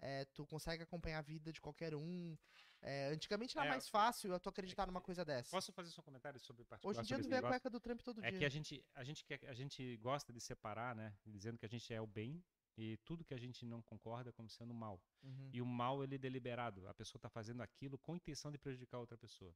É, 0.00 0.24
tu 0.26 0.46
consegue 0.46 0.84
acompanhar 0.84 1.18
a 1.18 1.22
vida 1.22 1.52
de 1.52 1.60
qualquer 1.60 1.92
um. 1.92 2.38
É, 2.80 3.08
antigamente 3.08 3.56
era 3.58 3.66
É, 3.66 3.70
mais 3.70 3.88
fácil 3.88 4.38
tu 4.38 4.48
acreditar 4.48 4.86
numa 4.86 5.00
coisa 5.00 5.24
dessa. 5.24 5.50
Posso 5.50 5.72
fazer 5.72 5.90
só 5.90 6.00
um 6.00 6.04
comentário 6.04 6.38
sobre 6.38 6.64
particular 6.64 6.90
Hoje 6.92 7.00
em 7.00 7.04
dia 7.04 7.20
tu 7.20 7.28
vê 7.28 7.36
a 7.36 7.42
cueca 7.42 7.68
do 7.68 7.80
Trump 7.80 8.00
todo 8.02 8.24
É 8.24 8.30
dia. 8.30 8.38
que 8.38 8.44
a 8.44 8.48
gente, 8.48 8.84
a 8.94 9.04
gente 9.04 9.24
quer, 9.24 9.40
a 9.48 9.54
gente 9.54 9.96
gosta 9.96 10.32
de 10.32 10.40
separar, 10.40 10.94
né? 10.94 11.16
Dizendo 11.26 11.58
que 11.58 11.66
a 11.66 11.68
gente 11.68 11.92
é 11.92 12.00
o 12.00 12.06
bem 12.06 12.42
e 12.76 12.96
tudo 12.98 13.24
que 13.24 13.34
a 13.34 13.38
gente 13.38 13.66
não 13.66 13.82
concorda 13.82 14.32
como 14.32 14.48
sendo 14.48 14.72
mal. 14.72 15.02
Uhum. 15.22 15.50
E 15.52 15.60
o 15.60 15.66
mal 15.66 16.04
ele 16.04 16.14
é 16.14 16.18
deliberado. 16.18 16.86
A 16.88 16.94
pessoa 16.94 17.18
está 17.18 17.28
fazendo 17.28 17.60
aquilo 17.62 17.98
com 17.98 18.14
intenção 18.14 18.52
de 18.52 18.58
prejudicar 18.58 18.98
outra 18.98 19.18
pessoa. 19.18 19.52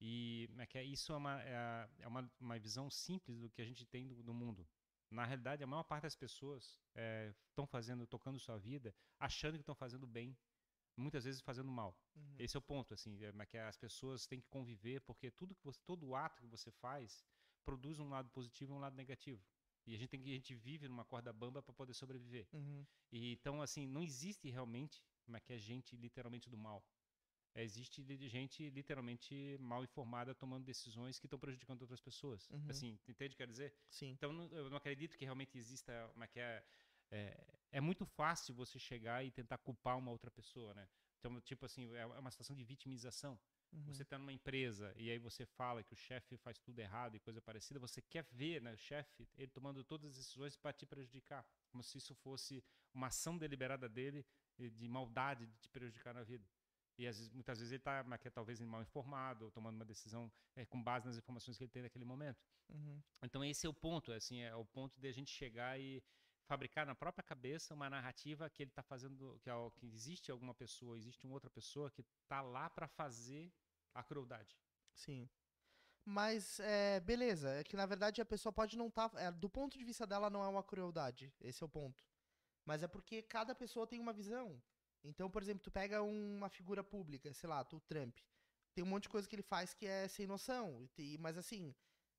E 0.00 0.48
é 0.58 0.66
que 0.66 0.78
é? 0.78 0.82
isso 0.84 1.12
é 1.12 1.16
uma, 1.16 1.42
é, 1.42 1.88
é 2.00 2.08
uma, 2.08 2.30
uma 2.40 2.58
visão 2.58 2.90
simples 2.90 3.38
do 3.40 3.50
que 3.50 3.60
a 3.60 3.64
gente 3.64 3.84
tem 3.86 4.08
do, 4.08 4.22
do 4.22 4.32
mundo. 4.32 4.66
Na 5.10 5.24
realidade, 5.24 5.62
a 5.62 5.66
maior 5.66 5.84
parte 5.84 6.02
das 6.04 6.16
pessoas 6.16 6.80
estão 7.50 7.66
fazendo, 7.66 8.06
tocando 8.06 8.38
sua 8.38 8.58
vida, 8.58 8.92
achando 9.18 9.54
que 9.54 9.60
estão 9.60 9.74
fazendo 9.74 10.06
bem, 10.06 10.36
muitas 10.96 11.24
vezes 11.24 11.40
fazendo 11.40 11.70
mal. 11.70 11.96
Uhum. 12.14 12.36
Esse 12.38 12.56
é 12.56 12.58
o 12.58 12.62
ponto, 12.62 12.94
assim, 12.94 13.18
é 13.24 13.46
que 13.46 13.58
as 13.58 13.76
pessoas 13.76 14.26
têm 14.26 14.40
que 14.40 14.48
conviver, 14.48 15.00
porque 15.00 15.30
tudo 15.30 15.54
que 15.54 15.64
você, 15.64 15.80
todo 15.84 16.14
ato 16.14 16.42
que 16.42 16.48
você 16.48 16.70
faz 16.70 17.24
produz 17.64 17.98
um 17.98 18.08
lado 18.08 18.28
positivo 18.30 18.72
e 18.72 18.76
um 18.76 18.78
lado 18.78 18.96
negativo. 18.96 19.42
E 19.86 19.94
a 19.94 19.98
gente 19.98 20.10
tem 20.10 20.22
que 20.22 20.30
a 20.30 20.34
gente 20.34 20.54
vive 20.54 20.88
numa 20.88 21.04
corda 21.04 21.32
bamba 21.32 21.62
para 21.62 21.72
poder 21.74 21.94
sobreviver. 21.94 22.46
Uhum. 22.52 22.86
E, 23.12 23.32
então, 23.32 23.60
assim, 23.60 23.86
não 23.86 24.02
existe 24.02 24.48
realmente 24.50 25.02
como 25.24 25.36
é 25.36 25.40
que 25.40 25.52
é 25.52 25.58
gente 25.58 25.96
literalmente 25.96 26.48
do 26.48 26.56
mal. 26.56 26.84
É, 27.54 27.62
existe 27.62 28.02
gente 28.28 28.68
literalmente 28.70 29.56
mal 29.60 29.84
informada 29.84 30.34
tomando 30.34 30.64
decisões 30.64 31.20
que 31.20 31.26
estão 31.26 31.38
prejudicando 31.38 31.82
outras 31.82 32.00
pessoas. 32.00 32.48
Uhum. 32.50 32.66
Assim, 32.68 32.98
entende 33.06 33.34
o 33.34 33.36
que 33.36 33.36
quer 33.36 33.46
dizer? 33.46 33.72
Sim. 33.88 34.10
Então, 34.10 34.32
não- 34.32 34.48
eu 34.48 34.68
não 34.68 34.76
acredito 34.76 35.16
que 35.16 35.24
realmente 35.24 35.56
exista 35.56 36.08
como 36.12 36.24
é 36.24 36.26
que 36.26 36.40
é, 36.40 36.66
é. 37.14 37.54
É 37.72 37.80
muito 37.80 38.04
fácil 38.06 38.54
você 38.54 38.78
chegar 38.78 39.24
e 39.24 39.32
tentar 39.32 39.58
culpar 39.58 39.98
uma 39.98 40.10
outra 40.10 40.30
pessoa, 40.30 40.72
né? 40.74 40.88
Então, 41.18 41.40
tipo 41.40 41.66
assim, 41.66 41.92
é 41.94 42.00
é 42.00 42.06
uma 42.06 42.30
situação 42.30 42.54
de 42.54 42.62
vitimização. 42.62 43.36
Uhum. 43.72 43.86
Você 43.86 44.02
está 44.02 44.16
numa 44.16 44.32
empresa 44.32 44.94
e 44.96 45.10
aí 45.10 45.18
você 45.18 45.44
fala 45.44 45.82
que 45.82 45.92
o 45.92 45.96
chefe 45.96 46.36
faz 46.36 46.58
tudo 46.60 46.78
errado 46.78 47.16
e 47.16 47.18
coisa 47.18 47.42
parecida, 47.42 47.80
você 47.80 48.00
quer 48.00 48.24
ver 48.30 48.62
né, 48.62 48.72
o 48.72 48.76
chefe 48.76 49.28
ele 49.36 49.50
tomando 49.50 49.82
todas 49.82 50.10
as 50.10 50.16
decisões 50.16 50.56
para 50.56 50.72
te 50.72 50.86
prejudicar, 50.86 51.44
como 51.70 51.82
se 51.82 51.98
isso 51.98 52.14
fosse 52.14 52.62
uma 52.92 53.08
ação 53.08 53.36
deliberada 53.36 53.88
dele 53.88 54.24
eh, 54.58 54.70
de 54.70 54.88
maldade 54.88 55.46
de 55.46 55.56
te 55.58 55.68
prejudicar 55.68 56.14
na 56.14 56.22
vida. 56.22 56.46
E 56.96 57.08
às 57.08 57.16
vezes, 57.18 57.32
muitas 57.32 57.58
vezes 57.58 57.72
ele 57.72 57.80
está 57.80 58.04
talvez 58.32 58.60
mal 58.60 58.82
informado 58.82 59.46
ou 59.46 59.50
tomando 59.50 59.74
uma 59.74 59.84
decisão 59.84 60.30
eh, 60.54 60.64
com 60.66 60.80
base 60.80 61.06
nas 61.06 61.16
informações 61.16 61.56
que 61.58 61.64
ele 61.64 61.72
tem 61.72 61.82
naquele 61.82 62.04
momento. 62.04 62.40
Uhum. 62.68 63.02
Então 63.24 63.44
esse 63.44 63.66
é 63.66 63.68
o 63.68 63.74
ponto, 63.74 64.12
assim, 64.12 64.40
é 64.40 64.54
o 64.54 64.64
ponto 64.64 65.00
de 65.00 65.08
a 65.08 65.12
gente 65.12 65.32
chegar 65.32 65.80
e 65.80 66.00
fabricar 66.46 66.86
na 66.86 66.94
própria 66.94 67.22
cabeça 67.22 67.74
uma 67.74 67.88
narrativa 67.88 68.48
que 68.50 68.62
ele 68.62 68.70
está 68.70 68.82
fazendo, 68.82 69.38
que, 69.42 69.50
é 69.50 69.52
que 69.76 69.86
existe 69.86 70.30
alguma 70.30 70.54
pessoa, 70.54 70.98
existe 70.98 71.24
uma 71.24 71.34
outra 71.34 71.50
pessoa 71.50 71.90
que 71.90 72.02
está 72.22 72.40
lá 72.40 72.68
para 72.70 72.86
fazer 72.86 73.52
a 73.94 74.02
crueldade. 74.02 74.58
Sim. 74.92 75.28
Mas, 76.04 76.60
é, 76.60 77.00
beleza, 77.00 77.48
é 77.50 77.64
que 77.64 77.76
na 77.76 77.86
verdade 77.86 78.20
a 78.20 78.26
pessoa 78.26 78.52
pode 78.52 78.76
não 78.76 78.88
estar. 78.88 79.08
do 79.32 79.48
ponto 79.48 79.78
de 79.78 79.84
vista 79.84 80.06
dela, 80.06 80.28
não 80.28 80.44
é 80.44 80.48
uma 80.48 80.62
crueldade. 80.62 81.32
Esse 81.40 81.62
é 81.62 81.66
o 81.66 81.68
ponto. 81.68 82.04
Mas 82.64 82.82
é 82.82 82.88
porque 82.88 83.22
cada 83.22 83.54
pessoa 83.54 83.86
tem 83.86 84.00
uma 84.00 84.12
visão. 84.12 84.62
Então, 85.02 85.30
por 85.30 85.42
exemplo, 85.42 85.62
tu 85.62 85.70
pega 85.70 86.02
uma 86.02 86.48
figura 86.48 86.82
pública, 86.84 87.32
sei 87.32 87.48
lá, 87.48 87.64
tu 87.64 87.80
Trump. 87.80 88.18
Tem 88.74 88.82
um 88.84 88.86
monte 88.86 89.04
de 89.04 89.08
coisa 89.08 89.28
que 89.28 89.36
ele 89.36 89.42
faz 89.42 89.72
que 89.72 89.86
é 89.86 90.08
sem 90.08 90.26
noção. 90.26 90.88
Mas 91.20 91.38
assim, 91.38 91.74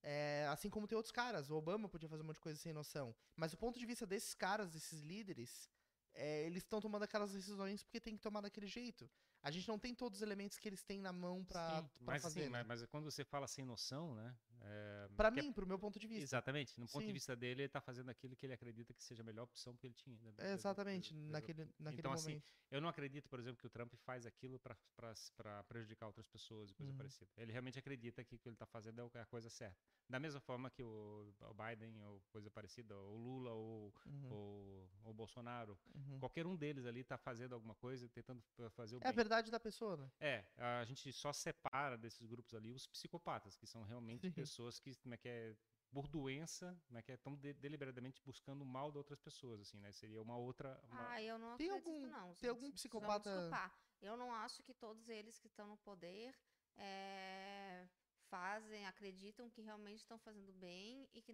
é, 0.08 0.46
assim 0.52 0.70
como 0.70 0.88
tem 0.88 0.96
outros 0.96 1.12
caras. 1.12 1.50
O 1.50 1.56
Obama 1.56 1.90
podia 1.90 2.08
fazer 2.08 2.22
um 2.22 2.28
monte 2.28 2.36
de 2.36 2.42
coisa 2.42 2.60
sem 2.60 2.72
noção. 2.72 3.14
Mas 3.36 3.52
do 3.52 3.58
ponto 3.58 3.80
de 3.80 3.86
vista 3.88 4.06
desses 4.06 4.36
caras, 4.36 4.72
desses 4.72 5.02
líderes, 5.02 5.68
é, 6.14 6.46
eles 6.46 6.62
estão 6.62 6.80
tomando 6.80 7.04
aquelas 7.04 7.34
decisões 7.34 7.82
porque 7.82 8.00
tem 8.00 8.16
que 8.16 8.22
tomar 8.22 8.42
daquele 8.42 8.68
jeito. 8.68 9.10
A 9.42 9.50
gente 9.50 9.68
não 9.68 9.80
tem 9.80 9.96
todos 9.96 10.20
os 10.20 10.22
elementos 10.22 10.60
que 10.60 10.70
eles 10.70 10.84
têm 10.84 11.02
na 11.02 11.12
mão 11.12 11.44
pra, 11.44 11.82
Sim, 11.82 11.90
pra 12.04 12.14
mas, 12.14 12.22
fazer. 12.22 12.42
assim, 12.42 12.50
né? 12.50 12.64
mas, 12.64 12.82
mas 12.82 12.90
quando 12.90 13.06
você 13.06 13.24
fala 13.24 13.48
sem 13.48 13.66
noção, 13.66 14.14
né? 14.14 14.36
é, 14.62 14.95
Que 15.16 15.40
é- 15.40 15.44
mim, 15.44 15.54
pro 15.54 15.66
meu 15.68 15.80
ponto 15.80 16.00
de 16.00 16.08
vista. 16.08 16.24
Exatamente. 16.24 16.80
No 16.80 16.86
ponto 16.88 17.02
Sim. 17.02 17.08
de 17.08 17.14
vista 17.14 17.36
dele, 17.36 17.62
ele 17.62 17.68
está 17.68 17.82
fazendo 17.82 18.10
aquilo 18.10 18.36
que 18.36 18.46
ele 18.46 18.54
acredita 18.54 18.94
que 18.94 19.04
seja 19.04 19.22
a 19.22 19.26
melhor 19.26 19.44
opção 19.44 19.76
que 19.76 19.88
ele 19.88 19.94
tinha. 19.94 20.16
né, 20.22 20.34
É, 20.38 20.54
exatamente, 20.54 21.14
exa- 21.14 21.22
exa- 21.24 21.32
naquele, 21.32 21.66
naquele 21.80 22.00
Então, 22.00 22.12
assim, 22.14 22.30
momento. 22.30 22.46
Eu 22.72 22.82
não 22.82 22.90
acredito, 22.90 23.30
por 23.30 23.40
exemplo, 23.40 23.60
que 23.62 23.68
o 23.68 23.70
Trump 23.70 23.94
faz 23.96 24.26
aquilo 24.26 24.60
para 24.60 25.64
prejudicar 25.68 26.08
outras 26.08 26.28
pessoas 26.28 26.72
e 26.72 26.74
coisa 26.74 26.92
Uhum. 26.92 26.98
parecida. 26.98 27.30
Ele 27.38 27.52
realmente 27.52 27.78
acredita 27.78 28.24
que 28.24 28.36
o 28.36 28.40
que 28.40 28.50
ele 28.50 28.56
está 28.56 28.66
fazendo 28.66 29.00
é 29.00 29.04
o- 29.04 29.12
é 29.14 29.22
a 29.22 29.26
coisa 29.26 29.50
certa. 29.50 29.78
Da 30.10 30.20
mesma 30.20 30.40
forma 30.40 30.70
que 30.70 30.84
o, 30.84 31.34
o 31.42 31.54
Biden 31.54 32.04
ou 32.06 32.22
coisa 32.32 32.50
parecida, 32.52 32.96
ou 32.98 33.16
o 33.16 33.18
Lula 33.18 33.52
ou, 33.52 33.94
Uhum, 34.06 34.32
ou, 34.32 34.90
ou 35.04 35.12
o 35.12 35.14
Bolsonaro, 35.14 35.78
uhum. 35.94 36.20
qualquer 36.20 36.46
um 36.46 36.56
deles 36.56 36.86
ali 36.86 37.02
está 37.02 37.18
fazendo 37.18 37.54
alguma 37.54 37.76
coisa, 37.76 38.08
tentando 38.10 38.42
fa- 38.56 38.70
fazer 38.72 38.96
o 38.96 39.00
É 39.00 39.08
a 39.08 39.12
bem. 39.12 39.16
verdade 39.16 39.50
da 39.52 39.60
pessoa, 39.60 39.96
né? 39.98 40.12
É, 40.20 40.46
a 40.58 40.84
gente 40.86 41.12
só 41.14 41.32
separa 41.34 41.98
desses 41.98 42.26
grupos 42.28 42.54
ali 42.54 42.72
os 42.72 42.88
psicopatas, 42.88 43.56
que 43.56 43.66
são 43.68 43.84
realmente 43.84 44.22
Sim. 44.28 44.32
pessoas 44.32 44.80
que, 44.80 44.92
como 45.06 45.14
é 45.14 45.18
que 45.18 45.30
é, 45.30 45.56
por 45.94 46.08
doença, 46.08 46.76
né, 46.90 47.00
que 47.04 47.12
é 47.12 47.18
tão 47.18 47.36
de- 47.36 47.54
deliberadamente 47.54 48.20
buscando 48.26 48.64
o 48.64 48.66
mal 48.66 48.92
de 48.92 48.98
outras 48.98 49.20
pessoas, 49.20 49.62
assim, 49.62 49.80
né? 49.80 49.92
Seria 49.92 50.20
uma 50.20 50.36
outra. 50.36 50.82
uma- 50.90 51.12
Ah, 51.12 51.22
eu 51.22 51.38
não 51.38 51.56
Tem 51.56 51.70
acredito, 51.70 51.88
algum- 51.94 52.08
não. 52.08 52.36
tem 52.36 52.50
algum 52.50 52.72
psicopata- 52.72 53.30
desculpar. 53.30 53.72
Eu 54.02 54.18
não 54.18 54.34
acho 54.34 54.64
que 54.64 54.74
todos 54.74 55.08
eles 55.08 55.38
que 55.40 55.46
estão 55.48 55.68
no 55.68 55.78
poder 55.78 56.36
eh, 56.78 57.88
fazem, 58.30 58.86
acreditam 58.86 59.50
que 59.50 59.62
realmente 59.62 60.00
estão 60.00 60.18
fazendo 60.20 60.52
bem 60.52 61.08
e 61.14 61.22
que, 61.22 61.34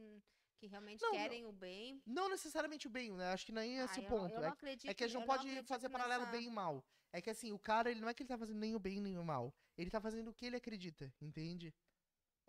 que 0.59 0.67
realmente 0.67 1.01
Não, 1.01 1.09
não. 1.09 1.17
querem 1.17 1.45
o 1.47 1.51
bem. 1.51 1.99
Não 2.05 2.29
necessariamente 2.29 2.85
o 2.87 2.89
bem, 2.91 3.11
né? 3.13 3.31
Acho 3.31 3.45
que 3.47 3.51
nem 3.51 3.79
é 3.79 3.81
Ah, 3.81 3.85
esse 3.85 3.99
o 3.99 4.03
eu 4.03 4.09
não- 4.09 4.17
ponto. 4.19 4.33
eu 4.33 4.37
É 4.37 4.41
não 4.41 4.49
acredito, 4.53 4.87
É 4.89 4.93
que 4.93 5.03
a 5.03 5.07
gente 5.07 5.15
eu 5.15 5.19
não 5.21 5.25
pode 5.27 5.63
fazer 5.63 5.89
paralelo 5.89 6.25
nessa- 6.25 6.37
bem 6.37 6.47
e 6.47 6.51
mal. 6.51 6.85
É 7.11 7.19
que 7.19 7.29
assim, 7.31 7.51
o 7.51 7.57
cara, 7.57 7.89
ele 7.89 7.99
não 7.99 8.07
é 8.09 8.13
que 8.13 8.21
ele 8.21 8.27
tá 8.27 8.37
fazendo 8.37 8.59
nem 8.59 8.75
o 8.75 8.79
bem 8.79 8.99
nem 9.01 9.17
o 9.17 9.23
mal. 9.25 9.51
Ele 9.77 9.89
tá 9.89 9.99
fazendo 9.99 10.29
o 10.29 10.33
que 10.33 10.45
ele 10.45 10.57
acredita, 10.57 11.11
entende? 11.19 11.73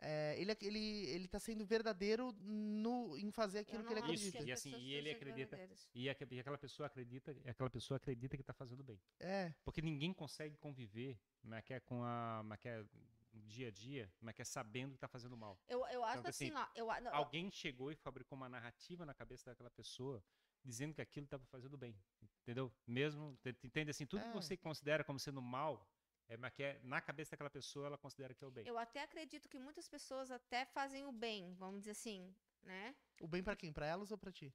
É, 0.04 0.34
ele, 0.36 0.50
ele, 0.60 1.06
ele 1.10 1.28
tá 1.28 1.38
sendo 1.38 1.64
verdadeiro 1.64 2.32
no, 2.40 3.16
em 3.16 3.30
fazer 3.30 3.58
Eu 3.58 3.62
aquilo 3.62 3.84
que 3.84 3.92
ele 3.92 4.00
Isso, 4.00 4.36
acredita. 4.36 4.38
as 4.40 4.44
e 4.46 4.52
assim, 4.52 4.76
e 4.76 4.92
ele 4.94 5.10
acredita-. 5.10 5.56
E, 5.94 6.10
aque- 6.10 6.26
e 6.28 6.40
aquela 6.40 6.58
pessoa 6.58 6.88
acredita, 6.88 7.32
e 7.44 7.48
aquela 7.48 7.70
pessoa 7.70 7.96
acredita 7.96 8.36
que 8.36 8.42
está 8.42 8.52
fazendo 8.52 8.82
bem. 8.82 9.00
É, 9.20 9.54
Porque 9.64 9.80
ninguém 9.80 10.12
consegue 10.12 10.56
conviver, 10.56 11.18
mas 11.42 11.62
que 11.64 11.72
é 11.72 11.78
com 11.80 12.02
a, 12.02 12.42
mas 12.44 12.58
que 12.58 12.68
é 12.68 12.84
no 13.32 13.40
dia 13.42 13.68
a 13.68 13.70
dia, 13.70 14.12
mas 14.20 14.34
que 14.34 14.42
é 14.42 14.44
sabendo 14.44 14.90
que 14.90 14.96
está 14.96 15.08
fazendo 15.08 15.36
mal. 15.36 15.56
Eu, 15.68 15.86
eu 15.86 16.02
acho 16.04 16.14
Então, 16.14 16.22
que 16.24 16.28
assim, 16.30 16.50
assim, 16.50 16.56
ó, 16.58 16.66
eu, 16.74 16.90
a- 16.90 17.00
não, 17.00 17.14
Alguém 17.14 17.50
chegou 17.50 17.92
e 17.92 17.94
fabricou 17.96 18.36
uma 18.36 18.48
narrativa 18.48 19.06
na 19.06 19.14
cabeça 19.14 19.50
daquela 19.50 19.70
pessoa 19.70 20.22
dizendo 20.64 20.94
que 20.94 21.00
aquilo 21.00 21.24
estava 21.24 21.44
fazendo 21.46 21.76
bem, 21.78 21.96
entendeu? 22.42 22.72
Mesmo, 22.86 23.36
te- 23.42 23.56
entende 23.64 23.90
assim, 23.90 24.04
tudo 24.06 24.22
que 24.22 24.28
É. 24.28 24.32
você 24.32 24.56
considera 24.56 25.02
como 25.04 25.18
sendo 25.18 25.40
mal, 25.40 25.88
é, 26.32 26.36
mas 26.38 26.52
que 26.54 26.62
é, 26.62 26.80
na 26.82 27.00
cabeça 27.00 27.32
daquela 27.32 27.50
pessoa 27.50 27.86
ela 27.86 27.98
considera 27.98 28.32
que 28.34 28.42
é 28.42 28.46
o 28.46 28.50
bem. 28.50 28.66
eu 28.66 28.78
até 28.78 29.02
acredito 29.02 29.48
que 29.48 29.58
muitas 29.58 29.86
pessoas 29.88 30.30
até 30.30 30.64
fazem 30.64 31.04
o 31.04 31.12
bem, 31.12 31.54
vamos 31.54 31.80
dizer 31.80 31.90
assim, 31.92 32.34
né? 32.62 32.94
o 33.20 33.28
bem 33.28 33.42
pra 33.42 33.54
quem? 33.54 33.72
Pra 33.72 33.86
elas 33.86 34.10
ou 34.10 34.18
pra 34.18 34.32
ti? 34.32 34.48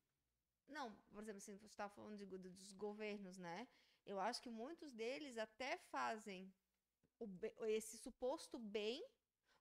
Não, 0.68 0.92
por 1.14 1.22
exemplo, 1.24 1.38
assim, 1.38 1.56
você 1.56 1.68
estava 1.68 1.94
falando 1.94 2.18
de 2.18 2.26
dos 2.26 2.74
governos, 2.74 3.38
né? 3.38 3.68
Eu 4.06 4.20
acho 4.20 4.42
que 4.42 4.50
muitos 4.50 4.92
deles 4.94 5.38
até 5.38 5.78
fazem 5.78 6.52
o 7.20 7.28
be- 7.28 7.54
esse 7.68 7.98
suposto 7.98 8.58
bem, 8.60 9.04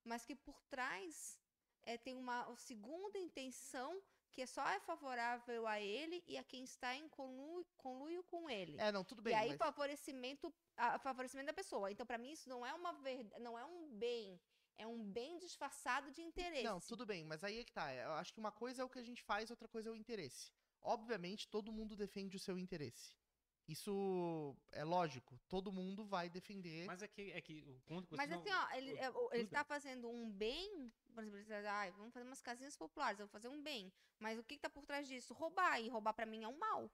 mas 0.05 0.25
que 0.25 0.35
por 0.35 0.59
trás 0.65 1.39
é, 1.83 1.99
tem 1.99 2.15
uma 2.17 2.39
segunda 2.57 3.19
intenção 3.19 4.01
que 4.37 4.47
só 4.47 4.69
é 4.69 4.79
favorável 4.81 5.67
a 5.67 5.81
ele 5.81 6.23
e 6.27 6.37
a 6.37 6.45
quem 6.45 6.63
está 6.63 6.95
em 6.95 7.09
conluio, 7.09 7.67
conluio 7.79 8.23
com 8.25 8.51
ele. 8.51 8.77
É, 8.79 8.93
não, 8.93 9.03
tudo 9.03 9.23
bem. 9.23 9.33
e 9.33 9.35
aí 9.35 9.49
mas- 9.49 9.57
favorecimento, 9.57 10.53
a, 10.77 10.99
favorecimento 10.99 11.47
da 11.47 11.55
pessoa. 11.55 11.91
Então, 11.91 12.05
para 12.05 12.19
mim, 12.19 12.33
isso 12.33 12.47
não 12.47 12.65
é 12.65 12.75
uma 12.75 12.93
verdade, 12.93 13.43
não 13.43 13.59
é 13.59 13.65
um 13.65 13.89
bem, 13.97 14.39
é 14.77 14.87
um 14.87 15.03
bem 15.03 15.39
disfarçado 15.39 16.11
de 16.11 16.21
interesse. 16.21 16.65
Não, 16.65 16.79
tudo 16.81 17.07
bem, 17.07 17.25
mas 17.25 17.43
aí 17.43 17.61
é 17.61 17.65
que 17.65 17.73
tá. 17.73 17.91
Eu 17.95 18.13
acho 18.13 18.31
que 18.35 18.39
uma 18.39 18.53
coisa 18.53 18.83
é 18.83 18.85
o 18.85 18.91
que 18.91 18.99
a 18.99 19.03
gente 19.03 19.23
faz, 19.23 19.51
outra 19.51 19.69
coisa 19.69 19.89
é 19.89 19.93
o 19.93 19.97
interesse. 19.97 20.53
Obviamente, 20.83 21.49
todo 21.49 21.73
mundo 21.73 21.97
defende 21.97 22.37
o 22.37 22.39
seu 22.39 22.59
interesse. 22.59 23.17
Isso 23.69 24.57
é 24.71 24.85
lógico, 24.85 25.37
todo 25.49 25.73
mundo 25.73 26.05
vai 26.05 26.31
defender. 26.31 26.87
Mas 26.87 27.03
é 27.03 27.09
que, 27.09 27.33
é 27.33 27.41
que 27.41 27.63
o 27.89 28.17
Mas 28.17 28.31
não- 28.31 28.39
assim, 28.39 28.51
ó, 28.53 28.71
ele, 28.77 28.93
é, 28.97 29.07
ele 29.07 29.45
tudo 29.45 29.51
tá 29.51 29.65
fazendo 29.65 30.09
um 30.09 30.31
bem, 30.31 30.93
por 31.13 31.21
exemplo, 31.23 31.39
ele 31.39 31.45
diz, 31.45 31.67
"Ai, 31.67 31.91
vamos 31.91 32.13
fazer 32.15 32.25
umas 32.25 32.41
casinhas 32.41 32.77
populares, 32.77 33.19
eu 33.19 33.27
vou 33.27 33.33
fazer 33.33 33.49
um 33.49 33.61
bem. 33.61 33.93
Mas 34.21 34.39
o 34.39 34.45
que, 34.45 34.55
que 34.55 34.63
tá 34.63 34.71
por 34.71 34.87
trás 34.87 35.09
disso? 35.09 35.35
Roubar, 35.35 35.81
e 35.81 35.89
roubar 35.89 36.15
pra 36.15 36.25
mim 36.27 36.45
é 36.45 36.49
um 36.49 36.57
mal. 36.57 36.89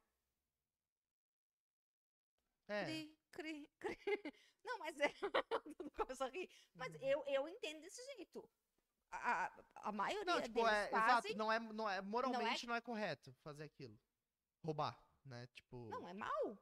é, 2.68 2.84
Cri, 2.84 3.18
cri, 3.32 3.70
cri. 3.78 3.98
Não, 4.64 4.78
mas 4.78 4.98
é. 4.98 5.12
Começa 5.96 6.24
a 6.24 6.28
rir. 6.28 6.48
Mas 6.74 6.94
Uhum. 6.94 7.00
eu, 7.02 7.24
eu 7.26 7.48
entendo 7.48 7.80
desse 7.80 8.02
jeito. 8.16 8.48
A, 9.10 9.52
a, 9.74 9.92
maioria 9.92 10.24
não, 10.24 10.40
tipo, 10.40 10.54
deles 10.54 10.70
é, 10.72 10.88
fazem. 10.88 11.32
exato, 11.32 11.36
não 11.36 11.52
é, 11.52 11.58
não 11.60 11.90
é, 11.90 12.00
moralmente 12.00 12.66
não 12.66 12.74
é 12.74 12.80
correto 12.80 13.34
fazer 13.42 13.64
aquilo. 13.64 13.98
Roubar, 14.64 14.98
né? 15.24 15.46
Tipo, 15.48 15.88
Não, 15.90 16.08
é 16.08 16.12
mal. 16.14 16.58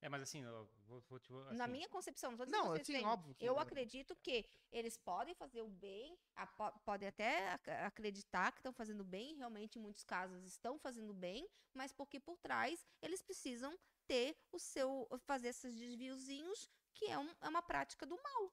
É, 0.00 0.08
mas 0.08 0.20
assim, 0.22 0.42
eu 0.42 0.68
vou, 0.86 1.00
vou 1.02 1.20
te 1.20 1.32
Na 1.32 1.64
assim, 1.64 1.72
minha 1.72 1.88
concepção, 1.88 2.32
não 2.32 2.38
não, 2.38 2.44
que 2.46 2.68
vocês 2.70 2.80
assim, 2.80 2.92
têm. 2.94 3.06
óbvio 3.06 3.34
que 3.36 3.44
Eu 3.44 3.56
acredito 3.60 4.16
que 4.16 4.44
eles 4.72 4.96
podem 4.96 5.32
fazer 5.32 5.62
o 5.62 5.68
bem, 5.68 6.18
a- 6.34 6.46
po- 6.46 6.76
podem 6.80 7.08
até 7.08 7.50
ac- 7.52 7.70
acreditar 7.70 8.50
que 8.50 8.58
estão 8.58 8.72
fazendo 8.72 9.04
bem, 9.04 9.36
realmente 9.36 9.78
em 9.78 9.82
muitos 9.82 10.02
casos 10.02 10.44
estão 10.44 10.76
fazendo 10.76 11.14
bem, 11.14 11.48
mas 11.72 11.92
porque 11.92 12.18
por 12.18 12.36
trás 12.36 12.84
eles 13.00 13.22
precisam 13.22 13.78
ter 14.08 14.36
o 14.50 14.58
seu, 14.58 15.08
fazer 15.24 15.48
esses 15.48 15.72
desviozinhos, 15.76 16.68
que 16.94 17.04
é, 17.06 17.16
um- 17.16 17.34
é 17.40 17.48
uma 17.48 17.62
prática 17.62 18.04
do 18.04 18.20
mal. 18.20 18.52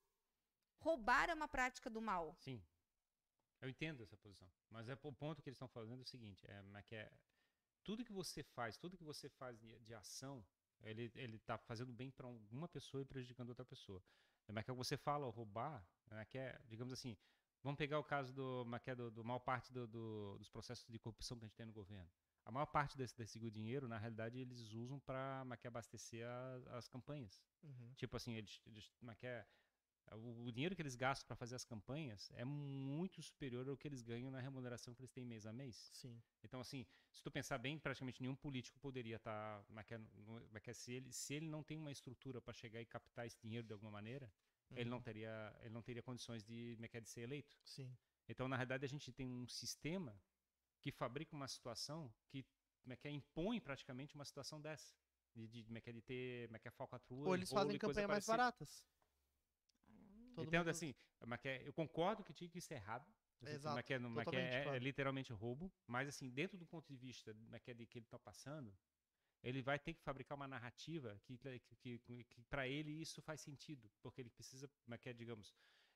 Roubar 0.82 1.32
é 1.32 1.34
uma 1.34 1.48
prática 1.48 1.90
do 1.90 2.00
mal. 2.00 2.36
Sim. 2.38 2.64
Eu 3.60 3.70
entendo 3.70 4.04
essa 4.04 4.16
posição. 4.16 4.50
Mas 4.70 4.88
é 4.88 4.94
o 5.02 5.12
ponto 5.14 5.42
que 5.42 5.50
eles 5.50 5.56
estão 5.56 5.68
fazendo 5.68 6.00
é 6.00 6.04
o 6.04 6.06
seguinte: 6.08 6.46
é, 6.48 6.62
é 6.92 7.12
tudo 7.90 8.06
que 8.06 8.14
você 8.14 8.44
faz, 8.44 8.78
tudo 8.78 8.96
que 8.96 9.04
você 9.04 9.28
faz 9.28 9.58
de, 9.60 9.80
ação, 9.96 10.46
ele, 10.84 11.12
ele 11.16 11.40
tá 11.40 11.58
fazendo 11.58 11.92
bem 11.92 12.12
para 12.12 12.28
alguma 12.28 12.68
pessoa 12.68 13.02
e 13.02 13.06
prejudicando 13.06 13.50
outra 13.50 13.66
pessoa. 13.66 14.00
É, 14.48 14.52
Mas 14.52 14.64
que 14.64 14.72
você 14.72 14.96
fala 14.96 15.26
roubar, 15.32 15.84
né, 16.06 16.24
que 16.26 16.38
é, 16.38 16.62
digamos 16.68 16.94
assim, 16.94 17.18
vamos 17.64 17.80
pegar 17.80 17.98
o 17.98 18.04
caso 18.04 18.32
do, 18.32 18.64
mas 18.68 18.80
que 18.84 18.92
é 18.92 18.96
do, 18.96 19.10
do 19.10 19.24
maior 19.26 19.40
parte 19.40 19.74
do- 19.74 19.88
do- 19.88 20.38
dos 20.38 20.50
processos 20.52 20.86
de 20.88 21.00
corrupção 21.00 21.40
que 21.40 21.46
a 21.46 21.48
gente 21.48 21.56
tem 21.58 21.66
no 21.66 21.74
governo. 21.74 22.08
A 22.46 22.52
maior 22.52 22.68
parte 22.68 22.96
desse, 22.96 23.18
desse 23.18 23.40
dinheiro, 23.50 23.88
na 23.88 23.98
realidade, 23.98 24.38
eles 24.38 24.72
usam 24.72 25.00
para 25.00 25.44
abastecer 25.66 26.28
as, 26.28 26.68
as 26.68 26.88
campanhas. 26.88 27.44
Uhum. 27.64 27.94
Tipo 27.96 28.18
assim, 28.18 28.36
eles, 28.36 28.62
eles 28.68 28.88
que 29.18 29.26
é, 29.26 29.48
o, 30.12 30.46
o 30.46 30.52
dinheiro 30.52 30.76
que 30.76 30.82
eles 30.82 30.96
gastam 30.96 31.28
para 31.28 31.36
fazer 31.36 31.56
as 31.56 31.64
campanhas 31.66 32.32
é 32.36 32.44
muito 32.46 33.22
superior 33.22 33.68
ao 33.68 33.78
que 33.78 33.88
eles 33.88 34.02
ganham 34.02 34.32
na 34.32 34.40
remuneração 34.40 34.94
que 34.94 35.02
eles 35.02 35.12
têm 35.12 35.26
mês 35.26 35.46
a 35.46 35.54
mês. 35.54 35.92
Sim. 35.94 36.22
Então, 36.44 36.60
assim, 36.60 36.86
se 37.12 37.22
tu 37.24 37.32
pensar 37.32 37.58
bem, 37.58 37.78
praticamente 37.80 38.22
nenhum 38.22 38.36
político 38.36 38.80
poderia 38.80 39.18
estar. 39.18 39.64
é- 39.92 39.98
mas 40.52 40.64
que 40.64 40.70
é 40.70 40.74
se, 40.74 40.94
ele, 40.94 41.12
se 41.12 41.34
ele 41.36 41.48
não 41.48 41.64
tem 41.64 41.78
uma 41.78 41.92
estrutura 41.92 42.42
para 42.42 42.54
chegar 42.54 42.82
e 42.82 42.86
captar 42.86 43.26
esse 43.28 43.40
dinheiro 43.42 43.68
de 43.68 43.74
alguma 43.74 43.92
maneira, 43.92 44.32
ele 44.76 44.90
não 44.90 44.98
Uhum. 44.98 45.04
teria, 45.04 45.56
ele 45.62 45.74
não 45.74 45.82
teria 45.82 46.02
condições 46.02 46.44
de, 46.44 46.78
é 46.82 46.98
é, 46.98 47.02
de 47.02 47.10
ser 47.10 47.22
eleito. 47.22 47.58
Sim. 47.64 47.96
Então, 48.28 48.48
na 48.48 48.56
realidade, 48.56 48.86
a 48.86 48.90
gente 48.90 49.12
tem 49.12 49.28
um 49.28 49.48
sistema 49.48 50.16
que 50.82 50.92
fabrica 50.92 51.36
uma 51.36 51.48
situação 51.48 52.14
que, 52.28 52.46
é 52.88 52.96
que 52.96 53.08
é, 53.08 53.12
impõe 53.12 53.60
praticamente 53.60 54.16
uma 54.16 54.26
situação 54.26 54.62
dessa. 54.62 54.96
De, 55.36 55.48
de, 55.48 55.60
é 55.78 55.82
é, 55.86 55.94
de 55.94 56.02
ter 56.02 56.50
é 56.52 56.68
é, 56.68 56.72
falcatrua. 56.72 57.28
Ou 57.28 57.36
eles 57.36 57.50
fazem 57.52 57.76
e 57.76 57.80
coisa 57.80 57.94
campanha 57.94 58.08
mais 58.08 58.26
baratas. 58.26 58.84
Todo 60.36 60.48
Então, 60.48 60.60
mundo- 60.62 60.70
assim, 60.70 60.96
mas 61.26 61.40
que 61.40 61.48
é- 61.50 61.68
eu 61.68 61.74
concordo 61.74 62.24
que 62.24 62.34
tinha 62.34 62.50
que 62.50 62.60
é 62.74 62.78
errado. 62.78 63.06
assim, 63.42 63.54
Exato, 63.56 63.76
mas 63.76 63.86
que 63.86 63.94
é, 63.94 64.00
mas 64.00 64.28
que 64.28 64.36
é- 64.36 64.54
é 64.60 64.64
claro. 64.64 64.84
literalmente 64.84 65.32
roubo. 65.34 65.72
Mas, 65.88 66.08
assim, 66.10 66.30
dentro 66.30 66.58
do 66.58 66.66
ponto 66.66 66.88
de 66.88 66.98
vista 66.98 67.34
mas 67.48 67.62
que 67.62 67.72
é 67.72 67.74
de 67.74 67.86
que 67.86 67.98
ele 68.00 68.06
está 68.06 68.20
passando, 68.20 68.78
ele 69.42 69.62
vai 69.62 69.80
ter 69.80 69.94
que 69.94 70.02
fabricar 70.02 70.36
uma 70.36 70.48
narrativa 70.48 71.18
que, 71.24 71.38
que, 71.38 72.00
que, 72.00 72.24
que 72.26 72.42
para 72.50 72.68
ele 72.68 72.92
isso 72.92 73.22
faz 73.22 73.40
sentido. 73.42 73.90
Porque 74.02 74.22
ele 74.22 74.30
precisa, 74.30 74.70
mas 74.86 75.00
que 75.00 75.10
é, 75.10 75.14
digamos, 75.14 75.54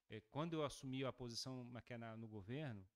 é, 0.10 0.22
quando 0.32 0.54
eu 0.54 0.64
assumi 0.64 1.04
a 1.04 1.12
posição 1.12 1.66
mas 1.66 1.84
que 1.84 1.94
é 1.94 1.98
na- 1.98 2.16
no 2.16 2.28
governo, 2.28 2.88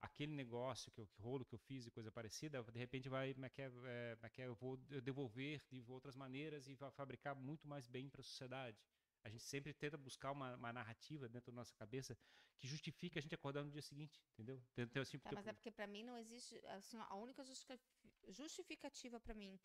aquele 0.00 0.32
negócio 0.34 0.90
que 0.90 1.00
eu 1.00 1.06
que 1.06 1.20
rolo 1.22 1.44
que 1.44 1.54
eu 1.54 1.58
fiz 1.58 1.86
e 1.86 1.90
coisa 1.90 2.10
parecida, 2.10 2.60
de 2.64 2.78
repente 2.78 3.08
vai, 3.08 3.32
mas 3.38 3.52
que 3.52 3.62
é, 3.62 3.70
é, 3.84 4.18
mas 4.20 4.32
que 4.32 4.42
é, 4.42 4.46
eu 4.48 4.54
vou 4.56 4.76
devolver 4.76 5.62
de 5.70 5.80
outras 5.88 6.16
maneiras 6.16 6.66
e 6.68 6.74
vai 6.74 6.90
fabricar 6.90 7.36
muito 7.36 7.68
mais 7.68 7.86
bem 7.86 8.08
para 8.08 8.20
a 8.20 8.24
sociedade. 8.24 8.76
A 9.24 9.28
gente 9.28 9.44
sempre 9.44 9.72
tenta 9.72 9.96
buscar 9.96 10.32
uma, 10.32 10.56
uma 10.56 10.72
narrativa 10.72 11.28
dentro 11.28 11.52
da 11.52 11.56
nossa 11.56 11.74
cabeça 11.74 12.16
que 12.56 12.66
justifique 12.66 13.18
a 13.18 13.22
gente 13.22 13.34
acordar 13.34 13.62
no 13.64 13.70
dia 13.70 13.82
seguinte, 13.82 14.20
entendeu? 14.32 14.60
Então, 14.76 15.02
assim, 15.02 15.18
Tá, 15.18 15.30
porque- 15.30 15.34
mas 15.36 15.46
é 15.46 15.52
porque 15.52 15.70
pra 15.70 15.86
mim 15.86 16.02
não 16.02 16.18
existe, 16.18 16.58
assim, 16.66 16.98
a 16.98 17.14
única 17.14 17.44
justifica- 17.44 17.80
justificativa 18.28 19.20
pra 19.20 19.34
mim 19.34 19.58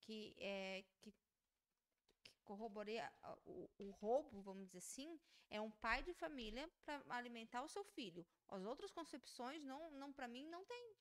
que 0.00 0.34
é 0.38 0.82
que, 0.98 1.12
que 1.12 2.40
corroborei 2.42 2.98
a- 2.98 3.12
a- 3.22 3.38
o, 3.44 3.70
o 3.78 3.90
roubo, 3.90 4.40
vamos 4.42 4.66
dizer 4.66 4.78
assim, 4.78 5.20
é 5.50 5.60
um 5.60 5.70
pai 5.70 6.02
de 6.02 6.12
família 6.14 6.68
para 6.84 7.02
alimentar 7.16 7.62
o 7.62 7.68
seu 7.68 7.84
filho. 7.84 8.26
As 8.48 8.64
outras 8.64 8.90
concepções 8.90 9.62
não, 9.62 9.90
não 9.92 10.12
para 10.12 10.26
mim 10.26 10.46
não 10.48 10.64
tem 10.64 10.96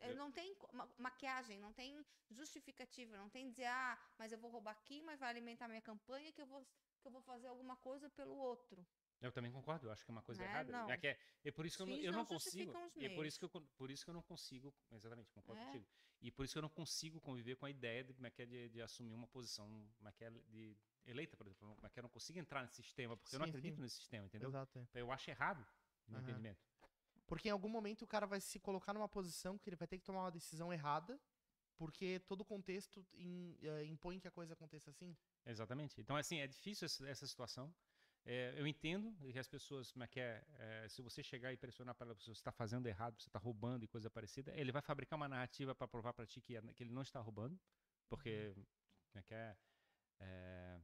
Eu- 0.00 0.16
não 0.16 0.32
tem 0.32 0.56
maquiagem, 0.98 1.60
não 1.60 1.72
tem 1.72 2.04
justificativa, 2.28 3.16
não 3.16 3.30
tem 3.30 3.48
dizer, 3.48 3.66
ah, 3.66 3.96
mas 4.18 4.32
eu 4.32 4.38
vou 4.38 4.50
roubar 4.50 4.72
aqui, 4.72 5.00
mas 5.00 5.20
vai 5.20 5.30
alimentar 5.30 5.68
minha 5.68 5.80
campanha 5.80 6.32
que 6.32 6.42
eu 6.42 6.46
vou 6.46 6.66
que 7.02 7.08
eu 7.08 7.12
vou 7.12 7.20
fazer 7.22 7.48
alguma 7.48 7.76
coisa 7.76 8.08
pelo 8.10 8.36
outro. 8.36 8.86
Eu 9.20 9.30
também 9.30 9.52
concordo, 9.52 9.86
eu 9.86 9.92
acho 9.92 10.04
que 10.04 10.10
é 10.10 10.14
uma 10.14 10.22
coisa 10.22 10.42
Né? 10.42 10.48
errada. 10.48 10.72
Não. 10.72 10.90
É, 10.90 10.96
que 10.96 11.06
é, 11.08 11.18
é 11.44 11.50
por 11.50 11.66
isso 11.66 11.76
que 11.76 11.82
eu 11.82 11.86
não, 11.86 11.96
eu 11.96 12.12
não 12.12 12.18
não 12.20 12.26
consigo. 12.26 12.72
É 12.96 13.08
por 13.08 13.26
isso, 13.26 13.38
que 13.38 13.44
eu, 13.44 13.50
por 13.76 13.90
isso 13.90 14.04
que 14.04 14.10
eu 14.10 14.14
não 14.14 14.22
consigo. 14.22 14.74
Exatamente, 14.90 15.30
concordo 15.32 15.60
É. 15.60 15.64
contigo. 15.66 15.86
E 16.20 16.30
por 16.30 16.44
isso 16.44 16.54
que 16.54 16.58
eu 16.58 16.62
não 16.62 16.68
consigo 16.68 17.20
conviver 17.20 17.56
com 17.56 17.66
a 17.66 17.70
ideia 17.70 18.04
de, 18.04 18.12
como 18.14 18.26
é 18.26 18.30
que 18.30 18.42
é 18.42 18.46
de, 18.46 18.68
de 18.68 18.80
assumir 18.80 19.14
uma 19.14 19.26
posição 19.26 19.66
como 19.96 20.08
é 20.08 20.12
que 20.12 20.24
é 20.24 20.30
de 20.30 20.76
eleita, 21.04 21.36
por 21.36 21.46
exemplo. 21.46 21.74
Como 21.74 21.86
é 21.86 21.90
que 21.90 21.98
eu 21.98 22.02
não 22.02 22.10
consigo 22.10 22.38
entrar 22.38 22.62
nesse 22.62 22.76
sistema, 22.76 23.16
porque 23.16 23.34
eu 23.34 23.40
não 23.40 23.46
Sim, 23.46 23.50
acredito 23.50 23.76
sim. 23.76 23.82
nesse 23.82 23.96
sistema, 23.96 24.26
entendeu? 24.26 24.48
Exato. 24.48 24.78
é. 24.78 25.00
Eu 25.00 25.10
acho 25.12 25.30
errado 25.30 25.66
no 26.06 26.14
Aham. 26.18 26.22
entendimento. 26.22 26.60
Porque 27.26 27.48
em 27.48 27.52
algum 27.52 27.68
momento 27.68 28.02
o 28.02 28.06
cara 28.06 28.26
vai 28.26 28.40
se 28.40 28.58
colocar 28.60 28.92
numa 28.92 29.08
posição 29.08 29.56
que 29.58 29.68
ele 29.68 29.76
vai 29.76 29.88
ter 29.88 29.98
que 29.98 30.04
tomar 30.04 30.22
uma 30.24 30.30
decisão 30.30 30.72
errada, 30.72 31.18
porque 31.82 32.20
todo 32.28 32.42
o 32.42 32.44
contexto 32.44 33.04
im- 33.12 33.58
eh, 33.60 33.84
impõe 33.86 34.20
que 34.20 34.28
a 34.28 34.30
coisa 34.30 34.52
aconteça 34.54 34.88
assim. 34.90 35.16
Exatamente. 35.44 36.00
Então, 36.00 36.14
assim, 36.14 36.38
é 36.38 36.46
difícil 36.46 36.86
essa, 36.86 37.26
situação. 37.26 37.74
é, 38.24 38.54
eu 38.56 38.64
entendo 38.68 39.12
que 39.32 39.36
as 39.36 39.48
pessoas, 39.48 39.90
como 39.90 40.04
é 40.04 40.06
que 40.06 40.20
é, 40.20 40.44
é, 40.60 40.88
se 40.88 41.02
você 41.02 41.24
chegar 41.24 41.52
e 41.52 41.56
pressionar 41.56 41.92
para 41.96 42.06
ela, 42.06 42.14
você 42.14 42.30
está 42.30 42.52
fazendo 42.52 42.86
errado, 42.86 43.20
você 43.20 43.28
está 43.28 43.40
roubando 43.40 43.82
e 43.84 43.88
coisa 43.88 44.08
parecida, 44.08 44.52
ele 44.54 44.70
vai 44.70 44.80
fabricar 44.80 45.16
uma 45.16 45.28
narrativa 45.28 45.74
para 45.74 45.88
provar 45.88 46.12
para 46.12 46.24
ti 46.24 46.40
que, 46.40 46.56
é- 46.56 46.62
que 46.72 46.84
ele 46.84 46.92
não 46.92 47.02
está 47.02 47.20
roubando, 47.20 47.58
porque, 48.08 48.54
como 49.10 49.18
é 49.18 49.22
que 49.24 49.34
é, 49.34 49.56
é 50.20 50.80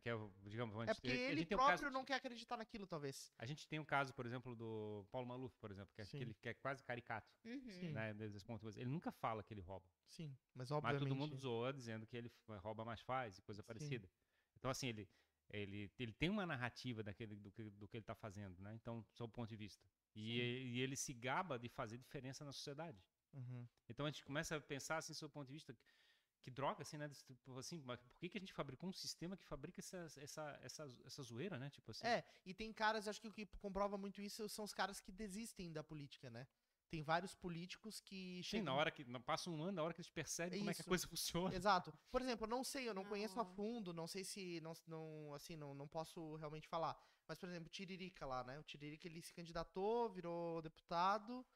que 0.00 0.08
é, 0.08 0.12
digamos, 0.44 0.76
a 0.76 0.82
É 0.82 0.86
gente- 0.86 0.94
porque 0.96 1.08
a 1.10 1.14
ele 1.14 1.44
tem 1.46 1.56
um 1.56 1.58
próprio 1.60 1.78
caso- 1.80 1.90
não 1.92 2.04
quer 2.04 2.14
acreditar 2.14 2.56
naquilo, 2.56 2.86
talvez. 2.86 3.32
A 3.38 3.46
gente 3.46 3.66
tem 3.68 3.78
um 3.78 3.84
caso, 3.84 4.12
por 4.14 4.24
exemplo, 4.26 4.54
do 4.56 5.06
Paulo 5.10 5.26
Maluf, 5.26 5.56
por 5.58 5.70
exemplo, 5.70 5.92
que 5.94 6.00
é, 6.00 6.04
Sim. 6.04 6.16
aquele 6.18 6.34
que 6.34 6.48
é 6.48 6.54
quase 6.54 6.82
caricato, 6.84 7.32
Uhum. 7.44 7.92
Né. 7.92 8.10
Ele 8.76 8.90
nunca 8.90 9.10
fala 9.10 9.42
que 9.42 9.52
ele 9.54 9.60
rouba. 9.60 9.86
Sim, 10.06 10.28
mas 10.54 10.70
Mas 10.70 10.72
obviamente. 10.72 11.00
todo 11.00 11.14
mundo 11.16 11.36
zoa 11.36 11.72
dizendo 11.72 12.06
que 12.06 12.16
ele 12.16 12.28
f- 12.28 12.52
rouba 12.58 12.84
mais 12.84 13.00
faz 13.00 13.38
e 13.38 13.42
coisa 13.42 13.62
Sim. 13.62 13.66
parecida. 13.66 14.10
Então, 14.58 14.70
assim, 14.70 14.88
ele, 14.88 15.08
ele, 15.50 15.90
ele 15.98 16.12
tem 16.12 16.28
uma 16.30 16.46
narrativa 16.46 17.02
daquele, 17.02 17.34
do, 17.36 17.50
que, 17.50 17.62
do 17.70 17.88
que 17.88 17.96
ele 17.96 18.02
está 18.02 18.14
fazendo, 18.14 18.58
né? 18.62 18.74
Então, 18.74 19.00
do 19.00 19.10
seu 19.16 19.28
ponto 19.28 19.48
de 19.48 19.56
vista. 19.56 19.86
E, 20.14 20.38
e 20.40 20.80
ele 20.80 20.96
se 20.96 21.12
gaba 21.12 21.58
de 21.58 21.68
fazer 21.68 21.98
diferença 21.98 22.44
na 22.44 22.52
sociedade. 22.52 23.02
Uhum. 23.34 23.66
Então, 23.88 24.04
a 24.06 24.10
gente 24.10 24.22
começa 24.24 24.56
a 24.56 24.60
pensar, 24.60 24.98
assim, 24.98 25.12
do 25.12 25.16
seu 25.16 25.28
ponto 25.28 25.46
de 25.46 25.52
vista, 25.54 25.72
que 25.72 25.80
droga, 26.50 26.82
assim, 26.82 26.96
né? 26.96 27.08
tipo, 27.08 27.58
Assim, 27.58 27.80
mas 27.84 28.00
por 28.00 28.16
que, 28.18 28.28
que 28.28 28.38
a 28.38 28.40
gente 28.40 28.52
fabricou 28.52 28.88
um 28.88 28.92
sistema 28.92 29.36
que 29.36 29.44
fabrica 29.44 29.80
essa, 29.80 29.96
essa, 30.16 30.58
essa, 30.62 30.88
essa 31.04 31.22
zoeira, 31.22 31.58
né? 31.58 31.70
Tipo 31.70 31.90
assim. 31.90 32.06
É, 32.06 32.24
e 32.44 32.52
tem 32.52 32.72
caras, 32.72 33.06
acho 33.08 33.20
que 33.20 33.28
o 33.28 33.32
que 33.32 33.46
comprova 33.60 33.96
muito 33.96 34.20
isso 34.20 34.48
são 34.48 34.64
os 34.64 34.72
caras 34.74 35.00
que 35.00 35.12
desistem 35.12 35.72
da 35.72 35.82
política, 35.84 36.30
né? 36.30 36.46
Tem 36.90 37.02
vários 37.02 37.34
políticos 37.34 38.00
que 38.00 38.36
Sim, 38.38 38.42
chegam. 38.42 38.66
na 38.66 38.74
hora 38.74 38.90
que. 38.90 39.02
Passa 39.20 39.48
um 39.48 39.62
ano, 39.62 39.72
na 39.72 39.82
hora 39.82 39.94
que 39.94 40.00
eles 40.00 40.10
percebem 40.10 40.58
como 40.58 40.70
é 40.70 40.74
que 40.74 40.80
a 40.80 40.82
Isso. 40.82 40.88
coisa 40.88 41.06
funciona. 41.08 41.54
Exato. 41.54 41.90
Por 42.10 42.20
exemplo, 42.20 42.44
eu 42.44 42.50
não 42.50 42.62
sei, 42.62 42.86
eu 42.88 42.92
não 42.92 43.04
conheço 43.04 43.40
a 43.40 43.44
Não. 43.44 43.54
fundo, 43.54 43.94
não 43.94 44.06
sei 44.06 44.24
se 44.24 44.60
não, 44.60 44.74
não 44.86 45.32
assim, 45.34 45.56
não, 45.56 45.74
não 45.74 45.88
posso 45.88 46.34
realmente 46.36 46.68
falar. 46.68 46.94
Mas 47.26 47.38
por 47.38 47.48
exemplo, 47.48 47.68
o 47.68 47.70
Tiririca 47.70 48.26
lá, 48.26 48.44
né? 48.44 48.58
O 48.58 48.62
Tiririca 48.62 49.06
ele 49.08 49.22
se 49.22 49.32
candidatou, 49.32 50.10
virou 50.10 50.60
deputado 50.60 51.46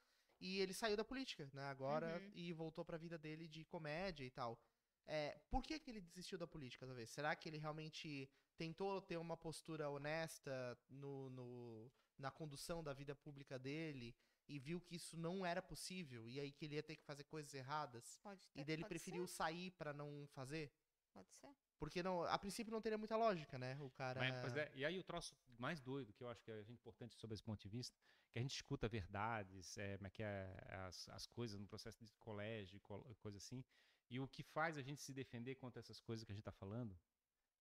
e 0.41 0.59
ele 0.61 0.73
saiu 0.73 0.97
da 0.97 1.05
política, 1.05 1.51
né? 1.53 1.65
Agora 1.65 2.19
Uhum. 2.19 2.31
e 2.35 2.53
voltou 2.55 2.83
pra 2.85 2.97
vida 2.97 3.19
dele 3.19 3.47
de 3.47 3.63
comédia 3.67 4.25
e 4.25 4.31
tal. 4.31 4.59
É, 5.07 5.39
por 5.51 5.63
que 5.63 5.79
que 5.79 5.91
ele 5.91 6.01
desistiu 6.01 6.37
da 6.37 6.47
política, 6.47 6.85
talvez? 6.87 7.11
Será 7.11 7.35
que 7.37 7.49
ele 7.49 7.59
realmente 7.59 8.29
tentou 8.57 9.01
ter 9.01 9.17
uma 9.17 9.37
postura 9.37 9.89
honesta 9.89 10.77
no, 10.89 11.31
no- 11.31 11.93
na 12.19 12.31
condução 12.31 12.83
da 12.83 12.93
vida 12.93 13.15
pública 13.15 13.59
dele 13.59 14.15
e 14.49 14.59
viu 14.59 14.81
que 14.81 14.97
isso 14.97 15.17
não 15.17 15.45
era 15.45 15.61
possível 15.63 16.29
e 16.29 16.41
aí 16.41 16.51
que 16.51 16.65
ele 16.65 16.75
ia 16.77 16.83
ter 16.83 16.97
que 16.97 17.05
fazer 17.05 17.25
coisas 17.25 17.53
erradas? 17.55 18.19
Pode 18.23 18.49
ter, 18.49 18.61
E 18.61 18.65
dele 18.65 18.83
pode 18.83 18.89
preferiu 18.89 19.27
ser, 19.27 19.35
sair 19.35 19.71
pra 19.73 19.93
não 19.93 20.27
fazer? 20.29 20.73
Pode 21.13 21.33
ser. 21.35 21.55
Porque 21.79 22.03
não, 22.03 22.23
a 22.25 22.39
princípio 22.39 22.73
não 22.73 22.81
teria 22.81 22.99
muita 22.99 23.17
lógica, 23.17 23.59
né? 23.59 23.79
O 23.81 23.91
cara. 23.91 24.19
Mas, 24.21 24.41
pois 24.41 24.57
é, 24.57 24.73
e 24.75 24.85
aí 24.85 24.99
o 24.99 25.05
troço 25.05 25.37
mais 25.59 25.81
doido, 25.81 26.13
que 26.13 26.23
eu 26.23 26.29
acho 26.29 26.43
que 26.43 26.51
é 26.51 26.61
importante 26.71 27.15
sobre 27.17 27.35
esse 27.35 27.43
ponto 27.43 27.61
de 27.61 27.69
vista, 27.69 27.97
que 28.33 28.39
a 28.39 28.43
gente 28.43 28.55
escuta 28.57 28.89
verdades, 28.89 29.77
é, 29.79 29.97
como 29.99 30.07
é 30.07 30.11
que 30.11 30.23
é, 30.23 30.57
as, 30.87 31.09
as 31.11 31.27
coisas 31.27 31.61
no 31.61 31.67
processo 31.69 32.03
de 32.05 32.13
colégio, 32.15 32.81
col- 32.81 33.05
coisa 33.21 33.37
assim, 33.39 33.63
e 34.11 34.21
o 34.21 34.29
que 34.29 34.43
faz 34.43 34.79
a 34.79 34.83
gente 34.83 35.03
se 35.03 35.13
defender 35.13 35.57
contra 35.57 35.81
essas 35.81 36.01
coisas 36.01 36.25
que 36.25 36.33
a 36.33 36.35
gente 36.35 36.43
está 36.43 36.53
falando 36.53 37.01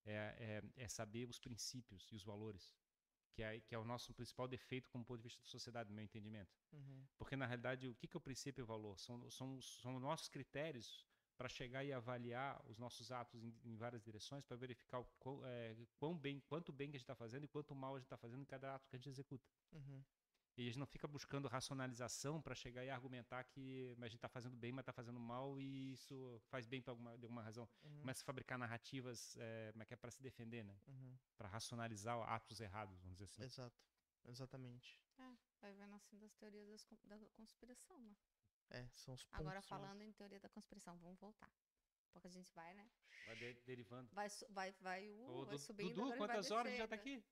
é, 0.06 0.62
é, 0.78 0.84
é 0.84 0.88
saber 0.88 1.30
os 1.30 1.40
princípios 1.40 2.12
e 2.12 2.16
os 2.16 2.24
valores, 2.24 2.76
que 3.34 3.44
é, 3.44 3.60
que 3.62 3.76
é 3.76 3.80
o 3.80 3.86
nosso 3.86 4.14
principal 4.14 4.48
defeito 4.48 4.90
como 4.90 5.06
ponto 5.06 5.20
de 5.20 5.24
vista 5.24 5.42
da 5.44 5.48
sociedade, 5.50 5.90
no 5.90 5.96
meu 5.96 6.06
entendimento. 6.06 6.58
Uhum, 6.72 7.08
Porque, 7.18 7.36
na 7.36 7.46
realidade, 7.46 7.90
o 7.90 7.96
que, 7.96 8.08
que 8.08 8.18
é 8.18 8.20
o 8.20 8.22
princípio 8.22 8.62
e 8.62 8.64
o 8.64 8.68
valor? 8.68 9.00
São, 9.00 9.30
são, 9.32 9.58
os- 9.58 9.82
são 9.82 9.96
os 9.96 10.02
nossos 10.02 10.30
critérios 10.30 11.08
para 11.38 11.50
chegar 11.50 11.84
e 11.84 11.94
avaliar 11.94 12.66
os 12.70 12.78
nossos 12.78 13.12
atos 13.12 13.44
em, 13.44 13.60
em 13.64 13.76
várias 13.78 14.04
direções, 14.04 14.46
para 14.46 14.58
verificar 14.58 15.00
o 15.00 15.06
quão, 15.20 15.46
é, 15.46 15.76
quão 15.98 16.18
bem, 16.18 16.40
quanto 16.42 16.72
bem 16.74 16.90
que 16.92 16.98
a 16.98 17.00
gente 17.00 17.04
está 17.04 17.16
fazendo 17.16 17.46
e 17.46 17.48
quanto 17.48 17.76
mal 17.76 17.96
a 17.96 18.00
gente 18.00 18.06
está 18.08 18.18
fazendo 18.18 18.42
em 18.42 18.46
cada 18.46 18.76
ato 18.76 18.90
que 18.90 18.96
a 18.96 19.00
gente 19.00 19.10
executa. 19.10 19.50
uhum. 19.72 20.06
E 20.58 20.62
a 20.62 20.66
gente 20.66 20.80
não 20.80 20.86
fica 20.86 21.06
buscando 21.08 21.48
racionalização 21.50 22.42
para 22.42 22.56
chegar 22.56 22.84
e 22.86 22.90
argumentar 22.90 23.44
que 23.44 23.94
a 24.00 24.06
gente 24.06 24.16
está 24.16 24.30
fazendo 24.30 24.56
bem, 24.56 24.72
mas 24.72 24.84
está 24.84 24.94
fazendo 24.94 25.20
mal 25.20 25.60
e 25.60 25.92
isso 25.92 26.40
faz 26.50 26.66
bem 26.66 26.82
por 26.82 26.92
alguma, 26.92 27.18
de 27.18 27.26
alguma 27.26 27.42
razão. 27.42 27.68
Uhum, 27.84 28.00
Começa 28.00 28.22
a 28.24 28.26
fabricar 28.26 28.58
narrativas 28.58 29.36
é, 29.38 29.72
como 29.74 29.84
é 29.84 29.86
que 29.86 29.94
é 29.94 29.98
para 29.98 30.12
se 30.12 30.24
defender, 30.24 30.64
né? 30.64 30.80
uhum. 30.88 31.18
Para 31.38 31.50
racionalizar 31.50 32.18
atos 32.30 32.62
errados, 32.62 32.98
vamos 33.02 33.18
dizer 33.18 33.26
assim. 33.26 33.44
Exato. 33.44 33.76
Exatamente. 34.24 35.00
Vai 35.62 35.74
vendo 35.74 35.96
assim 35.96 36.18
das 36.20 36.34
teorias 36.36 36.86
das 36.86 37.02
da 37.22 37.30
conspiração, 37.32 38.00
né? 38.02 38.16
É, 38.70 38.88
são 38.94 39.14
os 39.14 39.24
pontos. 39.24 39.40
Agora 39.40 39.62
falando 39.62 40.02
em 40.02 40.12
teoria 40.14 40.40
da 40.40 40.50
conspiração, 40.50 40.98
vamos 41.00 41.20
voltar. 41.20 41.52
Porque 42.12 42.28
a 42.28 42.32
gente 42.32 42.54
vai, 42.54 42.74
né? 42.74 42.90
Vai 43.26 43.36
de- 43.36 43.54
derivando. 43.66 44.10
Vai, 44.14 44.28
vai, 44.50 44.72
vai, 44.74 45.10
uh, 45.12 45.30
Ô, 45.32 45.46
vai 45.46 45.56
Du- 45.56 45.60
subindo. 45.60 45.90
Dudu, 45.90 46.02
agora 46.14 46.18
vai 46.18 46.28
quantas 46.28 46.52
horas 46.52 46.78
já 46.78 46.88
tá 46.88 46.96
descendo. 46.96 47.18
aqui? 47.20 47.26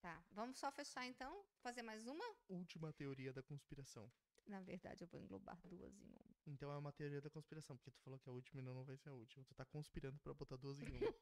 Tá, 0.00 0.22
vamos 0.32 0.58
só 0.58 0.70
fechar 0.72 1.04
então, 1.06 1.44
fazer 1.62 1.82
mais 1.82 2.06
uma? 2.06 2.24
Última 2.48 2.90
teoria 2.92 3.32
da 3.34 3.42
conspiração. 3.42 4.10
Na 4.46 4.60
verdade, 4.60 5.04
eu 5.04 5.08
vou 5.08 5.20
englobar 5.20 5.58
duas 5.64 5.94
em 6.00 6.06
uma. 6.06 6.34
Então 6.46 6.72
é 6.72 6.76
uma 6.78 6.90
teoria 6.90 7.20
da 7.20 7.28
conspiração, 7.28 7.76
porque 7.76 7.90
tu 7.90 8.00
falou 8.00 8.18
que 8.18 8.28
a 8.28 8.32
última 8.32 8.60
e 8.60 8.64
não, 8.64 8.82
vai 8.82 8.96
ser 8.96 9.10
a 9.10 9.12
última. 9.12 9.44
Tu 9.44 9.54
tá 9.54 9.64
conspirando 9.66 10.18
pra 10.20 10.32
botar 10.32 10.56
duas 10.56 10.80
em 10.80 10.86
uma. 10.88 11.14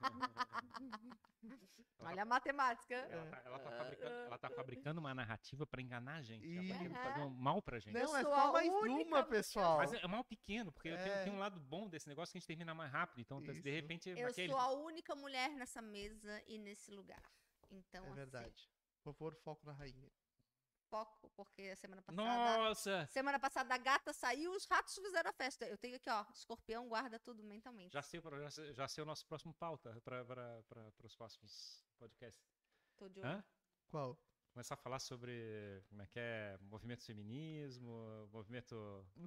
Olha 2.00 2.22
a 2.22 2.26
matemática. 2.26 2.94
Ela 2.94 3.26
tá, 3.26 3.42
ela 3.44 3.58
tá 3.58 3.70
fabricando, 3.70 4.14
ela 4.14 4.38
tá 4.38 4.50
fabricando 4.50 5.00
uma 5.00 5.14
narrativa 5.14 5.66
pra 5.66 5.80
enganar 5.80 6.16
a 6.16 6.22
gente. 6.22 6.46
Ela 6.46 6.90
tá 6.90 7.04
fazer 7.04 7.20
um 7.20 7.30
mal 7.30 7.62
pra 7.62 7.78
gente. 7.78 7.96
Eu 7.96 8.04
não, 8.04 8.16
é 8.16 8.22
sou 8.22 8.30
só 8.32 8.48
a 8.48 8.52
mais 8.52 8.68
única 8.72 9.08
uma, 9.08 9.24
pessoal. 9.24 9.78
Mas 9.78 9.92
é 9.92 9.98
é 10.02 10.06
mal 10.06 10.22
pequeno, 10.24 10.70
porque 10.72 10.88
tem, 10.90 10.98
É. 10.98 11.24
tem 11.24 11.32
um 11.32 11.38
lado 11.38 11.58
bom 11.58 11.88
desse 11.88 12.08
negócio 12.08 12.32
que 12.32 12.38
a 12.38 12.40
gente 12.40 12.46
termina 12.46 12.74
mais 12.74 12.92
rápido. 12.92 13.20
Então, 13.20 13.40
Isso. 13.40 13.62
de 13.62 13.70
repente, 13.70 14.10
Eu 14.10 14.28
aquele- 14.28 14.48
sou 14.52 14.58
a 14.58 14.70
única 14.72 15.14
mulher 15.14 15.50
nessa 15.50 15.80
mesa 15.80 16.42
e 16.46 16.58
nesse 16.58 16.90
lugar. 16.90 17.22
Então, 17.76 18.02
É 18.04 18.06
assim, 18.06 18.14
verdade. 18.16 18.70
Por 19.02 19.12
favor, 19.12 19.34
foco 19.36 19.64
na 19.66 19.72
rainha. 19.72 20.10
foco, 20.88 21.28
porque 21.36 21.62
a 21.62 21.76
semana 21.76 22.00
passada. 22.00 22.22
Nossa! 22.22 23.06
Semana 23.08 23.38
passada 23.40 23.74
a 23.74 23.78
gata 23.78 24.12
saiu, 24.12 24.52
os 24.52 24.64
ratos 24.66 24.94
fizeram 24.94 25.30
a 25.30 25.32
festa. 25.32 25.66
Eu 25.66 25.76
tenho 25.76 25.96
aqui, 25.96 26.08
ó, 26.08 26.24
escorpião 26.32 26.88
guarda 26.88 27.18
tudo 27.18 27.42
mentalmente. 27.42 27.92
Já 27.92 28.02
sei, 28.02 28.20
já 28.20 28.50
sei, 28.50 28.72
já 28.72 28.88
sei 28.88 29.02
o 29.02 29.06
nosso 29.06 29.26
próximo 29.26 29.52
pauta 29.54 30.00
para 30.02 30.62
os 31.04 31.14
próximos 31.16 31.84
podcasts. 31.98 32.48
Tô 32.96 33.08
de 33.08 33.20
olho. 33.20 33.28
Hã? 33.28 33.44
Qual? 33.88 34.18
Começar 34.56 34.72
a 34.72 34.78
falar 34.78 34.98
sobre 35.00 35.82
como 35.86 36.00
é 36.00 36.06
que 36.06 36.18
é 36.18 36.56
movimento 36.62 37.04
feminismo, 37.04 38.26
movimento. 38.32 38.74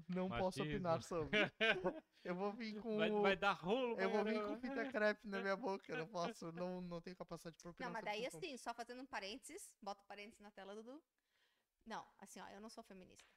Não 0.07 0.27
posso 0.27 0.57
Machismo. 0.57 0.63
opinar 0.63 1.03
sobre. 1.03 1.29
Eu 2.23 2.33
vou 2.33 2.51
vir 2.51 2.81
com. 2.81 2.97
Vai, 2.97 3.11
o- 3.11 3.21
vai 3.21 3.35
dar 3.37 3.51
rolo, 3.51 3.95
Eu 3.99 4.09
vou 4.09 4.23
vir 4.23 4.43
com 4.43 4.57
fita 4.57 4.91
crepe 4.91 5.27
na 5.27 5.39
minha 5.39 5.55
boca. 5.55 5.85
Eu 5.91 5.99
não 5.99 6.07
posso, 6.07 6.51
não, 6.53 6.81
não 6.81 6.99
tenho 6.99 7.15
capacidade 7.15 7.55
de 7.57 7.67
opinar 7.67 7.89
Não, 7.89 7.93
mas 7.93 8.03
daí 8.05 8.25
assim, 8.25 8.57
só 8.57 8.73
fazendo 8.73 9.03
um 9.03 9.05
parênteses, 9.05 9.71
bota 9.79 10.01
um 10.01 10.05
parênteses 10.07 10.39
na 10.39 10.49
tela, 10.49 10.73
Dudu. 10.73 10.99
Não, 11.85 12.03
assim, 12.17 12.39
ó, 12.39 12.47
eu 12.49 12.59
não 12.59 12.67
sou 12.69 12.83
feminista. 12.83 13.31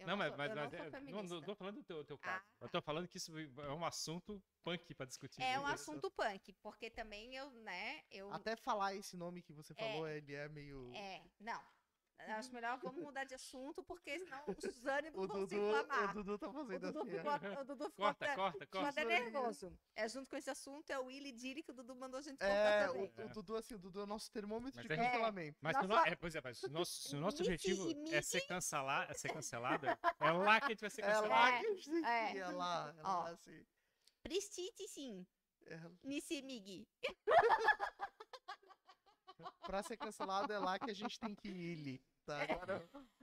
Eu 0.00 0.06
Não, 0.06 0.16
mas, 0.16 0.28
sou, 0.28 0.38
mas 0.38 0.50
eu 0.50 0.56
não 0.56 0.62
mas 0.62 0.70
sou 0.70 0.78
é- 0.78 0.82
não, 0.84 0.90
feminista. 0.90 1.34
não 1.34 1.42
tô 1.42 1.54
falando 1.54 1.74
do 1.76 1.82
teu, 1.84 2.04
teu 2.06 2.18
caso. 2.18 2.42
Ah, 2.42 2.64
Eu 2.64 2.68
tô 2.70 2.80
falando 2.80 3.06
que 3.06 3.18
isso 3.18 3.38
é 3.38 3.72
um 3.72 3.84
assunto 3.84 4.42
punk 4.62 4.94
pra 4.94 5.04
discutir. 5.04 5.42
É 5.42 5.58
um 5.58 5.64
Isso. 5.64 5.74
assunto 5.74 6.10
punk, 6.10 6.54
porque 6.62 6.88
também 6.88 7.36
eu, 7.36 7.50
né, 7.50 8.02
eu... 8.10 8.32
Até 8.32 8.56
falar 8.56 8.94
esse 8.94 9.14
nome 9.14 9.42
que 9.42 9.52
você 9.52 9.74
É. 9.76 9.92
falou, 9.92 10.08
ele 10.08 10.34
é 10.34 10.48
meio. 10.48 10.90
É, 10.94 11.22
não. 11.38 11.62
Acho 12.28 12.52
melhor 12.54 12.78
vamos 12.78 13.02
mudar 13.02 13.24
de 13.24 13.34
assunto, 13.34 13.82
porque 13.82 14.18
senão 14.18 14.42
os 14.46 14.86
ânimos 14.86 15.18
O 15.24 15.26
vão 15.26 15.46
se 15.46 15.54
Dudu, 15.56 15.66
inflamar. 15.68 16.10
o 16.10 16.14
Dudu 16.14 16.38
tá 16.38 16.48
O 16.48 16.52
fazendo 16.52 16.80
Dudu 16.92 17.00
assim. 17.00 17.10
ficou, 17.10 17.32
o 17.60 17.64
Dudu 17.64 17.84
ficou 17.90 18.04
Corta, 18.06 18.24
até, 18.24 18.34
corta, 18.36 18.66
corta. 18.66 18.88
até 18.88 19.04
nervoso. 19.04 19.78
É, 19.96 20.08
junto 20.08 20.28
com 20.30 20.36
esse 20.36 20.50
assunto, 20.50 20.90
é 20.90 20.98
o 20.98 21.06
Willy 21.06 21.32
Diri 21.32 21.62
que 21.62 21.70
o 21.70 21.74
Dudu 21.74 21.94
mandou 21.96 22.18
a 22.18 22.22
gente 22.22 22.38
cortar 22.38 22.54
É, 22.54 22.86
também. 22.86 23.02
o, 23.18 23.24
o 23.26 23.28
Dudu, 23.30 23.56
assim, 23.56 23.74
o 23.74 23.78
Dudu 23.78 24.00
é 24.00 24.02
o 24.04 24.06
nosso 24.06 24.30
termômetro 24.30 24.76
Mas 24.76 24.86
de 24.86 24.92
é- 24.92 24.96
cancelamento. 24.96 25.58
Mas 25.60 25.76
se 25.76 25.84
o 25.84 25.88
Nossa- 25.88 26.02
no- 26.02 26.12
é, 26.12 26.16
pois 26.16 26.34
é, 26.34 26.40
mas 26.44 26.58
se 26.58 26.66
o 26.66 26.70
nosso, 26.70 26.92
se 27.08 27.16
o 27.16 27.20
nosso 27.20 27.42
objetivo 27.42 27.88
é 28.12 28.22
ser, 28.22 28.40
cancelar, 28.46 29.10
é 29.10 29.14
ser 29.14 29.32
cancelado, 29.32 29.86
é 29.86 30.30
lá 30.30 30.60
que 30.60 30.66
a 30.66 30.68
gente 30.70 30.80
vai 30.80 30.90
ser 30.90 31.02
É 31.02 31.06
cancelado. 31.06 31.28
lá 31.30 31.48
É, 31.50 31.58
que 31.60 31.66
a 31.66 31.70
gente 31.74 31.90
tem 31.90 32.02
que 32.02 32.08
é. 32.08 32.34
ir, 32.34 32.38
é 32.38 32.46
lá, 32.48 32.94
é 32.96 33.00
Ó. 33.02 33.22
lá, 33.24 33.30
assim. 33.30 33.66
Prestite 34.22 34.86
sim, 34.88 35.26
É, 35.66 35.80
Nisse 36.04 36.42
Migi. 36.42 36.86
pra 39.66 39.82
ser 39.82 39.96
cancelado 39.96 40.52
é 40.52 40.58
lá 40.58 40.78
que 40.78 40.90
a 40.90 40.94
gente 40.94 41.18
tem 41.18 41.34
que 41.34 41.48
ir, 41.48 42.02
tá? 42.36 42.52
Agora, 42.54 42.90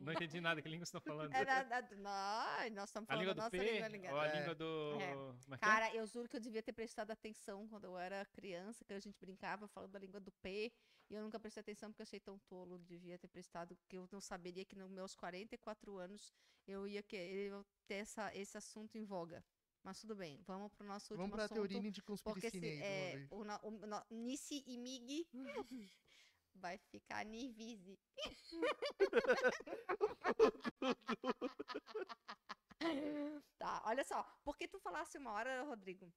Não 0.00 0.12
entendi 0.12 0.40
nada, 0.40 0.62
que 0.62 0.68
língua 0.68 0.86
você 0.86 0.92
tá 0.92 1.00
falando? 1.00 1.32
É 1.34 1.44
da, 1.44 1.82
nós, 1.96 2.72
nós 2.72 2.88
estamos 2.88 3.08
A 3.08 3.12
falando 3.12 3.20
língua 3.20 3.34
da 3.34 3.34
do 3.34 3.36
nossa 3.38 3.50
P 3.50 3.88
língua. 3.90 4.12
ou 4.12 4.20
a 4.20 4.26
É. 4.26 4.38
língua 4.38 4.54
do... 4.54 5.00
É. 5.00 5.14
como 5.14 5.54
é 5.54 5.58
que 5.58 5.64
é? 5.64 5.68
Cara, 5.68 5.94
eu 5.94 6.06
juro 6.06 6.28
que 6.28 6.36
eu 6.36 6.40
devia 6.40 6.62
ter 6.62 6.72
prestado 6.72 7.10
atenção 7.10 7.68
quando 7.68 7.84
eu 7.84 7.98
era 7.98 8.24
criança, 8.26 8.84
que 8.84 8.92
a 8.92 9.00
gente 9.00 9.18
brincava 9.18 9.66
falando 9.68 9.90
da 9.92 9.98
língua 9.98 10.20
do 10.20 10.30
P, 10.32 10.72
e 11.10 11.14
eu 11.14 11.22
nunca 11.22 11.38
prestei 11.38 11.60
atenção 11.60 11.90
porque 11.90 12.02
eu 12.02 12.04
achei 12.04 12.20
tão 12.20 12.38
tolo, 12.48 12.78
devia 12.78 13.18
ter 13.18 13.28
prestado, 13.28 13.76
porque 13.76 13.96
eu 13.98 14.08
não 14.10 14.20
saberia 14.20 14.64
que 14.64 14.76
nos 14.76 14.90
meus 14.90 15.14
44 15.14 15.98
anos 15.98 16.32
eu 16.66 16.86
ia 16.86 17.02
querer 17.02 17.52
ter 17.86 17.94
essa, 17.96 18.34
esse 18.34 18.56
assunto 18.56 18.96
em 18.96 19.04
voga. 19.04 19.44
Mas 19.82 20.00
tudo 20.00 20.14
bem, 20.14 20.40
vamos 20.46 20.72
pro 20.72 20.86
nosso 20.86 21.12
último 21.12 21.24
vamos 21.28 21.34
pra 21.34 21.44
assunto. 21.44 21.68
teoria 21.68 21.90
de 21.90 22.02
Porque 22.22 22.50
se, 22.50 22.58
aí, 22.58 22.80
é, 22.80 23.26
o, 23.30 23.42
o, 23.42 24.14
Nissi 24.14 24.62
e 24.64 24.78
Mig 24.78 25.28
vai 26.54 26.78
ficar 26.78 27.24
Nivise. 27.24 27.98
tá, 33.58 33.82
olha 33.86 34.04
só. 34.04 34.22
Por 34.44 34.56
que 34.56 34.68
tu 34.68 34.78
falasse 34.80 35.18
uma 35.18 35.32
hora, 35.32 35.62
Rodrigo? 35.64 36.12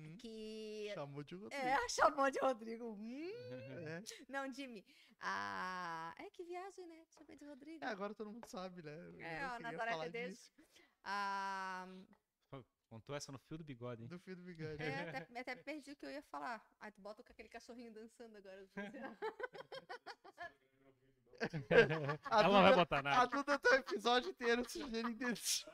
Hum, 0.00 0.16
que... 0.16 0.90
Chamou 0.94 1.22
de 1.22 1.34
Rodrigo. 1.36 1.64
É, 1.64 1.88
chamou 2.18 2.30
de 2.30 2.38
Rodrigo. 2.40 2.92
Hum, 2.94 3.30
É. 3.86 4.02
Não, 4.28 4.52
Jimmy. 4.52 4.84
Ah, 5.20 6.12
é 6.18 6.28
que 6.30 6.44
viagem, 6.44 6.86
né? 6.86 7.04
Chamei 7.16 7.36
de 7.36 7.44
Rodrigo. 7.44 7.84
É, 7.84 7.88
agora 7.88 8.14
todo 8.14 8.32
mundo 8.32 8.46
sabe, 8.48 8.82
né? 8.82 8.92
Eu 8.92 9.20
É, 9.20 9.38
queria 9.38 9.58
Nazaré 9.60 9.90
falar 9.92 10.04
Tedesco. 10.04 10.62
disso, 10.62 10.72
Ah, 11.04 11.86
Contou 12.94 13.16
essa 13.16 13.32
no 13.32 13.38
fio 13.40 13.58
do 13.58 13.64
bigode, 13.64 14.02
hein? 14.02 14.08
Do 14.08 14.20
filho 14.20 14.36
do 14.36 14.42
bigode. 14.44 14.80
é, 14.80 14.84
até, 15.26 15.40
até 15.40 15.56
perdi 15.56 15.90
o 15.90 15.96
que 15.96 16.06
eu 16.06 16.10
ia 16.12 16.22
falar. 16.22 16.64
Aí 16.80 16.92
tu 16.92 17.00
bota 17.00 17.24
com 17.24 17.32
aquele 17.32 17.48
cachorrinho 17.48 17.92
dançando 17.92 18.36
agora. 18.36 18.64
A 22.30 22.40
Ela 22.40 22.42
não 22.44 22.52
vai 22.52 22.62
Duda- 22.70 22.76
botar 22.76 22.98
A 23.00 23.02
nada. 23.02 23.26
Duda 23.26 23.58
tá 23.58 23.70
o 23.70 23.74
episódio 23.74 24.30
inteiro 24.30 24.64
sugerindo 24.70 25.10
intenções. 25.10 25.66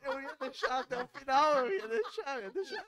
Eu 0.00 0.20
ia 0.20 0.34
deixar 0.36 0.78
até 0.78 1.02
o 1.02 1.08
final, 1.08 1.66
eu 1.66 1.74
ia 1.74 1.88
deixar, 1.88 2.36
eu 2.38 2.42
ia 2.44 2.50
deixar. 2.52 2.86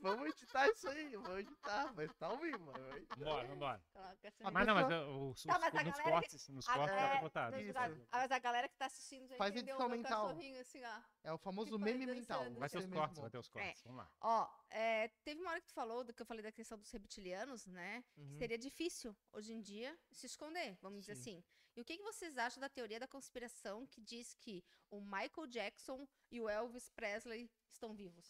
Vamos 0.00 0.28
editar 0.30 0.66
isso 0.68 0.88
aí, 0.88 1.14
vamos 1.16 1.38
editar, 1.40 1.92
mas 1.94 2.12
tá 2.14 2.26
ao 2.26 2.38
vivo. 2.38 2.58
mano. 2.58 3.06
Vambora, 3.16 3.46
vambora. 3.48 3.82
Coloca 3.92 4.28
assim. 4.28 4.44
A 4.44 4.50
Mas 4.50 4.66
não, 4.66 4.74
mas 4.74 4.86
uh, 4.90 5.30
os, 5.30 5.42
Tá, 5.42 5.54
os- 5.54 5.60
mas 5.60 5.74
a 5.74 5.84
nos 5.84 5.96
galera 5.98 6.10
cortes, 6.10 6.48
nos 6.48 6.68
a- 6.68 6.74
cortes 6.74 6.96
dá 6.96 7.02
é, 7.02 7.10
pra 7.10 7.20
botar. 7.20 7.50
Mas 7.50 7.66
Isso. 7.66 7.78
a- 7.78 8.18
mas 8.18 8.30
a 8.32 8.38
galera 8.38 8.68
que 8.68 8.76
tá 8.76 8.86
assistindo 8.86 9.26
já 9.28 9.36
Faz 9.36 9.52
entendeu 9.54 9.74
edição 9.74 9.86
o 9.86 9.90
meu 9.90 9.98
mental. 9.98 10.26
cachorrinho 10.28 10.60
assim, 10.60 10.82
ó. 10.84 11.00
É 11.22 11.32
o 11.32 11.38
famoso 11.38 11.78
meme 11.78 12.04
foi 12.06 12.14
mental. 12.14 12.38
dançando. 12.40 12.58
Vai 12.58 12.68
ter 12.70 12.78
os 12.78 12.84
mesmo 12.86 12.98
cortes, 13.00 13.18
vai 13.20 13.30
ter 13.30 13.38
os 13.38 13.48
cortes. 13.48 13.82
Vamos 13.82 13.98
lá. 13.98 14.10
Ó, 14.20 14.50
é, 14.70 15.08
teve 15.22 15.40
uma 15.40 15.50
hora 15.50 15.60
que 15.60 15.66
tu 15.66 15.74
falou 15.74 16.02
do 16.02 16.14
que 16.14 16.22
eu 16.22 16.26
falei 16.26 16.42
da 16.42 16.52
questão 16.52 16.78
dos 16.78 16.90
reptilianos, 16.90 17.66
né? 17.66 18.02
Que 18.14 18.20
Uhum. 18.20 18.38
seria 18.38 18.58
difícil, 18.58 19.14
hoje 19.32 19.52
em 19.52 19.60
dia, 19.60 19.98
se 20.10 20.26
esconder, 20.26 20.76
vamos 20.80 21.00
dizer 21.00 21.14
Sim. 21.16 21.20
assim. 21.38 21.44
E 21.76 21.80
o 21.80 21.84
que, 21.84 21.96
que 21.96 22.02
vocês 22.02 22.36
acham 22.36 22.60
da 22.60 22.68
teoria 22.68 22.98
da 22.98 23.06
conspiração 23.06 23.86
que 23.86 24.00
diz 24.00 24.34
que 24.34 24.64
o 24.90 25.00
Michael 25.00 25.46
Jackson 25.48 26.06
e 26.30 26.40
o 26.40 26.48
Elvis 26.48 26.88
Presley 26.90 27.48
estão 27.70 27.94
vivos? 27.94 28.28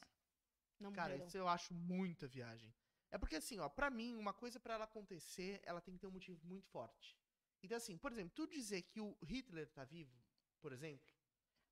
Não 0.80 0.92
Cara, 0.92 1.10
morreram. 1.10 1.26
isso 1.28 1.36
eu 1.36 1.46
acho 1.48 1.74
muita 1.74 2.26
viagem. 2.26 2.74
É 3.10 3.18
porque 3.18 3.36
assim, 3.36 3.58
ó, 3.58 3.68
pra 3.68 3.90
mim, 3.90 4.16
uma 4.16 4.32
coisa 4.32 4.58
pra 4.58 4.74
ela 4.74 4.84
acontecer, 4.84 5.60
ela 5.64 5.80
tem 5.80 5.94
que 5.94 6.00
ter 6.00 6.06
um 6.06 6.12
motivo 6.12 6.40
muito 6.44 6.66
forte. 6.68 7.16
Então 7.62 7.76
assim, 7.76 7.96
por 7.98 8.10
exemplo, 8.12 8.32
tu 8.34 8.46
dizer 8.46 8.82
que 8.82 9.00
o 9.00 9.16
Hitler 9.22 9.68
tá 9.68 9.84
vivo, 9.84 10.16
por 10.60 10.72
exemplo, 10.72 11.12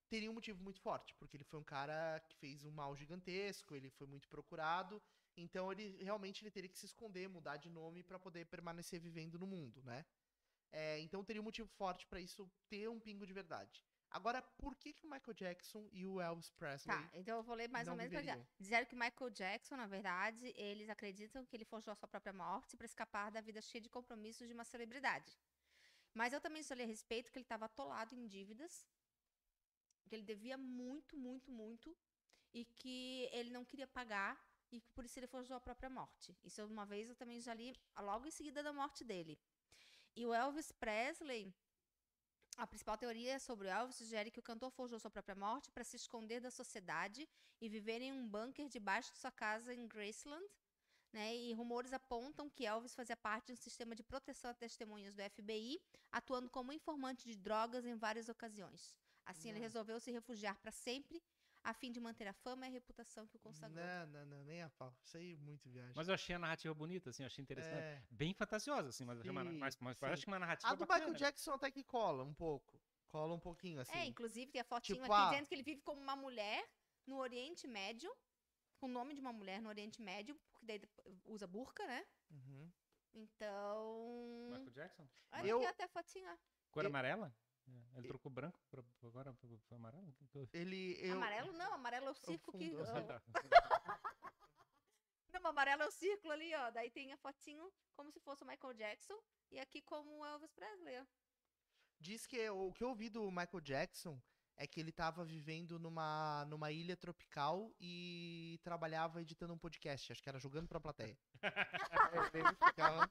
teria 0.09 0.31
um 0.31 0.35
motivo 0.35 0.63
muito 0.63 0.81
forte, 0.81 1.15
porque 1.15 1.37
ele 1.37 1.45
foi 1.45 1.59
um 1.61 1.65
cara 1.65 2.21
que 2.21 2.35
fez 2.37 2.65
um 2.65 2.71
mal 2.71 2.95
gigantesco, 2.97 3.75
ele 3.75 3.91
foi 3.91 4.07
muito 4.07 4.29
procurado, 4.29 5.03
então 5.37 5.71
ele 5.73 6.03
realmente 6.03 6.43
ele 6.43 6.51
teria 6.51 6.69
que 6.69 6.79
se 6.79 6.87
esconder, 6.87 7.29
mudar 7.29 7.57
de 7.57 7.71
nome 7.71 8.03
pra 8.03 8.19
poder 8.19 8.47
permanecer 8.47 9.01
vivendo 9.01 9.39
no 9.39 9.47
mundo, 9.47 9.83
né? 9.83 10.05
É, 10.71 10.99
então 11.01 11.25
teria 11.25 11.41
um 11.41 11.45
motivo 11.45 11.69
forte 11.69 12.07
pra 12.07 12.21
isso 12.21 12.51
ter 12.69 12.89
um 12.89 13.01
pingo 13.01 13.27
de 13.27 13.33
verdade. 13.33 13.83
Agora, 14.11 14.41
por 14.41 14.75
que, 14.75 14.93
que 14.93 15.07
o 15.07 15.11
Michael 15.11 15.35
Jackson 15.35 15.87
e 15.93 16.07
o 16.07 16.21
Elvis 16.21 16.51
Presley 16.51 16.97
Tá, 16.97 17.11
então 17.13 17.37
eu 17.37 17.43
vou 17.43 17.55
ler 17.55 17.69
mais 17.69 17.87
ou 17.89 17.95
menos 17.95 18.11
pra 18.11 18.21
viveriam. 18.21 18.43
dizer. 18.43 18.57
Disseram 18.59 18.87
que 18.87 18.97
Michael 18.97 19.31
Jackson, 19.31 19.77
na 19.77 19.87
verdade, 19.87 20.53
eles 20.57 20.89
acreditam 20.89 21.45
que 21.45 21.55
ele 21.57 21.65
forjou 21.65 21.93
a 21.93 21.95
sua 21.95 22.09
própria 22.09 22.33
morte 22.33 22.77
para 22.77 22.87
escapar 22.87 23.31
da 23.31 23.41
vida 23.41 23.61
cheia 23.61 23.83
de 23.83 23.89
compromissos 23.89 24.49
de 24.49 24.55
uma 24.55 24.65
celebridade. 24.65 25.39
Mas 26.15 26.33
eu 26.33 26.41
também 26.41 26.63
só 26.63 26.75
li 26.75 26.83
a 26.83 26.87
respeito 26.87 27.31
que 27.31 27.39
ele 27.39 27.45
estava 27.45 27.67
atolado 27.67 28.15
em 28.15 28.27
dívidas, 28.27 28.87
que 30.09 30.15
ele 30.15 30.25
devia 30.25 30.57
muito, 30.57 31.17
muito, 31.17 31.51
muito, 31.51 31.95
e 32.53 32.65
que 32.65 33.29
ele 33.31 33.51
não 33.51 33.65
queria 33.65 33.87
pagar, 33.87 34.43
e 34.73 34.81
que 34.81 34.91
por 34.93 35.05
isso 35.05 35.19
ele 35.19 35.27
forjou 35.27 35.57
a 35.57 35.61
própria 35.61 35.91
morte. 35.91 36.37
Isso 36.43 36.65
uma 36.65 36.87
vez 36.87 37.09
eu 37.09 37.15
também 37.15 37.41
já 37.41 37.53
li 37.55 37.75
logo 37.99 38.27
em 38.27 38.31
seguida 38.31 38.63
da 38.63 38.73
morte 38.73 39.05
dele. 39.05 39.39
E 40.17 40.27
o 40.27 40.35
Elvis 40.35 40.73
Presley, 40.73 41.55
a 42.59 42.67
principal 42.67 42.99
teoria 42.99 43.39
sobre 43.39 43.69
o 43.69 43.71
Elvis 43.71 43.95
sugere 43.95 44.33
que 44.33 44.41
o 44.41 44.43
cantor 44.43 44.71
forjou 44.73 44.99
sua 44.99 45.11
própria 45.11 45.37
morte 45.37 45.71
para 45.71 45.85
se 45.85 45.95
esconder 45.95 46.41
da 46.41 46.51
sociedade 46.51 47.29
e 47.61 47.69
viver 47.69 48.03
em 48.03 48.13
um 48.13 48.29
bunker 48.29 48.69
debaixo 48.69 49.13
de 49.13 49.19
sua 49.19 49.31
casa 49.31 49.73
em 49.73 49.87
Graceland. 49.87 50.45
Né? 51.13 51.37
E 51.37 51.55
rumores 51.55 51.93
apontam 51.93 52.51
que 52.51 52.67
Elvis 52.67 52.97
fazia 52.97 53.17
parte 53.17 53.47
de 53.47 53.53
um 53.53 53.57
sistema 53.57 53.95
de 53.95 54.03
proteção 54.03 54.51
a 54.51 54.55
testemunhas 54.55 55.15
do 55.15 55.23
FBI, 55.23 55.81
atuando 56.11 56.51
como 56.51 56.73
informante 56.73 57.25
de 57.25 57.37
drogas 57.37 57.87
em 57.87 57.95
várias 57.95 58.29
ocasiões. 58.29 58.93
Assim, 59.25 59.51
ele 59.51 59.61
Nossa. 59.61 59.69
resolveu 59.69 60.01
se 60.01 60.11
refugiar 60.11 60.59
para 60.59 60.73
sempre, 60.73 61.23
a 61.71 61.75
fim 61.75 61.93
de 61.93 62.01
manter 62.01 62.27
a 62.27 62.33
fama 62.33 62.67
e 62.67 62.69
a 62.71 62.73
reputação 62.73 63.27
que 63.27 63.37
o 63.37 63.41
consagrou. 63.41 63.85
Não, 63.85 64.07
não, 64.07 64.27
não, 64.27 64.45
nem 64.45 64.63
a 64.63 64.71
pau. 64.71 64.95
Isso 65.05 65.17
aí 65.17 65.35
é 65.35 65.37
muito 65.37 65.69
viagem. 65.69 65.93
Mas 65.95 66.09
eu 66.09 66.15
achei 66.15 66.35
a 66.35 66.39
narrativa 66.39 66.73
bonita, 66.75 67.11
assim, 67.11 67.23
eu 67.23 67.27
achei 67.27 67.43
interessante. 67.43 67.77
É. 67.83 68.03
Bem 68.11 68.33
fantasiosa, 68.33 68.89
assim, 68.89 69.05
mas, 69.05 69.19
achei 69.19 69.31
uma- 69.31 69.45
Sim, 69.45 69.59
mas, 69.59 69.77
mas 69.79 69.97
sim. 69.99 70.07
acho 70.07 70.23
que 70.23 70.29
uma 70.29 70.39
narrativa 70.39 70.71
A 70.73 70.75
do 70.75 70.87
bacana. 70.87 71.11
Michael 71.11 71.19
Jackson 71.19 71.53
até 71.53 71.71
que 71.71 71.85
cola 71.85 72.25
um 72.25 72.33
pouco. 72.35 72.81
Cola 73.09 73.35
um 73.35 73.41
pouquinho, 73.41 73.81
assim. 73.81 73.93
É, 73.97 74.05
inclusive 74.07 74.51
tem 74.51 74.61
a 74.61 74.65
fotinho 74.65 75.01
Tipo, 75.01 75.13
aqui 75.13 75.23
ah. 75.23 75.31
dizendo 75.31 75.49
que 75.49 75.55
ele 75.55 75.63
vive 75.63 75.81
como 75.83 76.01
uma 76.01 76.17
mulher 76.17 76.67
no 77.07 77.17
Oriente 77.19 77.67
Médio, 77.67 78.11
com 78.79 78.87
o 78.87 78.91
nome 78.91 79.15
de 79.15 79.21
uma 79.21 79.33
mulher 79.33 79.61
no 79.61 79.69
Oriente 79.69 80.01
Médio, 80.01 80.39
porque 80.51 80.67
daí 80.67 80.81
usa 81.27 81.47
burca, 81.47 81.87
né? 81.87 82.07
Uhum. 82.31 82.71
Então. 83.15 84.49
Michael 84.51 84.71
Jackson? 84.71 85.09
Olha 85.33 85.47
Eu- 85.49 85.59
aqui 85.59 85.67
até 85.67 85.85
a 85.85 85.89
fotinha. 85.89 86.39
Cor 86.71 86.85
Eu- 86.85 86.89
amarela? 86.91 87.35
É, 87.95 87.99
Ele 87.99 88.09
trocou 88.09 88.31
branco 88.31 88.61
pra, 88.71 88.83
agora 89.03 89.33
foi 89.35 89.59
foi 89.59 89.77
amarelo? 89.77 90.15
Ele. 90.53 90.99
Eu... 91.01 91.17
Amarelo 91.17 91.53
não, 91.53 91.75
amarelo 91.75 92.07
é 92.07 92.11
o 92.11 92.15
círculo 92.15 92.59
que. 92.59 92.73
Não, 95.41 95.51
amarelo 95.51 95.83
é 95.83 95.87
o 95.87 95.91
círculo 95.93 96.33
ali, 96.33 96.53
ó. 96.55 96.71
Daí 96.71 96.91
tem 96.91 97.13
a 97.13 97.17
fotinho 97.17 97.71
como 97.95 98.11
se 98.11 98.19
fosse 98.19 98.43
o 98.43 98.47
Michael 98.47 98.75
Jackson. 98.75 99.19
E 99.51 99.61
aqui 99.61 99.81
como 99.83 100.19
o 100.19 100.27
Elvis 100.27 100.53
Presley, 100.53 100.99
ó. 100.99 101.07
Diz 102.01 102.27
que 102.27 102.49
o 102.51 102.73
que 102.73 102.83
eu 102.83 102.89
ouvi 102.89 103.09
do 103.09 103.31
Michael 103.31 103.61
Jackson 103.61 104.21
é 104.59 104.67
que 104.67 104.81
ele 104.81 104.91
tava 104.91 105.25
vivendo 105.25 105.79
numa, 105.79 106.45
numa 106.47 106.73
ilha 106.73 106.97
tropical 106.97 107.73
e 107.81 108.61
trabalhava 108.65 109.23
editando 109.23 109.55
um 109.55 109.59
podcast. 109.59 110.11
Acho 110.11 110.23
que 110.23 110.29
era 110.29 110.41
jogando 110.41 110.69
pra 110.69 110.81
plateia. 110.81 111.17
Ele 112.35 112.49
ficava, 112.67 113.09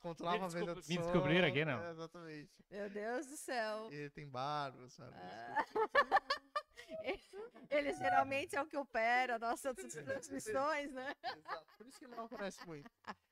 controlava 0.00 0.46
a 0.46 0.48
venda 0.48 0.74
do 0.74 0.80
me 0.88 0.96
descobriram 0.96 1.46
aqui, 1.46 1.64
não? 1.64 1.84
É, 1.84 1.90
exatamente. 1.90 2.50
Meu 2.70 2.88
Deus 2.88 3.26
do 3.26 3.36
céu. 3.36 3.92
Ele 3.92 4.10
tem 4.10 4.26
barba, 4.26 4.88
sabe? 4.88 5.14
Ah. 5.14 5.64
Ele 7.70 7.92
geralmente 7.94 8.54
é 8.54 8.62
o 8.62 8.66
que 8.66 8.76
opera 8.76 9.38
nossas 9.38 9.74
transmissões, 10.04 10.92
né? 10.92 11.12
Exato. 11.24 11.66
Por 11.76 11.86
isso 11.86 11.98
que 11.98 12.04
ele 12.04 12.14
não 12.14 12.24
aparece 12.24 12.64
muito. 12.66 12.90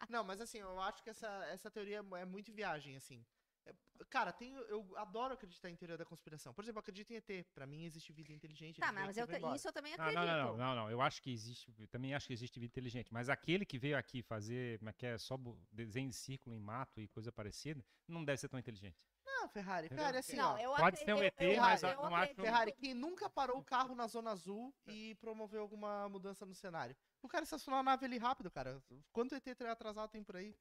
Não, 0.09 0.25
mas 0.25 0.41
assim, 0.41 0.59
eu 0.59 0.81
acho 0.81 1.03
que 1.03 1.11
essa, 1.11 1.29
essa 1.47 1.71
teoria 1.71 2.05
é 2.17 2.25
muito 2.25 2.53
viagem, 2.53 2.97
assim. 2.97 3.25
É, 3.67 3.75
Cara, 4.11 4.33
tem, 4.33 4.53
eu 4.55 4.97
adoro 4.97 5.35
acreditar 5.35 5.71
em 5.71 5.77
teoria 5.77 5.97
da 5.97 6.05
conspiração. 6.05 6.53
Por 6.53 6.63
exemplo, 6.65 6.79
eu 6.79 6.81
acredito 6.81 7.11
em 7.13 7.17
ET. 7.17 7.47
Pra 7.55 7.67
mim 7.67 7.85
existe 7.85 8.13
vida 8.13 8.33
inteligente. 8.33 8.81
Tá, 8.81 8.93
mas 8.93 9.17
eu, 9.17 9.27
isso 9.55 9.69
eu 9.69 9.73
também 9.73 9.95
acredito. 9.95 10.15
não, 10.15 10.27
não, 10.27 10.37
não, 10.37 10.57
não, 10.57 10.75
não. 10.77 10.91
Eu 10.91 11.01
acho 11.01 11.23
que 11.23 11.33
existe, 11.33 11.73
eu 11.79 11.89
também 11.89 12.15
acho 12.15 12.27
que 12.27 12.33
existe 12.33 12.61
vida 12.61 12.71
inteligente. 12.71 13.13
Mas 13.13 13.29
aquele 13.29 13.65
que 13.65 13.79
veio 13.79 13.97
aqui 13.97 14.23
fazer, 14.23 14.79
como 14.79 14.91
é 14.91 14.93
que 14.93 15.07
é, 15.07 15.19
só 15.19 15.37
desenho 15.73 16.11
de 16.11 16.17
círculo 16.17 16.55
em 16.55 16.61
mato 16.61 17.01
e 17.01 17.09
coisa 17.09 17.33
parecida, 17.33 17.85
não 18.07 18.25
deve 18.25 18.39
ser 18.39 18.49
tão 18.49 18.59
inteligente. 18.59 18.97
Não, 19.25 19.49
Ferrari. 19.49 19.89
Ferrari, 19.89 20.19
assim, 20.19 20.37
Não, 20.37 20.55
ó. 20.55 20.77
Pode 20.77 20.99
ser 20.99 21.13
um 21.13 21.17
acredito- 21.17 21.41
ET, 21.41 21.55
eu- 21.55 21.61
mas 21.61 21.83
eu 21.83 21.89
eu 21.91 21.97
não 21.97 22.15
acho- 22.17 22.35
Ferrari, 22.35 22.73
quem 22.73 22.95
nunca 22.95 23.29
parou 23.29 23.59
o 23.59 23.65
carro 23.65 23.95
na 23.95 24.07
zona 24.07 24.31
azul 24.31 24.75
e 24.87 25.15
promoveu 25.17 25.61
alguma 25.61 26.09
mudança 26.09 26.45
no 26.47 26.55
cenário? 26.55 26.97
O 27.23 27.29
cara 27.29 27.45
estacionou 27.45 27.81
a 27.81 27.83
nave 27.83 28.05
ali 28.05 28.19
rápido, 28.19 28.51
cara. 28.51 28.83
Quanto 29.13 29.35
ET 29.35 29.47
atrasado 29.67 30.11
tem 30.11 30.23
por 30.23 30.37
aí? 30.37 30.55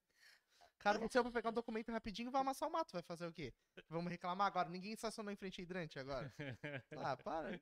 O 0.84 0.90
cara 0.92 1.00
desceu 1.00 1.24
pra 1.24 1.32
pegar 1.32 1.50
um 1.50 1.54
documento 1.54 1.90
rapidinho 1.94 2.30
vai 2.30 2.42
amassar 2.42 2.68
o 2.68 2.72
mato. 2.72 2.92
Vai 2.92 3.02
fazer 3.02 3.26
o 3.26 3.32
quê? 3.32 3.54
Vamos 3.88 4.12
reclamar 4.12 4.48
agora? 4.48 4.68
Ninguém 4.68 4.92
estacionou 4.92 5.32
em 5.32 5.36
frente 5.38 5.62
a 5.62 5.64
hidrante 5.64 5.98
agora. 5.98 6.30
Ah, 7.14 7.16
para. 7.16 7.58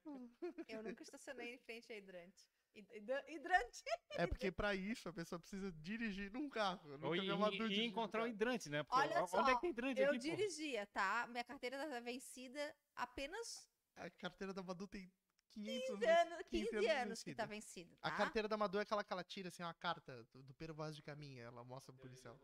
Eu 0.68 0.82
nunca 0.82 1.04
estacionei 1.04 1.54
em 1.54 1.58
frente 1.60 1.94
a 1.94 1.98
hidrante. 1.98 2.48
Hid- 2.74 2.90
hid- 2.92 3.24
Hidrante? 3.30 3.84
É 4.18 4.26
porque 4.26 4.52
pra 4.52 4.74
isso 4.74 5.08
a 5.08 5.14
pessoa 5.14 5.40
precisa 5.40 5.72
dirigir 5.74 6.32
num 6.32 6.50
carro. 6.50 6.82
Eu 6.94 7.00
Ou 7.10 7.16
e, 7.16 7.20
e- 7.20 7.82
e 7.82 7.86
encontrar 7.86 8.24
um 8.24 8.28
hidrante, 8.28 8.70
né? 8.70 8.82
Porque 8.82 8.98
Olha 9.00 9.22
onde 9.22 9.24
é 9.24 9.28
só, 9.28 9.44
que 9.56 9.62
tem 9.62 9.70
hidrante 9.70 10.02
Eu 10.02 10.10
aqui, 10.14 10.18
pô? 10.18 10.36
dirigia, 10.36 10.88
tá? 10.88 11.28
Minha 11.30 11.44
carteira 11.44 11.78
tá 11.88 12.00
vencida 12.00 12.76
apenas 12.96 13.70
A 13.98 14.10
carteira 14.10 14.52
da 14.52 14.64
Madu 14.64 14.88
tem 14.88 15.12
500 15.52 15.86
15 16.00 16.06
anos. 16.08 16.34
anos, 16.34 16.48
15 16.50 16.64
15 16.70 16.76
anos 16.88 17.02
anos 17.02 17.24
que 17.24 17.36
tá 17.36 17.46
vencida. 17.46 17.86
vencida, 17.86 17.98
A 18.02 18.10
tá? 18.10 18.18
carteira 18.18 18.48
da 18.48 18.58
Madu 18.58 18.80
é 18.80 18.82
aquela 18.82 19.04
que 19.04 19.14
ela 19.14 19.24
tira, 19.24 19.50
assim, 19.50 19.62
uma 19.62 19.74
carta 19.76 20.24
do, 20.34 20.42
do 20.42 20.54
Pero 20.56 20.74
Vaz 20.74 20.96
de 20.96 21.04
Caminha. 21.04 21.44
Ela 21.44 21.64
mostra 21.64 21.94
pro 21.94 22.02
policial. 22.02 22.40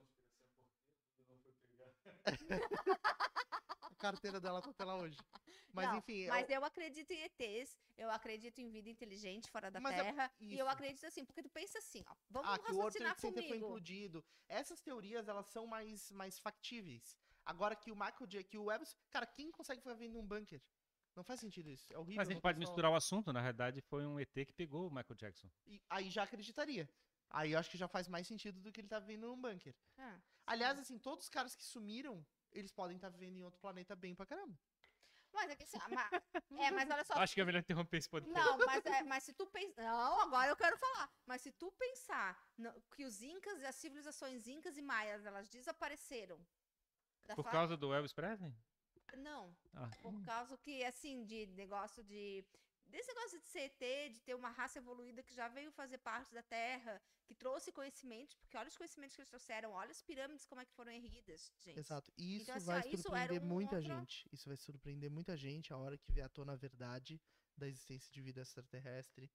A 3.92 3.96
carteira 4.00 4.40
dela 4.40 4.62
tá 4.62 4.70
até 4.70 4.86
lá 4.86 4.96
hoje. 4.96 5.18
Mas 5.74 5.90
Não, 5.90 5.98
enfim, 5.98 6.24
é 6.24 6.30
Mas 6.30 6.48
o- 6.48 6.52
eu 6.52 6.64
acredito 6.64 7.12
em 7.12 7.24
ETs, 7.24 7.78
eu 7.98 8.10
acredito 8.10 8.60
em 8.60 8.70
vida 8.70 8.90
inteligente 8.90 9.50
fora 9.50 9.70
da 9.70 9.80
Mas 9.80 9.96
é- 9.96 10.04
Terra. 10.04 10.32
E 10.40 10.58
eu 10.58 10.68
acredito 10.68 11.06
assim, 11.06 11.26
porque 11.26 11.42
tu 11.42 11.50
pensa 11.50 11.78
assim, 11.80 12.04
ó. 12.08 12.16
Vamos 12.30 12.50
ah, 12.50 12.58
que 12.58 12.72
o 12.72 12.76
World 12.76 12.98
raciocinar 13.00 13.16
Trade 13.16 13.36
Center 13.36 13.50
foi 13.50 13.58
implodido. 13.58 14.26
Essas 14.48 14.82
teorias, 14.82 15.28
elas 15.28 15.48
são 15.48 15.66
mais, 15.68 16.12
mais 16.12 16.40
factíveis. 16.40 17.18
Agora 17.46 17.76
que 17.76 17.92
o 17.92 17.96
Michael 17.96 18.28
J, 18.28 18.44
que 18.44 18.58
o 18.58 18.72
Elvis... 18.72 18.96
Cara, 19.10 19.26
quem 19.26 19.52
consegue 19.52 19.82
ficar 19.82 19.94
vendo 19.94 20.20
um 20.20 20.28
bunker? 20.28 20.62
Não 21.16 21.24
faz 21.24 21.40
sentido 21.40 21.70
isso. 21.70 21.92
É 21.92 21.98
horrível. 21.98 22.18
Mas 22.18 22.28
a 22.28 22.32
gente 22.32 22.38
não 22.38 22.42
pode 22.42 22.60
misturar 22.60 22.92
o 22.92 22.96
assunto, 22.96 23.34
na 23.34 23.42
realidade 23.42 23.82
foi 23.82 24.06
um 24.06 24.20
ET 24.20 24.34
que 24.34 24.54
pegou 24.54 24.88
o 24.88 24.90
Michael 24.90 25.16
Jackson. 25.16 25.50
E 25.66 25.82
aí 25.90 26.10
já 26.10 26.24
acreditaria. 26.24 26.88
Aí 27.30 27.52
eu 27.52 27.60
acho 27.60 27.70
que 27.70 27.78
já 27.78 27.88
faz 27.88 28.08
mais 28.08 28.28
sentido 28.28 28.62
do 28.62 28.72
que 28.72 28.82
ele 28.82 28.88
tá 28.88 29.00
vivendo 29.00 29.28
num 29.28 29.42
bunker. 29.42 29.76
Ah. 29.98 30.20
Aliás, 30.48 30.80
assim, 30.80 30.98
todos 30.98 31.26
os 31.26 31.30
caras 31.30 31.56
que 31.56 31.64
sumiram, 31.64 32.26
eles 32.52 32.72
podem 32.72 32.96
estar 32.96 33.10
vivendo 33.10 33.36
em 33.38 33.44
outro 33.44 33.60
planeta 33.60 33.96
bem 33.96 34.16
pra 34.16 34.26
caramba. 34.26 34.58
Mas 35.34 35.52
é 35.52 35.56
que 35.56 35.64
assim, 35.64 35.78
é, 36.58 36.72
mas 36.72 36.90
olha 36.90 37.04
só. 37.04 37.14
Acho 37.16 37.36
que 37.36 37.42
é 37.42 37.46
melhor 37.46 37.60
interromper 37.60 37.98
esse 37.98 38.10
podcast. 38.10 38.34
Não, 38.42 38.58
mas, 38.66 38.84
é, 38.86 39.04
mas 39.04 39.24
se 39.24 39.34
tu 39.34 39.46
pensar. 39.46 39.84
Não, 39.84 40.22
agora 40.22 40.50
eu 40.50 40.56
quero 40.56 40.78
falar. 40.78 41.12
Mas 41.28 41.42
se 41.42 41.52
tu 41.52 41.72
pensar 41.74 42.42
no- 42.58 42.74
que 42.96 43.04
os 43.06 43.22
incas 43.22 43.60
e 43.62 43.66
as 43.66 43.76
civilizações 43.76 44.48
incas 44.48 44.78
e 44.78 44.82
maias, 44.82 45.26
elas 45.26 45.48
desapareceram. 45.50 46.40
Por 47.36 47.44
fa- 47.44 47.52
causa 47.52 47.76
do 47.78 47.94
Elvis 47.94 48.14
Presley? 48.14 48.52
Não. 49.18 49.56
Ah. 49.76 49.90
Por 50.02 50.24
causa 50.24 50.58
que, 50.58 50.84
assim, 50.86 51.26
de 51.26 51.46
negócio 51.48 52.04
de. 52.04 52.44
Desse 52.86 53.14
negócio 53.14 53.38
de 53.40 53.46
CT, 53.48 54.10
de 54.12 54.22
ter 54.22 54.34
uma 54.34 54.50
raça 54.50 54.78
evoluída 54.80 55.22
que 55.22 55.36
já 55.36 55.50
veio 55.50 55.72
fazer 55.74 55.98
parte 55.98 56.34
da 56.34 56.42
Terra, 56.42 57.02
que 57.28 57.36
trouxe 57.36 57.72
conhecimentos, 57.72 58.36
porque 58.38 58.56
olha 58.58 58.70
os 58.70 58.78
conhecimentos 58.78 59.16
que 59.16 59.22
eles 59.22 59.30
trouxeram, 59.30 59.72
olha 59.72 59.92
as 59.92 60.02
pirâmides 60.02 60.46
como 60.46 60.62
é 60.62 60.66
que 60.66 60.74
foram 60.74 60.92
erguidas, 60.92 61.52
gente. 61.60 61.78
Exato. 61.80 62.12
E 62.18 62.36
isso 62.36 62.44
Então, 62.44 62.56
assim, 62.56 62.66
vai 62.66 62.82
ó, 62.82 62.88
isso 62.88 63.04
surpreender 63.04 63.42
um 63.44 63.46
muita 63.46 63.76
outro- 63.76 63.92
gente. 63.92 64.26
Isso 64.32 64.48
vai 64.48 64.58
surpreender 64.58 65.10
muita 65.12 65.36
gente 65.36 65.74
a 65.74 65.78
hora 65.78 65.98
que 65.98 66.12
vier 66.12 66.26
à 66.26 66.30
tona 66.30 66.54
a 66.54 66.56
verdade 66.56 67.22
da 67.58 67.68
existência 67.68 68.10
de 68.12 68.22
vida 68.22 68.42
extraterrestre. 68.42 69.30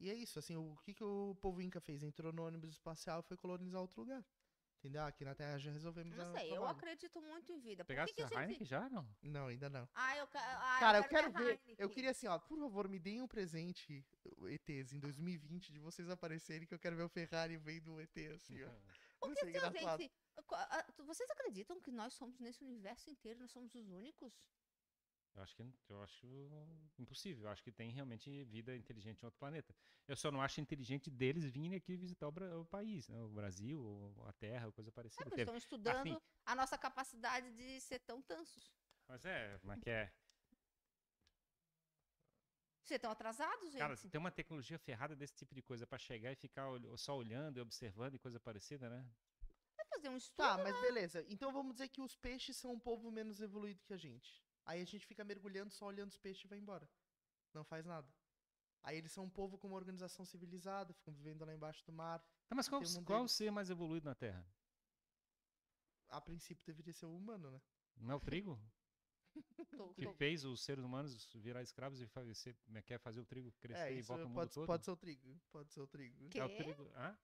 E 0.00 0.10
é 0.10 0.14
isso, 0.14 0.38
assim, 0.38 0.56
o 0.56 0.74
que, 0.84 0.92
que 0.94 1.04
o 1.04 1.34
povo 1.36 1.60
Inca 1.60 1.80
fez? 1.80 2.02
Entrou 2.02 2.32
no 2.32 2.44
ônibus 2.46 2.70
espacial 2.70 3.20
e 3.20 3.22
foi 3.22 3.36
colonizar 3.36 3.80
outro 3.80 4.00
lugar. 4.00 4.24
Entendeu? 4.84 5.02
Aqui 5.04 5.24
na 5.24 5.34
Terra 5.34 5.56
já 5.58 5.70
resolvemos 5.72 6.14
Não 6.14 6.32
sei, 6.36 6.54
eu 6.54 6.66
acredito 6.66 7.18
muito 7.22 7.50
em 7.50 7.58
vida. 7.58 7.82
Que 7.84 7.88
Pegasse 7.88 8.12
que 8.12 8.22
a 8.22 8.28
Heineken 8.28 8.66
já, 8.66 8.86
não? 8.90 9.08
Não, 9.22 9.46
ainda 9.46 9.70
não. 9.70 9.88
Ah, 9.94 10.14
eu, 10.18 10.28
ah, 10.34 10.76
Cara, 10.78 10.98
eu 10.98 11.04
quero 11.04 11.32
minha 11.32 11.42
ver. 11.42 11.52
Eu 11.54 11.58
Heineken. 11.64 11.88
queria 11.88 12.10
assim, 12.10 12.26
ó, 12.26 12.38
por 12.38 12.58
favor, 12.58 12.86
me 12.86 12.98
deem 12.98 13.22
um 13.22 13.26
presente, 13.26 14.04
o 14.36 14.46
ETs, 14.46 14.92
em 14.92 15.00
2020, 15.00 15.72
de 15.72 15.78
vocês 15.80 16.10
aparecerem, 16.10 16.66
que 16.66 16.74
eu 16.74 16.78
quero 16.78 16.96
ver 16.96 17.04
o 17.04 17.08
Ferrari 17.08 17.56
vendo 17.56 17.94
o 17.94 18.00
ET, 18.00 18.14
assim, 18.34 18.62
ó. 18.62 18.68
Gente, 20.02 20.12
co- 20.46 20.54
ah, 20.54 20.84
vocês 20.98 21.30
acreditam 21.30 21.80
que 21.80 21.90
nós 21.90 22.12
somos 22.12 22.38
nesse 22.38 22.62
universo 22.62 23.08
inteiro, 23.08 23.40
nós 23.40 23.50
somos 23.52 23.74
os 23.74 23.88
únicos? 23.88 24.38
Eu 25.34 25.42
acho 25.42 25.56
que 25.56 25.62
eu 25.88 26.02
acho 26.02 26.26
impossível. 26.98 27.44
Eu 27.44 27.50
acho 27.50 27.62
que 27.62 27.72
tem 27.72 27.90
realmente 27.90 28.44
vida 28.44 28.76
inteligente 28.76 29.20
em 29.22 29.24
outro 29.26 29.38
planeta. 29.38 29.74
Eu 30.06 30.16
só 30.16 30.30
não 30.30 30.40
acho 30.40 30.60
inteligente 30.60 31.10
deles 31.10 31.44
virem 31.50 31.74
aqui 31.74 31.96
visitar 31.96 32.28
o, 32.28 32.60
o 32.60 32.64
país, 32.66 33.08
né? 33.08 33.20
o 33.20 33.28
Brasil, 33.28 33.80
ou 33.82 34.26
a 34.28 34.32
Terra, 34.32 34.66
ou 34.66 34.72
coisa 34.72 34.90
É, 34.90 34.92
parecida. 34.92 35.24
porque 35.24 35.36
Teve- 35.36 35.42
estão 35.42 35.56
estudando 35.56 35.96
assim- 36.14 36.20
a 36.46 36.54
nossa 36.54 36.78
capacidade 36.78 37.50
de 37.52 37.80
ser 37.80 37.98
tão 38.00 38.22
tansos. 38.22 38.72
Mas 39.08 39.24
é, 39.24 39.58
como 39.58 39.72
é 39.72 39.76
que 39.78 39.90
é? 39.90 40.12
Ser 42.84 42.98
tão 42.98 43.10
atrasados, 43.10 43.70
gente. 43.70 43.78
Cara, 43.78 43.96
se 43.96 44.08
tem 44.08 44.18
uma 44.20 44.30
tecnologia 44.30 44.78
ferrada 44.78 45.16
desse 45.16 45.34
tipo 45.34 45.54
de 45.54 45.62
coisa 45.62 45.86
pra 45.86 45.98
chegar 45.98 46.30
e 46.32 46.36
ficar 46.36 46.66
só 46.96 47.16
olhando 47.16 47.56
e 47.58 47.60
observando 47.62 48.14
e 48.14 48.18
coisa 48.18 48.38
parecida, 48.38 48.90
né? 48.90 49.08
Vai 49.74 49.86
fazer 49.86 50.10
um 50.10 50.16
estudo. 50.16 50.36
Tá, 50.46 50.58
mas 50.58 50.78
beleza. 50.82 51.24
Então 51.28 51.50
vamos 51.50 51.72
dizer 51.72 51.88
que 51.88 52.02
os 52.02 52.14
peixes 52.14 52.56
são 52.58 52.72
um 52.72 52.78
povo 52.78 53.10
menos 53.10 53.40
evoluído 53.40 53.82
que 53.84 53.94
a 53.94 53.96
gente. 53.96 54.43
Aí 54.64 54.80
a 54.80 54.84
gente 54.84 55.06
fica 55.06 55.24
mergulhando, 55.24 55.70
só 55.72 55.86
olhando 55.86 56.10
os 56.10 56.16
peixes 56.16 56.44
e 56.44 56.48
vai 56.48 56.58
embora. 56.58 56.88
Não 57.52 57.64
faz 57.64 57.84
nada. 57.84 58.08
Aí 58.82 58.98
eles 58.98 59.12
são 59.12 59.24
um 59.24 59.30
povo 59.30 59.56
com 59.56 59.66
uma 59.66 59.76
organização 59.76 60.24
civilizada, 60.24 60.92
ficam 60.92 61.12
vivendo 61.14 61.44
lá 61.44 61.54
embaixo 61.54 61.84
do 61.86 61.92
mar. 61.92 62.20
Tá, 62.46 62.54
mas 62.54 62.68
qual, 62.68 62.82
um 62.82 63.04
qual 63.04 63.20
o 63.20 63.22
deles. 63.22 63.32
ser 63.32 63.50
mais 63.50 63.70
evoluído 63.70 64.04
na 64.04 64.14
Terra? 64.14 64.46
A 66.08 66.20
princípio 66.20 66.64
deveria 66.66 66.92
ser 66.92 67.06
o 67.06 67.16
humano, 67.16 67.50
né? 67.50 67.60
Não 67.96 68.12
é 68.12 68.16
o 68.16 68.20
trigo? 68.20 68.60
Que 69.96 70.06
fez 70.14 70.44
os 70.44 70.62
seres 70.62 70.84
humanos 70.84 71.28
virar 71.34 71.62
escravos 71.62 72.00
e 72.00 72.06
fazer, 72.06 72.54
como 72.64 72.78
é 72.78 72.82
que 72.82 72.94
é, 72.94 72.98
fazer 72.98 73.20
o 73.20 73.24
trigo 73.24 73.50
crescer 73.58 73.92
É, 73.92 73.92
e 73.92 74.02
volta 74.02 74.22
no 74.22 74.28
mundo 74.28 74.36
pode, 74.36 74.52
todo? 74.52 74.66
pode 74.66 74.84
ser 74.84 74.90
o 74.90 74.96
trigo. 74.96 75.40
Pode 75.50 75.72
ser 75.72 75.80
o 75.80 75.86
trigo. 75.86 76.28
Que? 76.28 76.38
É 76.38 76.44
o 76.44 76.56
trigo. 76.56 76.90
Hã? 76.94 77.18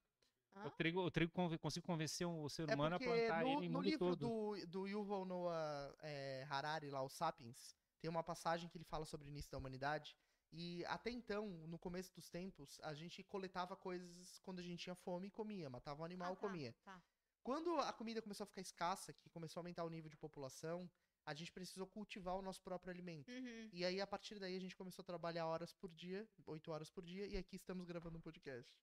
Hã? 0.56 0.66
O 0.66 0.70
trigo, 0.70 1.00
o 1.00 1.10
trigo 1.10 1.32
consigo 1.58 1.86
convencer 1.86 2.26
o 2.26 2.48
ser 2.48 2.68
É 2.68 2.74
humano 2.74 2.96
a 2.96 2.98
plantar 2.98 3.42
no, 3.42 3.48
ele 3.48 3.56
no 3.56 3.62
no 3.62 3.70
mundo 3.78 3.82
livro 3.84 3.98
todo. 4.16 4.28
do, 4.28 4.66
do 4.66 4.86
Yuval 4.86 5.24
Noah 5.24 5.94
é, 6.02 6.46
Harari, 6.50 6.90
lá, 6.90 7.02
o 7.02 7.08
Sapiens, 7.08 7.74
tem 8.00 8.10
uma 8.10 8.22
passagem 8.22 8.68
que 8.68 8.76
ele 8.76 8.84
fala 8.84 9.04
sobre 9.04 9.28
o 9.28 9.30
início 9.30 9.50
da 9.50 9.58
humanidade. 9.58 10.16
E 10.52 10.84
até 10.86 11.10
então, 11.10 11.46
no 11.68 11.78
começo 11.78 12.12
dos 12.14 12.28
tempos, 12.28 12.80
a 12.82 12.92
gente 12.92 13.22
coletava 13.22 13.76
coisas 13.76 14.38
quando 14.40 14.58
a 14.58 14.62
gente 14.62 14.80
tinha 14.82 14.96
fome 14.96 15.28
e 15.28 15.30
comia. 15.30 15.70
Matava 15.70 16.02
um 16.02 16.04
animal 16.04 16.30
Ah, 16.30 16.32
e 16.32 16.36
tá, 16.36 16.40
comia. 16.40 16.74
tá. 16.84 17.02
Quando 17.42 17.78
a 17.78 17.92
comida 17.92 18.20
começou 18.20 18.44
a 18.44 18.46
ficar 18.46 18.60
escassa, 18.60 19.12
que 19.12 19.30
começou 19.30 19.60
a 19.60 19.62
aumentar 19.62 19.84
o 19.84 19.88
nível 19.88 20.10
de 20.10 20.16
população, 20.16 20.90
a 21.24 21.32
gente 21.34 21.52
precisou 21.52 21.86
cultivar 21.86 22.34
o 22.36 22.42
nosso 22.42 22.60
próprio 22.62 22.90
alimento. 22.92 23.30
Uhum. 23.30 23.70
E 23.72 23.84
aí, 23.84 24.00
a 24.00 24.06
partir 24.06 24.38
daí, 24.38 24.56
a 24.56 24.60
gente 24.60 24.74
começou 24.76 25.02
a 25.02 25.06
trabalhar 25.06 25.46
horas 25.46 25.72
por 25.72 25.90
dia, 25.94 26.28
oito 26.46 26.70
horas 26.72 26.90
por 26.90 27.04
dia, 27.04 27.26
e 27.26 27.36
aqui 27.36 27.56
estamos 27.56 27.86
gravando 27.86 28.18
um 28.18 28.20
podcast. 28.20 28.76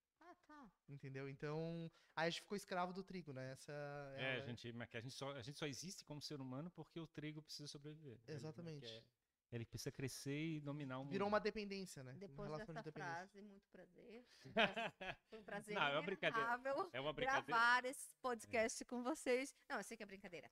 Ah. 0.89 0.93
Entendeu? 0.93 1.27
Então, 1.29 1.91
aí 2.15 2.27
a 2.27 2.29
gente 2.29 2.41
ficou 2.41 2.55
escravo 2.55 2.93
do 2.93 3.03
trigo, 3.03 3.33
né? 3.33 3.51
Essa 3.51 3.71
É, 4.17 4.35
a- 4.39 4.43
a 4.43 4.45
gente, 4.47 4.71
mas 4.73 4.89
que 4.89 4.97
a, 4.97 5.01
gente 5.01 5.13
só, 5.15 5.31
a 5.33 5.41
gente 5.41 5.57
só 5.59 5.65
existe 5.65 6.03
como 6.05 6.21
ser 6.21 6.39
humano 6.39 6.69
porque 6.71 6.99
o 6.99 7.07
trigo 7.07 7.41
precisa 7.41 7.67
sobreviver. 7.67 8.17
Exatamente. 8.27 8.85
Ele, 8.85 8.93
quer- 9.01 9.03
ele 9.51 9.65
precisa 9.65 9.91
crescer 9.91 10.55
e 10.55 10.59
dominar 10.61 10.99
o 10.99 11.03
mundo. 11.03 11.11
Virou 11.11 11.27
uma 11.27 11.39
dependência, 11.39 12.03
né? 12.03 12.13
Depois 12.17 12.49
uma 12.49 12.57
dessa 12.57 12.73
de 12.73 12.81
dependência. 12.83 13.13
frase, 13.15 13.41
muito 13.41 13.67
prazer. 13.69 14.25
Foi 15.29 15.39
um 15.39 15.43
prazer- 15.43 15.75
Não, 15.75 15.81
é 15.83 15.91
uma 15.93 16.01
brincadeira. 16.01 16.47
É 16.93 16.99
uma 17.01 17.13
brincadeira. 17.13 17.45
gravar 17.45 17.85
esse 17.85 18.15
podcast 18.21 18.83
com 18.85 19.03
vocês. 19.03 19.53
Não, 19.69 19.77
eu 19.77 19.83
sei 19.83 19.95
que 19.97 20.03
é 20.03 20.05
brincadeira. 20.05 20.49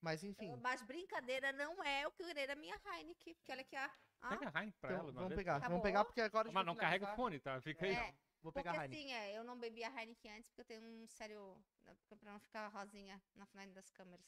Mas 0.00 0.24
enfim, 0.24 0.56
Mas 0.56 0.82
brincadeira 0.82 1.52
não 1.52 1.82
é 1.84 2.06
o 2.08 2.10
querer 2.10 2.50
a 2.50 2.56
minha 2.56 2.74
Heineken, 2.84 3.34
porque 3.34 3.52
olha 3.52 3.60
aqui, 3.60 3.76
ó. 3.76 3.88
ó. 4.24 4.28
Pega 4.30 4.50
a 4.52 4.58
Heineken 4.60 4.80
pra 4.80 4.90
então, 4.90 5.02
ela. 5.04 5.12
vamos 5.12 5.28
vez. 5.28 5.38
pegar. 5.38 5.52
Acabou? 5.56 5.70
Vamos 5.78 5.82
pegar 5.84 6.04
porque 6.04 6.20
agora 6.20 6.48
a 6.48 6.50
gente 6.50 6.54
Mas 6.56 6.66
não 6.66 6.74
carrega 6.74 7.04
o 7.04 7.08
finalizar. 7.08 7.16
fone, 7.16 7.38
tá? 7.40 7.60
Fica 7.60 7.86
aí. 7.86 8.14
É, 8.42 8.44
Vou 8.44 8.52
porque 8.52 8.68
pegar 8.68 8.80
a 8.80 8.84
Heineken. 8.84 9.14
assim, 9.14 9.14
é, 9.14 9.38
eu 9.38 9.44
não 9.44 9.56
bebi 9.58 9.84
a 9.84 9.88
Heineken 9.88 10.32
antes 10.36 10.50
porque 10.50 10.62
eu 10.62 10.64
tenho 10.64 10.82
um 10.82 11.06
sério. 11.06 11.56
né, 11.84 11.94
porque 11.94 12.16
Pra 12.16 12.32
não 12.32 12.40
ficar 12.40 12.66
rosinha 12.68 13.22
na 13.36 13.46
frente 13.46 13.72
das 13.72 13.88
câmeras. 13.90 14.26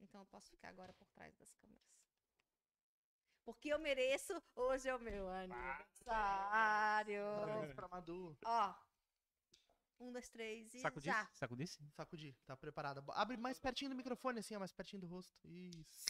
Então 0.00 0.20
eu 0.22 0.26
posso 0.26 0.50
ficar 0.50 0.68
agora 0.70 0.92
por 0.94 1.06
trás 1.10 1.36
das 1.36 1.52
câmeras. 1.54 1.84
Porque 3.44 3.68
eu 3.68 3.78
mereço, 3.78 4.42
hoje 4.54 4.88
é 4.88 4.96
o 4.96 4.98
meu 4.98 5.28
aniversário. 5.28 7.22
Parabéns 7.40 7.74
pra 7.74 7.88
Madu. 7.88 8.36
Ó. 8.44 8.74
Um, 10.00 10.10
dois, 10.10 10.28
três 10.30 10.74
e 10.74 10.80
Sacudisse? 10.80 11.06
já. 11.06 11.26
Sacudisse? 11.34 11.86
Sacudir, 11.92 12.34
tá 12.46 12.56
preparada. 12.56 13.04
Abre 13.10 13.36
mais 13.36 13.60
pertinho 13.60 13.90
do 13.90 13.96
microfone, 13.96 14.40
assim, 14.40 14.56
ó, 14.56 14.58
mais 14.58 14.72
pertinho 14.72 15.00
do 15.02 15.06
rosto. 15.06 15.32
Isso. 15.44 16.04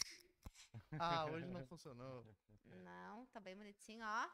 Ah, 0.97 1.25
hoje 1.25 1.45
não 1.47 1.65
funcionou. 1.67 2.25
Não, 2.65 3.25
tá 3.27 3.39
bem 3.39 3.55
bonitinho, 3.55 4.03
ó. 4.05 4.29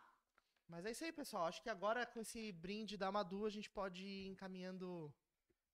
Mas 0.71 0.85
é 0.85 0.91
isso 0.91 1.03
aí, 1.03 1.11
pessoal. 1.11 1.47
Acho 1.47 1.61
que 1.61 1.69
agora 1.69 2.05
com 2.05 2.21
esse 2.21 2.49
brinde 2.53 2.95
da 2.95 3.11
Madu, 3.11 3.45
a 3.45 3.49
gente 3.49 3.69
pode 3.69 4.05
ir 4.05 4.27
encaminhando 4.29 5.13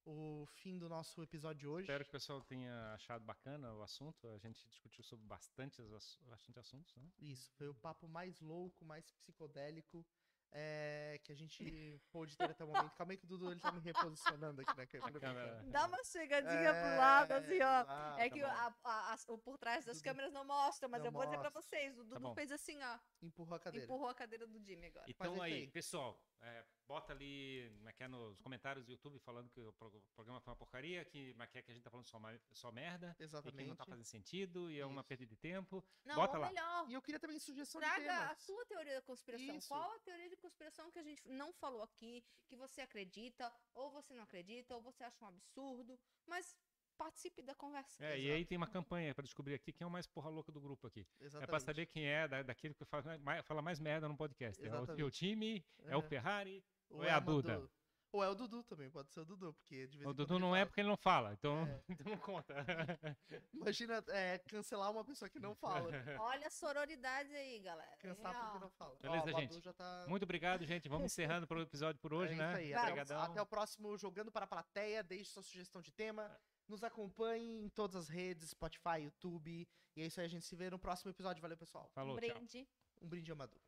o 0.04 0.44
fim 0.56 0.76
do 0.80 0.90
nosso 0.90 1.22
episódio 1.22 1.60
de 1.60 1.68
hoje. 1.68 1.84
Espero 1.84 2.04
que 2.04 2.10
o 2.10 2.14
pessoal 2.14 2.42
tenha 2.42 2.94
achado 2.96 3.24
bacana 3.24 3.72
o 3.76 3.84
assunto. 3.84 4.28
A 4.30 4.40
gente 4.40 4.68
discutiu 4.68 5.04
sobre 5.04 5.24
bastante, 5.28 5.84
bastante 6.24 6.58
assuntos, 6.58 6.96
né? 6.96 7.08
Isso, 7.20 7.52
foi 7.52 7.68
o 7.68 7.76
papo 7.76 8.08
mais 8.08 8.40
louco, 8.42 8.84
mais 8.86 9.12
psicodélico 9.12 10.04
é, 10.52 11.20
que 11.24 11.32
a 11.32 11.36
gente 11.36 12.02
pôde 12.12 12.36
ter 12.38 12.50
até 12.50 12.64
o 12.64 12.68
momento. 12.68 12.96
Calma 12.96 13.14
aí 13.14 13.18
que 13.18 13.26
o 13.26 13.28
Dudu 13.28 13.52
ele 13.52 13.60
tá 13.60 13.72
me 13.72 13.80
reposicionando 13.80 14.62
aqui 14.62 14.76
na 14.78 14.86
câmera. 14.88 15.18
A 15.18 15.20
câmera. 15.20 15.64
Dá 15.68 15.86
uma 15.88 16.04
chegadinha 16.04 16.74
pro 16.74 16.98
lado, 16.98 17.32
assim, 17.34 17.62
ó. 17.62 17.82
exato. 17.82 18.20
É 18.20 18.30
tá 18.30 18.34
que 18.36 18.42
a- 18.44 18.76
a- 18.84 19.14
as- 19.14 19.28
o 19.28 19.38
por 19.38 19.58
trás 19.58 19.86
das 19.86 19.98
Dudu- 19.98 20.04
câmeras 20.06 20.32
não 20.34 20.46
mostra, 20.46 20.88
mas 20.88 21.00
não 21.02 21.08
eu 21.08 21.12
vou 21.12 21.26
dizer 21.26 21.38
pra 21.40 21.50
vocês. 21.50 21.98
O 21.98 22.04
Dudu 22.04 22.20
bom. 22.22 22.34
fez 22.36 22.52
assim, 22.52 22.82
ó. 22.84 23.00
Empurrou 23.22 23.56
a 23.56 23.60
cadeira. 23.60 23.86
Empurrou 23.86 24.08
a 24.10 24.14
cadeira 24.14 24.48
do 24.48 24.60
Jimmy 24.64 24.88
agora. 24.88 25.06
Então 25.08 25.36
é 25.44 25.48
aí, 25.48 25.54
aí. 25.54 25.68
pessoal, 25.68 26.20
é, 26.42 26.66
bota 26.88 27.12
ali 27.14 27.70
como 27.78 27.90
é 27.90 27.94
é, 28.00 28.08
nos 28.08 28.40
comentários 28.40 28.86
do 28.86 28.92
YouTube 28.92 29.20
falando 29.20 29.50
que 29.50 29.60
o 29.60 29.74
pro- 29.74 30.02
programa 30.16 30.40
foi 30.40 30.52
uma 30.52 30.56
porcaria, 30.56 31.04
que, 31.04 31.36
é 31.54 31.62
que 31.62 31.72
a 31.72 31.74
gente 31.74 31.84
tá 31.84 31.90
falando 31.90 32.06
só, 32.06 32.20
só 32.52 32.72
merda, 32.72 33.12
e 33.12 33.16
que 33.18 33.24
Exatamente. 33.24 33.68
não 33.68 33.76
tá 33.76 33.86
fazendo 33.86 34.06
sentido, 34.06 34.72
e 34.72 34.80
é 34.80 34.86
uma 34.86 35.02
Isso. 35.02 35.08
perda 35.10 35.26
de 35.26 35.36
tempo. 35.36 35.84
Não, 36.06 36.16
Bota 36.16 36.38
lá. 36.38 36.48
melhor, 36.48 36.90
E 36.90 36.94
eu 36.94 37.02
queria 37.02 37.20
também 37.20 37.40
sugestão 37.40 37.82
de 37.82 37.88
traga 37.88 38.32
a 38.32 38.36
sua 38.36 38.66
teoria 38.66 38.96
da 38.96 39.02
conspiração. 39.02 39.56
Isso. 39.58 39.68
Qual 39.68 39.92
a 39.96 40.00
teoria 40.00 40.30
de 40.30 40.38
conspiração 40.38 40.90
que 40.92 41.00
a 41.00 41.04
gente 41.04 41.28
não 41.28 41.52
falou 41.54 41.82
aqui, 41.84 42.24
que 42.48 42.56
você 42.56 42.82
acredita, 42.82 43.52
ou 43.74 43.92
você 43.92 44.14
não 44.14 44.24
acredita, 44.24 44.74
ou 44.76 44.82
você 44.82 45.04
acha 45.04 45.26
um 45.26 45.28
absurdo, 45.28 46.00
mas 46.26 46.56
participe 46.98 47.44
da 47.44 47.54
conversa. 47.54 48.04
É, 48.04 48.20
e 48.20 48.32
aí 48.32 48.44
tem 48.44 48.58
uma 48.58 48.66
campanha 48.68 49.14
pra 49.14 49.24
descobrir 49.24 49.54
aqui 49.54 49.72
quem 49.72 49.86
é 49.86 49.88
o 49.88 49.92
mais 49.92 50.08
porra 50.08 50.30
louca 50.30 50.52
do 50.52 50.60
grupo 50.60 50.88
aqui. 50.88 51.06
Exatamente. 51.20 51.44
É 51.44 51.48
pra 51.48 51.60
saber 51.60 51.86
quem 51.86 52.08
é 52.08 52.28
da, 52.28 52.42
daquele 52.42 52.74
que 52.74 52.84
fala 52.86 53.18
mais, 53.20 53.46
fala 53.46 53.62
mais 53.62 53.80
merda 53.80 54.08
no 54.08 54.18
podcast. 54.18 54.60
É 54.64 54.66
o, 54.66 54.68
Exatamente. 54.70 55.04
o 55.04 55.12
time, 55.12 55.64
é. 55.84 55.96
o 55.96 56.00
É. 56.00 56.02
Ferrari. 56.02 56.64
Ou 56.90 56.98
ou 57.00 57.04
é 57.04 57.12
a 57.12 57.20
Madu. 57.20 57.42
Duda? 57.42 57.70
Ou 58.10 58.24
é 58.24 58.30
o 58.30 58.36
Dudu 58.36 58.64
também, 58.64 58.90
pode 58.90 59.12
ser 59.12 59.20
o 59.20 59.26
Dudu, 59.26 59.54
porque 59.54 59.86
de 59.86 59.98
vez 59.98 60.08
O 60.08 60.12
em 60.12 60.16
quando 60.16 60.18
Dudu 60.26 60.40
não 60.40 60.56
é 60.56 60.60
fala. 60.60 60.66
porque 60.68 60.82
ele 60.82 60.88
não 60.88 60.98
fala, 60.98 61.34
então, 61.34 61.68
É. 61.68 61.84
então 61.90 62.12
não 62.12 62.18
conta. 62.18 62.56
Imagina 63.54 64.04
é, 64.08 64.40
cancelar 64.40 64.90
uma 64.92 65.04
pessoa 65.04 65.30
que 65.30 65.40
não 65.40 65.54
fala. 65.54 65.90
Olha 66.22 66.48
a 66.48 66.50
sororidade 66.50 67.36
aí, 67.36 67.60
galera. 67.60 67.96
Cansar 67.98 68.34
Ó. 68.34 68.44
porque 68.46 68.60
não 68.60 68.70
fala. 68.72 68.96
Beleza, 69.02 69.26
Ó, 69.26 69.36
o 69.36 69.40
gente? 69.42 69.62
Já 69.62 69.74
tá... 69.74 70.06
Muito 70.08 70.24
obrigado, 70.24 70.66
gente. 70.66 70.88
Vamos 70.88 71.06
encerrando 71.12 71.46
pro 71.46 71.62
episódio 71.62 72.00
por 72.00 72.14
hoje, 72.14 72.34
é 72.34 72.38
né? 72.38 72.48
Isso 72.48 72.58
aí. 72.58 72.74
Até, 72.74 72.82
Obrigadão. 72.84 73.22
até 73.22 73.42
o 73.42 73.46
próximo 73.46 73.98
Jogando 73.98 74.32
para 74.32 74.46
a 74.46 74.48
Plateia. 74.48 75.04
Deixe 75.04 75.30
sua 75.30 75.44
sugestão 75.44 75.82
de 75.82 75.92
tema. 75.92 76.32
Nos 76.68 76.84
acompanhe 76.84 77.66
em 77.66 77.70
todas 77.70 77.96
as 77.96 78.08
redes, 78.10 78.50
Spotify, 78.50 79.02
YouTube. 79.04 79.68
E 79.96 80.02
é 80.02 80.06
isso 80.06 80.20
aí, 80.20 80.26
a 80.26 80.30
gente 80.30 80.46
se 80.46 80.56
vê 80.56 80.70
no 80.70 80.80
próximo 80.80 81.12
episódio. 81.12 81.42
Valeu, 81.42 81.58
pessoal. 81.58 81.90
Falou, 81.94 82.16
um 82.16 82.20
tchau. 82.20 82.34
brinde. 82.36 82.68
Um 83.02 83.08
brinde 83.08 83.32
amador. 83.32 83.62